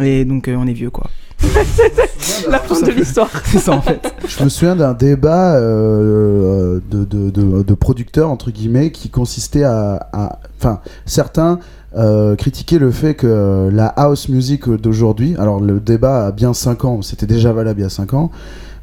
Et 0.00 0.24
donc 0.24 0.48
euh, 0.48 0.54
on 0.56 0.66
est 0.66 0.72
vieux 0.72 0.90
quoi. 0.90 1.10
La 2.48 2.60
fin 2.60 2.80
de 2.80 2.90
l'histoire. 2.92 3.28
C'est 3.44 3.58
ça 3.58 3.72
en 3.72 3.82
fait. 3.82 4.14
Je 4.28 4.44
me 4.44 4.48
souviens 4.48 4.76
d'un 4.76 4.94
débat 4.94 5.56
euh, 5.56 6.78
de, 6.88 7.04
de, 7.04 7.30
de- 7.30 7.62
de 7.62 7.74
producteurs, 7.74 8.30
entre 8.30 8.50
guillemets, 8.50 8.92
qui 8.92 9.10
consistait 9.10 9.64
à. 9.64 10.08
à- 10.12 10.38
Enfin, 10.60 10.80
certains 11.04 11.58
euh, 11.96 12.36
critiquaient 12.36 12.78
le 12.78 12.90
fait 12.90 13.14
que 13.14 13.68
la 13.72 13.86
house 13.86 14.28
music 14.28 14.68
d'aujourd'hui, 14.70 15.34
alors 15.38 15.60
le 15.60 15.78
débat 15.80 16.26
a 16.26 16.32
bien 16.32 16.54
5 16.54 16.84
ans, 16.84 17.02
c'était 17.02 17.26
déjà 17.26 17.52
valable 17.52 17.80
il 17.80 17.82
y 17.82 17.86
a 17.86 17.90
5 17.90 18.14
ans, 18.14 18.30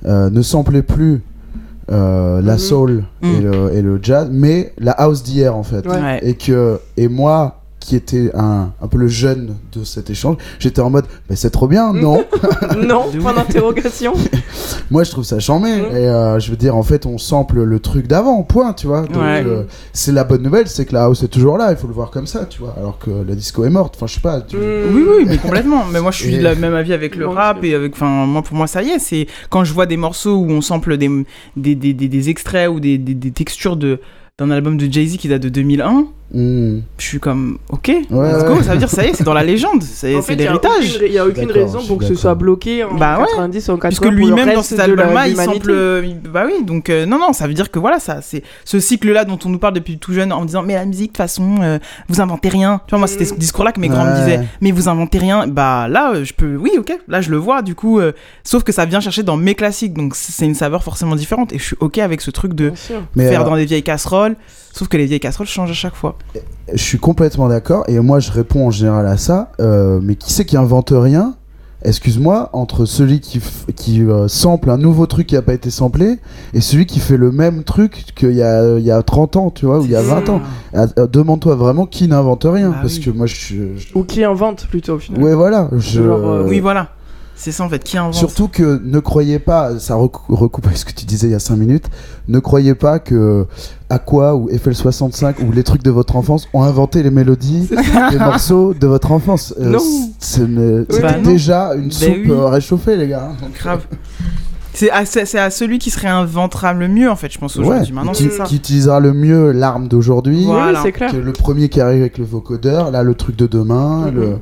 euh, 0.05 0.29
ne 0.29 0.41
samplait 0.41 0.83
plus. 0.83 1.21
euh, 1.91 2.39
la 2.43 2.53
Mhm. 2.53 2.59
soul 2.59 3.03
et, 3.23 3.25
Mhm. 3.25 3.41
le, 3.51 3.73
et 3.73 3.81
le 3.81 3.99
jazz, 3.99 4.29
mais 4.31 4.73
la 4.77 4.91
house 4.91 5.23
d'hier 5.23 5.55
en 5.55 5.63
fait. 5.63 5.87
Ouais. 5.87 6.19
Et 6.21 6.35
que 6.35 6.79
et 6.97 7.07
moi 7.07 7.58
qui 7.79 7.95
était 7.95 8.31
un, 8.35 8.71
un 8.81 8.87
peu 8.87 8.97
le 8.97 9.07
jeune 9.07 9.55
de 9.73 9.83
cet 9.83 10.09
échange, 10.09 10.35
j'étais 10.59 10.81
en 10.81 10.89
mode 10.89 11.05
mais 11.29 11.35
c'est 11.35 11.49
trop 11.49 11.67
bien, 11.67 11.93
non 11.93 12.25
non, 12.77 13.05
point 13.21 13.33
d'interrogation. 13.33 14.13
moi, 14.91 15.03
je 15.03 15.11
trouve 15.11 15.23
ça 15.23 15.39
charmé. 15.39 15.69
Et 15.69 16.07
euh, 16.09 16.39
je 16.39 16.51
veux 16.51 16.57
dire, 16.57 16.75
en 16.75 16.83
fait, 16.83 17.05
on 17.05 17.17
sample 17.17 17.61
le 17.63 17.79
truc 17.79 18.07
d'avant, 18.07 18.43
point, 18.43 18.73
tu 18.73 18.87
vois. 18.87 19.01
Donc, 19.03 19.15
Ouais. 19.21 19.43
euh, 19.45 19.63
c'est 19.93 20.11
la 20.11 20.23
bonne 20.23 20.41
nouvelle, 20.41 20.67
c'est 20.67 20.85
que 20.85 20.93
la 20.93 21.05
house 21.05 21.23
est 21.23 21.27
toujours 21.27 21.57
là. 21.57 21.71
Il 21.71 21.77
faut 21.77 21.87
le 21.87 21.93
voir 21.93 22.11
comme 22.11 22.27
ça, 22.27 22.45
tu 22.45 22.59
vois. 22.59 22.73
Alors 22.77 22.97
que 22.99 23.09
la 23.27 23.35
disco 23.35 23.63
est 23.65 23.69
morte. 23.69 23.95
Enfin, 23.95 24.07
je 24.07 24.15
sais 24.15 24.19
pas. 24.21 24.41
tu- 24.41 24.57
Oui, 24.57 25.03
oui, 25.07 25.25
mais 25.27 25.37
complètement. 25.37 25.85
Mais 25.91 26.01
moi, 26.01 26.11
je 26.11 26.17
suis 26.23 26.35
Et- 26.35 26.37
de 26.39 26.43
la 26.43 26.55
même 26.55 26.73
avis 26.73 26.93
avec 26.93 27.15
le 27.15 27.25
Bon, 27.27 27.33
rap 27.33 27.63
et 27.63 27.73
avec. 27.75 27.93
Enfin, 27.93 28.25
moi, 28.25 28.41
pour 28.41 28.55
moi, 28.57 28.67
ça 28.67 28.81
y 28.83 28.89
est. 28.89 28.99
C'est 28.99 29.27
quand 29.49 29.63
je 29.63 29.73
vois 29.73 29.85
des 29.85 29.97
morceaux 29.97 30.35
où 30.37 30.49
on 30.49 30.61
sample 30.61 30.97
des, 30.97 31.09
des, 31.55 31.75
des, 31.75 31.93
des, 31.93 32.07
des 32.07 32.29
extraits 32.29 32.69
ou 32.69 32.79
des, 32.79 32.97
des, 32.97 33.13
des 33.13 33.31
textures 33.31 33.77
de 33.77 33.99
d'un 34.37 34.51
album 34.51 34.77
de 34.77 34.91
Jay-Z 34.91 35.17
qui 35.17 35.27
date 35.27 35.41
de 35.41 35.49
2001. 35.49 36.05
Hmm. 36.31 36.81
Je 36.99 37.03
suis 37.05 37.19
comme, 37.19 37.57
ok, 37.69 37.87
Ouais, 37.87 38.31
let's 38.31 38.43
go. 38.45 38.53
ouais. 38.57 38.63
Ça 38.63 38.73
veut 38.73 38.77
dire, 38.77 38.89
ça 38.89 39.03
y 39.03 39.07
est, 39.07 39.13
c'est 39.15 39.23
dans 39.23 39.33
la 39.33 39.43
légende. 39.51 39.81
C'est 39.81 40.13
l'héritage. 40.35 40.99
Il 41.03 41.11
n'y 41.11 41.17
a 41.17 41.25
aucune 41.25 41.51
raison 41.51 41.79
pour 41.87 41.97
que 41.97 42.05
ce 42.05 42.13
soit 42.13 42.35
bloqué 42.35 42.83
en 42.83 42.93
Bah 42.93 43.17
ouais. 43.19 43.25
90 43.31 43.67
ou 43.69 43.71
en 43.71 43.77
80 43.77 43.87
Puisque 43.89 44.13
lui-même 44.13 44.53
dans 44.53 44.61
cet 44.61 44.79
album-là, 44.79 45.27
il 45.27 45.35
il- 45.35 46.19
Bah 46.31 46.43
oui, 46.45 46.63
donc 46.63 46.89
euh, 46.91 47.05
non, 47.07 47.17
non, 47.17 47.33
ça 47.33 47.47
veut 47.47 47.53
dire 47.55 47.71
que 47.71 47.79
voilà, 47.79 47.99
ça, 47.99 48.19
c'est 48.21 48.43
ce 48.63 48.79
cycle-là 48.79 49.25
dont 49.25 49.39
on 49.43 49.49
nous 49.49 49.57
parle 49.57 49.73
depuis 49.73 49.97
tout 49.97 50.13
jeune 50.13 50.31
en 50.31 50.45
disant, 50.45 50.61
mais 50.61 50.75
la 50.75 50.85
musique, 50.85 51.07
de 51.07 51.07
toute 51.13 51.17
façon, 51.17 51.57
euh, 51.63 51.79
vous 52.09 52.21
inventez 52.21 52.49
rien. 52.49 52.81
Tu 52.85 52.91
vois, 52.91 52.99
moi, 52.99 53.07
c'était 53.07 53.25
ce 53.25 53.33
discours-là 53.33 53.71
que 53.71 53.79
mes 53.79 53.87
grands 53.87 54.05
me 54.05 54.11
Ouais. 54.11 54.19
disaient, 54.19 54.39
mais 54.61 54.71
vous 54.71 54.87
inventez 54.87 55.17
rien. 55.17 55.47
Bah 55.47 55.87
là, 55.87 56.11
euh, 56.13 56.23
je 56.23 56.33
peux, 56.33 56.55
oui, 56.57 56.71
ok, 56.77 56.95
là, 57.07 57.21
je 57.21 57.31
le 57.31 57.37
vois, 57.37 57.63
du 57.63 57.73
coup, 57.73 57.99
euh, 57.99 58.11
sauf 58.43 58.63
que 58.63 58.71
ça 58.71 58.85
vient 58.85 58.99
chercher 58.99 59.23
dans 59.23 59.35
mes 59.37 59.55
classiques, 59.55 59.93
donc 59.95 60.13
c'est 60.15 60.45
une 60.45 60.53
saveur 60.55 60.83
forcément 60.83 61.15
différente. 61.15 61.53
Et 61.53 61.57
je 61.57 61.63
suis 61.63 61.77
ok 61.79 61.97
avec 61.97 62.21
ce 62.21 62.29
truc 62.29 62.53
de 62.53 62.71
faire 63.17 63.43
dans 63.45 63.55
des 63.55 63.65
vieilles 63.65 63.81
casseroles, 63.83 64.35
sauf 64.73 64.87
que 64.87 64.97
les 64.97 65.05
vieilles 65.05 65.19
casseroles 65.19 65.47
changent 65.47 65.71
à 65.71 65.73
chaque 65.73 65.95
fois. 65.95 66.17
Je 66.71 66.81
suis 66.83 66.99
complètement 66.99 67.47
d'accord. 67.47 67.83
Et 67.87 67.99
moi, 67.99 68.19
je 68.19 68.31
réponds 68.31 68.67
en 68.67 68.71
général 68.71 69.05
à 69.07 69.17
ça. 69.17 69.51
euh, 69.59 69.99
mais 70.01 70.15
qui 70.15 70.31
c'est 70.33 70.45
qui 70.45 70.57
invente 70.57 70.91
rien? 70.95 71.35
Excuse-moi, 71.81 72.49
entre 72.51 72.83
celui 72.83 73.21
qui, 73.21 73.39
f- 73.39 73.71
qui 73.73 74.01
euh, 74.03 74.27
sample 74.27 74.69
un 74.69 74.77
nouveau 74.77 75.05
truc 75.05 75.27
qui 75.27 75.37
a 75.37 75.41
pas 75.41 75.53
été 75.53 75.69
samplé 75.69 76.19
et 76.53 76.59
celui 76.59 76.85
qui 76.85 76.99
fait 76.99 77.15
le 77.15 77.31
même 77.31 77.63
truc 77.63 78.03
qu'il 78.17 78.33
y 78.33 78.43
a, 78.43 78.77
il 78.77 78.83
y 78.85 78.91
a 78.91 79.01
30 79.01 79.37
ans, 79.37 79.49
tu 79.49 79.65
vois, 79.65 79.79
ou 79.79 79.85
il 79.85 79.91
y 79.91 79.95
a 79.95 80.01
20 80.01 80.27
ans. 80.27 80.41
Ah, 80.73 80.87
euh, 80.97 81.07
Demande-toi 81.07 81.55
vraiment 81.55 81.85
qui 81.85 82.09
n'invente 82.09 82.43
rien, 82.45 82.73
Ah 82.75 82.79
parce 82.81 82.97
oui. 82.97 83.03
que 83.05 83.09
moi 83.11 83.27
je 83.27 83.35
suis. 83.35 83.57
je- 83.77 83.87
Ou 83.97 84.03
qui 84.03 84.25
invente 84.25 84.67
plutôt 84.67 84.95
au 84.95 84.99
final. 84.99 85.23
Ouais, 85.23 85.33
voilà. 85.33 85.69
Je... 85.77 86.03
Genre, 86.03 86.27
euh, 86.29 86.45
Oui, 86.49 86.59
voilà. 86.59 86.89
C'est 87.41 87.53
ça 87.53 87.63
en 87.63 87.69
fait. 87.69 87.81
Qui 87.81 87.97
invente 87.97 88.15
Surtout 88.15 88.49
que 88.49 88.81
ne 88.83 88.99
croyez 88.99 89.39
pas, 89.39 89.79
ça 89.79 89.95
rec- 89.95 90.11
recoupe 90.27 90.65
avec 90.65 90.77
ce 90.77 90.83
que 90.83 90.91
tu 90.91 91.05
disais 91.05 91.27
il 91.27 91.31
y 91.31 91.35
a 91.35 91.39
5 91.39 91.55
minutes, 91.55 91.85
ne 92.27 92.37
croyez 92.39 92.75
pas 92.75 92.99
que 92.99 93.45
Aqua 93.89 94.35
ou 94.35 94.49
FL65 94.49 95.35
ou 95.47 95.53
les 95.53 95.63
trucs 95.63 95.81
de 95.81 95.89
votre 95.89 96.17
enfance 96.17 96.49
ont 96.53 96.63
inventé 96.63 97.01
les 97.01 97.11
mélodies 97.11 97.69
des 98.11 98.17
morceaux 98.19 98.73
de 98.73 98.85
votre 98.87 99.13
enfance. 99.13 99.53
Euh, 99.57 99.77
C'était 100.19 101.01
Bah 101.01 101.13
déjà 101.23 101.73
une 101.75 101.83
Ben 101.83 101.91
soupe 101.91 102.09
oui. 102.25 102.29
euh, 102.31 102.45
réchauffée, 102.47 102.97
les 102.97 103.07
gars. 103.07 103.29
Donc, 103.41 103.53
Grave. 103.57 103.85
C'est 104.73 104.91
à, 104.91 105.49
celui 105.49 105.79
qui 105.79 105.89
se 105.91 105.99
réinventera 105.99 106.73
le 106.73 106.87
mieux 106.87 107.09
en 107.09 107.15
fait, 107.15 107.31
je 107.31 107.39
pense 107.39 107.55
Ouais, 107.55 107.65
aujourd'hui. 107.67 107.93
Maintenant, 107.93 108.11
qui, 108.11 108.29
qui 108.45 108.55
utilisera 108.57 108.99
le 108.99 109.13
mieux 109.13 109.51
l'arme 109.51 109.87
d'aujourd'hui. 109.87 110.43
Voilà. 110.45 110.79
Oui, 110.79 110.83
c'est 110.83 110.91
clair. 110.91 111.11
que 111.11 111.17
le 111.17 111.31
premier 111.33 111.69
qui 111.69 111.79
arrive 111.81 112.01
avec 112.01 112.17
le 112.17 112.25
vocodeur, 112.25 112.91
là 112.91 113.01
le 113.03 113.15
truc 113.15 113.35
de 113.35 113.47
demain, 113.47 114.11
le 114.13 114.37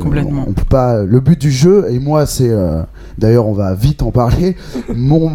Complètement. 0.00 0.44
On 0.48 0.52
peut 0.52 0.64
pas. 0.68 1.02
Le 1.02 1.20
but 1.20 1.40
du 1.40 1.50
jeu 1.50 1.86
et 1.90 1.98
moi 1.98 2.26
c'est 2.26 2.50
euh, 2.50 2.82
d'ailleurs 3.18 3.46
on 3.46 3.52
va 3.54 3.74
vite 3.74 4.02
en 4.02 4.10
parler. 4.10 4.56
mon 4.94 5.30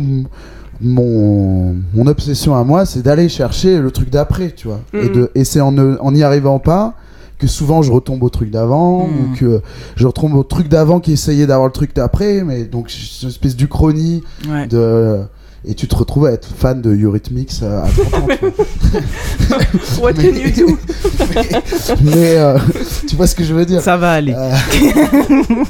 mon 0.81 1.75
mon 1.93 2.07
obsession 2.07 2.55
à 2.55 2.63
moi 2.63 2.85
c'est 2.85 3.01
d'aller 3.01 3.29
chercher 3.29 3.79
le 3.79 3.91
truc 3.91 4.09
d'après, 4.09 4.51
tu 4.51 4.67
vois. 4.67 4.81
Et 4.93 5.09
de 5.09 5.31
et 5.35 5.43
c'est 5.43 5.61
en 5.61 5.71
n'y 6.11 6.23
arrivant 6.23 6.59
pas 6.59 6.93
que 7.37 7.47
souvent 7.47 7.81
je 7.81 7.91
retombe 7.91 8.23
au 8.23 8.29
truc 8.29 8.49
d'avant 8.49 9.07
ou 9.09 9.35
que 9.35 9.61
je 9.97 10.07
retombe 10.07 10.35
au 10.35 10.43
truc 10.43 10.69
d'avant 10.69 10.99
qui 11.01 11.11
essayait 11.11 11.45
d'avoir 11.45 11.67
le 11.67 11.73
truc 11.73 11.93
d'après 11.93 12.43
mais 12.45 12.63
donc 12.63 12.89
c'est 12.89 13.23
une 13.23 13.29
espèce 13.29 13.57
d'uchronie 13.57 14.23
Ouais. 14.49 14.67
de 14.67 15.19
et 15.67 15.73
tu 15.75 15.87
te 15.87 15.95
retrouves 15.95 16.25
à 16.27 16.31
être 16.31 16.47
fan 16.47 16.81
de 16.81 16.95
Eurythmics 16.95 17.59
euh, 17.63 17.83
à 17.83 17.87
30 17.87 18.13
ans. 18.13 18.27
What 20.01 20.13
can 20.13 20.35
you 20.35 20.51
do? 20.55 20.77
Mais 22.03 22.37
euh, 22.37 22.57
tu 23.07 23.15
vois 23.15 23.27
ce 23.27 23.35
que 23.35 23.43
je 23.43 23.53
veux 23.53 23.65
dire 23.65 23.81
Ça 23.81 23.97
va 23.97 24.11
aller. 24.11 24.33
Euh, 24.35 24.55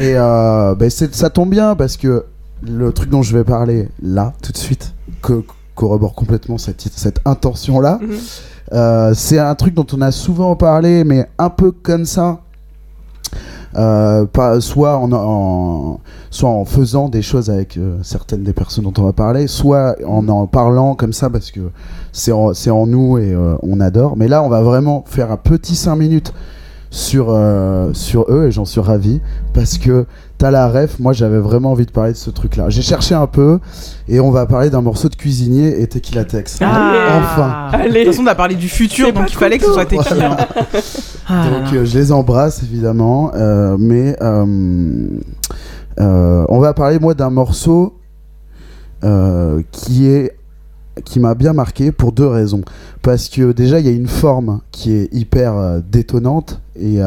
et 0.00 0.14
euh, 0.16 0.74
ben, 0.74 0.90
c'est- 0.90 1.14
ça 1.14 1.30
tombe 1.30 1.50
bien 1.50 1.74
parce 1.74 1.96
que 1.96 2.24
le 2.62 2.92
truc 2.92 3.10
dont 3.10 3.22
je 3.22 3.36
vais 3.36 3.44
parler 3.44 3.88
là 4.02 4.32
tout 4.42 4.52
de 4.52 4.56
suite 4.58 4.92
que 5.22 5.42
corrobore 5.74 6.14
complètement 6.14 6.58
cette, 6.58 6.82
cette 6.94 7.20
intention 7.24 7.80
là 7.80 7.98
Mhm. 8.02 9.14
c'est 9.14 9.38
un 9.38 9.54
truc 9.54 9.74
dont 9.74 9.86
on 9.92 10.00
a 10.02 10.12
souvent 10.12 10.54
parlé 10.56 11.04
mais 11.04 11.26
un 11.38 11.50
peu 11.50 11.70
comme 11.72 12.04
ça 12.04 12.40
Euh, 13.76 14.26
pas, 14.26 14.60
soit, 14.60 14.96
en, 14.98 15.12
en- 15.12 16.00
soit 16.30 16.48
en 16.48 16.64
faisant 16.64 17.08
des 17.08 17.22
choses 17.22 17.50
avec 17.50 17.76
euh, 17.76 17.98
certaines 18.02 18.42
des 18.44 18.52
personnes 18.52 18.84
dont 18.84 18.94
on 18.98 19.02
va 19.04 19.12
parler, 19.12 19.46
soit 19.48 19.96
en 20.06 20.28
en 20.28 20.46
parlant 20.46 20.94
comme 20.94 21.12
ça 21.12 21.28
parce 21.28 21.50
que 21.50 21.60
c'est 22.12 22.32
en, 22.32 22.54
c'est 22.54 22.70
en 22.70 22.86
nous 22.86 23.18
et 23.18 23.32
euh, 23.34 23.54
on 23.62 23.80
adore. 23.80 24.16
Mais 24.16 24.28
là, 24.28 24.42
on 24.42 24.48
va 24.48 24.62
vraiment 24.62 25.04
faire 25.06 25.30
un 25.32 25.36
petit 25.36 25.74
5 25.74 25.96
minutes 25.96 26.32
sur, 26.92 27.26
euh, 27.30 27.90
sur 27.92 28.26
eux 28.28 28.46
et 28.48 28.50
j'en 28.52 28.64
suis 28.64 28.80
ravi 28.80 29.20
parce 29.54 29.78
que 29.78 30.06
t'as 30.38 30.50
la 30.50 30.68
ref. 30.68 30.98
Moi, 30.98 31.12
j'avais 31.12 31.38
vraiment 31.38 31.70
envie 31.72 31.86
de 31.86 31.90
parler 31.92 32.12
de 32.12 32.16
ce 32.16 32.30
truc-là. 32.30 32.68
J'ai 32.68 32.82
cherché 32.82 33.14
un 33.14 33.28
peu 33.28 33.60
et 34.08 34.18
on 34.20 34.30
va 34.32 34.46
parler 34.46 34.70
d'un 34.70 34.80
morceau 34.80 35.08
de 35.08 35.14
cuisinier 35.14 35.80
et 35.80 35.86
Tequila 35.86 36.24
Tex. 36.24 36.58
Ah. 36.60 37.20
Enfin. 37.22 37.68
Allez. 37.78 38.00
De 38.00 38.04
toute 38.06 38.12
façon, 38.14 38.22
on 38.24 38.26
a 38.26 38.34
parlé 38.34 38.54
du 38.56 38.68
futur, 38.68 39.06
C'est 39.06 39.12
donc 39.12 39.30
il 39.30 39.36
fallait 39.36 39.58
que 39.58 39.66
ce 39.66 39.72
soit 39.72 39.86
tequila. 39.86 40.36
Ah 41.28 41.48
là 41.48 41.50
Donc 41.60 41.72
là. 41.72 41.78
euh, 41.78 41.84
je 41.84 41.96
les 41.98 42.10
embrasse 42.10 42.62
évidemment, 42.64 43.30
euh, 43.36 43.76
mais 43.78 44.16
euh, 46.00 46.44
on 46.48 46.58
va 46.58 46.74
parler 46.74 46.98
moi 46.98 47.14
d'un 47.14 47.30
morceau 47.30 47.98
euh, 49.04 49.62
qui 49.70 50.06
est 50.06 50.36
qui 51.04 51.20
m'a 51.20 51.34
bien 51.34 51.52
marqué 51.52 51.92
pour 51.92 52.12
deux 52.12 52.26
raisons. 52.26 52.62
Parce 53.02 53.28
que 53.28 53.52
déjà 53.52 53.80
il 53.80 53.86
y 53.86 53.88
a 53.88 53.92
une 53.92 54.08
forme 54.08 54.60
qui 54.70 54.92
est 54.92 55.14
hyper 55.14 55.56
euh, 55.56 55.80
détonnante 55.86 56.60
et 56.76 57.00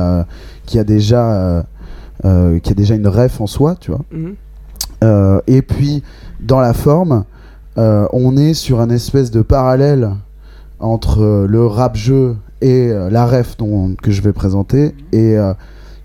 qui 0.65 0.79
a 0.79 0.83
déjà 0.83 1.65
qui 2.21 2.71
a 2.71 2.75
déjà 2.75 2.95
une 2.95 3.07
ref 3.07 3.41
en 3.41 3.47
soi, 3.47 3.75
tu 3.79 3.91
vois. 3.91 4.01
Mhm. 4.11 4.35
Et 5.47 5.61
puis, 5.61 6.03
dans 6.39 6.61
la 6.61 6.73
forme, 6.73 7.25
on 7.75 8.37
est 8.37 8.53
sur 8.53 8.79
un 8.79 8.89
espèce 8.89 9.31
de 9.31 9.41
parallèle 9.41 10.11
entre 10.79 11.45
le 11.49 11.65
rap-jeu 11.65 12.35
et 12.63 12.89
euh, 12.89 13.09
la 13.09 13.25
ref 13.25 13.57
dont, 13.57 13.95
que 14.01 14.11
je 14.11 14.21
vais 14.21 14.33
présenter, 14.33 14.95
et 15.11 15.35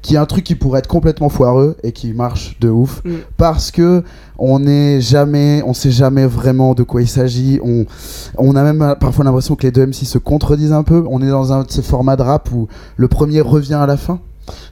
qui 0.08 0.14
est 0.14 0.18
un 0.18 0.24
truc 0.24 0.42
qui 0.42 0.54
pourrait 0.54 0.78
être 0.78 0.86
complètement 0.86 1.28
foireux 1.28 1.76
et 1.82 1.92
qui 1.92 2.14
marche 2.14 2.58
de 2.60 2.70
ouf, 2.70 3.02
Mm. 3.04 3.10
parce 3.36 3.70
que 3.70 4.02
on 4.38 4.58
n'est 4.60 5.02
jamais, 5.02 5.62
on 5.66 5.74
sait 5.74 5.90
jamais 5.90 6.24
vraiment 6.24 6.72
de 6.72 6.82
quoi 6.82 7.02
il 7.02 7.08
s'agit. 7.08 7.60
On, 7.62 7.84
on 8.38 8.56
a 8.56 8.62
même 8.62 8.80
euh, 8.80 8.94
parfois 8.94 9.26
l'impression 9.26 9.54
que 9.54 9.64
les 9.64 9.70
deux 9.70 9.84
MC 9.86 10.06
se 10.06 10.16
contredisent 10.16 10.72
un 10.72 10.82
peu. 10.82 11.04
On 11.10 11.20
est 11.20 11.28
dans 11.28 11.52
un 11.52 11.62
de 11.62 11.70
ces 11.70 11.82
formats 11.82 12.16
de 12.16 12.22
rap 12.22 12.50
où 12.52 12.68
le 12.96 13.06
premier 13.06 13.42
revient 13.42 13.74
à 13.74 13.84
la 13.84 13.98
fin. 13.98 14.18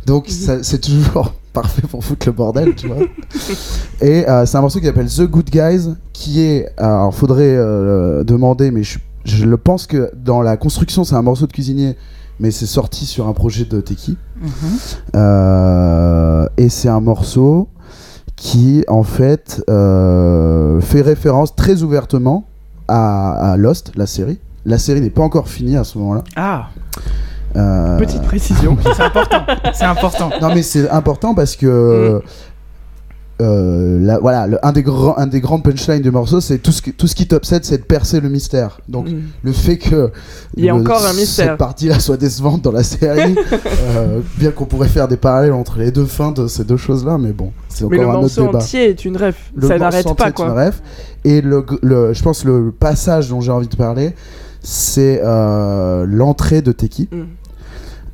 Donc 0.07 0.28
c'est 0.30 0.80
toujours 0.80 1.34
parfait 1.53 1.82
pour 1.82 2.03
foutre 2.03 2.24
le 2.26 2.32
bordel, 2.32 2.74
tu 2.74 2.87
vois. 2.87 2.97
Et 4.01 4.26
euh, 4.26 4.47
c'est 4.47 4.57
un 4.57 4.62
morceau 4.62 4.78
qui 4.80 4.87
s'appelle 4.87 5.09
The 5.11 5.24
Good 5.24 5.51
Guys, 5.51 5.91
qui 6.14 6.41
est, 6.41 6.64
euh, 6.80 6.84
alors 6.84 7.14
faudrait 7.14 7.55
euh, 7.59 8.24
demander, 8.24 8.70
mais 8.70 8.84
je, 8.84 8.99
je 9.26 9.45
le 9.45 9.59
pense 9.59 9.87
que 9.87 10.11
dans 10.16 10.41
la 10.41 10.57
construction 10.57 11.05
c'est 11.05 11.14
un 11.14 11.20
morceau 11.20 11.47
de 11.47 11.53
cuisinier, 11.53 11.95
mais 12.41 12.51
c'est 12.51 12.66
sorti 12.66 13.07
sur 13.07 13.26
un 13.28 13.32
projet 13.32 13.64
de 13.64 13.80
Teki. 13.80 14.16
Mhm. 14.41 14.51
Euh, 15.16 16.47
et 16.57 16.68
c'est 16.68 16.89
un 16.89 17.01
morceau 17.01 17.68
qui 18.37 18.84
en 18.89 19.03
fait 19.03 19.62
euh, 19.70 20.80
fait 20.80 21.01
référence 21.01 21.55
très 21.57 21.82
ouvertement 21.82 22.45
à, 22.89 23.53
à 23.53 23.57
Lost, 23.57 23.93
la 23.97 24.07
série. 24.07 24.39
La 24.66 24.78
série 24.78 25.01
n'est 25.01 25.11
pas 25.11 25.22
encore 25.22 25.49
finie 25.49 25.76
à 25.76 25.84
ce 25.84 25.99
moment-là. 25.99 26.22
Ah, 26.37 26.68
Euh, 27.57 27.97
Petite 27.97 28.22
précision. 28.22 28.76
c'est 28.82 29.03
important. 29.03 29.43
C'est 29.72 29.84
important. 29.84 30.30
non 30.43 30.49
mais 30.55 30.62
c'est 30.62 30.91
important 30.91 31.34
parce 31.34 31.57
que 31.57 32.20
euh, 33.43 33.99
la- 34.01 34.18
voilà 34.18 34.47
le- 34.47 34.64
un 34.64 34.72
des 34.72 34.82
grands 34.82 35.16
un 35.18 35.26
des 35.26 35.41
grands 35.43 35.61
punchlines 35.61 36.01
du 36.01 36.11
morceau 36.11 36.41
c'est 36.41 36.57
tout 36.59 36.72
ce 36.72 36.80
qui, 36.80 36.93
tout 36.95 37.07
ce 37.07 37.14
qui 37.14 37.26
t'obsède 37.28 37.64
c'est 37.66 37.76
de 37.78 37.82
percer 37.82 38.20
le 38.20 38.30
mystère 38.30 38.80
donc 38.88 39.08
Mhm. 39.11 39.22
le 39.42 39.53
fait 39.53 39.76
que 39.76 40.11
Il 40.57 40.64
y 40.64 40.71
a 40.71 40.75
encore 40.75 41.04
un 41.04 41.13
mystère. 41.13 41.49
cette 41.50 41.58
partie 41.58 41.88
là 41.88 42.00
soit 42.00 42.17
décevante 42.17 42.63
dans 42.63 42.72
la 42.72 42.83
série 42.83 43.34
euh, 43.96 44.21
bien 44.38 44.50
qu'on 44.53 44.64
pourrait 44.64 44.88
faire 44.88 45.07
des 45.07 45.18
parallèles 45.18 45.53
entre 45.53 45.79
les 45.79 45.91
deux 45.91 46.07
fins 46.07 46.33
de 46.33 46.46
ces 46.46 46.64
deux 46.64 46.79
choses 46.79 47.04
là 47.04 47.18
mais 47.18 47.33
bon 47.33 47.53
c'est 47.68 47.84
Mais 47.91 47.99
le 47.99 48.04
encore 48.07 48.11
un 48.11 48.25
autre 48.25 48.41
morceau 48.41 48.46
débat 48.46 48.58
entier 48.58 48.88
est 48.88 49.04
une 49.04 49.17
ref. 49.18 49.37
le 49.54 49.68
Ça 49.68 49.79
n'arrête 49.79 50.07
entier 50.07 50.17
pas 50.17 50.25
est 50.29 50.29
une 50.29 50.34
quoi. 50.53 50.64
ref. 50.67 50.83
et 51.25 51.41
le, 51.42 51.67
le 51.83 52.14
je 52.14 52.22
pense 52.22 52.42
le 52.45 52.72
passage 52.72 53.29
dont 53.29 53.42
j'ai 53.42 53.53
envie 53.53 53.68
de 53.68 53.76
parler 53.76 54.14
c'est 54.63 55.21
euh, 55.22 56.07
l'entrée 56.08 56.63
de 56.63 56.72
Teki 56.72 57.08
Mm. 57.13 57.22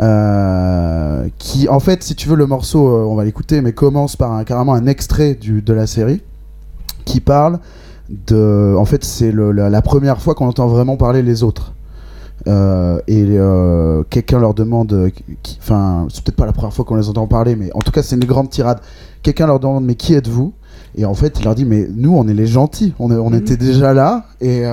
Euh, 0.03 1.29
qui 1.39 1.69
en 1.69 1.79
fait 1.81 2.03
si 2.03 2.15
tu 2.17 2.29
veux 2.29 2.35
le 2.37 2.47
morceau 2.47 2.89
euh, 2.89 3.05
on 3.05 3.15
va 3.15 3.25
l'écouter 3.25 3.61
mais 3.63 3.73
commence 3.73 4.17
par 4.17 4.33
un, 4.33 4.43
carrément 4.45 4.75
un 4.75 4.87
extrait 4.87 5.35
du, 5.35 5.63
de 5.63 5.73
la 5.73 5.87
série 5.87 6.21
qui 7.05 7.21
parle 7.21 7.61
de 8.27 8.75
en 8.77 8.85
fait 8.85 9.05
c'est 9.05 9.33
la, 9.33 9.71
la 9.71 9.83
première 9.83 10.21
fois 10.21 10.35
qu'on 10.35 10.49
entend 10.49 10.67
vraiment 10.67 10.97
parler 10.97 11.23
les 11.23 11.43
autres. 11.43 11.73
Euh, 12.49 12.99
et 13.07 13.29
quelqu'un 14.11 14.41
leur 14.41 14.53
demande 14.53 15.11
enfin 15.61 16.09
c'est 16.13 16.25
peut-être 16.25 16.37
pas 16.37 16.47
la 16.47 16.53
première 16.53 16.73
fois 16.75 16.85
qu'on 16.85 16.97
les 16.97 17.09
entend 17.09 17.29
parler 17.29 17.55
mais 17.55 17.71
en 17.75 17.79
tout 17.79 17.93
cas 17.93 18.03
c'est 18.03 18.17
une 18.17 18.25
grande 18.25 18.51
tirade. 18.51 18.81
Quelqu'un 19.23 19.47
leur 19.47 19.61
demande 19.61 19.85
mais 19.85 19.95
qui 19.95 20.15
êtes-vous? 20.15 20.53
Et 20.97 21.05
en 21.05 21.15
fait 21.15 21.39
il 21.39 21.45
leur 21.45 21.55
dit 21.55 21.65
mais 21.65 21.87
nous 21.95 22.13
on 22.15 22.27
est 22.27 22.35
les 22.35 22.47
gentils. 22.49 22.95
On, 22.99 23.11
est- 23.13 23.17
on 23.17 23.31
Mhm. 23.31 23.37
était 23.39 23.57
déjà 23.57 23.95
là 23.95 24.25
et 24.41 24.65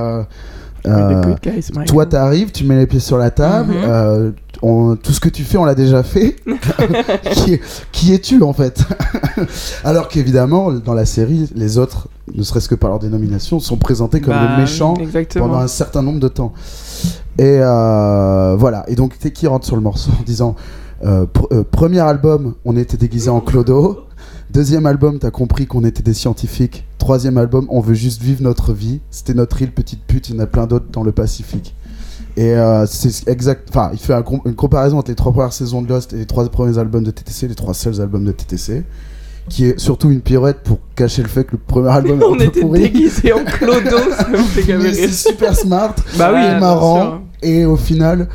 euh, 0.88 1.36
guys, 1.44 1.70
toi 1.86 2.04
God. 2.06 2.10
t'arrives, 2.10 2.52
tu 2.52 2.64
mets 2.64 2.78
les 2.78 2.88
pieds 2.88 3.00
sur 3.00 3.18
la 3.18 3.32
table, 3.32 3.74
Mhm. 3.74 3.84
euh, 3.88 4.32
on- 4.62 4.96
tout 4.96 5.12
ce 5.12 5.20
que 5.20 5.30
tu 5.30 5.44
fais 5.44 5.58
on 5.58 5.66
l'a 5.66 5.76
déjà 5.76 6.04
fait. 6.04 6.36
qui, 7.34 7.60
qui 7.92 8.14
es-tu 8.14 8.42
en 8.44 8.54
fait? 8.54 8.82
Alors 9.84 10.08
qu'évidemment 10.08 10.72
dans 10.72 10.94
la 10.94 11.06
série 11.06 11.50
les 11.56 11.78
autres, 11.78 12.08
ne 12.34 12.44
serait-ce 12.44 12.70
que 12.70 12.76
par 12.76 12.90
leur 12.90 13.00
dénomination, 13.00 13.60
sont 13.60 13.78
présentés 13.78 14.22
comme 14.22 14.34
Bah, 14.34 14.48
les 14.56 14.62
méchants 14.62 14.96
Exactement. 15.00 15.48
pendant 15.48 15.60
un 15.60 15.68
certain 15.68 16.02
nombre 16.02 16.20
de 16.20 16.28
temps. 16.28 16.54
Et 17.38 17.60
euh, 17.62 18.56
voilà, 18.58 18.84
et 18.88 18.96
donc 18.96 19.18
Teki 19.18 19.48
rentre 19.48 19.66
sur 19.66 19.76
le 19.76 19.82
morceau 19.82 20.12
en 20.20 20.24
disant 20.24 20.56
pr- 21.04 21.64
premier 21.64 22.00
album, 22.02 22.56
on 22.66 22.76
était 22.76 22.98
déguisé 22.98 23.30
en 23.30 23.40
clodo. 23.40 24.02
Deuxième 24.52 24.86
album, 24.88 25.20
t'as 25.20 25.30
compris 25.30 25.68
qu'on 25.68 25.84
était 25.84 26.02
des 26.02 26.14
scientifiques. 26.16 26.86
Troisième 26.98 27.38
album, 27.38 27.68
on 27.70 27.82
veut 27.82 27.94
juste 27.94 28.22
vivre 28.22 28.42
notre 28.42 28.74
vie. 28.74 29.00
C'était 29.12 29.36
notre 29.36 29.62
île, 29.62 29.72
petite 29.72 30.02
pute. 30.06 30.30
Il 30.30 30.36
y 30.36 30.38
en 30.40 30.42
a 30.42 30.48
plein 30.48 30.66
d'autres 30.66 30.88
dans 30.92 31.04
le 31.04 31.12
Pacifique. 31.12 31.76
Et 32.36 32.54
euh, 32.56 32.86
c'est 32.88 33.28
exact. 33.28 33.70
Enfin, 33.70 33.92
il 33.94 34.00
fait 34.00 34.14
un 34.14 34.24
une 34.46 34.56
comparaison 34.56 34.98
entre 34.98 35.12
les 35.12 35.16
trois 35.16 35.32
premières 35.34 35.54
saisons 35.54 35.82
de 35.82 35.90
Lost 35.90 36.14
et 36.14 36.18
les 36.18 36.26
trois 36.26 36.48
premiers 36.50 36.78
albums 36.80 37.04
de 37.04 37.12
TTC, 37.12 37.48
les 37.48 37.56
trois 37.56 37.74
seuls 37.76 38.02
albums 38.02 38.26
de 38.26 38.32
TTC, 38.32 38.84
qui 39.50 39.66
est 39.66 39.80
surtout 39.80 40.10
une 40.10 40.22
pirouette 40.22 40.62
pour 40.64 40.80
cacher 40.96 41.22
le 41.22 41.28
fait 41.28 41.44
que 41.44 41.52
le 41.54 41.58
premier 41.60 41.90
album 41.90 42.24
On 42.28 42.40
était 42.40 42.62
pourri. 42.62 42.82
déguisés 42.84 43.34
en 43.34 43.44
clodo, 43.46 43.98
ça 44.18 44.30
me 44.30 44.38
fait 44.38 44.64
gaver 44.64 44.84
Mais 44.86 44.94
c'est 44.94 45.30
super 45.30 45.56
smart, 45.56 45.94
Bah 46.18 46.32
oui, 46.34 46.60
marrant, 46.60 47.22
et 47.44 47.66
au 47.66 47.76
final, 47.76 48.30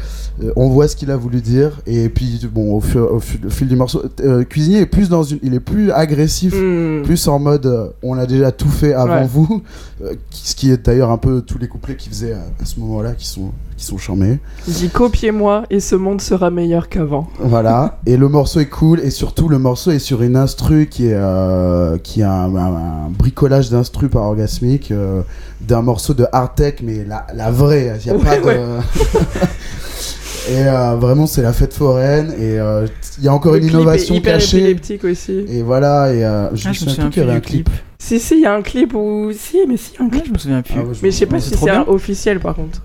on 0.57 0.69
voit 0.69 0.89
ce 0.89 0.97
qu'il 0.97 1.11
a 1.13 1.17
voulu 1.17 1.41
dire 1.41 1.81
et 1.87 2.09
puis 2.09 2.41
bon 2.53 2.75
au, 2.75 2.81
fur- 2.81 3.09
au 3.13 3.21
fil- 3.21 3.47
au 3.47 3.51
fil 3.51 3.69
du 3.69 3.77
morceau 3.77 4.03
euh, 4.21 4.43
cuisinier 4.43 4.81
est 4.81 4.87
plus 4.87 5.09
dans 5.09 5.23
une 5.23 5.39
il 5.43 5.55
est 5.55 5.61
plus 5.61 5.93
agressif 5.93 6.53
Hmm. 6.55 7.03
plus 7.05 7.29
en 7.29 7.39
mode 7.39 7.67
euh, 7.67 7.89
on 8.03 8.19
a 8.19 8.27
déjà 8.27 8.51
tout 8.51 8.69
fait 8.69 8.93
avant 8.95 9.15
Ouais. 9.21 9.29
vous 9.31 9.63
euh, 10.03 10.15
ce 10.31 10.55
qui 10.57 10.73
est 10.73 10.87
d'ailleurs 10.87 11.11
un 11.13 11.19
peu 11.19 11.41
tous 11.41 11.59
les 11.59 11.69
couplets 11.69 11.95
qu'il 11.97 12.11
faisait 12.11 12.33
à, 12.33 12.39
à 12.61 12.65
ce 12.65 12.81
moment 12.81 13.01
là 13.01 13.13
qui 13.13 13.29
sont 13.29 13.53
qui 13.77 13.85
sont 13.87 13.97
charmés 13.99 14.39
dit 14.67 14.89
copiez-moi 14.89 15.65
et 15.71 15.79
ce 15.81 15.95
monde 15.97 16.21
sera 16.21 16.51
meilleur 16.51 16.89
qu'avant. 16.89 17.29
voilà 17.41 17.99
et 18.07 18.17
le 18.17 18.29
morceau 18.29 18.59
est 18.61 18.67
cool 18.67 18.99
et 19.01 19.11
surtout 19.11 19.49
le 19.49 19.59
morceau 19.59 19.93
est 19.93 19.99
sur 20.01 20.23
une 20.23 20.37
instru 20.37 20.87
qui 20.89 21.07
est 21.07 21.15
euh, 21.15 21.97
qui 21.99 22.23
a 22.23 22.33
un, 22.33 22.55
un- 22.57 22.77
un 23.07 23.11
bricolage 23.11 23.71
d'instru 23.71 24.09
par 24.09 24.23
orgasmique 24.25 24.91
euh, 24.91 25.23
d'un 25.61 25.83
morceau 25.83 26.13
de 26.15 26.27
hard 26.33 26.55
tech 26.57 26.75
mais 26.83 27.05
la, 27.05 27.25
la 27.35 27.51
vraie 27.53 27.97
il 28.01 28.07
y 28.09 28.11
a 28.11 28.15
pas 28.15 28.39
Ouais, 28.41 28.57
de 28.57 28.61
et 30.49 30.67
euh, 30.67 30.97
vraiment 30.97 31.27
c'est 31.27 31.43
la 31.43 31.53
fête 31.53 31.73
foraine 31.75 32.33
et 32.39 32.59
euh, 32.59 32.87
il 33.19 33.25
y 33.25 33.29
a 33.29 33.33
encore 33.33 33.53
Le 33.53 33.59
une 33.59 33.65
clip 33.65 33.75
est 33.75 33.81
innovation 33.81 34.15
hyper 34.15 34.35
cachée 34.35 34.59
épileptique 34.59 35.05
aussi. 35.05 35.45
et 35.49 35.63
voilà 35.63 36.13
et 36.13 36.25
euh, 36.25 36.55
je 36.55 36.67
Ah, 36.67 36.69
me 36.71 36.75
je 36.75 36.85
me 36.85 36.91
souviens 36.91 37.05
plus 37.05 37.11
qu'il 37.13 37.23
y 37.23 37.27
avait 37.27 37.37
un 37.37 37.41
clip 37.41 37.71
Si, 37.99 38.21
si, 38.21 38.35
il 38.35 38.41
y 38.43 38.47
a 38.47 38.55
un 38.55 38.61
clip 38.63 38.93
où. 38.95 39.31
Si, 39.33 39.59
mais 39.67 39.77
si, 39.79 39.93
il 39.95 40.01
y 40.01 40.03
a 40.03 40.07
un 40.07 40.11
clip. 40.11 40.27
Je 40.27 40.33
me 40.33 40.39
souviens 40.39 40.61
plus. 40.63 40.75
Ah 40.77 40.83
ouais, 40.83 40.93
Mais 41.03 41.11
je 41.11 41.17
sais 41.17 41.27
pas 41.27 41.41
si 41.41 41.55
c'est 41.57 41.79
officiel 41.89 42.39
par 42.41 42.55
contre. 42.55 42.83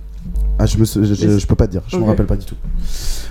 Ah, 0.58 0.66
je, 0.66 0.78
me, 0.78 0.86
sou- 0.86 1.04
je, 1.04 1.14
je, 1.14 1.38
je 1.40 1.48
peux 1.48 1.56
pas 1.56 1.68
te 1.68 1.72
dire, 1.72 1.82
je 1.88 1.98
me 1.98 2.04
rappelle 2.06 2.26
pas 2.26 2.36
du 2.38 2.46
tout. 2.46 2.56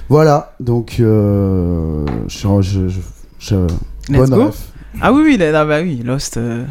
Voilà, 0.09 0.55
donc 0.61 0.97
euh, 1.01 2.05
je, 2.27 2.49
je, 2.63 2.89
je, 2.89 3.01
je- 3.39 3.55
Let's 4.11 4.19
bonne 4.19 4.31
go. 4.31 4.47
ref. 4.47 4.59
Ah 5.01 5.13
oui, 5.13 5.23
oui, 5.25 5.37
là, 5.39 5.65
bah 5.65 5.81
oui, 5.83 6.03
Lost. 6.05 6.37
euh, 6.37 6.65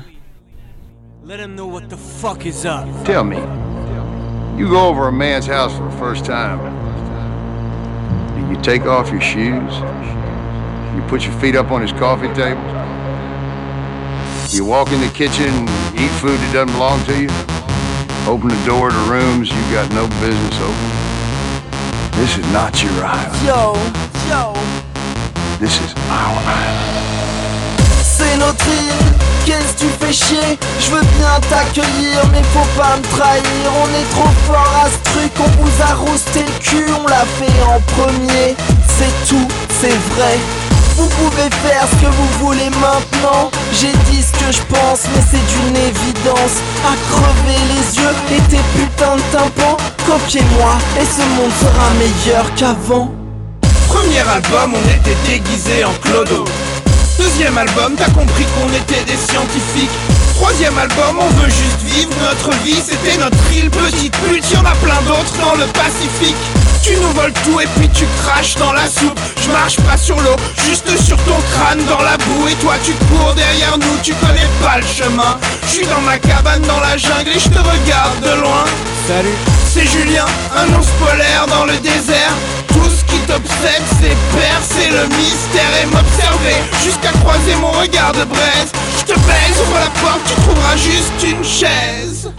Let 1.27 1.37
him 1.43 1.55
know 1.55 1.67
what 1.67 1.81
the 1.89 1.97
fuck 1.97 2.45
is 2.45 2.65
up. 2.65 2.85
Tell 3.05 3.23
me, 3.23 3.37
you 4.57 4.67
go 4.69 4.79
over 4.87 5.07
a 5.07 5.11
man's 5.11 5.47
house 5.47 5.73
for 5.73 5.87
the 5.89 5.97
first 5.99 6.25
time. 6.25 6.59
You 8.49 8.55
take 8.61 8.85
off 8.85 9.11
your 9.11 9.21
shoes? 9.21 9.73
You 10.95 11.01
put 11.07 11.25
your 11.25 11.33
feet 11.39 11.55
up 11.55 11.71
on 11.71 11.81
his 11.81 11.91
coffee 11.91 12.33
table? 12.33 12.63
You 14.49 14.63
walk 14.63 14.91
in 14.91 15.01
the 15.01 15.11
kitchen 15.13 15.51
eat 15.93 16.11
food 16.21 16.39
that 16.39 16.51
doesn't 16.53 16.73
belong 16.73 17.03
to 17.05 17.21
you? 17.21 17.29
Open 18.27 18.47
the 18.49 18.65
door 18.65 18.89
to 18.89 18.97
rooms 19.11 19.49
you've 19.49 19.71
got 19.71 19.89
no 19.93 20.07
business 20.23 20.55
opening? 20.59 20.97
This 22.19 22.37
is 22.37 22.45
not 22.53 22.81
your 22.81 23.03
island. 23.03 23.45
Yo, 23.45 23.75
yo, 24.27 24.53
This 25.59 25.79
is 25.81 25.93
our 26.09 26.37
island. 26.45 26.87
notre 28.37 28.69
île. 28.69 29.16
Qu'est-ce 29.47 29.75
que 29.75 29.79
tu 29.79 29.87
fais 30.01 30.11
chier 30.11 30.59
Je 30.81 30.91
veux 30.91 31.07
bien 31.17 31.39
t'accueillir, 31.49 32.19
mais 32.33 32.43
faut 32.53 32.67
pas 32.77 32.97
me 32.97 33.17
trahir. 33.17 33.71
On 33.81 33.87
est 33.95 34.09
trop 34.11 34.29
fort 34.45 34.83
à 34.83 34.89
ce 34.89 35.13
truc, 35.13 35.31
on 35.39 35.63
vous 35.63 35.71
a 35.81 35.93
rousté 35.95 36.39
le 36.41 36.59
cul, 36.59 36.85
on 37.01 37.07
l'a 37.07 37.23
fait 37.39 37.63
en 37.63 37.79
premier. 37.95 38.57
C'est 38.97 39.29
tout, 39.29 39.47
c'est 39.79 39.95
vrai. 40.15 40.37
Vous 40.97 41.07
pouvez 41.07 41.49
faire 41.63 41.85
ce 41.89 41.95
que 41.95 42.11
vous 42.11 42.45
voulez 42.45 42.69
maintenant. 42.81 43.49
J'ai 43.71 43.93
dit 44.11 44.21
ce 44.21 44.33
que 44.33 44.51
je 44.51 44.61
pense, 44.67 45.03
mais 45.15 45.23
c'est 45.31 45.47
d'une 45.55 45.77
évidence. 45.77 46.59
À 46.83 46.97
crever 47.09 47.61
les 47.71 48.01
yeux 48.01 48.15
et 48.35 48.41
tes 48.49 48.63
putains 48.75 49.15
de 49.15 49.21
tympans. 49.31 49.77
Copiez-moi 50.05 50.77
et 50.99 51.05
ce 51.05 51.23
monde 51.39 51.53
sera 51.61 51.89
meilleur 51.93 52.53
qu'avant. 52.55 53.13
Premier 53.87 54.27
album, 54.27 54.73
on 54.75 54.89
était 54.89 55.15
déguisé 55.25 55.85
en 55.85 55.93
clodo. 56.01 56.43
Deuxième 57.17 57.57
album, 57.57 57.95
t'as 57.97 58.09
compris 58.11 58.45
qu'on 58.45 58.69
était 58.69 59.03
des 59.05 59.17
scientifiques. 59.17 59.91
Troisième 60.35 60.77
album, 60.77 61.17
on 61.19 61.29
veut 61.41 61.49
juste 61.49 61.81
vivre 61.83 62.11
notre 62.21 62.51
vie, 62.63 62.81
c'était 62.85 63.17
notre 63.17 63.51
île 63.51 63.71
petite 63.71 64.15
pute, 64.17 64.51
y'en 64.51 64.63
a 64.65 64.75
plein 64.75 65.01
d'autres 65.07 65.33
dans 65.41 65.55
le 65.55 65.65
Pacifique. 65.73 66.35
Tu 66.83 66.93
nous 67.01 67.11
voles 67.13 67.33
tout 67.43 67.59
et 67.59 67.67
puis 67.75 67.89
tu 67.89 68.05
craches 68.21 68.55
dans 68.55 68.71
la 68.71 68.87
soupe. 68.87 69.19
Je 69.43 69.51
marche 69.51 69.77
pas 69.77 69.97
sur 69.97 70.15
l'eau, 70.21 70.35
juste 70.65 70.87
sur 71.03 71.17
ton 71.23 71.35
crâne 71.53 71.83
dans 71.85 72.01
la 72.03 72.17
boue. 72.17 72.47
Et 72.47 72.55
toi 72.55 72.75
tu 72.83 72.93
cours 73.09 73.33
derrière 73.33 73.77
nous, 73.77 73.97
tu 74.03 74.13
connais 74.13 74.47
pas 74.61 74.77
le 74.77 74.85
chemin. 74.85 75.37
Je 75.63 75.67
suis 75.67 75.87
dans 75.87 76.01
ma 76.01 76.17
cabane 76.19 76.61
dans 76.61 76.79
la 76.79 76.97
jungle 76.97 77.31
et 77.35 77.39
je 77.39 77.49
te 77.49 77.59
regarde 77.59 78.21
de 78.21 78.41
loin. 78.41 78.63
Salut, 79.07 79.35
c'est 79.73 79.87
Julien, 79.87 80.25
un 80.55 80.73
ours 80.77 80.87
polaire 80.99 81.47
dans 81.47 81.65
le 81.65 81.77
désert. 81.77 82.33
T'obsède, 83.27 83.83
c'est 83.99 84.15
percer 84.39 84.89
le 84.89 85.05
mystère 85.17 85.71
et 85.83 85.85
m'observer. 85.87 86.55
Jusqu'à 86.81 87.11
croiser 87.19 87.55
mon 87.59 87.71
regard 87.71 88.13
de 88.13 88.23
braise. 88.23 88.71
Je 88.99 89.13
te 89.13 89.19
baise, 89.19 89.59
ouvre 89.61 89.79
la 89.79 89.89
porte, 90.01 90.21
tu 90.25 90.41
trouveras 90.41 90.77
juste 90.77 91.23
une 91.23 91.43
chaise. 91.43 92.31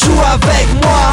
Joue 0.00 0.20
avec 0.20 0.68
moi, 0.82 1.10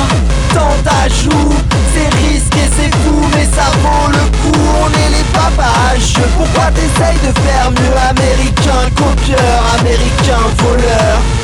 dans 0.54 0.76
ta 0.84 1.08
joue 1.10 1.54
C'est 1.94 2.16
risqué, 2.16 2.60
c'est 2.78 2.94
fou, 2.96 3.28
mais 3.34 3.46
ça 3.46 3.72
vaut 3.82 4.12
le 4.12 4.26
coup. 4.42 4.62
On 4.84 4.90
est 4.90 5.10
les 5.18 5.24
papages, 5.34 6.22
pourquoi 6.38 6.70
t'essayes 6.72 7.20
de 7.26 7.40
faire 7.42 7.72
mieux 7.72 7.98
Américain 8.10 8.90
copieur, 8.96 9.64
américain 9.80 10.44
voleur? 10.60 11.43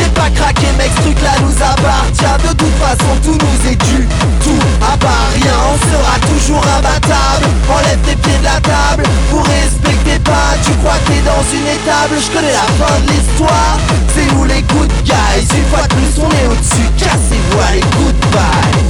J'ai 0.00 0.10
pas 0.10 0.30
craqué 0.30 0.66
mec, 0.78 0.90
ce 0.96 1.02
truc 1.02 1.20
là 1.22 1.30
nous 1.42 1.56
appartient. 1.62 2.48
De 2.48 2.52
toute 2.54 2.76
façon 2.80 3.12
tout 3.22 3.36
nous 3.36 3.70
est 3.70 3.76
dû, 3.76 4.08
tout 4.42 4.64
à 4.80 4.96
part 4.96 5.28
rien 5.34 5.52
On 5.72 5.76
sera 5.90 6.18
toujours 6.32 6.64
imbattable, 6.78 7.46
enlève 7.68 7.98
tes 8.06 8.16
pieds 8.16 8.38
de 8.38 8.44
la 8.44 8.60
table 8.60 9.02
Vous 9.30 9.42
respectez 9.42 10.18
pas, 10.20 10.56
tu 10.64 10.72
crois 10.80 10.98
que 11.04 11.12
t'es 11.12 11.22
dans 11.22 11.44
une 11.52 11.66
étable? 11.66 12.16
Je 12.20 12.30
connais 12.32 12.52
la 12.52 12.68
fin 12.78 13.00
de 13.00 13.12
l'histoire, 13.12 13.78
c'est 14.14 14.32
nous 14.34 14.44
les 14.44 14.62
good 14.62 14.90
guys. 15.04 15.46
Une 15.56 15.64
fois 15.66 15.82
de 15.82 15.94
plus 15.94 16.12
on 16.18 16.30
est 16.30 16.46
au-dessus, 16.50 16.88
cassez-vous, 16.98 17.58
allez 17.68 17.84
goodbye 17.98 18.80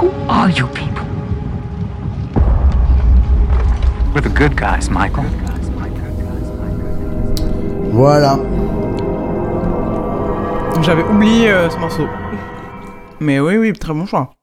Who 0.00 0.10
are 0.28 0.50
you 0.50 0.66
people? 0.68 1.04
We're 4.14 4.22
the 4.22 4.34
good 4.34 4.54
guys, 4.56 4.90
Michael. 4.90 5.24
Voilà. 7.92 8.38
J'avais 10.82 11.02
oublié 11.02 11.50
euh, 11.50 11.68
ce 11.70 11.76
morceau. 11.78 12.06
Mais 13.20 13.40
oui, 13.40 13.56
oui, 13.56 13.72
très 13.72 13.92
bon 13.92 14.06
choix. 14.06 14.34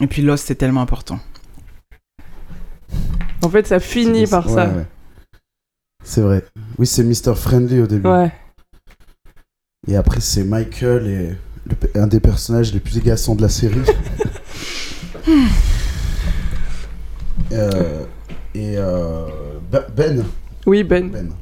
Et 0.00 0.06
puis 0.06 0.22
Lost, 0.22 0.46
c'est 0.46 0.54
tellement 0.54 0.80
important. 0.82 1.18
En 3.42 3.48
fait, 3.48 3.66
ça 3.66 3.80
finit 3.80 4.26
par 4.26 4.46
Ouais, 4.48 4.54
ça. 4.54 4.68
ouais. 4.68 4.86
C'est 6.02 6.20
vrai. 6.20 6.44
Oui, 6.78 6.86
c'est 6.86 7.04
Mr. 7.04 7.34
Friendly 7.34 7.80
au 7.80 7.86
début. 7.86 8.08
Ouais. 8.08 8.32
Et 9.86 9.96
après, 9.96 10.20
c'est 10.20 10.44
Michael 10.44 11.06
et 11.06 11.28
le 11.66 12.00
un 12.00 12.06
des 12.06 12.20
personnages 12.20 12.72
les 12.72 12.80
plus 12.80 12.98
agaçants 12.98 13.34
de 13.34 13.42
la 13.42 13.48
série. 13.48 13.80
Euh, 17.52 18.04
et 18.54 18.74
euh, 18.78 19.26
Ben. 19.70 20.24
Oui, 20.66 20.82
Ben. 20.82 21.32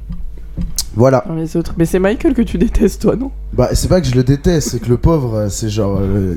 Voilà. 0.95 1.23
Dans 1.27 1.35
les 1.35 1.57
autres. 1.57 1.73
Mais 1.77 1.85
c'est 1.85 1.99
Michael 1.99 2.33
que 2.33 2.41
tu 2.43 2.57
détestes, 2.57 3.01
toi, 3.01 3.15
non? 3.15 3.31
Bah, 3.53 3.69
c'est 3.73 3.87
pas 3.87 3.99
que 4.01 4.07
je 4.07 4.13
le 4.15 4.23
déteste, 4.23 4.69
c'est 4.69 4.79
que 4.79 4.89
le 4.89 4.97
pauvre, 4.97 5.35
euh, 5.35 5.49
c'est 5.49 5.69
genre. 5.69 5.97
euh, 5.99 6.35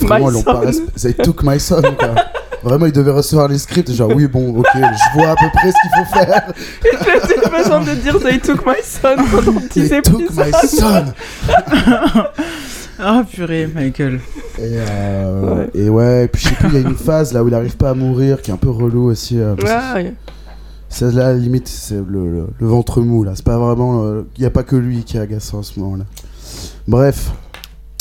vraiment, 0.00 0.30
ils 0.30 0.34
l'ont 0.34 0.42
pas 0.42 0.60
son. 0.72 0.80
resp- 0.82 1.00
They 1.02 1.14
took 1.14 1.42
my 1.42 1.60
son, 1.60 1.82
quoi. 1.82 2.14
Vraiment, 2.62 2.86
il 2.86 2.92
devait 2.92 3.10
recevoir 3.12 3.48
les 3.48 3.56
scripts, 3.58 3.90
genre, 3.92 4.10
oui, 4.14 4.26
bon, 4.26 4.54
ok, 4.58 4.66
je 4.74 5.18
vois 5.18 5.30
à 5.30 5.34
peu 5.34 5.46
près 5.54 5.70
ce 5.72 5.76
qu'il 5.80 5.90
faut 5.98 6.12
faire. 6.14 6.52
J'ai 7.28 7.50
besoin 7.62 7.80
de 7.80 7.94
dire 8.00 8.18
They 8.20 8.38
took 8.38 8.66
my 8.66 8.74
son 8.82 9.16
pendant 9.30 9.60
10 9.60 9.88
They 9.88 10.02
took 10.02 10.30
my 10.36 10.52
son. 10.68 11.04
Ah 13.02 13.24
purée, 13.30 13.66
Michael. 13.74 14.20
Et, 14.58 14.62
euh, 14.76 15.66
et 15.74 15.88
ouais, 15.88 16.24
et 16.24 16.28
puis 16.28 16.42
je 16.42 16.48
sais 16.50 16.54
plus, 16.54 16.68
il 16.68 16.74
y 16.74 16.84
a 16.84 16.88
une 16.88 16.94
phase 16.96 17.32
là 17.32 17.42
où 17.42 17.48
il 17.48 17.54
arrive 17.54 17.76
pas 17.76 17.90
à 17.90 17.94
mourir 17.94 18.42
qui 18.42 18.50
est 18.50 18.54
un 18.54 18.58
peu 18.58 18.68
relou 18.68 19.04
aussi. 19.10 19.38
euh, 19.40 19.54
Ouais. 19.56 20.12
C'est 20.92 21.12
là, 21.12 21.32
limite, 21.32 21.68
c'est 21.68 21.94
le, 21.94 22.30
le- 22.30 22.46
le 22.58 22.66
ventre 22.66 23.00
mou 23.00 23.22
là. 23.24 23.32
C'est 23.34 23.44
pas 23.44 23.56
vraiment. 23.58 24.04
euh, 24.04 24.22
Il 24.36 24.42
y 24.42 24.46
a 24.46 24.50
pas 24.50 24.64
que 24.64 24.74
lui 24.76 25.04
qui 25.04 25.16
est 25.16 25.20
agaçant 25.20 25.60
à 25.60 25.62
ce 25.62 25.78
moment-là. 25.80 26.04
Bref. 26.88 27.30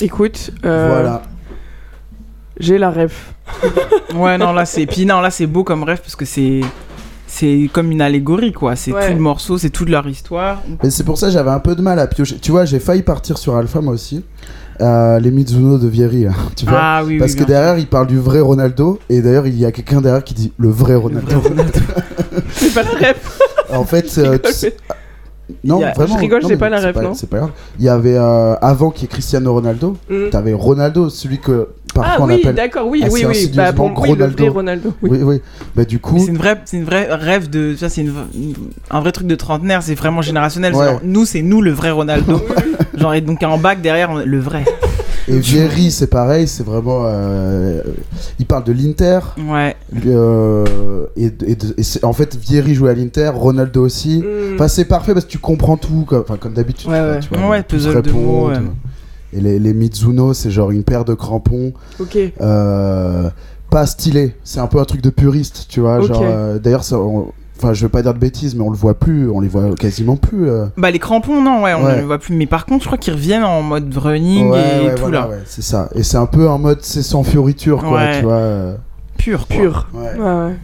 Écoute, 0.01 0.51
euh, 0.65 0.87
Voilà. 0.89 1.21
j'ai 2.59 2.77
la 2.77 2.89
ref. 2.91 3.33
Ouais, 4.15 4.37
non, 4.39 4.53
là 4.53 4.65
c'est. 4.65 4.85
Puis 4.87 5.05
non, 5.05 5.21
là 5.21 5.29
c'est 5.29 5.45
beau 5.47 5.63
comme 5.63 5.83
rêve 5.83 5.99
parce 6.01 6.15
que 6.15 6.25
c'est. 6.25 6.61
C'est 7.27 7.69
comme 7.71 7.91
une 7.91 8.01
allégorie 8.01 8.51
quoi. 8.53 8.75
C'est 8.75 8.91
Ouais. 8.91 9.07
tout 9.07 9.13
le 9.13 9.19
morceau, 9.19 9.59
c'est 9.59 9.69
toute 9.69 9.89
leur 9.89 10.07
histoire. 10.07 10.63
Et 10.83 10.89
c'est 10.89 11.03
pour 11.03 11.15
ça 11.19 11.27
que 11.27 11.33
j'avais 11.33 11.51
un 11.51 11.59
peu 11.59 11.75
de 11.75 11.81
mal 11.83 11.99
à 11.99 12.07
piocher. 12.07 12.39
Tu 12.39 12.49
vois, 12.49 12.65
j'ai 12.65 12.79
failli 12.79 13.03
partir 13.03 13.37
sur 13.37 13.55
Alpha 13.55 13.81
moi 13.81 13.93
aussi. 13.93 14.25
Euh, 14.81 15.19
les 15.19 15.29
Mizuno 15.31 15.77
de 15.77 15.87
Vieri, 15.89 16.25
hein, 16.27 16.33
tu 16.55 16.65
vois. 16.65 16.79
Ah 16.81 17.01
oui, 17.03 17.13
oui, 17.13 17.19
Parce 17.19 17.33
que 17.33 17.39
bien 17.43 17.47
derrière, 17.47 17.77
il 17.77 17.87
parle 17.87 18.07
du 18.07 18.17
vrai 18.17 18.39
Ronaldo. 18.39 18.97
Et 19.09 19.21
d'ailleurs, 19.21 19.45
il 19.45 19.57
y 19.59 19.65
a 19.65 19.71
quelqu'un 19.73 19.99
derrière 19.99 20.23
qui 20.23 20.33
dit 20.33 20.53
le 20.57 20.69
vrai 20.69 20.95
Ronaldo. 20.95 21.41
C'est 22.53 22.73
pas 22.73 22.83
la 22.83 22.91
ref. 23.09 23.39
en 23.73 23.83
fait, 23.83 24.05
euh, 24.17 24.37
tu 24.43 24.53
sais- 24.53 24.75
non, 25.63 25.83
a- 25.83 25.91
vraiment. 25.93 26.15
je 26.15 26.19
rigole, 26.19 26.43
non, 26.43 26.47
j'ai 26.47 26.57
pas 26.57 26.69
la 26.69 26.79
ref, 26.79 26.95
non 26.95 27.13
C'est 27.13 27.27
pas 27.29 27.37
grave. 27.39 27.49
Il 27.79 27.83
y 27.85 27.89
avait 27.89 28.15
euh, 28.15 28.53
avant 28.61 28.91
qu'il 28.91 29.01
y 29.01 29.05
ait 29.05 29.09
Cristiano 29.09 29.51
Ronaldo, 29.53 29.97
Mm. 30.09 30.29
t'avais 30.31 30.53
Ronaldo, 30.53 31.09
celui 31.09 31.39
que 31.39 31.69
parfois 31.93 32.13
Ah 32.17 32.21
on 32.21 32.27
oui, 32.27 32.35
appelle 32.35 32.55
d'accord, 32.55 32.87
oui, 32.87 33.03
oui, 33.11 33.23
oui. 33.25 33.31
insidieusement 33.31 33.63
Bah, 33.63 33.73
pour 33.73 34.03
oui, 34.03 34.15
le 34.15 34.25
vrai 34.27 34.47
Ronaldo. 34.47 34.93
Oui. 35.01 35.09
Oui, 35.11 35.19
oui. 35.23 35.41
Bah, 35.75 35.83
du 35.85 35.99
coup, 35.99 36.19
c'est 36.19 36.27
une 36.27 36.37
vraie, 36.37 36.57
c'est 36.65 36.77
une 36.77 36.85
vraie 36.85 37.07
rêve 37.11 37.49
de, 37.49 37.75
ça 37.75 37.89
c'est 37.89 38.01
une- 38.01 38.13
un 38.91 38.99
vrai 39.01 39.11
truc 39.11 39.27
de 39.27 39.35
trentenaire, 39.35 39.81
c'est 39.83 39.95
vraiment 39.95 40.21
générationnel. 40.21 40.73
Ouais. 40.73 40.85
C'est 40.85 40.91
genre, 40.91 41.01
nous, 41.03 41.25
c'est 41.25 41.41
nous 41.41 41.61
le 41.61 41.71
vrai 41.71 41.91
Ronaldo. 41.91 42.39
genre 42.99 43.13
et 43.13 43.21
donc 43.21 43.41
en 43.43 43.57
bac 43.57 43.81
derrière 43.81 44.11
on- 44.11 44.23
le 44.25 44.39
vrai. 44.39 44.63
et 45.27 45.37
Vieri, 45.39 45.91
c'est 45.91 46.07
pareil, 46.07 46.47
c'est 46.47 46.63
vraiment. 46.65 47.01
euh, 47.05 47.81
il 48.39 48.45
parle 48.45 48.63
de 48.63 48.71
l'Inter. 48.71 49.19
Ouais. 49.37 49.75
Euh, 50.05 50.65
et 51.15 51.25
et 51.25 51.55
de- 51.55 51.73
et 51.77 51.83
c'est- 51.83 52.03
en 52.03 52.13
fait, 52.13 52.35
Vieri 52.35 52.73
jouait 52.75 52.91
à 52.91 52.93
l'Inter, 52.95 53.29
Ronaldo 53.33 53.85
aussi. 53.85 54.23
Mm. 54.23 54.55
Enfin, 54.55 54.67
c'est 54.67 54.85
parfait 54.85 55.13
parce 55.13 55.25
que 55.25 55.31
tu 55.31 55.37
comprends 55.39 55.77
tout, 55.77 56.03
comme, 56.07 56.21
enfin, 56.21 56.37
comme 56.37 56.53
d'habitude. 56.53 56.89
Ouais, 56.89 56.99
ouais. 56.99 57.19
tu 57.19 57.29
vois, 57.29 57.49
Ouais, 57.49 57.63
tous 57.63 57.75
puzzle 57.85 58.01
de 58.01 58.11
mots. 58.11 58.49
Et 59.31 59.39
les, 59.41 59.59
les 59.59 59.73
Mizuno, 59.75 60.33
c'est 60.33 60.49
genre 60.49 60.71
une 60.71 60.83
paire 60.83 61.05
de 61.05 61.13
crampons. 61.13 61.73
Ok. 61.99 62.17
Euh, 62.41 63.29
pas 63.69 63.85
stylé. 63.85 64.35
C'est 64.43 64.59
un 64.59 64.65
peu 64.65 64.79
un 64.79 64.85
truc 64.85 65.01
de 65.01 65.11
puriste, 65.11 65.67
tu 65.69 65.81
vois. 65.81 65.99
Ok. 65.99 66.07
Genre, 66.07 66.23
euh, 66.23 66.57
d'ailleurs, 66.57 66.83
ça, 66.83 66.97
on- 66.97 67.27
enfin, 67.61 67.73
je 67.73 67.83
veux 67.83 67.89
pas 67.89 68.01
dire 68.01 68.13
de 68.13 68.19
bêtises, 68.19 68.55
mais 68.55 68.63
on 68.63 68.69
le 68.69 68.77
voit 68.77 68.93
plus, 68.97 69.29
on 69.29 69.39
les 69.41 69.47
voit 69.49 69.75
quasiment 69.75 70.15
plus. 70.15 70.49
euh. 70.49 70.65
Bah 70.77 70.89
les 70.91 70.99
crampons 70.99 71.41
non 71.41 71.63
ouais 71.63 71.73
on 71.73 71.83
Ouais. 71.85 71.91
ne 71.95 71.97
les 71.99 72.05
voit 72.05 72.17
plus 72.17 72.33
mais 72.35 72.45
par 72.47 72.65
contre 72.65 72.83
je 72.83 72.87
crois 72.87 72.97
qu'ils 72.97 73.13
reviennent 73.13 73.43
en 73.43 73.61
mode 73.61 73.95
running 73.95 74.49
Ouais, 74.49 74.59
et 74.83 74.85
ouais, 74.87 74.95
tout 74.95 75.01
voilà, 75.01 75.19
là. 75.21 75.27
ouais, 75.29 75.39
c'est 75.45 75.61
ça. 75.61 75.89
Et 75.95 76.03
c'est 76.03 76.17
un 76.17 76.25
peu 76.25 76.47
en 76.49 76.57
mode 76.57 76.79
c'est 76.81 77.03
sans 77.03 77.23
fioriture, 77.23 77.79
quoi, 77.83 77.97
Ouais. 77.97 78.19
tu 78.19 78.23
vois. 78.25 78.33
euh. 78.33 78.75
Pur 79.17 79.47
quoi. 79.47 79.55
Pur. 79.57 79.87
Ouais. 79.93 80.17
Ouais, 80.17 80.45
ouais. 80.47 80.55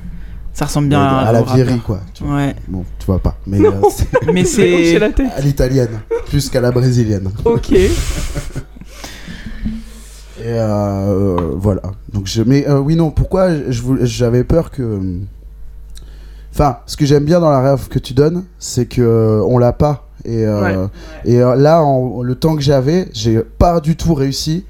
Ça 0.53 0.63
ressemble 0.65 0.87
bien 0.87 1.01
à, 1.01 1.17
à, 1.27 1.31
la. 1.33 1.41
Vieri, 1.41 1.79
quoi. 1.79 1.99
tu 2.13 2.23
vois. 2.23 2.37
Ouais. 2.37 2.55
Bon, 2.69 2.85
tu 2.97 3.05
vois 3.07 3.19
pas. 3.19 3.35
Mais, 3.45 3.59
euh, 3.59 3.71
c'est- 3.91 4.07
Mais 4.33 4.45
J'ai 4.45 4.73
hoché 4.73 4.93
c'est 4.93 4.99
la 4.99 5.09
tête. 5.09 5.27
à 5.35 5.41
l'italienne, 5.41 5.99
plus 6.27 6.49
qu'à 6.49 6.61
la 6.61 6.71
brésilienne. 6.71 7.29
Ok. 7.43 7.71
Et 7.73 7.89
euh, 10.47 11.37
voilà. 11.55 11.81
Donc 12.13 12.27
je, 12.27 12.41
mais 12.43 12.67
euh, 12.67 12.79
oui 12.79 12.95
non, 12.95 13.09
pourquoi 13.11 13.49
j'avais 14.01 14.43
peur 14.43 14.69
que. 14.71 15.01
Enfin, 16.55 16.77
ce 16.85 16.95
que 16.95 17.05
j'aime 17.05 17.25
bien 17.25 17.39
dans 17.41 17.49
la 17.51 17.59
rêve 17.61 17.89
que 17.89 17.99
tu 17.99 18.13
donnes, 18.13 18.45
c'est 18.59 18.85
que 18.85 19.01
euh, 19.01 19.43
on 19.45 19.57
l'a 19.57 19.73
pas. 19.73 20.07
Et, 20.23 20.45
euh, 20.45 20.87
et 21.25 21.41
euh, 21.41 21.55
là, 21.55 21.83
en- 21.83 22.21
le 22.23 22.33
temps 22.35 22.55
que 22.55 22.61
j'avais, 22.61 23.09
j'ai 23.13 23.39
pas 23.41 23.79
du 23.81 23.95
tout 23.97 24.13
réussi 24.13 24.65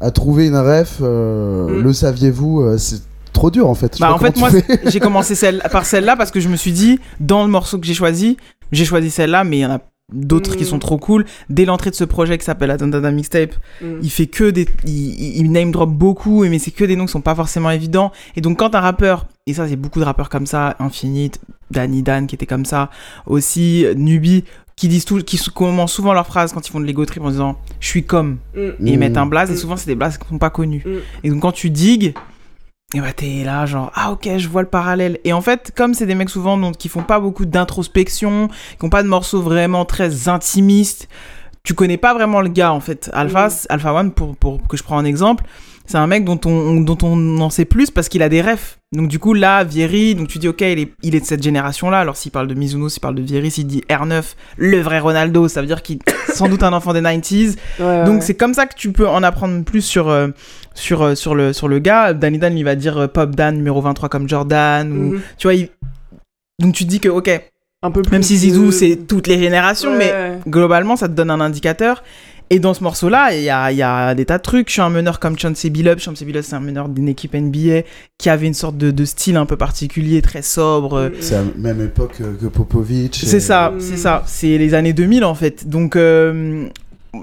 à 0.00 0.10
trouver 0.10 0.46
une 0.46 0.56
ref. 0.56 0.98
euh, 1.02 1.68
Mm. 1.68 1.82
Le 1.82 1.92
saviez-vous 1.92 2.60
euh, 2.62 2.78
C'est 2.78 3.02
trop 3.34 3.50
dur 3.50 3.68
en 3.68 3.74
fait. 3.74 3.98
Bah 4.00 4.14
en 4.14 4.18
fait 4.18 4.36
moi 4.38 4.48
j'ai 4.86 4.98
commencé 4.98 5.34
celle 5.34 5.62
par 5.70 5.84
celle-là 5.84 6.16
parce 6.16 6.30
que 6.30 6.40
je 6.40 6.48
me 6.48 6.56
suis 6.56 6.72
dit 6.72 6.98
dans 7.20 7.44
le 7.44 7.50
morceau 7.50 7.78
que 7.78 7.84
j'ai 7.86 7.92
choisi 7.92 8.38
j'ai 8.72 8.86
choisi 8.86 9.10
celle-là 9.10 9.44
mais 9.44 9.58
il 9.58 9.60
y 9.60 9.66
en 9.66 9.72
a 9.72 9.78
d'autres 10.12 10.54
qui 10.56 10.62
Mm. 10.62 10.66
sont 10.68 10.78
trop 10.78 10.98
cool 10.98 11.24
dès 11.50 11.64
l'entrée 11.64 11.90
de 11.90 11.96
ce 11.96 12.04
projet 12.04 12.38
qui 12.38 12.44
s'appelle 12.44 12.70
Attentada 12.70 13.10
Mixtape 13.10 13.54
Mm. 13.82 13.86
il 14.02 14.10
fait 14.10 14.26
que 14.28 14.50
des 14.50 14.66
il, 14.84 15.50
name 15.50 15.72
drop 15.72 15.90
beaucoup 15.90 16.44
mais 16.44 16.58
c'est 16.60 16.70
que 16.70 16.84
des 16.84 16.94
noms 16.94 17.06
qui 17.06 17.12
sont 17.12 17.20
pas 17.20 17.34
forcément 17.34 17.70
évidents 17.70 18.12
et 18.36 18.40
donc 18.40 18.58
quand 18.60 18.74
un 18.76 18.80
rappeur 18.80 19.26
et 19.48 19.54
ça 19.54 19.66
c'est 19.66 19.74
beaucoup 19.76 19.98
de 19.98 20.04
rappeurs 20.04 20.28
comme 20.28 20.46
ça 20.46 20.76
Infinite 20.78 21.40
Danny 21.72 22.02
Dan 22.04 22.28
qui 22.28 22.36
était 22.36 22.46
comme 22.46 22.64
ça 22.64 22.88
aussi 23.26 23.84
Nubi 23.96 24.44
qui 24.76 24.86
disent 24.88 25.06
tout 25.06 25.18
qui 25.24 25.38
commencent 25.52 25.94
souvent 25.94 26.12
leurs 26.12 26.26
phrases 26.26 26.52
quand 26.52 26.66
ils 26.66 26.70
font 26.70 26.80
de 26.80 26.84
l'ego 26.84 27.04
trip 27.04 27.22
en 27.24 27.30
disant 27.30 27.56
je 27.80 27.88
suis 27.88 28.04
comme 28.04 28.38
Mm. 28.54 28.58
et 28.60 28.74
ils 28.82 28.96
Mm. 28.96 28.98
mettent 29.00 29.16
un 29.16 29.26
blaze 29.26 29.50
et 29.50 29.56
souvent 29.56 29.76
c'est 29.76 29.86
des 29.88 29.96
blazes 29.96 30.18
qui 30.18 30.28
sont 30.28 30.38
pas 30.38 30.50
connus 30.50 30.84
Mm. 30.86 30.90
et 31.24 31.30
donc 31.30 31.40
quand 31.42 31.52
tu 31.52 31.68
digues 31.70 32.14
et 32.94 33.00
bah 33.00 33.12
t'es 33.12 33.42
là 33.44 33.66
genre 33.66 33.90
ah 33.94 34.12
ok 34.12 34.28
je 34.36 34.48
vois 34.48 34.62
le 34.62 34.68
parallèle 34.68 35.18
et 35.24 35.32
en 35.32 35.40
fait 35.40 35.72
comme 35.74 35.92
c'est 35.92 36.06
des 36.06 36.14
mecs 36.14 36.30
souvent 36.30 36.56
donc, 36.56 36.76
qui 36.76 36.88
font 36.88 37.02
pas 37.02 37.18
beaucoup 37.18 37.44
d'introspection 37.44 38.48
qui 38.78 38.84
ont 38.84 38.90
pas 38.90 39.02
de 39.02 39.08
morceaux 39.08 39.42
vraiment 39.42 39.84
très 39.84 40.28
intimistes 40.28 41.08
tu 41.64 41.74
connais 41.74 41.96
pas 41.96 42.14
vraiment 42.14 42.40
le 42.40 42.48
gars 42.48 42.72
en 42.72 42.80
fait 42.80 43.10
Alpha 43.12 43.48
Mm. 43.48 43.66
Alpha 43.70 43.92
One 43.92 44.12
pour, 44.12 44.36
pour 44.36 44.66
que 44.68 44.76
je 44.76 44.84
prends 44.84 44.98
un 44.98 45.04
exemple 45.04 45.44
c'est 45.86 45.98
un 45.98 46.06
mec 46.06 46.24
dont 46.24 46.40
on, 46.44 46.80
dont 46.80 46.98
on 47.02 47.40
en 47.40 47.50
sait 47.50 47.64
plus 47.64 47.90
parce 47.90 48.08
qu'il 48.08 48.22
a 48.22 48.28
des 48.28 48.42
refs. 48.42 48.78
Donc 48.92 49.08
du 49.08 49.18
coup 49.18 49.34
là, 49.34 49.62
Vieri, 49.62 50.14
donc 50.14 50.28
tu 50.28 50.38
dis 50.38 50.48
ok, 50.48 50.60
il 50.60 50.78
est, 50.80 50.92
il 51.02 51.14
est 51.14 51.20
de 51.20 51.24
cette 51.24 51.42
génération-là. 51.42 52.00
Alors 52.00 52.16
s'il 52.16 52.32
parle 52.32 52.48
de 52.48 52.54
Mizuno, 52.54 52.88
s'il 52.88 53.00
parle 53.00 53.14
de 53.14 53.22
Vieri, 53.22 53.50
s'il 53.50 53.66
dit 53.66 53.82
R9, 53.88 54.34
le 54.56 54.80
vrai 54.80 54.98
Ronaldo, 54.98 55.48
ça 55.48 55.60
veut 55.60 55.66
dire 55.66 55.82
qu'il 55.82 55.98
est 55.98 56.32
sans 56.34 56.48
doute 56.48 56.62
un 56.62 56.72
enfant 56.72 56.92
des 56.92 57.00
90s. 57.00 57.56
Ouais, 57.78 58.04
Donc 58.04 58.16
ouais. 58.16 58.20
c'est 58.20 58.34
comme 58.34 58.54
ça 58.54 58.66
que 58.66 58.74
tu 58.74 58.90
peux 58.92 59.08
en 59.08 59.22
apprendre 59.22 59.64
plus 59.64 59.82
sur, 59.82 60.08
euh, 60.08 60.28
sur, 60.76 61.02
euh, 61.02 61.14
sur, 61.16 61.34
le, 61.34 61.52
sur 61.52 61.66
le 61.66 61.80
gars. 61.80 62.12
Danny 62.12 62.38
Dan, 62.38 62.56
il 62.56 62.64
va 62.64 62.76
dire 62.76 62.96
euh, 62.98 63.06
Pop 63.08 63.34
Dan 63.34 63.56
numéro 63.56 63.80
23 63.80 64.08
comme 64.08 64.28
Jordan. 64.28 64.92
Ou, 64.92 65.12
Mhm. 65.14 65.20
tu 65.38 65.46
vois, 65.48 65.54
il- 65.54 65.68
donc 66.60 66.74
tu 66.74 66.84
te 66.84 66.88
dis 66.90 67.00
que 67.00 67.08
ok, 67.08 67.28
Un 67.82 67.90
peu 67.90 68.02
plus. 68.02 68.12
même 68.12 68.22
si 68.22 68.36
Zizou 68.36 68.70
c'est 68.70 68.96
toutes 69.08 69.26
les 69.26 69.38
générations, 69.38 69.90
Ouais, 69.92 69.98
mais 69.98 70.50
globalement 70.50 70.96
ça 70.96 71.08
te 71.08 71.12
donne 71.14 71.30
un 71.30 71.40
indicateur. 71.40 72.04
Et 72.48 72.60
dans 72.60 72.74
ce 72.74 72.84
morceau-là, 72.84 73.34
il 73.34 73.42
y 73.42 73.50
a, 73.50 73.72
il 73.72 73.76
y 73.78 73.82
a 73.82 74.14
des 74.14 74.24
tas 74.24 74.38
de 74.38 74.42
trucs. 74.44 74.68
Je 74.68 74.74
suis 74.74 74.80
un 74.80 74.88
meneur 74.88 75.18
comme 75.18 75.36
Chauncey 75.36 75.68
Billups. 75.68 75.98
Chauncey 75.98 76.24
Billups, 76.24 76.44
c'est 76.46 76.54
un 76.54 76.60
meneur 76.60 76.88
d'une 76.88 77.08
équipe 77.08 77.34
NBA 77.34 77.82
qui 78.18 78.30
avait 78.30 78.46
une 78.46 78.54
sorte 78.54 78.76
de, 78.76 78.92
de 78.92 79.04
style 79.04 79.36
un 79.36 79.46
peu 79.46 79.56
particulier, 79.56 80.22
très 80.22 80.42
sobre. 80.42 81.10
C'est 81.18 81.34
à 81.34 81.38
la 81.42 81.46
même 81.56 81.80
époque 81.84 82.18
euh, 82.20 82.34
que 82.40 82.46
Popovic. 82.46 83.20
et- 83.20 83.26
C'est 83.26 83.40
ça, 83.40 83.70
Mm. 83.72 83.80
c'est 83.80 83.96
ça. 83.96 84.22
C'est 84.26 84.58
les 84.58 84.74
années 84.74 84.92
2000 84.92 85.24
en 85.24 85.34
fait. 85.34 85.68
Donc 85.68 85.96
euh, 85.96 86.68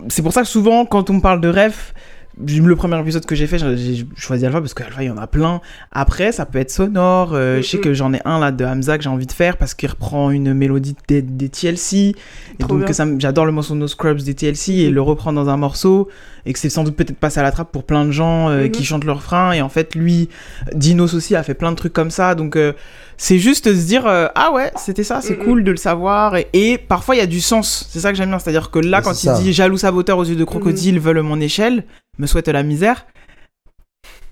c'est 0.10 0.24
pour 0.24 0.34
ça 0.34 0.42
que 0.42 0.48
souvent 0.50 0.86
quand 0.86 1.10
on 1.10 1.14
me 1.14 1.22
parle 1.22 1.40
de 1.40 1.48
ref, 1.48 1.94
le 2.40 2.76
premier 2.76 3.00
épisode 3.00 3.26
que 3.26 3.36
j'ai 3.36 3.48
fait, 3.48 3.60
j'ai 3.60 4.06
choisi 4.16 4.46
Alpha 4.46 4.60
parce 4.60 4.74
qu'Alpha 4.74 5.04
il 5.04 5.08
y 5.08 5.10
en 5.12 5.18
a 5.18 5.28
plein. 5.28 5.62
Après 5.92 6.32
ça 6.32 6.46
peut 6.46 6.60
être 6.60 6.72
sonore. 6.72 7.34
euh, 7.34 7.58
je 7.58 7.68
sais 7.68 7.78
que 7.80 7.94
j'en 7.94 8.14
ai 8.14 8.22
un 8.26 8.40
là 8.40 8.52
de 8.52 8.66
Hamza 8.66 8.98
que 8.98 9.04
j'ai 9.04 9.10
envie 9.10 9.28
de 9.28 9.32
faire 9.32 9.58
parce 9.58 9.74
qu'il 9.74 9.90
reprend 9.90 10.32
une 10.32 10.54
mélodie 10.54 10.96
des, 11.08 11.22
des 11.22 11.50
TLC. 11.50 12.16
Et 12.60 12.64
donc 12.68 12.90
j'adore 13.20 13.46
le 13.46 13.52
morceau 13.52 13.76
No 13.76 13.88
Scrubs 13.88 14.22
des 14.22 14.34
TLC 14.34 14.70
et 14.70 14.90
le 14.90 15.02
reprendre 15.02 15.44
dans 15.44 15.50
un 15.50 15.58
morceau 15.58 16.10
et 16.46 16.54
que 16.54 16.60
c'est 16.60 16.70
sans 16.70 16.84
doute 16.84 16.96
peut-être 16.96 17.18
passé 17.18 17.40
à 17.40 17.44
la 17.44 17.52
trappe 17.52 17.72
pour 17.72 17.84
plein 17.84 18.06
de 18.06 18.12
gens 18.12 18.50
euh, 18.50 18.68
qui 18.68 18.84
chantent 18.84 19.06
leur 19.06 19.18
refrain 19.18 19.54
et 19.54 19.62
en 19.62 19.70
fait 19.70 19.96
lui 19.96 20.28
Dinos 20.74 21.14
aussi 21.14 21.36
a 21.36 21.44
fait 21.44 21.54
plein 21.54 21.72
de 21.72 21.78
trucs 21.78 21.94
comme 21.94 22.12
ça 22.12 22.36
donc 22.36 22.58
euh, 22.58 22.74
c'est 23.18 23.40
juste 23.40 23.74
se 23.74 23.86
dire 23.86 24.08
euh, 24.08 24.28
ah 24.36 24.52
ouais 24.52 24.72
c'était 24.76 25.04
ça 25.04 25.22
c'est 25.22 25.38
cool 25.38 25.64
de 25.64 25.72
le 25.72 25.78
savoir 25.78 26.36
et, 26.36 26.48
et 26.54 26.78
parfois 26.78 27.16
il 27.16 27.20
y 27.20 27.22
a 27.22 27.28
du 27.28 27.42
sens 27.42 27.88
c'est 27.90 28.00
ça 28.00 28.12
que 28.12 28.18
j'aime 28.18 28.30
bien 28.30 28.40
c'est 28.40 28.50
à 28.50 28.54
dire 28.54 28.72
que 28.72 28.80
là 28.80 29.02
quand 29.02 29.12
il 29.12 29.28
ça. 29.28 29.40
dit 29.40 29.54
jaloux 29.54 29.78
saboteur 29.78 30.18
aux 30.18 30.26
yeux 30.26 30.36
de 30.36 30.44
crocodile 30.44 31.00
veulent 31.00 31.22
mon 31.22 31.40
échelle 31.40 31.84
me 32.18 32.28
souhaite 32.28 32.48
la 32.48 32.64
misère 32.64 33.06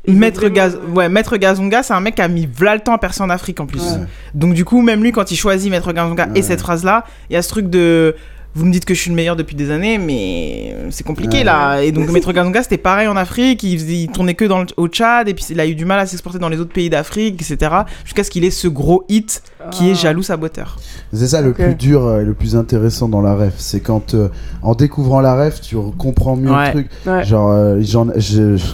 Maître, 0.07 0.47
Gaz... 0.49 0.79
ouais, 0.95 1.09
Maître 1.09 1.37
Gazonga, 1.37 1.83
c'est 1.83 1.93
un 1.93 1.99
mec 1.99 2.15
qui 2.15 2.21
a 2.21 2.27
mis 2.27 2.47
v'là 2.47 2.73
le 2.73 2.81
temps 2.81 2.93
à 2.93 2.97
percer 2.97 3.21
en 3.21 3.29
Afrique 3.29 3.59
en 3.59 3.67
plus. 3.67 3.81
Ouais. 3.81 4.07
Donc 4.33 4.55
du 4.55 4.65
coup, 4.65 4.81
même 4.81 5.03
lui, 5.03 5.11
quand 5.11 5.29
il 5.31 5.35
choisit 5.35 5.69
Maître 5.69 5.93
Gazonga 5.93 6.29
et 6.33 6.41
cette 6.41 6.59
phrase-là, 6.61 7.05
il 7.29 7.33
y 7.33 7.35
a 7.35 7.41
ce 7.43 7.49
truc 7.49 7.69
de... 7.69 8.15
Vous 8.53 8.65
me 8.65 8.71
dites 8.73 8.83
que 8.83 8.93
je 8.93 8.99
suis 8.99 9.09
le 9.09 9.15
meilleur 9.15 9.37
depuis 9.37 9.55
des 9.55 9.71
années, 9.71 9.97
mais 9.97 10.75
c'est 10.89 11.05
compliqué 11.05 11.37
Ouais. 11.37 11.43
là. 11.45 11.81
Et 11.81 11.93
donc 11.93 12.09
Maître 12.11 12.33
Gazonga, 12.33 12.61
c'était 12.63 12.77
pareil 12.77 13.07
en 13.07 13.15
Afrique, 13.15 13.63
il, 13.63 13.79
faisait- 13.79 13.93
il 14.03 14.07
tournait 14.09 14.33
que 14.33 14.43
dans 14.43 14.59
le- 14.59 14.65
au 14.75 14.89
Tchad, 14.89 15.29
et 15.29 15.33
puis 15.33 15.45
il 15.51 15.59
a 15.61 15.65
eu 15.65 15.73
du 15.73 15.85
mal 15.85 15.99
à 15.99 16.05
s'exporter 16.05 16.37
dans 16.37 16.49
les 16.49 16.59
autres 16.59 16.73
pays 16.73 16.89
d'Afrique, 16.89 17.41
etc. 17.41 17.71
Jusqu'à 18.03 18.25
ce 18.25 18.29
qu'il 18.29 18.43
ait 18.43 18.49
ce 18.51 18.67
gros 18.67 19.05
hit 19.07 19.41
qui 19.71 19.87
est 19.87 19.91
Ah. 19.91 19.95
Jaloux 19.95 20.23
Saboteur. 20.23 20.77
C'est 21.13 21.27
ça 21.27 21.41
le 21.41 21.53
plus 21.53 21.75
dur 21.75 22.05
euh, 22.05 22.21
et 22.21 22.25
le 22.25 22.33
plus 22.33 22.55
intéressant 22.57 23.07
dans 23.07 23.21
la 23.21 23.35
ref. 23.35 23.53
C'est 23.57 23.79
quand, 23.79 24.15
euh, 24.15 24.27
en 24.63 24.75
découvrant 24.75 25.21
la 25.21 25.35
ref, 25.45 25.61
tu 25.61 25.77
comprends 25.97 26.35
mieux 26.35 26.51
Ouais. 26.51 26.65
le 26.67 26.71
truc. 26.71 26.89
Ouais. 27.05 27.23
Genre, 27.23 27.49
euh, 27.51 27.77
j'en- 27.81 28.07
je- 28.17 28.57
je- 28.57 28.73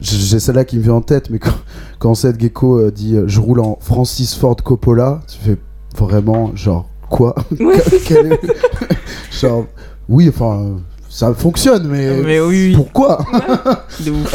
j'ai 0.00 0.38
celle-là 0.38 0.64
qui 0.64 0.76
me 0.78 0.82
vient 0.82 0.94
en 0.94 1.00
tête, 1.00 1.30
mais 1.30 1.38
quand, 1.38 1.50
quand 1.98 2.14
Seth 2.14 2.40
Gecko 2.40 2.90
dit 2.92 3.16
Je 3.26 3.40
roule 3.40 3.60
en 3.60 3.76
Francis 3.80 4.36
Ford 4.36 4.56
Coppola, 4.56 5.20
tu 5.28 5.38
fais 5.38 5.56
vraiment 5.98 6.52
genre 6.54 6.88
quoi 7.10 7.34
Ouais, 7.60 7.82
Quel 8.06 8.32
est- 8.32 8.40
Genre, 9.40 9.66
oui, 10.08 10.28
enfin, 10.28 10.60
euh, 10.62 10.76
ça 11.08 11.34
fonctionne, 11.34 11.86
mais, 11.88 12.20
Mais 12.22 12.40
oui, 12.40 12.68
oui. 12.68 12.72
pourquoi 12.74 13.18
De 14.00 14.10
ouf. 14.10 14.34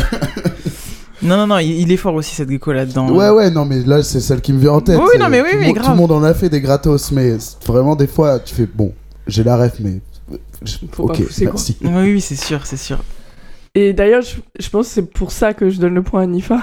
non, 1.24 1.38
non, 1.38 1.48
non, 1.48 1.58
il, 1.60 1.92
est 1.92 1.98
fort 1.98 2.14
aussi 2.16 2.36
cette 2.36 2.50
gecko 2.50 2.72
là-dedans. 2.74 3.10
Ouais, 3.12 3.30
ouais, 3.30 3.50
non, 3.50 3.66
mais 3.66 3.80
là, 3.84 4.04
c'est 4.04 4.20
celle 4.20 4.42
qui 4.42 4.54
me 4.54 4.60
vient 4.60 4.74
en 4.74 4.82
tête. 4.82 5.00
Oui, 5.00 5.18
non, 5.20 5.30
mais 5.30 5.42
oui, 5.42 5.50
tout, 5.52 5.56
le 5.56 5.62
oui, 5.62 5.68
monde- 5.68 5.76
grave. 5.76 5.86
tout 5.86 5.92
le 5.92 5.98
monde 5.98 6.12
en 6.12 6.24
a 6.24 6.34
fait 6.34 6.50
des 6.50 6.62
gratos, 6.62 7.12
mais 7.12 7.34
vraiment, 7.66 7.96
des 7.96 8.08
fois, 8.08 8.40
tu 8.40 8.54
fais 8.54 8.66
Bon, 8.68 8.94
j'ai 9.28 9.44
la 9.44 9.58
ref, 9.58 9.74
mais. 9.80 10.02
Faut 10.92 11.08
pas 11.08 11.14
ok, 11.14 11.26
pousser, 11.26 11.46
quoi. 11.46 11.54
merci. 11.54 11.78
Oui, 11.82 12.14
oui, 12.14 12.22
c'est 12.22 12.36
sûr, 12.36 12.66
c'est 12.66 12.78
sûr. 12.78 12.98
Et 13.78 13.92
d'ailleurs, 13.94 14.22
je, 14.22 14.36
je 14.58 14.70
pense 14.70 14.88
que 14.88 14.94
c'est 14.94 15.12
pour 15.12 15.32
ça 15.32 15.54
que 15.54 15.70
je 15.70 15.80
donne 15.80 15.94
le 15.96 16.02
point 16.02 16.22
à 16.24 16.26
Nifa. 16.26 16.60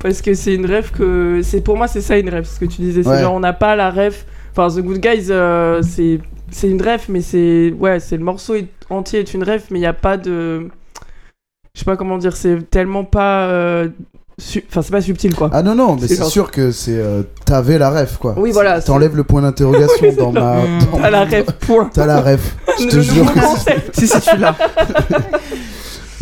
Parce 0.00 0.22
que 0.22 0.32
c'est 0.34 0.54
une 0.54 0.64
rêve 0.66 0.90
que. 0.92 1.40
c'est 1.42 1.60
Pour 1.60 1.76
moi, 1.76 1.88
c'est 1.88 2.00
ça 2.00 2.16
une 2.16 2.28
rêve, 2.28 2.46
ce 2.46 2.60
que 2.60 2.66
tu 2.66 2.80
disais. 2.80 3.02
C'est 3.02 3.08
Ouais. 3.08 3.20
genre, 3.20 3.34
on 3.34 3.40
n'a 3.40 3.52
pas 3.52 3.74
la 3.76 3.90
rêve. 3.90 4.24
Enfin, 4.54 4.68
The 4.68 4.80
Good 4.84 4.98
Guys, 4.98 5.26
euh, 5.30 5.80
c'est 5.82 6.20
c'est 6.50 6.68
une 6.68 6.82
rêve, 6.82 7.04
mais 7.08 7.22
c'est. 7.22 7.72
Ouais, 7.78 7.98
c'est 8.00 8.16
le 8.18 8.24
morceau 8.24 8.54
est- 8.54 8.68
entier 8.90 9.20
est 9.20 9.32
une 9.34 9.42
rêve, 9.42 9.64
mais 9.70 9.78
il 9.78 9.82
n'y 9.82 9.86
a 9.86 9.92
pas 9.94 10.16
de. 10.18 10.68
Je 11.74 11.78
sais 11.78 11.84
pas 11.86 11.96
comment 11.96 12.18
dire, 12.18 12.36
c'est 12.36 12.58
tellement 12.70 13.04
pas. 13.04 13.46
euh, 13.46 13.88
su- 14.36 14.62
Enfin, 14.68 14.82
c'est 14.82 14.90
pas 14.92 15.00
subtil, 15.00 15.34
quoi. 15.34 15.48
Ah 15.54 15.62
non, 15.62 15.74
non, 15.74 15.96
mais 15.98 16.06
C'est 16.06 16.16
genre- 16.16 16.28
sûr 16.28 16.50
que 16.50 16.70
c'est. 16.70 16.98
euh, 16.98 17.22
T'avais 17.46 17.78
la 17.78 17.88
ref, 17.90 18.18
quoi. 18.18 18.34
Oui, 18.36 18.50
voilà, 18.52 18.82
T'enlèves 18.82 19.16
le 19.16 19.24
point 19.24 19.40
d'interrogation 19.40 19.96
Oui, 20.08 20.14
dans 20.14 20.32
ma. 20.32 20.56
dans- 20.90 20.98
T'as 21.00 21.10
la 21.10 21.24
rêve, 21.24 21.46
point. 21.60 21.90
T'as 21.94 22.04
la 22.06 22.20
ref. 22.20 22.54
Je 22.78 22.88
te 22.88 23.00
jure 23.00 23.32
que 23.32 23.40
concept. 23.40 23.98
si, 23.98 24.06
si, 24.06 24.20
tu 24.20 24.36
l'as. 24.36 24.54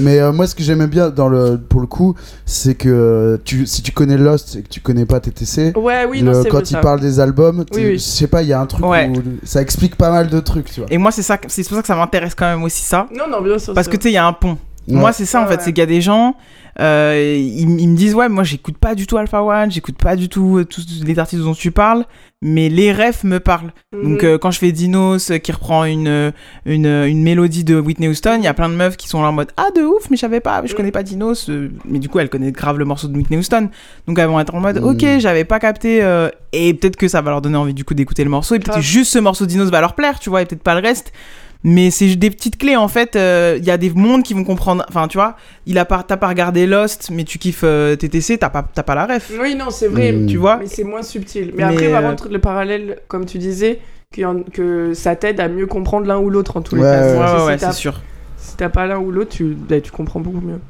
Mais 0.00 0.18
euh, 0.20 0.32
moi, 0.32 0.46
ce 0.46 0.54
que 0.54 0.62
j'aimais 0.62 0.86
bien 0.86 1.10
dans 1.10 1.28
le, 1.28 1.58
pour 1.58 1.80
le 1.80 1.86
coup, 1.86 2.14
c'est 2.46 2.74
que 2.74 3.40
tu, 3.44 3.66
si 3.66 3.82
tu 3.82 3.92
connais 3.92 4.16
Lost 4.16 4.56
et 4.56 4.62
que 4.62 4.68
tu 4.68 4.80
connais 4.80 5.04
pas 5.06 5.20
TTC, 5.20 5.72
Ouais, 5.76 6.06
oui, 6.08 6.20
le- 6.20 6.32
non, 6.32 6.42
c'est 6.42 6.48
quand 6.48 6.60
il 6.70 6.74
ça. 6.74 6.80
parle 6.80 7.00
des 7.00 7.20
albums, 7.20 7.64
tu- 7.70 7.78
Oui, 7.78 7.84
oui. 7.86 7.92
je 7.94 7.98
sais 7.98 8.26
pas, 8.26 8.42
il 8.42 8.48
y 8.48 8.52
a 8.52 8.60
un 8.60 8.66
truc 8.66 8.84
Ouais. 8.84 9.08
où 9.08 9.22
ça 9.44 9.60
explique 9.62 9.96
pas 9.96 10.10
mal 10.10 10.28
de 10.28 10.40
trucs, 10.40 10.70
tu 10.72 10.80
vois. 10.80 10.88
Et 10.92 10.98
moi, 10.98 11.10
c'est 11.12 11.22
ça, 11.22 11.38
c'est 11.48 11.66
pour 11.66 11.76
ça 11.76 11.82
que 11.82 11.88
ça 11.88 11.96
m'intéresse 11.96 12.34
quand 12.34 12.46
même 12.46 12.62
aussi 12.62 12.82
ça. 12.82 13.06
Non, 13.16 13.24
non, 13.30 13.42
bien 13.42 13.58
sûr. 13.58 13.74
Parce 13.74 13.86
ça. 13.86 13.92
que 13.92 13.96
tu 13.96 14.04
sais, 14.04 14.10
il 14.10 14.14
y 14.14 14.18
a 14.18 14.26
un 14.26 14.32
pont. 14.32 14.56
Ouais. 14.88 14.94
Moi, 14.94 15.12
c'est 15.12 15.26
ça 15.26 15.42
en 15.42 15.46
fait, 15.46 15.60
c'est 15.60 15.72
qu'il 15.72 15.78
y 15.80 15.82
a 15.82 15.86
des 15.86 16.00
gens, 16.00 16.34
euh, 16.80 17.36
ils, 17.38 17.80
ils 17.80 17.88
me 17.88 17.96
disent 17.96 18.14
ouais, 18.14 18.28
moi 18.28 18.42
j'écoute 18.44 18.78
pas 18.78 18.94
du 18.94 19.06
tout 19.06 19.16
Alpha 19.18 19.42
One, 19.42 19.70
j'écoute 19.70 19.96
pas 19.98 20.16
du 20.16 20.28
tout 20.28 20.58
euh, 20.58 20.64
tous 20.64 20.84
les 21.04 21.18
artistes 21.18 21.42
dont 21.42 21.52
tu 21.54 21.70
parles, 21.70 22.06
mais 22.42 22.68
les 22.68 22.92
refs 22.92 23.22
me 23.24 23.38
parlent. 23.38 23.72
Donc 23.92 24.22
Mhm. 24.22 24.28
euh, 24.28 24.38
quand 24.38 24.50
je 24.50 24.58
fais 24.58 24.72
Dinos 24.72 25.30
euh, 25.30 25.38
qui 25.38 25.52
reprend 25.52 25.84
une, 25.84 26.32
une 26.64 26.86
une 26.86 27.22
mélodie 27.22 27.62
de 27.64 27.78
Whitney 27.78 28.08
Houston, 28.08 28.36
il 28.38 28.44
y 28.44 28.48
a 28.48 28.54
plein 28.54 28.68
de 28.68 28.74
meufs 28.74 28.96
qui 28.96 29.08
sont 29.08 29.20
là 29.22 29.28
en 29.28 29.32
mode 29.32 29.50
ah 29.56 29.68
de 29.76 29.82
ouf, 29.82 30.08
mais 30.10 30.16
je 30.16 30.22
savais 30.22 30.40
pas, 30.40 30.62
je 30.64 30.74
connais 30.74 30.92
pas 30.92 31.02
Dinos, 31.02 31.50
euh, 31.50 31.70
mais 31.84 31.98
du 31.98 32.08
coup 32.08 32.18
elles 32.18 32.30
connaissent 32.30 32.52
grave 32.52 32.78
le 32.78 32.84
morceau 32.84 33.06
de 33.08 33.16
Whitney 33.16 33.38
Houston, 33.38 33.68
donc 34.06 34.18
elles 34.18 34.28
vont 34.28 34.40
être 34.40 34.54
en 34.54 34.60
mode 34.60 34.78
Mhm. 34.80 34.84
ok, 34.88 35.06
j'avais 35.20 35.44
pas 35.44 35.58
capté, 35.60 36.02
euh, 36.02 36.30
et 36.52 36.72
peut-être 36.74 36.96
que 36.96 37.06
ça 37.08 37.20
va 37.20 37.30
leur 37.32 37.42
donner 37.42 37.58
envie 37.58 37.74
du 37.74 37.84
coup 37.84 37.94
d'écouter 37.94 38.24
le 38.24 38.30
morceau, 38.30 38.54
et 38.54 38.58
peut-être 38.58 38.80
juste 38.80 39.12
ce 39.12 39.18
morceau 39.18 39.44
de 39.44 39.50
Dinos 39.50 39.70
va 39.70 39.80
leur 39.80 39.94
plaire, 39.94 40.18
tu 40.18 40.30
vois, 40.30 40.40
et 40.42 40.46
peut-être 40.46 40.62
pas 40.62 40.74
le 40.74 40.80
reste. 40.86 41.12
Mais 41.62 41.90
c'est 41.90 42.16
des 42.16 42.30
petites 42.30 42.56
clés 42.56 42.76
en 42.76 42.88
fait. 42.88 43.16
euh, 43.16 43.56
Il 43.58 43.64
y 43.64 43.70
a 43.70 43.76
des 43.76 43.90
mondes 43.90 44.22
qui 44.22 44.32
vont 44.32 44.44
comprendre. 44.44 44.84
Enfin, 44.88 45.08
tu 45.08 45.18
vois, 45.18 45.36
il 45.66 45.78
a 45.78 45.84
pas, 45.84 46.02
t'as 46.02 46.16
pas 46.16 46.28
regardé 46.28 46.66
Lost, 46.66 47.10
mais 47.12 47.24
tu 47.24 47.38
kiffes 47.38 47.60
euh, 47.64 47.96
TTC, 47.96 48.38
t'as 48.38 48.48
pas, 48.48 48.66
t'as 48.74 48.82
pas 48.82 48.94
la 48.94 49.06
ref. 49.06 49.30
Oui, 49.40 49.54
non, 49.54 49.68
c'est 49.70 49.88
vrai. 49.88 50.14
Tu 50.26 50.38
vois 50.38 50.56
Mais 50.56 50.66
c'est 50.66 50.84
moins 50.84 51.02
subtil. 51.02 51.52
Mais, 51.54 51.64
Mais, 51.64 51.74
après, 51.74 51.90
par 51.90 52.04
euh, 52.04 52.10
contre, 52.10 52.28
le 52.30 52.38
parallèle, 52.38 52.98
comme 53.08 53.26
tu 53.26 53.36
disais, 53.38 53.78
que 54.52 54.92
ça 54.94 55.16
t'aide 55.16 55.38
à 55.38 55.48
mieux 55.48 55.66
comprendre 55.66 56.06
l'un 56.06 56.18
ou 56.18 56.30
l'autre 56.30 56.56
en 56.56 56.62
tous 56.62 56.76
les 56.76 56.82
cas. 56.82 57.12
ouais, 57.12 57.18
Ouais, 57.18 57.26
Si 57.38 57.44
ouais, 57.46 57.58
c'est 57.58 57.72
sûr. 57.72 58.00
Si 58.38 58.56
t'as 58.56 58.70
pas 58.70 58.86
l'un 58.86 58.98
ou 58.98 59.10
l'autre, 59.12 59.30
tu, 59.36 59.44
bah, 59.54 59.80
tu 59.82 59.90
comprends 59.92 60.20
beaucoup 60.20 60.40
mieux. 60.40 60.60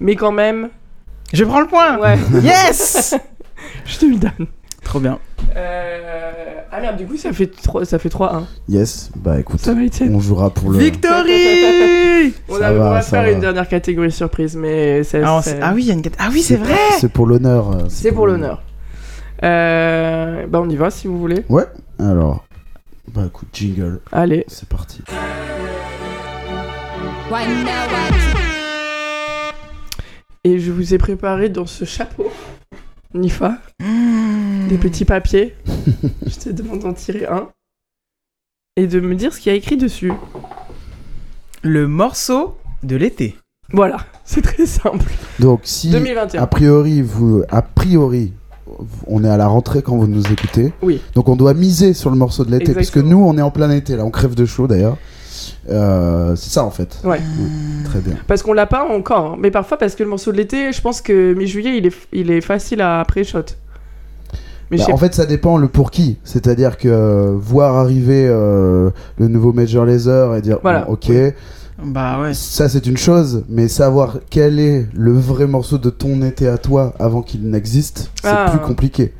Mais 0.00 0.16
quand 0.16 0.32
même, 0.32 0.70
Je 1.32 1.44
prends 1.44 1.60
le 1.60 1.66
point. 1.68 1.98
ouais. 1.98 2.18
Yes. 2.42 3.14
Je 3.86 3.98
te 3.98 4.06
le 4.06 4.16
donne. 4.16 4.46
Trop 4.82 4.98
bien. 4.98 5.18
Euh... 5.56 6.29
Ah 6.72 6.80
merde, 6.80 6.96
du 6.98 7.06
coup, 7.06 7.16
ça 7.16 7.32
fait 7.32 7.48
3, 7.48 7.84
ça 7.84 7.98
fait 7.98 8.08
3-1. 8.08 8.44
Yes, 8.68 9.10
bah 9.16 9.40
écoute, 9.40 9.58
Ça 9.60 9.74
va, 9.74 9.80
on 10.10 10.20
jouera 10.20 10.50
pour 10.50 10.70
le. 10.70 10.78
Victory. 10.78 12.32
On, 12.48 12.58
Ça 12.58 12.68
a- 12.68 12.72
on 12.72 12.78
va, 12.78 13.02
ça 13.02 13.10
faire 13.10 13.22
va. 13.24 13.30
une 13.32 13.40
dernière 13.40 13.66
catégorie 13.66 14.12
surprise, 14.12 14.54
mais 14.54 15.02
c'est. 15.02 15.22
Ah, 15.24 15.40
ah 15.62 15.72
oui, 15.74 15.82
il 15.82 15.88
y 15.88 15.90
a 15.90 15.94
une. 15.94 16.02
Ah 16.18 16.28
oui, 16.30 16.42
c'est 16.42 16.56
vrai. 16.56 16.76
C'est 16.98 17.08
pour 17.10 17.26
l'honneur. 17.26 17.70
euh, 17.72 17.84
C'est 17.88 18.12
pour 18.12 18.26
l'honneur. 18.26 18.62
Euh... 19.42 20.46
Bah, 20.46 20.60
on 20.62 20.68
y 20.68 20.76
va 20.76 20.90
si 20.90 21.06
vous 21.08 21.18
voulez. 21.18 21.44
Ouais, 21.48 21.64
alors. 21.98 22.44
Bah 23.12 23.22
écoute, 23.26 23.48
jingle, 23.52 24.00
Allez. 24.12 24.44
c'est 24.46 24.68
parti. 24.68 25.02
Et 30.44 30.58
je 30.58 30.72
vous 30.72 30.94
ai 30.94 30.98
préparé 30.98 31.48
dans 31.48 31.66
ce 31.66 31.84
chapeau, 31.84 32.30
Nifa, 33.14 33.58
Mmh. 33.80 34.68
des 34.68 34.78
petits 34.78 35.04
papiers. 35.04 35.56
je 36.26 36.36
te 36.38 36.50
demande 36.50 36.80
d'en 36.80 36.92
tirer 36.92 37.26
un. 37.26 37.48
Et 38.76 38.86
de 38.86 39.00
me 39.00 39.14
dire 39.14 39.32
ce 39.32 39.40
qu'il 39.40 39.50
y 39.50 39.54
a 39.54 39.58
écrit 39.58 39.76
dessus. 39.76 40.12
Le 41.62 41.88
morceau 41.88 42.56
de 42.82 42.96
l'été. 42.96 43.36
Voilà, 43.72 43.98
c'est 44.24 44.42
très 44.42 44.66
simple. 44.66 45.04
Donc 45.38 45.60
si 45.64 45.90
2021. 45.90 46.42
a 46.42 46.46
priori 46.46 47.02
vous 47.02 47.42
a 47.50 47.62
priori 47.62 48.32
on 49.08 49.24
est 49.24 49.28
à 49.28 49.36
la 49.36 49.48
rentrée 49.48 49.82
quand 49.82 49.96
vous 49.96 50.06
nous 50.06 50.32
écoutez. 50.32 50.72
Oui. 50.80 51.00
Donc 51.14 51.28
on 51.28 51.36
doit 51.36 51.54
miser 51.54 51.92
sur 51.92 52.10
le 52.10 52.16
morceau 52.16 52.44
de 52.44 52.50
l'été 52.52 52.72
parce 52.72 52.90
que 52.90 53.00
nous 53.00 53.18
on 53.18 53.36
est 53.36 53.42
en 53.42 53.50
plein 53.50 53.70
été 53.70 53.96
là, 53.96 54.04
on 54.04 54.10
crève 54.10 54.34
de 54.34 54.46
chaud 54.46 54.66
d'ailleurs. 54.68 54.96
Euh, 55.68 56.34
c'est 56.36 56.50
ça 56.50 56.64
en 56.64 56.70
fait. 56.70 56.98
Ouais. 57.04 57.20
Très 57.84 58.00
bien. 58.00 58.14
Parce 58.26 58.42
qu'on 58.42 58.52
l'a 58.52 58.66
pas 58.66 58.84
encore. 58.84 59.32
hein. 59.32 59.36
Mais 59.38 59.50
parfois, 59.50 59.76
parce 59.78 59.94
que 59.94 60.02
le 60.02 60.08
morceau 60.08 60.32
de 60.32 60.36
l'été, 60.36 60.72
je 60.72 60.80
pense 60.80 61.00
que 61.00 61.34
mi-juillet, 61.34 61.76
il 61.78 61.86
est, 61.86 61.96
il 62.12 62.30
est 62.30 62.40
facile 62.40 62.80
à 62.80 63.04
pré-shot. 63.06 63.44
Mais 64.70 64.76
Bah, 64.78 64.84
en 64.92 64.96
fait, 64.96 65.14
ça 65.14 65.26
dépend 65.26 65.56
le 65.58 65.66
pour 65.68 65.90
qui. 65.90 66.18
C'est-à-dire 66.24 66.78
que 66.78 66.88
euh, 66.88 67.32
voir 67.36 67.74
arriver 67.76 68.26
euh, 68.28 68.90
le 69.18 69.28
nouveau 69.28 69.52
Major 69.52 69.84
Laser 69.84 70.34
et 70.36 70.42
dire 70.42 70.58
Voilà. 70.62 70.82
bon, 70.82 70.92
ok, 70.92 71.10
Bah 71.84 72.20
ouais. 72.20 72.34
ça 72.34 72.68
c'est 72.68 72.86
une 72.86 72.96
chose, 72.96 73.44
mais 73.48 73.66
savoir 73.66 74.18
quel 74.30 74.60
est 74.60 74.86
le 74.94 75.12
vrai 75.12 75.46
morceau 75.48 75.78
de 75.78 75.90
ton 75.90 76.22
été 76.22 76.46
à 76.46 76.56
toi 76.58 76.94
avant 77.00 77.22
qu'il 77.22 77.48
n'existe, 77.50 78.10
c'est 78.22 78.28
Ah. 78.28 78.46
plus 78.50 78.60
compliqué. 78.60 79.12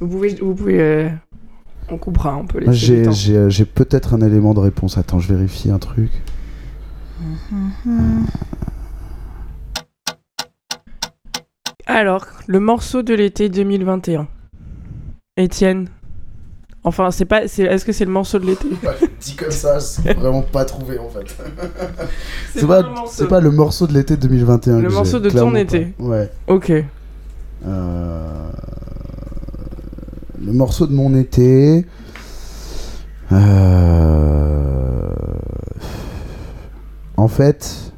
Vous 0.00 0.06
pouvez. 0.08 0.34
Vous 0.40 0.54
pouvez 0.54 0.80
euh, 0.80 1.08
On 1.90 1.98
coupera, 1.98 2.36
on 2.36 2.46
peut 2.46 2.60
laisser 2.60 2.72
J'ai 2.72 2.96
du 2.98 3.02
temps. 3.04 3.10
j'ai, 3.12 3.36
euh, 3.36 3.50
j'ai 3.50 3.64
peut-être 3.64 4.14
un 4.14 4.20
élément 4.20 4.54
de 4.54 4.60
réponse. 4.60 4.96
Attends, 4.98 5.18
je 5.18 5.32
vérifie 5.32 5.70
un 5.70 5.78
truc. 5.78 6.10
Alors, 11.86 12.26
le 12.46 12.60
morceau 12.60 13.02
de 13.02 13.14
l'été 13.14 13.48
2021. 13.48 14.28
Étienne. 15.36 15.88
Enfin, 16.84 17.10
c'est 17.10 17.24
pas. 17.24 17.46
c'est- 17.48 17.64
Est-ce 17.64 17.84
que 17.84 17.92
c'est 17.92 18.04
le 18.04 18.10
morceau 18.10 18.38
de 18.38 18.46
l'été? 18.46 18.68
Dit 19.20 19.34
comme 19.36 19.50
ça, 19.50 19.80
c'est 19.80 20.14
vraiment 20.14 20.42
pas 20.42 20.64
trouvé 20.64 20.98
en 20.98 21.08
fait. 21.08 21.26
C'est 22.52 22.60
C'est 22.60 22.66
pas 22.66 22.82
pas, 22.82 22.88
le 22.88 22.94
morceau. 22.94 23.12
c'est 23.14 23.28
pas 23.28 23.40
le 23.40 23.50
morceau 23.50 23.86
de 23.86 23.92
l'été 23.92 24.16
2021. 24.16 24.78
Le 24.80 24.88
que 24.88 24.92
morceau 24.94 25.18
j'ai, 25.22 25.30
de 25.30 25.30
ton 25.30 25.54
été. 25.54 25.86
pas. 25.98 26.04
Ouais. 26.04 26.30
Ok. 26.46 26.72
Euh, 27.66 28.50
Le 30.44 30.52
morceau 30.52 30.86
de 30.86 30.92
mon 30.94 31.14
été. 31.14 31.84
Euh, 33.32 35.06
En 37.16 37.28
fait, 37.28 37.92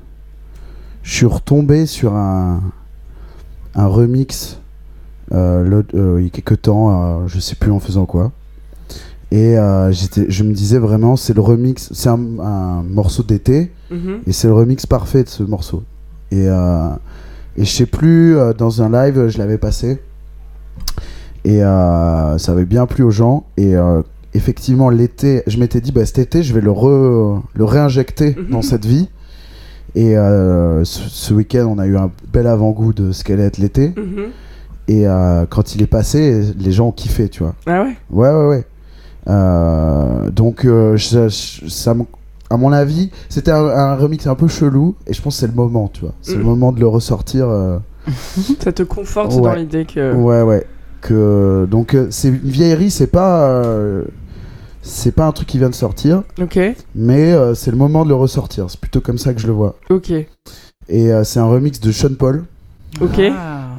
je 1.04 1.14
suis 1.14 1.26
retombé 1.26 1.86
sur 1.86 2.14
un, 2.14 2.60
un 3.76 3.86
remix 3.86 4.58
euh, 5.32 5.82
euh, 5.94 6.16
il 6.18 6.24
y 6.24 6.26
a 6.26 6.30
quelques 6.30 6.62
temps, 6.62 7.26
je 7.28 7.38
sais 7.38 7.54
plus 7.54 7.70
en 7.70 7.78
faisant 7.78 8.04
quoi. 8.04 8.32
Et 9.30 9.54
je 9.54 10.42
me 10.42 10.52
disais 10.52 10.78
vraiment, 10.78 11.14
c'est 11.16 11.34
le 11.34 11.40
remix, 11.40 11.88
c'est 11.94 12.08
un, 12.08 12.18
un 12.40 12.82
morceau 12.82 13.22
d'été, 13.22 13.70
Mhm. 13.92 14.20
et 14.26 14.32
c'est 14.32 14.48
le 14.48 14.54
remix 14.54 14.84
parfait 14.86 15.22
de 15.22 15.28
ce 15.28 15.42
morceau. 15.44 15.84
Et, 16.32 16.46
et 16.46 17.64
je 17.64 17.70
sais 17.70 17.86
plus, 17.86 18.36
dans 18.58 18.82
un 18.82 18.90
live, 18.90 19.28
je 19.28 19.38
l'avais 19.38 19.58
passé. 19.58 20.02
Et 21.44 21.62
euh, 21.64 22.38
ça 22.38 22.52
avait 22.52 22.64
bien 22.64 22.86
plu 22.86 23.02
aux 23.04 23.10
gens. 23.10 23.44
Et 23.56 23.74
euh, 23.76 24.02
effectivement, 24.34 24.88
l'été, 24.90 25.42
je 25.46 25.58
m'étais 25.58 25.80
dit, 25.80 25.90
bah, 25.92 26.06
cet 26.06 26.18
été, 26.18 26.42
je 26.42 26.54
vais 26.54 26.60
le, 26.60 26.70
re- 26.70 27.40
le 27.54 27.64
réinjecter 27.64 28.36
Mhm. 28.38 28.50
dans 28.50 28.62
cette 28.62 28.86
vie. 28.86 29.08
Et 29.94 30.16
euh, 30.16 30.84
ce, 30.84 31.00
ce 31.08 31.34
week-end, 31.34 31.66
on 31.68 31.78
a 31.78 31.86
eu 31.86 31.96
un 31.96 32.10
bel 32.32 32.46
avant-goût 32.46 32.92
de 32.92 33.12
ce 33.12 33.24
qu'allait 33.24 33.42
être 33.44 33.58
l'été. 33.58 33.88
Mhm. 33.96 34.26
Et 34.88 35.06
euh, 35.06 35.44
quand 35.48 35.74
il 35.74 35.82
est 35.82 35.86
passé, 35.86 36.42
les 36.58 36.72
gens 36.72 36.88
ont 36.88 36.92
kiffé, 36.92 37.28
tu 37.28 37.42
vois. 37.42 37.54
Ah 37.66 37.82
ouais? 37.82 37.96
Ouais, 38.10 38.30
ouais, 38.30 38.46
ouais. 38.48 38.64
Euh, 39.28 40.30
donc, 40.30 40.62
je- 40.64 40.96
je- 41.28 41.68
ça, 41.68 41.94
à 42.50 42.56
mon 42.56 42.72
avis, 42.72 43.10
c'était 43.28 43.50
un, 43.50 43.64
un 43.64 43.94
remix 43.96 44.26
un 44.26 44.34
peu 44.34 44.48
chelou. 44.48 44.94
Et 45.06 45.12
je 45.12 45.22
pense 45.22 45.34
que 45.36 45.40
c'est 45.40 45.46
le 45.46 45.52
moment, 45.54 45.88
tu 45.92 46.02
vois. 46.02 46.14
C'est 46.22 46.32
le 46.34 46.40
Mhm. 46.40 46.44
moment 46.46 46.72
de 46.72 46.80
le 46.80 46.86
ressortir. 46.88 47.48
Ça 48.60 48.72
te 48.72 48.82
conforte 48.82 49.34
Ouais. 49.34 49.42
dans 49.42 49.54
l'idée 49.54 49.84
que. 49.84 50.14
Ouais, 50.14 50.42
ouais. 50.42 50.66
Donc, 51.10 51.94
euh, 51.94 52.06
c'est 52.10 52.28
une 52.28 52.36
vieillerie, 52.38 52.90
c'est 52.90 53.06
pas. 53.06 53.48
euh, 53.50 54.04
c'est 54.84 55.12
pas 55.12 55.26
un 55.26 55.32
truc 55.32 55.46
qui 55.48 55.58
vient 55.58 55.70
de 55.70 55.74
sortir. 55.76 56.22
Ok. 56.40 56.58
Mais 56.96 57.32
euh, 57.32 57.54
c'est 57.54 57.70
le 57.70 57.76
moment 57.76 58.02
de 58.04 58.08
le 58.08 58.16
ressortir. 58.16 58.66
C'est 58.68 58.80
plutôt 58.80 59.00
comme 59.00 59.16
ça 59.18 59.32
que 59.32 59.40
je 59.40 59.46
le 59.46 59.52
vois. 59.52 59.76
Ok. 59.90 60.10
Et 60.10 60.26
euh, 61.12 61.22
c'est 61.22 61.38
un 61.38 61.46
remix 61.46 61.78
de 61.80 61.92
Sean 61.92 62.14
Paul. 62.18 62.44
Ok. 63.00 63.20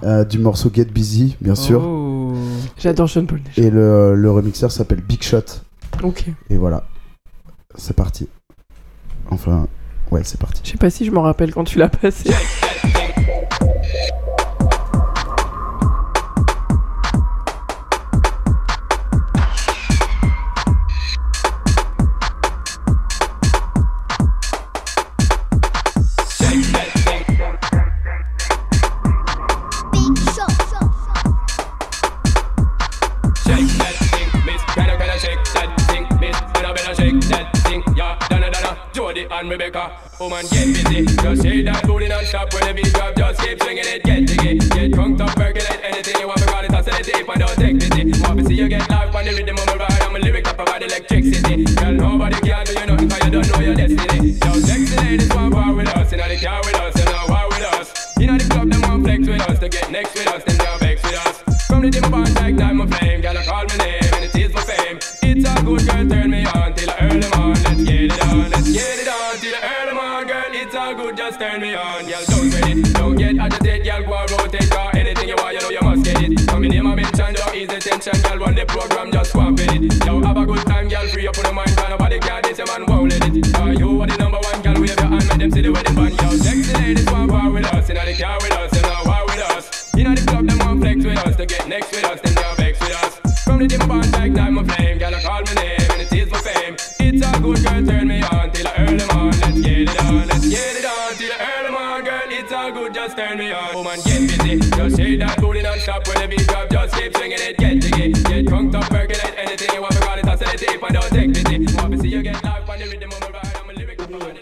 euh, 0.03 0.23
du 0.25 0.39
morceau 0.39 0.71
Get 0.73 0.85
Busy, 0.85 1.35
bien 1.41 1.55
sûr. 1.55 1.83
Oh. 1.85 2.33
J'adore 2.77 3.09
Sean 3.09 3.25
Paul 3.25 3.41
déjà. 3.43 3.67
Et 3.67 3.69
le, 3.69 4.15
le 4.15 4.31
remixeur 4.31 4.71
s'appelle 4.71 5.01
Big 5.01 5.21
Shot. 5.21 5.41
Ok. 6.03 6.25
Et 6.49 6.55
voilà. 6.57 6.85
C'est 7.75 7.95
parti. 7.95 8.27
Enfin, 9.29 9.67
ouais, 10.11 10.21
c'est 10.23 10.39
parti. 10.39 10.61
Je 10.63 10.71
sais 10.71 10.77
pas 10.77 10.89
si 10.89 11.05
je 11.05 11.11
m'en 11.11 11.21
rappelle 11.23 11.53
quand 11.53 11.63
tu 11.65 11.79
l'as 11.79 11.89
passé. 11.89 12.31
Come 40.23 40.31
get 40.31 40.71
busy. 40.71 41.03
Just 41.03 41.43
hit 41.43 41.65
that 41.65 41.83
booty 41.85 42.07
non-stop 42.07 42.53
when 42.53 42.63
the 42.63 42.73
beat 42.73 42.93
drop. 42.93 43.13
Just 43.13 43.41
keep 43.41 43.61
swinging 43.61 43.83
it, 43.83 44.03
get 44.03 44.23
jiggy. 44.23 44.55
Get 44.71 44.91
drunk, 44.93 45.17
top 45.17 45.35
percolate 45.35 45.83
anything 45.83 46.15
you 46.15 46.27
want. 46.27 46.39
Because 46.39 46.87
it's 46.87 46.87
a 46.87 47.11
sedity, 47.11 47.19
if 47.19 47.29
I 47.29 47.35
don't 47.35 47.55
take 47.59 47.75
pity. 47.75 48.21
Want 48.23 48.39
to 48.39 48.45
see 48.45 48.55
you 48.55 48.69
get 48.69 48.89
live 48.89 49.13
on 49.13 49.25
the 49.25 49.31
rhythm 49.35 49.57
of 49.59 49.67
my 49.67 49.75
ride. 49.75 50.01
I'm 50.01 50.15
a 50.15 50.19
lyric 50.19 50.45
that 50.45 50.55
provide 50.55 50.81
electricity. 50.81 51.65
Girl, 51.75 51.91
nobody 51.91 52.39
can 52.39 52.65
do 52.65 52.71
you 52.71 52.85
nothing 52.87 53.07
because 53.09 53.23
you 53.25 53.31
don't 53.31 53.51
know 53.51 53.59
your 53.59 53.75
destiny. 53.75 54.29
Yo, 54.31 54.51
sexy 54.63 54.95
ladies 54.95 55.29
want 55.35 55.53
war 55.55 55.73
with 55.75 55.91
us. 55.91 56.09
You 56.09 56.17
know 56.17 56.29
the 56.29 56.39
car 56.39 56.61
with 56.63 56.75
us, 56.79 56.95
you 56.95 57.05
know 57.11 57.25
war 57.27 57.47
with 57.51 57.67
us. 57.75 57.87
You 58.15 58.27
know 58.27 58.37
the 58.39 58.47
club, 58.47 58.71
them 58.71 58.81
want 58.87 59.03
flex 59.03 59.27
with 59.27 59.41
us. 59.43 59.59
To 59.59 59.67
get 59.67 59.91
next 59.91 60.13
with 60.15 60.27
us, 60.31 60.43
them 60.47 60.55
can't 60.55 60.79
vex 60.79 61.03
with 61.03 61.19
us. 61.19 61.67
From 61.67 61.81
the 61.83 61.89
dim 61.91 62.07
of 62.07 62.31
like 62.39 62.55
diamond 62.55 62.95
flame, 62.95 63.19
girl, 63.19 63.37
I 63.37 63.43
call 63.43 63.65
my 63.67 63.75
name. 63.75 64.12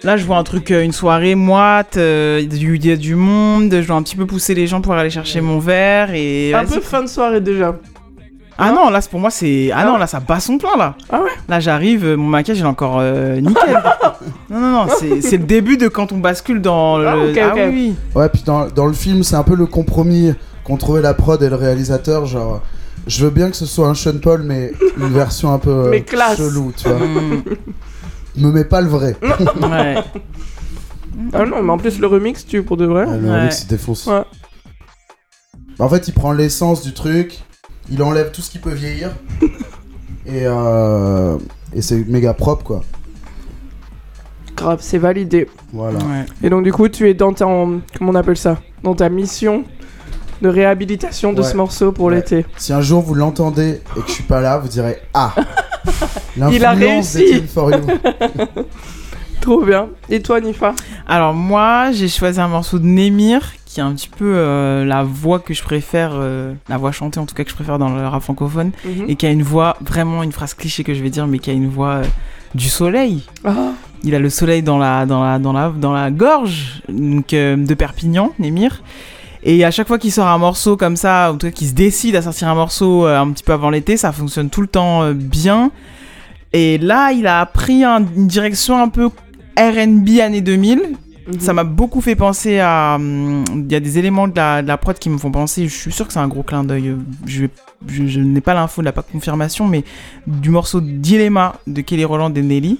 Là, 0.03 0.17
je 0.17 0.25
vois 0.25 0.37
un 0.37 0.43
truc, 0.43 0.71
euh, 0.71 0.81
une 0.83 0.93
soirée 0.93 1.35
moite, 1.35 1.95
euh, 1.97 2.43
du- 2.43 2.75
il 2.77 2.85
y 2.85 2.91
a 2.91 2.95
du 2.95 3.13
monde, 3.15 3.71
je 3.81 3.85
dois 3.87 3.95
un 3.97 4.01
petit 4.01 4.15
peu 4.15 4.25
pousser 4.25 4.55
les 4.55 4.65
gens 4.65 4.81
pour 4.81 4.93
aller 4.93 5.11
chercher 5.11 5.41
mon 5.41 5.59
verre 5.59 6.09
et. 6.13 6.53
Un 6.55 6.65
peu 6.65 6.79
fin 6.79 7.03
de 7.03 7.07
soirée 7.07 7.39
déjà. 7.41 7.75
Ah 8.57 8.71
non, 8.71 8.89
là, 8.89 8.99
c'est- 9.01 9.09
pour 9.11 9.19
moi, 9.19 9.29
c'est. 9.29 9.69
Ah 9.73 9.85
non, 9.85 9.97
là, 9.97 10.07
ça 10.07 10.19
bat 10.19 10.39
son 10.39 10.57
plein, 10.57 10.75
là. 10.77 10.95
Ah 11.11 11.21
ouais 11.21 11.29
Là, 11.47 11.59
j'arrive, 11.59 12.03
euh, 12.05 12.15
mon 12.17 12.27
maquillage, 12.27 12.59
il 12.59 12.63
est 12.63 12.67
encore 12.67 12.97
euh, 12.99 13.39
nickel. 13.39 13.77
non, 14.49 14.59
non, 14.59 14.71
non, 14.71 14.87
c'est 14.99 15.37
le 15.37 15.43
début 15.45 15.77
de 15.77 15.87
quand 15.87 16.11
on 16.11 16.17
bascule 16.17 16.61
dans 16.61 16.97
le. 16.97 17.07
Ah, 17.07 17.17
ok, 17.17 17.39
ok. 17.53 17.61
oui, 17.67 17.71
oui. 17.73 17.95
Ouais, 18.15 18.29
puis 18.29 18.41
dans, 18.45 18.67
dans 18.67 18.87
le 18.87 18.93
film, 18.93 19.21
c'est 19.23 19.35
un 19.35 19.43
peu 19.43 19.55
le 19.55 19.67
compromis 19.67 20.33
qu'ont 20.63 20.77
trouvé 20.77 21.01
la 21.01 21.13
prod 21.13 21.41
et 21.43 21.49
le 21.49 21.55
réalisateur. 21.55 22.25
Genre, 22.25 22.61
je 23.07 23.23
veux 23.23 23.31
bien 23.31 23.49
que 23.51 23.55
ce 23.55 23.65
soit 23.67 23.87
un 23.87 23.93
Sean 23.95 24.17
Paul, 24.21 24.41
mais 24.43 24.71
une 24.97 25.09
version 25.13 25.53
un 25.53 25.59
peu 25.59 25.69
euh, 25.69 25.89
Mais 25.89 26.01
classe. 26.01 26.37
chelou, 26.37 26.71
tu 26.75 26.87
vois. 26.89 26.97
Me 28.37 28.51
mets 28.51 28.65
pas 28.65 28.81
le 28.81 28.87
vrai. 28.89 29.15
Ouais. 29.61 29.95
Ah 31.33 31.45
non, 31.45 31.61
mais 31.61 31.71
en 31.71 31.77
plus 31.77 31.99
le 31.99 32.07
remix 32.07 32.45
tue 32.45 32.63
pour 32.63 32.77
de 32.77 32.85
vrai. 32.85 33.05
Ouais, 33.05 33.17
le 33.17 33.29
Ouais. 33.29 33.37
remix, 33.39 33.63
il 33.63 33.67
défonce. 33.67 34.07
Ouais. 34.07 34.23
En 35.79 35.89
fait, 35.89 36.07
il 36.07 36.13
prend 36.13 36.31
l'essence 36.31 36.81
du 36.83 36.93
truc, 36.93 37.39
il 37.89 38.01
enlève 38.01 38.31
tout 38.31 38.41
ce 38.41 38.49
qui 38.49 38.59
peut 38.59 38.73
vieillir, 38.73 39.11
et, 40.25 40.43
euh, 40.45 41.37
et 41.73 41.81
c'est 41.81 42.05
méga 42.07 42.33
propre, 42.33 42.63
quoi. 42.63 42.83
Grave, 44.55 44.79
c'est 44.81 44.97
validé. 44.99 45.49
Voilà. 45.73 45.97
Ouais. 45.99 46.25
Et 46.43 46.49
donc 46.49 46.63
du 46.63 46.71
coup, 46.71 46.87
tu 46.87 47.09
es 47.09 47.13
dans 47.13 47.33
ta, 47.33 47.45
comment 47.45 47.81
on 48.11 48.15
appelle 48.15 48.37
ça? 48.37 48.59
Dans 48.83 48.95
ta 48.95 49.09
mission 49.09 49.63
de 50.41 50.49
réhabilitation 50.49 51.33
de 51.33 51.41
Ouais. 51.41 51.47
ce 51.47 51.57
morceau 51.57 51.91
pour 51.91 52.05
Ouais. 52.05 52.15
l'été. 52.15 52.45
Si 52.57 52.71
un 52.73 52.81
jour 52.81 53.01
vous 53.01 53.15
l'entendez 53.15 53.81
et 53.97 54.01
que 54.01 54.07
je 54.07 54.11
suis 54.13 54.23
pas 54.23 54.39
là, 54.41 54.57
vous 54.59 54.67
direz 54.69 54.97
Ah 55.13 55.33
Il 56.51 56.65
a 56.65 56.71
réussi. 56.71 57.43
Trop 59.41 59.63
bien. 59.65 59.87
Et 60.09 60.21
toi, 60.21 60.39
Nifa? 60.39 60.73
Alors, 61.07 61.33
moi, 61.33 61.91
j'ai 61.91 62.07
choisi 62.07 62.39
un 62.39 62.47
morceau 62.47 62.77
de 62.77 62.85
Némir, 62.85 63.53
qui 63.65 63.79
est 63.79 63.83
un 63.83 63.91
petit 63.93 64.09
peu 64.09 64.33
euh, 64.35 64.85
la 64.85 65.01
voix 65.03 65.39
que 65.39 65.53
je 65.55 65.63
préfère, 65.63 66.11
euh, 66.13 66.53
la 66.69 66.77
voix 66.77 66.91
chantée 66.91 67.19
en 67.19 67.25
tout 67.25 67.33
cas 67.33 67.43
que 67.43 67.49
je 67.49 67.55
préfère 67.55 67.79
dans 67.79 67.89
le 67.89 68.07
rap 68.07 68.21
francophone, 68.21 68.71
Mhm. 68.85 69.05
et 69.07 69.15
qui 69.15 69.25
a 69.25 69.31
une 69.31 69.41
voix, 69.41 69.77
vraiment 69.81 70.21
une 70.21 70.31
phrase 70.31 70.53
cliché 70.53 70.83
que 70.83 70.93
je 70.93 71.01
vais 71.01 71.09
dire, 71.09 71.25
mais 71.25 71.39
qui 71.39 71.49
a 71.49 71.53
une 71.53 71.69
voix 71.69 71.89
euh, 71.95 72.03
du 72.53 72.69
soleil. 72.69 73.23
Ah. 73.43 73.71
Il 74.03 74.13
a 74.13 74.19
le 74.19 74.29
soleil 74.29 74.61
dans 74.61 74.77
la, 74.77 75.05
dans 75.07 75.23
la, 75.23 75.39
dans 75.39 75.53
la, 75.53 75.69
dans 75.69 75.93
la 75.93 76.11
gorge 76.11 76.83
donc, 76.89 77.33
euh, 77.33 77.55
de 77.55 77.73
Perpignan, 77.73 78.33
Némir. 78.37 78.83
Et 79.43 79.63
à 79.65 79.71
chaque 79.71 79.87
fois 79.87 79.97
qu'il 79.97 80.11
sort 80.11 80.27
un 80.27 80.37
morceau 80.37 80.77
comme 80.77 80.95
ça, 80.95 81.31
ou 81.31 81.35
en 81.35 81.37
tout 81.37 81.47
cas 81.47 81.51
qu'il 81.51 81.67
se 81.67 81.73
décide 81.73 82.15
à 82.15 82.21
sortir 82.21 82.47
un 82.47 82.55
morceau 82.55 83.07
euh, 83.07 83.19
un 83.19 83.31
petit 83.31 83.43
peu 83.43 83.53
avant 83.53 83.69
l'été, 83.69 83.97
ça 83.97 84.11
fonctionne 84.11 84.49
tout 84.49 84.61
le 84.61 84.67
temps 84.67 85.03
euh, 85.03 85.13
bien. 85.13 85.71
Et 86.53 86.77
là, 86.77 87.11
il 87.11 87.25
a 87.27 87.45
pris 87.45 87.83
un- 87.83 88.05
une 88.15 88.27
direction 88.27 88.77
un 88.81 88.89
peu 88.89 89.09
RB 89.57 90.19
années 90.21 90.41
2000. 90.41 90.81
Ça 91.39 91.53
m'a 91.53 91.63
beaucoup 91.63 92.01
fait 92.01 92.15
penser 92.15 92.59
à. 92.59 92.95
hum, 92.95 93.43
Il 93.55 93.71
y 93.71 93.75
a 93.75 93.79
des 93.79 93.97
éléments 93.99 94.27
de 94.27 94.35
la, 94.35 94.61
de 94.61 94.67
la 94.67 94.77
prod 94.77 94.97
qui 94.97 95.09
me 95.09 95.17
font 95.17 95.31
penser. 95.31 95.67
Je 95.67 95.73
suis 95.73 95.91
sûr 95.91 96.05
que 96.07 96.11
c'est 96.13 96.19
un 96.19 96.27
gros 96.27 96.43
clin 96.43 96.63
d'œil. 96.63 96.95
Je, 97.25 97.45
je, 97.87 98.07
je 98.07 98.19
n'ai 98.19 98.41
pas 98.41 98.53
l'info, 98.53 98.81
n'a 98.81 98.91
pas 98.91 99.03
confirmation, 99.03 99.67
mais 99.67 99.83
du 100.27 100.49
morceau 100.49 100.81
Dilemma 100.81 101.55
de 101.67 101.81
Kelly 101.81 102.05
Roland 102.05 102.33
et 102.33 102.41
Nelly. 102.41 102.79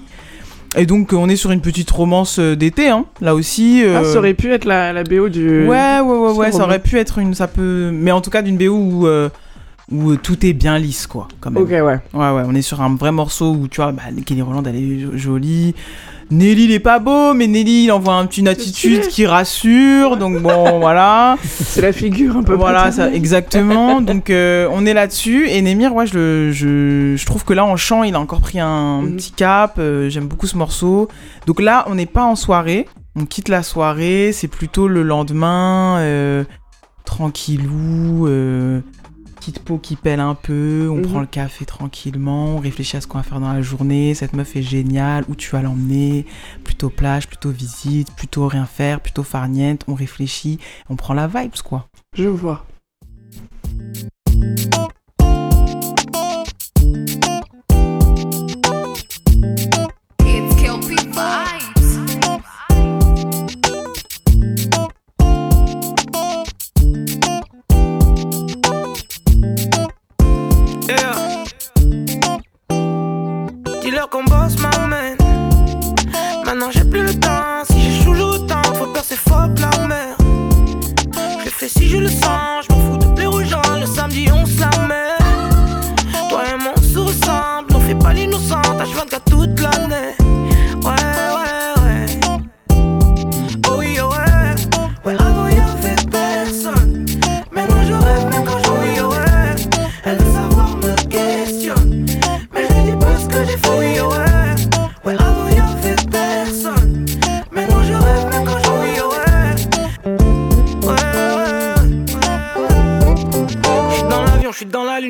Et 0.76 0.86
donc, 0.86 1.12
euh, 1.12 1.16
on 1.16 1.28
est 1.28 1.36
sur 1.36 1.50
une 1.50 1.60
petite 1.60 1.90
romance 1.90 2.38
euh, 2.38 2.56
d'été, 2.56 2.88
hein, 2.88 3.04
là 3.20 3.34
aussi. 3.34 3.82
Ah, 3.84 4.00
euh, 4.00 4.04
ça 4.04 4.18
aurait 4.18 4.34
pu 4.34 4.52
être 4.52 4.64
la, 4.64 4.92
la 4.92 5.04
BO 5.04 5.28
du. 5.28 5.66
Ouais, 5.66 6.00
ouais, 6.00 6.16
ouais, 6.16 6.32
ouais, 6.32 6.52
ça 6.52 6.64
aurait 6.64 6.78
pu 6.78 6.98
être 6.98 7.18
une. 7.18 7.34
Ça 7.34 7.46
peut. 7.46 7.90
Mais 7.92 8.10
en 8.10 8.20
tout 8.20 8.30
cas, 8.30 8.42
d'une 8.42 8.56
BO 8.56 8.70
où, 8.74 9.06
euh, 9.06 9.28
où 9.92 10.16
tout 10.16 10.44
est 10.46 10.52
bien 10.52 10.78
lisse, 10.78 11.06
quoi, 11.06 11.28
quand 11.40 11.50
même. 11.50 11.62
Ok, 11.62 11.68
ouais. 11.70 11.82
Ouais, 11.82 12.00
ouais, 12.14 12.42
on 12.46 12.54
est 12.54 12.62
sur 12.62 12.80
un 12.80 12.94
vrai 12.96 13.12
morceau 13.12 13.52
où, 13.52 13.68
tu 13.68 13.80
vois, 13.80 13.92
bah, 13.92 14.02
Kelly 14.24 14.42
Roland, 14.42 14.62
elle 14.66 14.76
est 14.76 14.98
jo- 15.00 15.10
jolie. 15.16 15.74
Nelly, 16.30 16.64
il 16.64 16.70
est 16.72 16.78
pas 16.80 16.98
beau, 16.98 17.34
mais 17.34 17.46
Nelly, 17.46 17.84
il 17.84 17.92
envoie 17.92 18.14
un- 18.14 18.26
une 18.26 18.48
attitude 18.48 19.06
qui 19.08 19.26
rassure. 19.26 20.16
Donc, 20.16 20.40
bon, 20.40 20.78
voilà. 20.80 21.36
C'est 21.42 21.82
la 21.82 21.92
figure 21.92 22.38
un 22.38 22.42
peu. 22.42 22.54
Voilà, 22.54 22.90
ça, 22.90 23.10
exactement. 23.12 24.00
donc, 24.00 24.30
euh, 24.30 24.66
on 24.72 24.86
est 24.86 24.94
là-dessus. 24.94 25.48
Et 25.50 25.60
Némir, 25.60 25.94
ouais, 25.94 26.06
je, 26.06 26.50
je, 26.50 27.16
je 27.18 27.26
trouve 27.26 27.44
que 27.44 27.52
là, 27.52 27.66
en 27.66 27.76
chant, 27.76 28.02
il 28.02 28.14
a 28.14 28.20
encore 28.20 28.40
pris 28.40 28.60
un 28.60 29.02
Mhm. 29.02 29.16
petit 29.16 29.32
cap. 29.32 29.74
Euh, 29.78 30.08
J'aime 30.08 30.26
beaucoup 30.26 30.46
ce 30.46 30.56
morceau. 30.56 31.08
Donc 31.46 31.60
là, 31.60 31.84
on 31.88 31.96
n'est 31.96 32.06
pas 32.06 32.24
en 32.24 32.36
soirée. 32.36 32.88
On 33.14 33.26
quitte 33.26 33.50
la 33.50 33.62
soirée. 33.62 34.30
C'est 34.32 34.48
plutôt 34.48 34.88
le 34.88 35.02
lendemain. 35.02 35.98
euh, 35.98 36.44
tranquillou. 37.04 38.26
Petite 39.42 39.58
peau 39.64 39.76
qui 39.78 39.96
pèle 39.96 40.20
un 40.20 40.36
peu. 40.36 40.88
On 40.88 40.98
Mhm. 40.98 41.02
prend 41.02 41.20
le 41.20 41.26
café 41.26 41.64
tranquillement. 41.64 42.54
On 42.54 42.58
réfléchit 42.60 42.96
à 42.96 43.00
ce 43.00 43.08
qu'on 43.08 43.18
va 43.18 43.24
faire 43.24 43.40
dans 43.40 43.52
la 43.52 43.60
journée. 43.60 44.14
Cette 44.14 44.34
meuf 44.34 44.54
est 44.54 44.62
géniale. 44.62 45.24
Où 45.28 45.34
tu 45.34 45.50
vas 45.50 45.62
l'emmener? 45.62 46.26
Plutôt 46.62 46.90
plage, 46.90 47.26
plutôt 47.26 47.50
visite, 47.50 48.14
plutôt 48.14 48.46
rien 48.46 48.66
faire, 48.66 49.00
plutôt 49.00 49.24
farniente. 49.24 49.82
On 49.88 49.94
réfléchit. 49.94 50.60
On 50.88 50.94
prend 50.94 51.12
la 51.12 51.26
vibes, 51.26 51.60
quoi. 51.64 51.88
Je 52.16 52.28
vois. 52.28 52.64
Qu'on 74.12 74.24
bosse, 74.24 74.58
ma 74.58 74.86
man. 74.86 75.16
Maintenant 76.44 76.70
j'ai 76.70 76.84
plus 76.84 77.02
le 77.02 77.14
temps. 77.14 77.64
Si 77.64 77.80
j'échoue, 77.80 78.12
retente. 78.12 78.76
Faut 78.76 78.86
peur, 78.86 79.02
c'est 79.04 79.16
fuck 79.16 79.58
la 79.58 79.86
mer. 79.86 80.16
Je 81.42 81.48
fais 81.48 81.68
si 81.68 81.88
je 81.88 81.96
le 81.96 82.08
sens. 82.08 82.66
Je 82.68 82.74
m'en 82.74 82.80
fous 82.80 82.98
de 82.98 83.06
plaire 83.14 83.32
aux 83.32 83.42
gens. 83.42 83.62
Le 83.80 83.86
samedi, 83.86 84.28
on 84.30 84.44
se 84.44 84.60
la 84.60 84.86
met. 84.86 85.16
Toi 86.28 86.42
et 86.46 86.62
moi, 86.62 86.72
on 86.76 86.82
se 86.82 86.98
ressemble. 86.98 87.74
On 87.74 87.80
fait 87.80 87.94
pas 87.94 88.12
l'innocent. 88.12 88.60
H24 88.60 89.30
toute 89.30 89.60
l'année. 89.60 90.21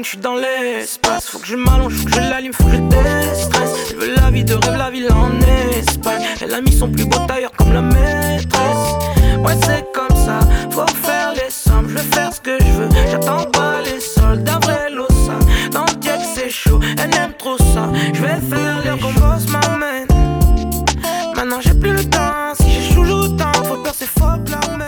Je 0.03 0.09
suis 0.09 0.19
dans 0.19 0.35
l'espace. 0.35 1.29
Faut 1.29 1.39
que 1.39 1.47
je 1.47 1.57
m'allonge, 1.57 1.95
faut 1.95 2.07
que 2.07 2.13
je 2.15 2.21
l'allume, 2.21 2.53
faut 2.53 2.65
que 2.65 2.71
je 2.73 2.77
déstresse. 2.77 3.71
Elle 3.93 3.97
veut 3.99 4.15
la 4.17 4.31
vie 4.31 4.45
de 4.45 4.55
rêve, 4.55 4.77
la 4.77 4.91
ville 4.91 5.09
en 5.13 5.31
Espagne. 5.77 6.23
Elle 6.41 6.55
a 6.55 6.61
mis 6.61 6.73
son 6.73 6.89
plus 6.89 7.05
beau 7.05 7.19
tailleur 7.27 7.53
comme 7.57 7.73
la 7.73 7.83
maîtresse. 7.83 8.93
Ouais, 9.45 9.55
c'est 9.65 9.85
comme 9.93 10.17
ça, 10.17 10.41
faut 10.71 10.87
faire 11.03 11.33
les 11.35 11.51
sommes. 11.51 11.89
Je 11.89 11.95
vais 11.95 12.15
faire 12.15 12.33
ce 12.33 12.41
que 12.41 12.59
je 12.59 12.73
veux, 12.73 12.89
j'attends 13.11 13.45
pas 13.51 13.81
les 13.85 14.01
soldes. 14.01 14.49
Un 14.49 14.59
vrai 14.61 14.91
losa, 14.91 15.39
dans 15.73 15.85
le 15.85 16.25
c'est 16.35 16.51
chaud. 16.51 16.81
Elle 16.99 17.15
aime 17.17 17.33
trop 17.39 17.59
ça, 17.59 17.89
je 18.13 18.21
vais 18.23 18.41
faire 18.51 18.79
les 18.85 19.01
qu'on 19.01 19.13
bosse 19.13 19.49
ma 19.51 19.77
main. 19.77 20.05
Maintenant 21.37 21.61
j'ai 21.61 21.75
plus 21.75 21.93
le 21.93 22.05
temps, 22.05 22.55
si 22.55 22.71
j'échoue, 22.71 23.05
je 23.05 23.13
retente. 23.13 23.67
Faut 23.67 23.77
peur, 23.77 23.95
c'est 23.97 24.07
fuck 24.09 24.41
la 24.51 24.77
mer. 24.77 24.87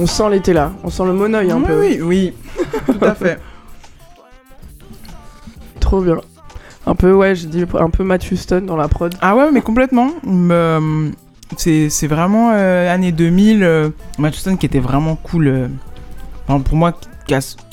On 0.00 0.06
sent 0.06 0.30
l'été 0.30 0.52
là. 0.52 0.72
On 0.84 0.90
sent 0.90 1.04
le 1.06 1.12
monoeil 1.12 1.50
un 1.50 1.56
Oui, 1.56 1.64
peu. 1.66 1.80
oui, 1.80 1.98
oui. 2.00 2.34
Tout 2.98 3.04
à 3.04 3.14
fait. 3.14 3.38
Trop 5.80 6.00
bien. 6.02 6.16
Un 6.86 6.94
peu, 6.94 7.12
ouais, 7.12 7.34
je 7.34 7.46
dis 7.46 7.64
un 7.78 7.90
peu 7.90 8.04
Matt 8.04 8.30
Houston 8.30 8.62
dans 8.66 8.76
la 8.76 8.88
prod. 8.88 9.14
Ah 9.20 9.36
ouais, 9.36 9.50
mais 9.52 9.60
complètement. 9.60 10.10
Me- 10.24 11.10
C'est 11.56 12.06
vraiment 12.06 12.52
euh, 12.54 12.92
année 12.92 13.12
2000. 13.12 13.62
Euh, 13.62 13.90
Matt 14.18 14.34
Houston 14.34 14.56
qui 14.56 14.66
était 14.66 14.80
vraiment 14.80 15.16
cool. 15.16 15.46
euh, 15.48 15.68
enfin, 16.46 16.60
pour 16.60 16.76
moi, 16.76 16.92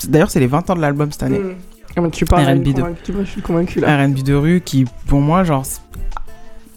d'ailleurs, 0.08 0.30
c'est 0.30 0.40
les 0.40 0.46
20 0.46 0.70
ans 0.70 0.74
de 0.76 0.80
l'album 0.80 1.10
cette 1.12 1.22
année. 1.22 1.38
Mm. 1.38 1.54
Ah, 1.98 2.02
mais 2.02 2.10
tu 2.10 2.26
parles 2.26 2.44
R&B 2.44 2.74
de- 2.74 2.84
je 3.24 3.24
suis 3.24 3.40
convaincu 3.40 3.80
là. 3.80 4.04
R&B 4.04 4.22
de 4.22 4.34
rue 4.34 4.60
qui, 4.60 4.84
pour 5.06 5.20
moi, 5.20 5.44
genre, 5.44 5.64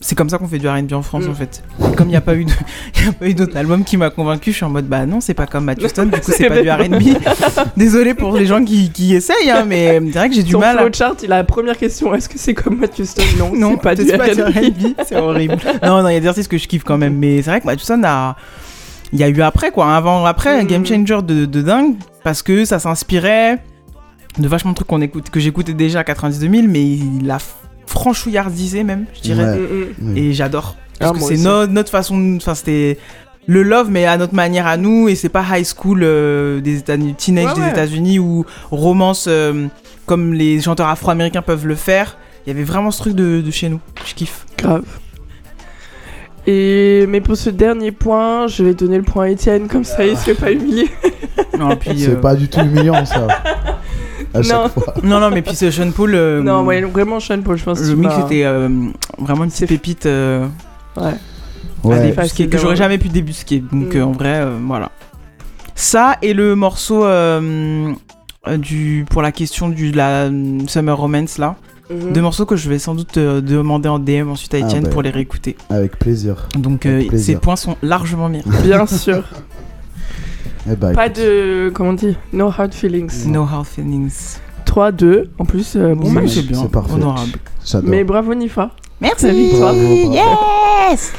c'est- 0.02 0.16
comme 0.16 0.30
ça 0.30 0.38
qu'on 0.38 0.48
fait 0.48 0.60
du 0.60 0.68
R&B 0.68 0.94
en 0.94 1.02
France 1.02 1.26
Mm. 1.26 1.30
en 1.32 1.34
fait. 1.34 1.64
Comme 1.98 2.08
il 2.08 2.12
n'y 2.12 2.16
a 2.16 2.22
pas 2.22 2.36
eu 2.36 2.46
eu 3.22 3.34
d'autre 3.34 3.58
album 3.58 3.84
qui 3.84 3.98
m'a 3.98 4.10
convaincu, 4.10 4.52
je 4.52 4.56
suis 4.58 4.66
en 4.66 4.70
mode 4.70 4.88
bah 4.88 5.06
non, 5.06 5.20
c'est 5.22 5.34
pas 5.34 5.46
comme 5.48 5.66
Matt 5.66 5.82
Houston, 5.84 6.06
du 6.06 6.12
coup 6.20 6.32
c'est 6.32 6.48
pas 6.50 6.62
du 6.62 6.70
R&B. 6.70 7.18
Désolé 7.78 8.14
pour 8.14 8.34
les 8.36 8.46
gens 8.46 8.64
qui, 8.64 8.90
qui 8.92 9.14
essayent, 9.16 9.50
hein, 9.52 9.66
mais 9.68 10.00
c'est 10.12 10.18
vrai 10.20 10.30
que 10.30 10.36
j'ai 10.36 10.44
du 10.44 10.52
Son 10.52 10.60
mal. 10.60 10.78
à- 10.78 10.82
flowchart, 10.82 11.16
il 11.24 11.32
a 11.34 11.38
la 11.38 11.44
première 11.44 11.78
question. 11.78 12.14
Est-ce 12.16 12.30
que 12.30 12.38
c'est 12.38 12.54
comme 12.54 12.78
Matt 12.78 12.98
Houston 13.00 13.22
Non, 13.38 13.52
Non, 13.54 13.72
c'est 13.74 13.82
pas 13.82 13.96
du 13.96 14.42
R&B. 14.42 14.94
C'est 15.06 15.16
horrible. 15.18 15.58
non, 15.84 16.02
non, 16.04 16.10
il 16.10 16.14
y 16.14 16.18
a 16.18 16.20
des 16.20 16.28
artistes 16.28 16.50
que 16.50 16.58
je 16.58 16.68
kiffe 16.68 16.84
quand 16.84 16.98
même, 16.98 17.16
mais 17.18 17.42
c'est 17.42 17.50
vrai 17.50 17.62
que 17.62 17.66
Matt 17.66 17.80
Houston 17.80 18.02
a. 18.06 18.36
Il 19.12 19.20
y 19.20 19.24
a 19.24 19.28
eu 19.30 19.42
après, 19.42 19.72
quoi, 19.72 19.96
avant, 19.96 20.24
après, 20.26 20.60
un 20.60 20.64
Mm. 20.64 20.68
game 20.68 20.86
changer 20.86 21.22
de, 21.24 21.46
de 21.46 21.62
dingue, 21.64 21.96
parce 22.24 22.44
que 22.44 22.64
ça 22.64 22.78
s'inspirait 22.78 23.58
de 24.38 24.48
vachement 24.48 24.70
de 24.72 24.76
trucs 24.76 24.88
qu'on 24.88 25.02
écoute, 25.02 25.32
que 25.32 25.40
j'écoutais 25.40 25.74
déjà 25.74 26.02
à 26.02 26.04
90-2000, 26.04 26.68
mais 26.68 26.84
il 26.84 27.30
a 27.32 27.40
franchouillardisé 27.90 28.84
même, 28.84 29.06
je 29.16 29.22
dirais. 29.22 29.44
Ouais. 29.44 29.57
Mm, 29.99 30.11
mm. 30.14 30.18
Et 30.18 30.34
j'adore. 30.34 30.76
Parce 30.99 31.11
Ah, 31.16 31.20
que 31.20 31.24
c'est 31.26 31.38
no- 31.44 31.66
notre 31.68 31.90
façon. 31.91 32.18
de- 32.20 32.38
Enfin, 32.38 32.56
c'était 32.56 32.98
le 33.48 33.64
love, 33.64 33.90
mais 33.90 34.06
à 34.06 34.18
notre 34.18 34.36
manière 34.36 34.68
à 34.68 34.78
nous, 34.78 35.10
et 35.10 35.16
c'est 35.16 35.30
pas 35.30 35.44
high 35.52 35.66
school 35.66 36.02
euh, 36.03 36.60
des 36.61 36.78
États-Unis, 36.80 37.16
teenage 37.16 37.48
Ouais, 37.48 37.53
des 37.56 37.61
ouais. 37.61 37.70
États-Unis 37.72 38.20
ou 38.20 38.45
romance 38.72 39.26
euh, 39.28 39.68
comme 40.06 40.34
les 40.34 40.61
chanteurs 40.61 40.88
afro-américains 40.88 41.41
peuvent 41.41 41.66
le 41.68 41.76
faire. 41.76 42.18
Il 42.45 42.49
y 42.49 42.52
avait 42.56 42.64
vraiment 42.64 42.91
ce 42.91 42.99
truc 42.99 43.16
de, 43.16 43.41
de 43.41 43.52
chez 43.52 43.70
nous. 43.70 43.80
Je 44.06 44.14
kiffe. 44.14 44.45
Grave. 44.57 44.84
Et 46.48 47.06
mais 47.07 47.22
pour 47.22 47.36
ce 47.36 47.49
dernier 47.49 47.91
point, 47.91 48.48
je 48.48 48.64
vais 48.64 48.74
donner 48.74 48.98
le 48.98 49.03
point 49.03 49.26
à 49.26 49.30
Étienne, 49.30 49.68
comme 49.68 49.84
ça 49.84 50.06
il 50.06 50.18
se 50.18 50.24
fait 50.24 50.34
pas 50.36 50.52
humilier. 50.52 50.88
Non, 51.57 51.76
puis, 51.76 51.99
C'est 51.99 52.11
euh, 52.11 52.16
pas 52.16 52.36
du 52.36 52.48
tout 52.48 52.60
humiliant 52.61 53.06
ça. 53.06 53.28
À 54.34 54.42
chaque 54.42 54.58
Non. 54.58 54.70
fois. 54.70 54.94
non, 55.04 55.20
non, 55.20 55.30
mais 55.32 55.42
puis 55.42 55.56
c'est 55.56 55.72
Sean 55.72 55.92
Paul. 55.92 56.14
euh, 56.16 56.42
non, 56.42 56.64
ouais, 56.64 56.82
vraiment 56.82 57.20
Sean 57.20 57.42
Paul, 57.42 57.58
je 57.58 57.64
pense. 57.64 57.80
le 57.82 57.96
mix 57.96 58.14
était 58.26 58.44
euh, 58.46 58.70
vraiment 59.18 59.44
une 59.44 59.50
petite 59.52 59.68
pépite 59.70 60.06
euh, 60.06 60.48
Ouais. 60.98 61.14
débusquer, 62.12 62.48
que 62.50 62.58
j'aurais 62.58 62.76
jamais 62.76 62.98
pu 62.98 63.08
débusquer. 63.10 63.64
Donc 63.72 63.94
Mm. 63.94 63.98
euh, 63.98 64.06
en 64.06 64.12
vrai, 64.12 64.40
euh, 64.42 64.58
voilà. 64.66 64.92
Ça 65.76 66.18
et 66.22 66.34
le 66.34 66.56
morceau 66.56 67.06
du 68.58 69.06
pour 69.10 69.22
la 69.22 69.32
question 69.32 69.70
du 69.70 69.92
de 69.92 69.98
la 69.98 70.30
Summer 70.68 70.98
Romance 70.98 71.38
là. 71.38 71.56
Mhm. 71.90 72.14
Deux 72.14 72.22
morceaux 72.22 72.46
que 72.46 72.56
je 72.56 72.70
vais 72.70 72.78
sans 72.80 72.94
doute 72.94 73.18
demander 73.18 73.90
en 73.90 73.98
DM 73.98 74.30
ensuite 74.30 74.54
à 74.54 74.58
Ah 74.62 74.66
Etienne 74.66 74.84
bah. 74.84 74.90
pour 74.90 75.02
les 75.02 75.10
réécouter. 75.10 75.56
Avec 75.70 75.98
plaisir. 75.98 76.48
Donc 76.58 76.86
Avec 76.86 77.12
euh, 77.14 77.18
ces 77.18 77.36
points 77.36 77.56
sont 77.56 77.78
largement 77.82 78.30
mérités. 78.30 78.50
Bien 78.64 78.86
sûr. 78.86 79.24
Eh 80.68 80.76
bah, 80.76 80.94
Pas 80.94 81.06
écoute. 81.07 81.18
de. 81.18 81.72
Comment 81.73 81.90
on 81.91 81.94
dit 81.94 82.15
No 82.34 82.48
hard 82.48 82.73
feelings. 82.73 83.26
No 83.27 83.44
hard 83.44 83.65
feelings. 83.65 84.40
3, 84.65 84.91
2. 84.91 85.30
En 85.40 85.45
plus, 85.45 85.76
euh, 85.76 85.95
bon 85.95 86.10
match. 86.11 86.30
c'est 86.30 86.41
bien. 86.48 86.61
c'est 86.61 86.72
parfait. 86.72 86.94
Honorable. 86.94 87.31
Mais 87.84 88.03
bravo 88.03 88.34
Nifa. 88.36 88.72
Merci. 89.02 89.27
La 89.27 89.34
victoire. 89.34 89.73
Bravo, 89.73 89.88
bravo. 90.10 90.14
Yes. 90.14 91.14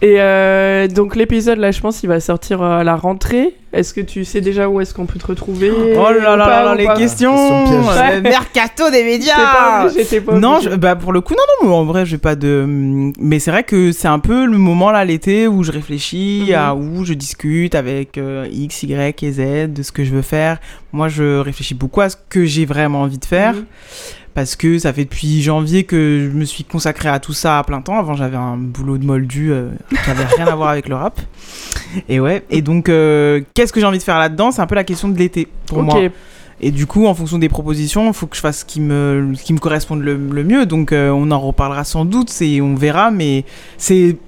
Et 0.00 0.20
euh, 0.20 0.86
donc 0.86 1.16
l'épisode 1.16 1.58
là, 1.58 1.72
je 1.72 1.80
pense, 1.80 2.02
il 2.04 2.06
va 2.08 2.20
sortir 2.20 2.62
à 2.62 2.84
la 2.84 2.94
rentrée. 2.94 3.54
Est-ce 3.72 3.92
que 3.92 4.00
tu 4.00 4.24
sais 4.24 4.40
déjà 4.40 4.68
où 4.68 4.80
est-ce 4.80 4.94
qu'on 4.94 5.04
peut 5.06 5.18
te 5.18 5.26
retrouver? 5.26 5.70
Oh 5.72 6.10
là 6.12 6.36
là 6.36 6.44
pas, 6.44 6.48
là 6.50 6.64
là, 6.64 6.72
ou 6.74 6.76
les 6.78 6.86
questions, 6.96 7.34
euh, 7.36 8.14
le 8.16 8.20
mercato 8.22 8.90
des 8.90 9.02
médias. 9.04 9.34
Pas 9.34 9.86
obligé, 9.90 10.20
pas 10.20 10.34
Non, 10.38 10.60
je- 10.60 10.70
bah 10.70 10.94
pour 10.96 11.12
le 11.12 11.20
coup, 11.20 11.34
non, 11.34 11.42
non, 11.62 11.68
mais 11.68 11.74
en 11.76 11.84
vrai, 11.84 12.06
j'ai 12.06 12.16
pas 12.16 12.34
de. 12.36 12.64
Mais 13.20 13.40
c'est 13.40 13.50
vrai 13.50 13.64
que 13.64 13.90
c'est 13.92 14.08
un 14.08 14.20
peu 14.20 14.46
le 14.46 14.56
moment 14.56 14.90
là, 14.90 15.04
l'été, 15.04 15.48
où 15.48 15.64
je 15.64 15.72
réfléchis 15.72 16.44
Mhm. 16.48 16.54
à 16.54 16.74
où 16.74 17.04
je 17.04 17.12
discute 17.14 17.74
avec 17.74 18.16
euh, 18.18 18.46
X, 18.50 18.84
Y 18.84 19.22
et 19.24 19.32
Z 19.32 19.72
de 19.72 19.82
ce 19.82 19.90
que 19.92 20.04
je 20.04 20.12
veux 20.14 20.22
faire. 20.22 20.58
Moi, 20.92 21.08
je 21.08 21.38
réfléchis 21.40 21.74
beaucoup 21.74 22.00
à 22.00 22.08
ce 22.08 22.16
que 22.30 22.44
j'ai 22.46 22.64
vraiment 22.64 23.02
envie 23.02 23.18
de 23.18 23.24
faire. 23.26 23.52
Mhm. 23.54 23.64
Parce 24.38 24.54
que 24.54 24.78
ça 24.78 24.92
fait 24.92 25.02
depuis 25.02 25.42
janvier 25.42 25.82
que 25.82 26.30
je 26.30 26.38
me 26.38 26.44
suis 26.44 26.62
consacré 26.62 27.08
à 27.08 27.18
tout 27.18 27.32
ça 27.32 27.58
à 27.58 27.64
plein 27.64 27.80
temps. 27.80 27.98
Avant, 27.98 28.14
j'avais 28.14 28.36
un 28.36 28.56
boulot 28.56 28.96
de 28.96 29.04
moldu 29.04 29.50
euh, 29.50 29.70
qui 29.90 30.10
avait 30.10 30.26
rien 30.26 30.46
à 30.46 30.54
voir 30.54 30.68
avec 30.68 30.88
le 30.88 30.94
rap. 30.94 31.20
Et 32.08 32.20
ouais. 32.20 32.44
Et 32.48 32.62
donc, 32.62 32.88
euh, 32.88 33.40
qu'est-ce 33.54 33.72
que 33.72 33.80
j'ai 33.80 33.86
envie 33.86 33.98
de 33.98 34.02
faire 34.04 34.16
là-dedans? 34.16 34.52
C'est 34.52 34.62
un 34.62 34.68
peu 34.68 34.76
la 34.76 34.84
question 34.84 35.08
de 35.08 35.18
l'été 35.18 35.48
pour 35.66 35.82
moi. 35.82 35.98
Et 36.60 36.70
du 36.70 36.86
coup, 36.86 37.06
en 37.06 37.14
fonction 37.14 37.38
des 37.38 37.48
propositions, 37.48 38.06
il 38.06 38.14
faut 38.14 38.28
que 38.28 38.36
je 38.36 38.40
fasse 38.40 38.60
ce 38.60 38.64
qui 38.64 38.80
me, 38.80 39.32
ce 39.34 39.42
qui 39.42 39.52
me 39.54 39.58
corresponde 39.58 40.02
le, 40.02 40.16
le 40.16 40.44
mieux. 40.44 40.66
Donc, 40.66 40.92
euh, 40.92 41.10
on 41.10 41.32
en 41.32 41.40
reparlera 41.40 41.82
sans 41.82 42.04
doute, 42.04 42.30
c'est, 42.30 42.60
on 42.60 42.76
verra. 42.76 43.10
Mais 43.10 43.44
c'est 43.76 44.18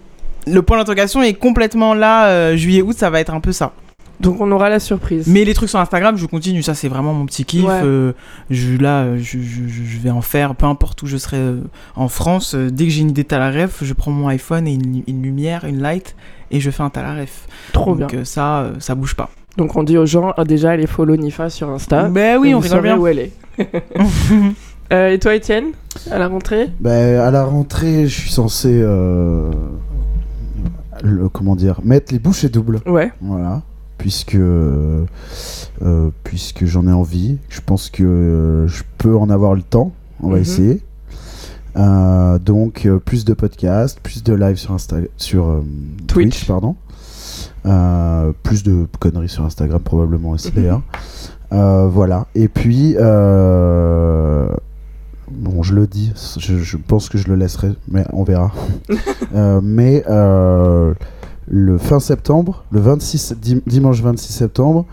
le 0.48 0.62
point 0.62 0.76
d'interrogation 0.76 1.22
est 1.22 1.34
complètement 1.34 1.94
là. 1.94 2.26
euh, 2.30 2.56
Juillet-août, 2.56 2.96
ça 2.98 3.10
va 3.10 3.20
être 3.20 3.32
un 3.32 3.38
peu 3.40 3.52
ça. 3.52 3.70
Donc 4.20 4.40
on 4.40 4.50
aura 4.52 4.68
la 4.68 4.78
surprise. 4.80 5.26
Mais 5.26 5.44
les 5.44 5.54
trucs 5.54 5.70
sur 5.70 5.78
Instagram, 5.80 6.16
je 6.16 6.26
continue. 6.26 6.62
Ça, 6.62 6.74
c'est 6.74 6.88
vraiment 6.88 7.12
mon 7.14 7.26
petit 7.26 7.44
kiff. 7.44 7.64
Ouais. 7.64 7.80
Euh, 7.82 8.12
je, 8.50 8.76
là, 8.76 9.16
je, 9.16 9.38
je- 9.40 9.66
je 9.68 9.98
vais 9.98 10.10
en 10.10 10.20
faire, 10.20 10.54
peu 10.54 10.66
importe 10.66 11.02
où 11.02 11.06
je 11.06 11.16
serai 11.16 11.38
euh, 11.38 11.60
en 11.96 12.08
France. 12.08 12.54
euh, 12.54 12.70
dès 12.70 12.84
que 12.84 12.90
j'ai 12.90 13.00
une 13.00 13.10
idée 13.10 13.24
talaref, 13.24 13.82
je 13.82 13.92
prends 13.94 14.10
mon 14.10 14.28
iPhone 14.28 14.66
et 14.68 14.74
une, 14.74 15.02
une 15.06 15.22
lumière, 15.22 15.64
une 15.64 15.80
light, 15.80 16.14
et 16.50 16.60
je 16.60 16.70
fais 16.70 16.82
un 16.82 16.90
talaref. 16.90 17.46
Trop 17.72 17.94
Donc, 17.96 18.12
bien. 18.14 18.24
ça, 18.24 18.58
euh, 18.60 18.72
ça 18.78 18.94
bouge 18.94 19.14
pas. 19.16 19.30
Donc 19.56 19.74
on 19.76 19.82
dit 19.82 19.98
aux 19.98 20.06
gens 20.06 20.32
ah, 20.36 20.44
déjà 20.44 20.70
allez 20.70 20.86
follow 20.86 21.16
Nifa 21.16 21.50
sur 21.50 21.70
Insta. 21.70 22.04
Ben 22.04 22.38
oui, 22.38 22.54
on 22.54 22.60
rigole 22.60 22.82
bien. 22.82 22.96
où 22.98 23.06
elle 23.06 23.18
est. 23.18 23.32
Euh, 24.92 25.10
et 25.10 25.20
toi 25.20 25.36
Étienne, 25.36 25.66
à 26.10 26.18
la 26.18 26.26
rentrée? 26.26 26.66
Ben, 26.80 27.20
à 27.20 27.30
la 27.30 27.44
rentrée, 27.44 28.08
je 28.08 28.20
suis 28.22 28.30
censé. 28.32 28.68
euh, 28.82 29.48
le- 31.04 31.28
comment 31.28 31.54
dire 31.54 31.80
Mettre 31.84 32.12
les 32.12 32.18
bouchées 32.18 32.48
doubles. 32.48 32.80
Ouais. 32.86 33.12
Voilà. 33.20 33.62
Puisque. 34.00 34.34
euh, 34.34 35.04
puisque 36.24 36.64
j'en 36.64 36.86
ai 36.88 36.92
envie. 36.92 37.38
Je 37.48 37.60
pense 37.64 37.90
que 37.90 38.02
euh, 38.02 38.66
je 38.66 38.82
peux 38.98 39.16
en 39.16 39.28
avoir 39.30 39.54
le 39.54 39.62
temps. 39.62 39.92
On 40.22 40.28
va 40.30 40.36
Mhm. 40.36 40.42
essayer. 40.42 40.82
Euh, 41.76 42.38
donc, 42.38 42.86
euh, 42.86 42.98
plus 42.98 43.24
de 43.24 43.32
podcasts, 43.34 44.00
plus 44.00 44.22
de 44.24 44.34
live 44.34 44.56
sur, 44.56 44.72
Insta 44.72 44.96
sur 45.16 45.46
euh, 45.48 45.60
Twitch. 46.06 46.30
Twitch. 46.38 46.46
pardon. 46.46 46.76
Euh, 47.66 48.32
plus 48.42 48.62
de 48.62 48.86
conneries 48.98 49.28
sur 49.28 49.44
Instagram, 49.44 49.80
probablement 49.80 50.30
aussi 50.30 50.48
Mhm. 50.48 50.54
d'ailleurs. 50.54 50.82
Euh, 51.52 51.86
voilà. 51.88 52.26
Et 52.34 52.48
puis. 52.48 52.96
euh, 52.98 54.48
Bon, 55.32 55.62
je 55.62 55.74
le 55.76 55.86
dis, 55.86 56.12
je, 56.38 56.58
je 56.58 56.76
pense 56.76 57.08
que 57.08 57.16
je 57.16 57.28
le 57.28 57.36
laisserai, 57.36 57.70
mais 57.88 58.04
on 58.12 58.24
verra. 58.24 58.50
Euh, 59.32 59.60
mais 59.62 60.02
euh, 60.10 60.92
le 61.48 61.78
fin 61.78 62.00
septembre, 62.00 62.64
le 62.70 62.80
26, 62.80 63.34
dim- 63.40 63.62
dimanche 63.66 64.00
26 64.02 64.32
septembre, 64.32 64.84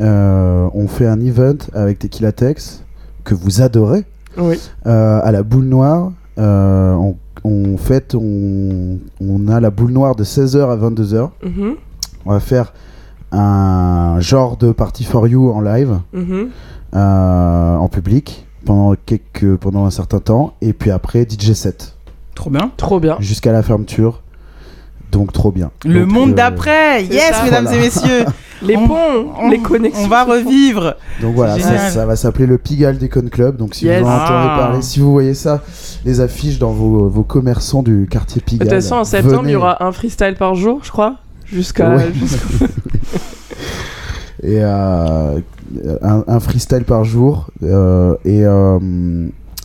euh, 0.00 0.68
on 0.74 0.88
fait 0.88 1.06
un 1.06 1.20
event 1.20 1.56
avec 1.74 1.98
Tequila 1.98 2.32
Tex 2.32 2.82
que 3.24 3.34
vous 3.34 3.60
adorez 3.62 4.04
Oui. 4.38 4.58
euh, 4.86 5.20
à 5.22 5.32
la 5.32 5.42
boule 5.42 5.64
noire. 5.66 6.12
Euh, 6.38 6.94
on, 6.94 7.16
on 7.44 7.76
fête, 7.76 8.14
on, 8.14 8.98
on 9.20 9.48
a 9.48 9.60
la 9.60 9.70
boule 9.70 9.92
noire 9.92 10.14
de 10.16 10.24
16h 10.24 10.70
à 10.70 10.76
22h. 10.76 11.30
Mhm, 11.44 11.74
On 12.24 12.30
va 12.32 12.40
faire 12.40 12.72
un 13.32 14.20
genre 14.20 14.56
de 14.56 14.72
party 14.72 15.04
for 15.04 15.26
you 15.26 15.50
en 15.50 15.60
live 15.60 15.98
mhm. 16.12 16.48
euh, 16.94 17.76
en 17.76 17.88
public 17.88 18.46
pendant 18.64 18.94
quelques 19.06 19.56
pendant 19.56 19.86
un 19.86 19.90
certain 19.90 20.20
temps 20.20 20.54
et 20.60 20.72
puis 20.72 20.90
après 20.90 21.26
DJ 21.28 21.52
set 21.52 21.96
Trop 22.34 22.50
bien. 22.50 22.70
Trop 22.76 23.00
bien. 23.00 23.16
jusqu'à 23.20 23.52
la 23.52 23.62
fermeture 23.62 24.22
donc 25.12 25.32
trop 25.32 25.52
bien 25.52 25.70
Le 25.84 26.00
Donc, 26.00 26.08
monde 26.10 26.30
euh, 26.30 26.34
d'après, 26.34 27.04
yes, 27.04 27.30
ça. 27.36 27.44
mesdames 27.44 27.64
Voilà. 27.66 27.78
et 27.78 27.84
messieurs. 27.84 28.24
Les 28.64 28.76
On- 28.76 28.86
ponts, 28.86 29.32
on- 29.40 29.50
les 29.50 29.58
connexions. 29.58 30.04
On 30.04 30.06
va 30.08 30.22
revivre. 30.22 30.94
donc 31.20 31.34
voilà 31.34 31.58
ça, 31.58 32.06
va 32.06 32.14
s'appeler 32.14 32.46
le 32.46 32.58
Pigalle 32.58 32.96
Déconne 32.96 33.28
Club 33.28 33.56
donc 33.56 33.74
si 33.74 33.86
Yes. 33.86 34.02
vous 34.02 34.06
en 34.08 34.12
entendez 34.14 34.48
Ah. 34.52 34.56
parler 34.56 34.82
si 34.82 35.00
vous 35.00 35.10
voyez 35.10 35.34
ça 35.34 35.62
les 36.04 36.20
affiches 36.20 36.58
dans 36.60 36.70
vos, 36.70 37.08
vos 37.08 37.24
commerçants 37.24 37.82
du 37.82 38.06
quartier 38.08 38.40
De 38.40 38.44
Pigalle 38.46 38.68
toute 38.68 38.76
façon, 38.76 38.94
en 38.96 39.04
septembre, 39.04 39.42
il 39.46 39.50
y 39.50 39.56
aura 39.56 39.84
un 39.84 39.90
freestyle 39.90 40.36
par 40.38 40.54
jour, 40.54 40.78
je 40.84 40.90
crois. 40.92 41.16
Jusqu'à. 41.46 41.90
Ouais. 41.96 42.06
jusqu'au- 42.14 42.66
et 44.44 44.58
euh, 44.60 45.38
un, 46.02 46.24
un 46.26 46.40
freestyle 46.40 46.84
par 46.84 47.04
jour 47.04 47.48
euh, 47.64 48.14
et 48.24 48.44
euh, 48.44 48.78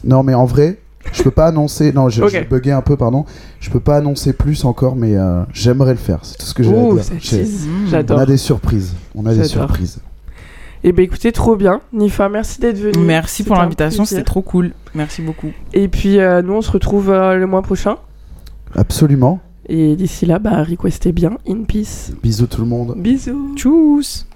non 0.03 0.24
mais 0.24 0.34
en 0.34 0.45
vrai 0.45 0.80
je 1.13 1.23
peux 1.23 1.31
pas 1.31 1.47
annoncer 1.47 1.91
non 1.93 2.09
je, 2.09 2.23
Ok. 2.23 2.31
je 2.31 2.43
buguais 2.49 2.71
un 2.71 2.81
peu 2.81 2.95
pardon 2.97 3.25
je 3.59 3.69
peux 3.69 3.79
pas 3.79 3.97
annoncer 3.97 4.34
plus 4.34 4.65
encore 4.65 4.95
mais 4.95 5.15
euh, 5.15 5.43
j'aimerais 5.53 5.91
le 5.91 5.97
faire 5.97 6.19
c'est 6.23 6.38
tout 6.38 6.45
ce 6.45 6.53
que 6.53 6.63
j'ai 6.63 6.75
à 6.75 6.81
dire 6.93 7.03
J'ai-. 7.19 7.43
Mmh. 7.43 8.05
on 8.09 8.17
a 8.17 8.25
des 8.25 8.38
surprises 8.38 8.93
on 9.15 9.25
a 9.25 9.34
des 9.34 9.43
surprises 9.45 9.99
Et 10.84 10.91
ben 10.91 11.03
écoutez, 11.03 11.31
trop 11.31 11.55
bien. 11.55 11.81
Nifa, 11.91 12.29
merci 12.29 12.61
d'être 12.61 12.77
venu. 12.77 12.99
Merci 13.03 13.43
pour 13.43 13.55
l'invitation, 13.55 14.05
c'était 14.05 14.23
trop 14.23 14.43
cool. 14.43 14.73
Merci 14.93 15.23
beaucoup. 15.23 15.51
Et 15.73 15.88
puis 15.88 16.19
euh, 16.19 16.43
nous, 16.43 16.53
on 16.53 16.61
se 16.61 16.69
retrouve 16.71 17.09
euh, 17.09 17.35
le 17.35 17.47
mois 17.47 17.63
prochain. 17.63 17.97
absolument 18.75 19.39
Et 19.67 19.95
d'ici 19.95 20.27
là, 20.27 20.38
bah, 20.38 20.63
requestez 20.63 21.11
bien. 21.11 21.31
In 21.49 21.63
peace. 21.63 22.11
bisous 22.21 22.45
tout 22.47 22.61
le 22.61 22.67
monde 22.67 22.93
Bisous. 22.97 23.55
Tchuss. 23.55 24.26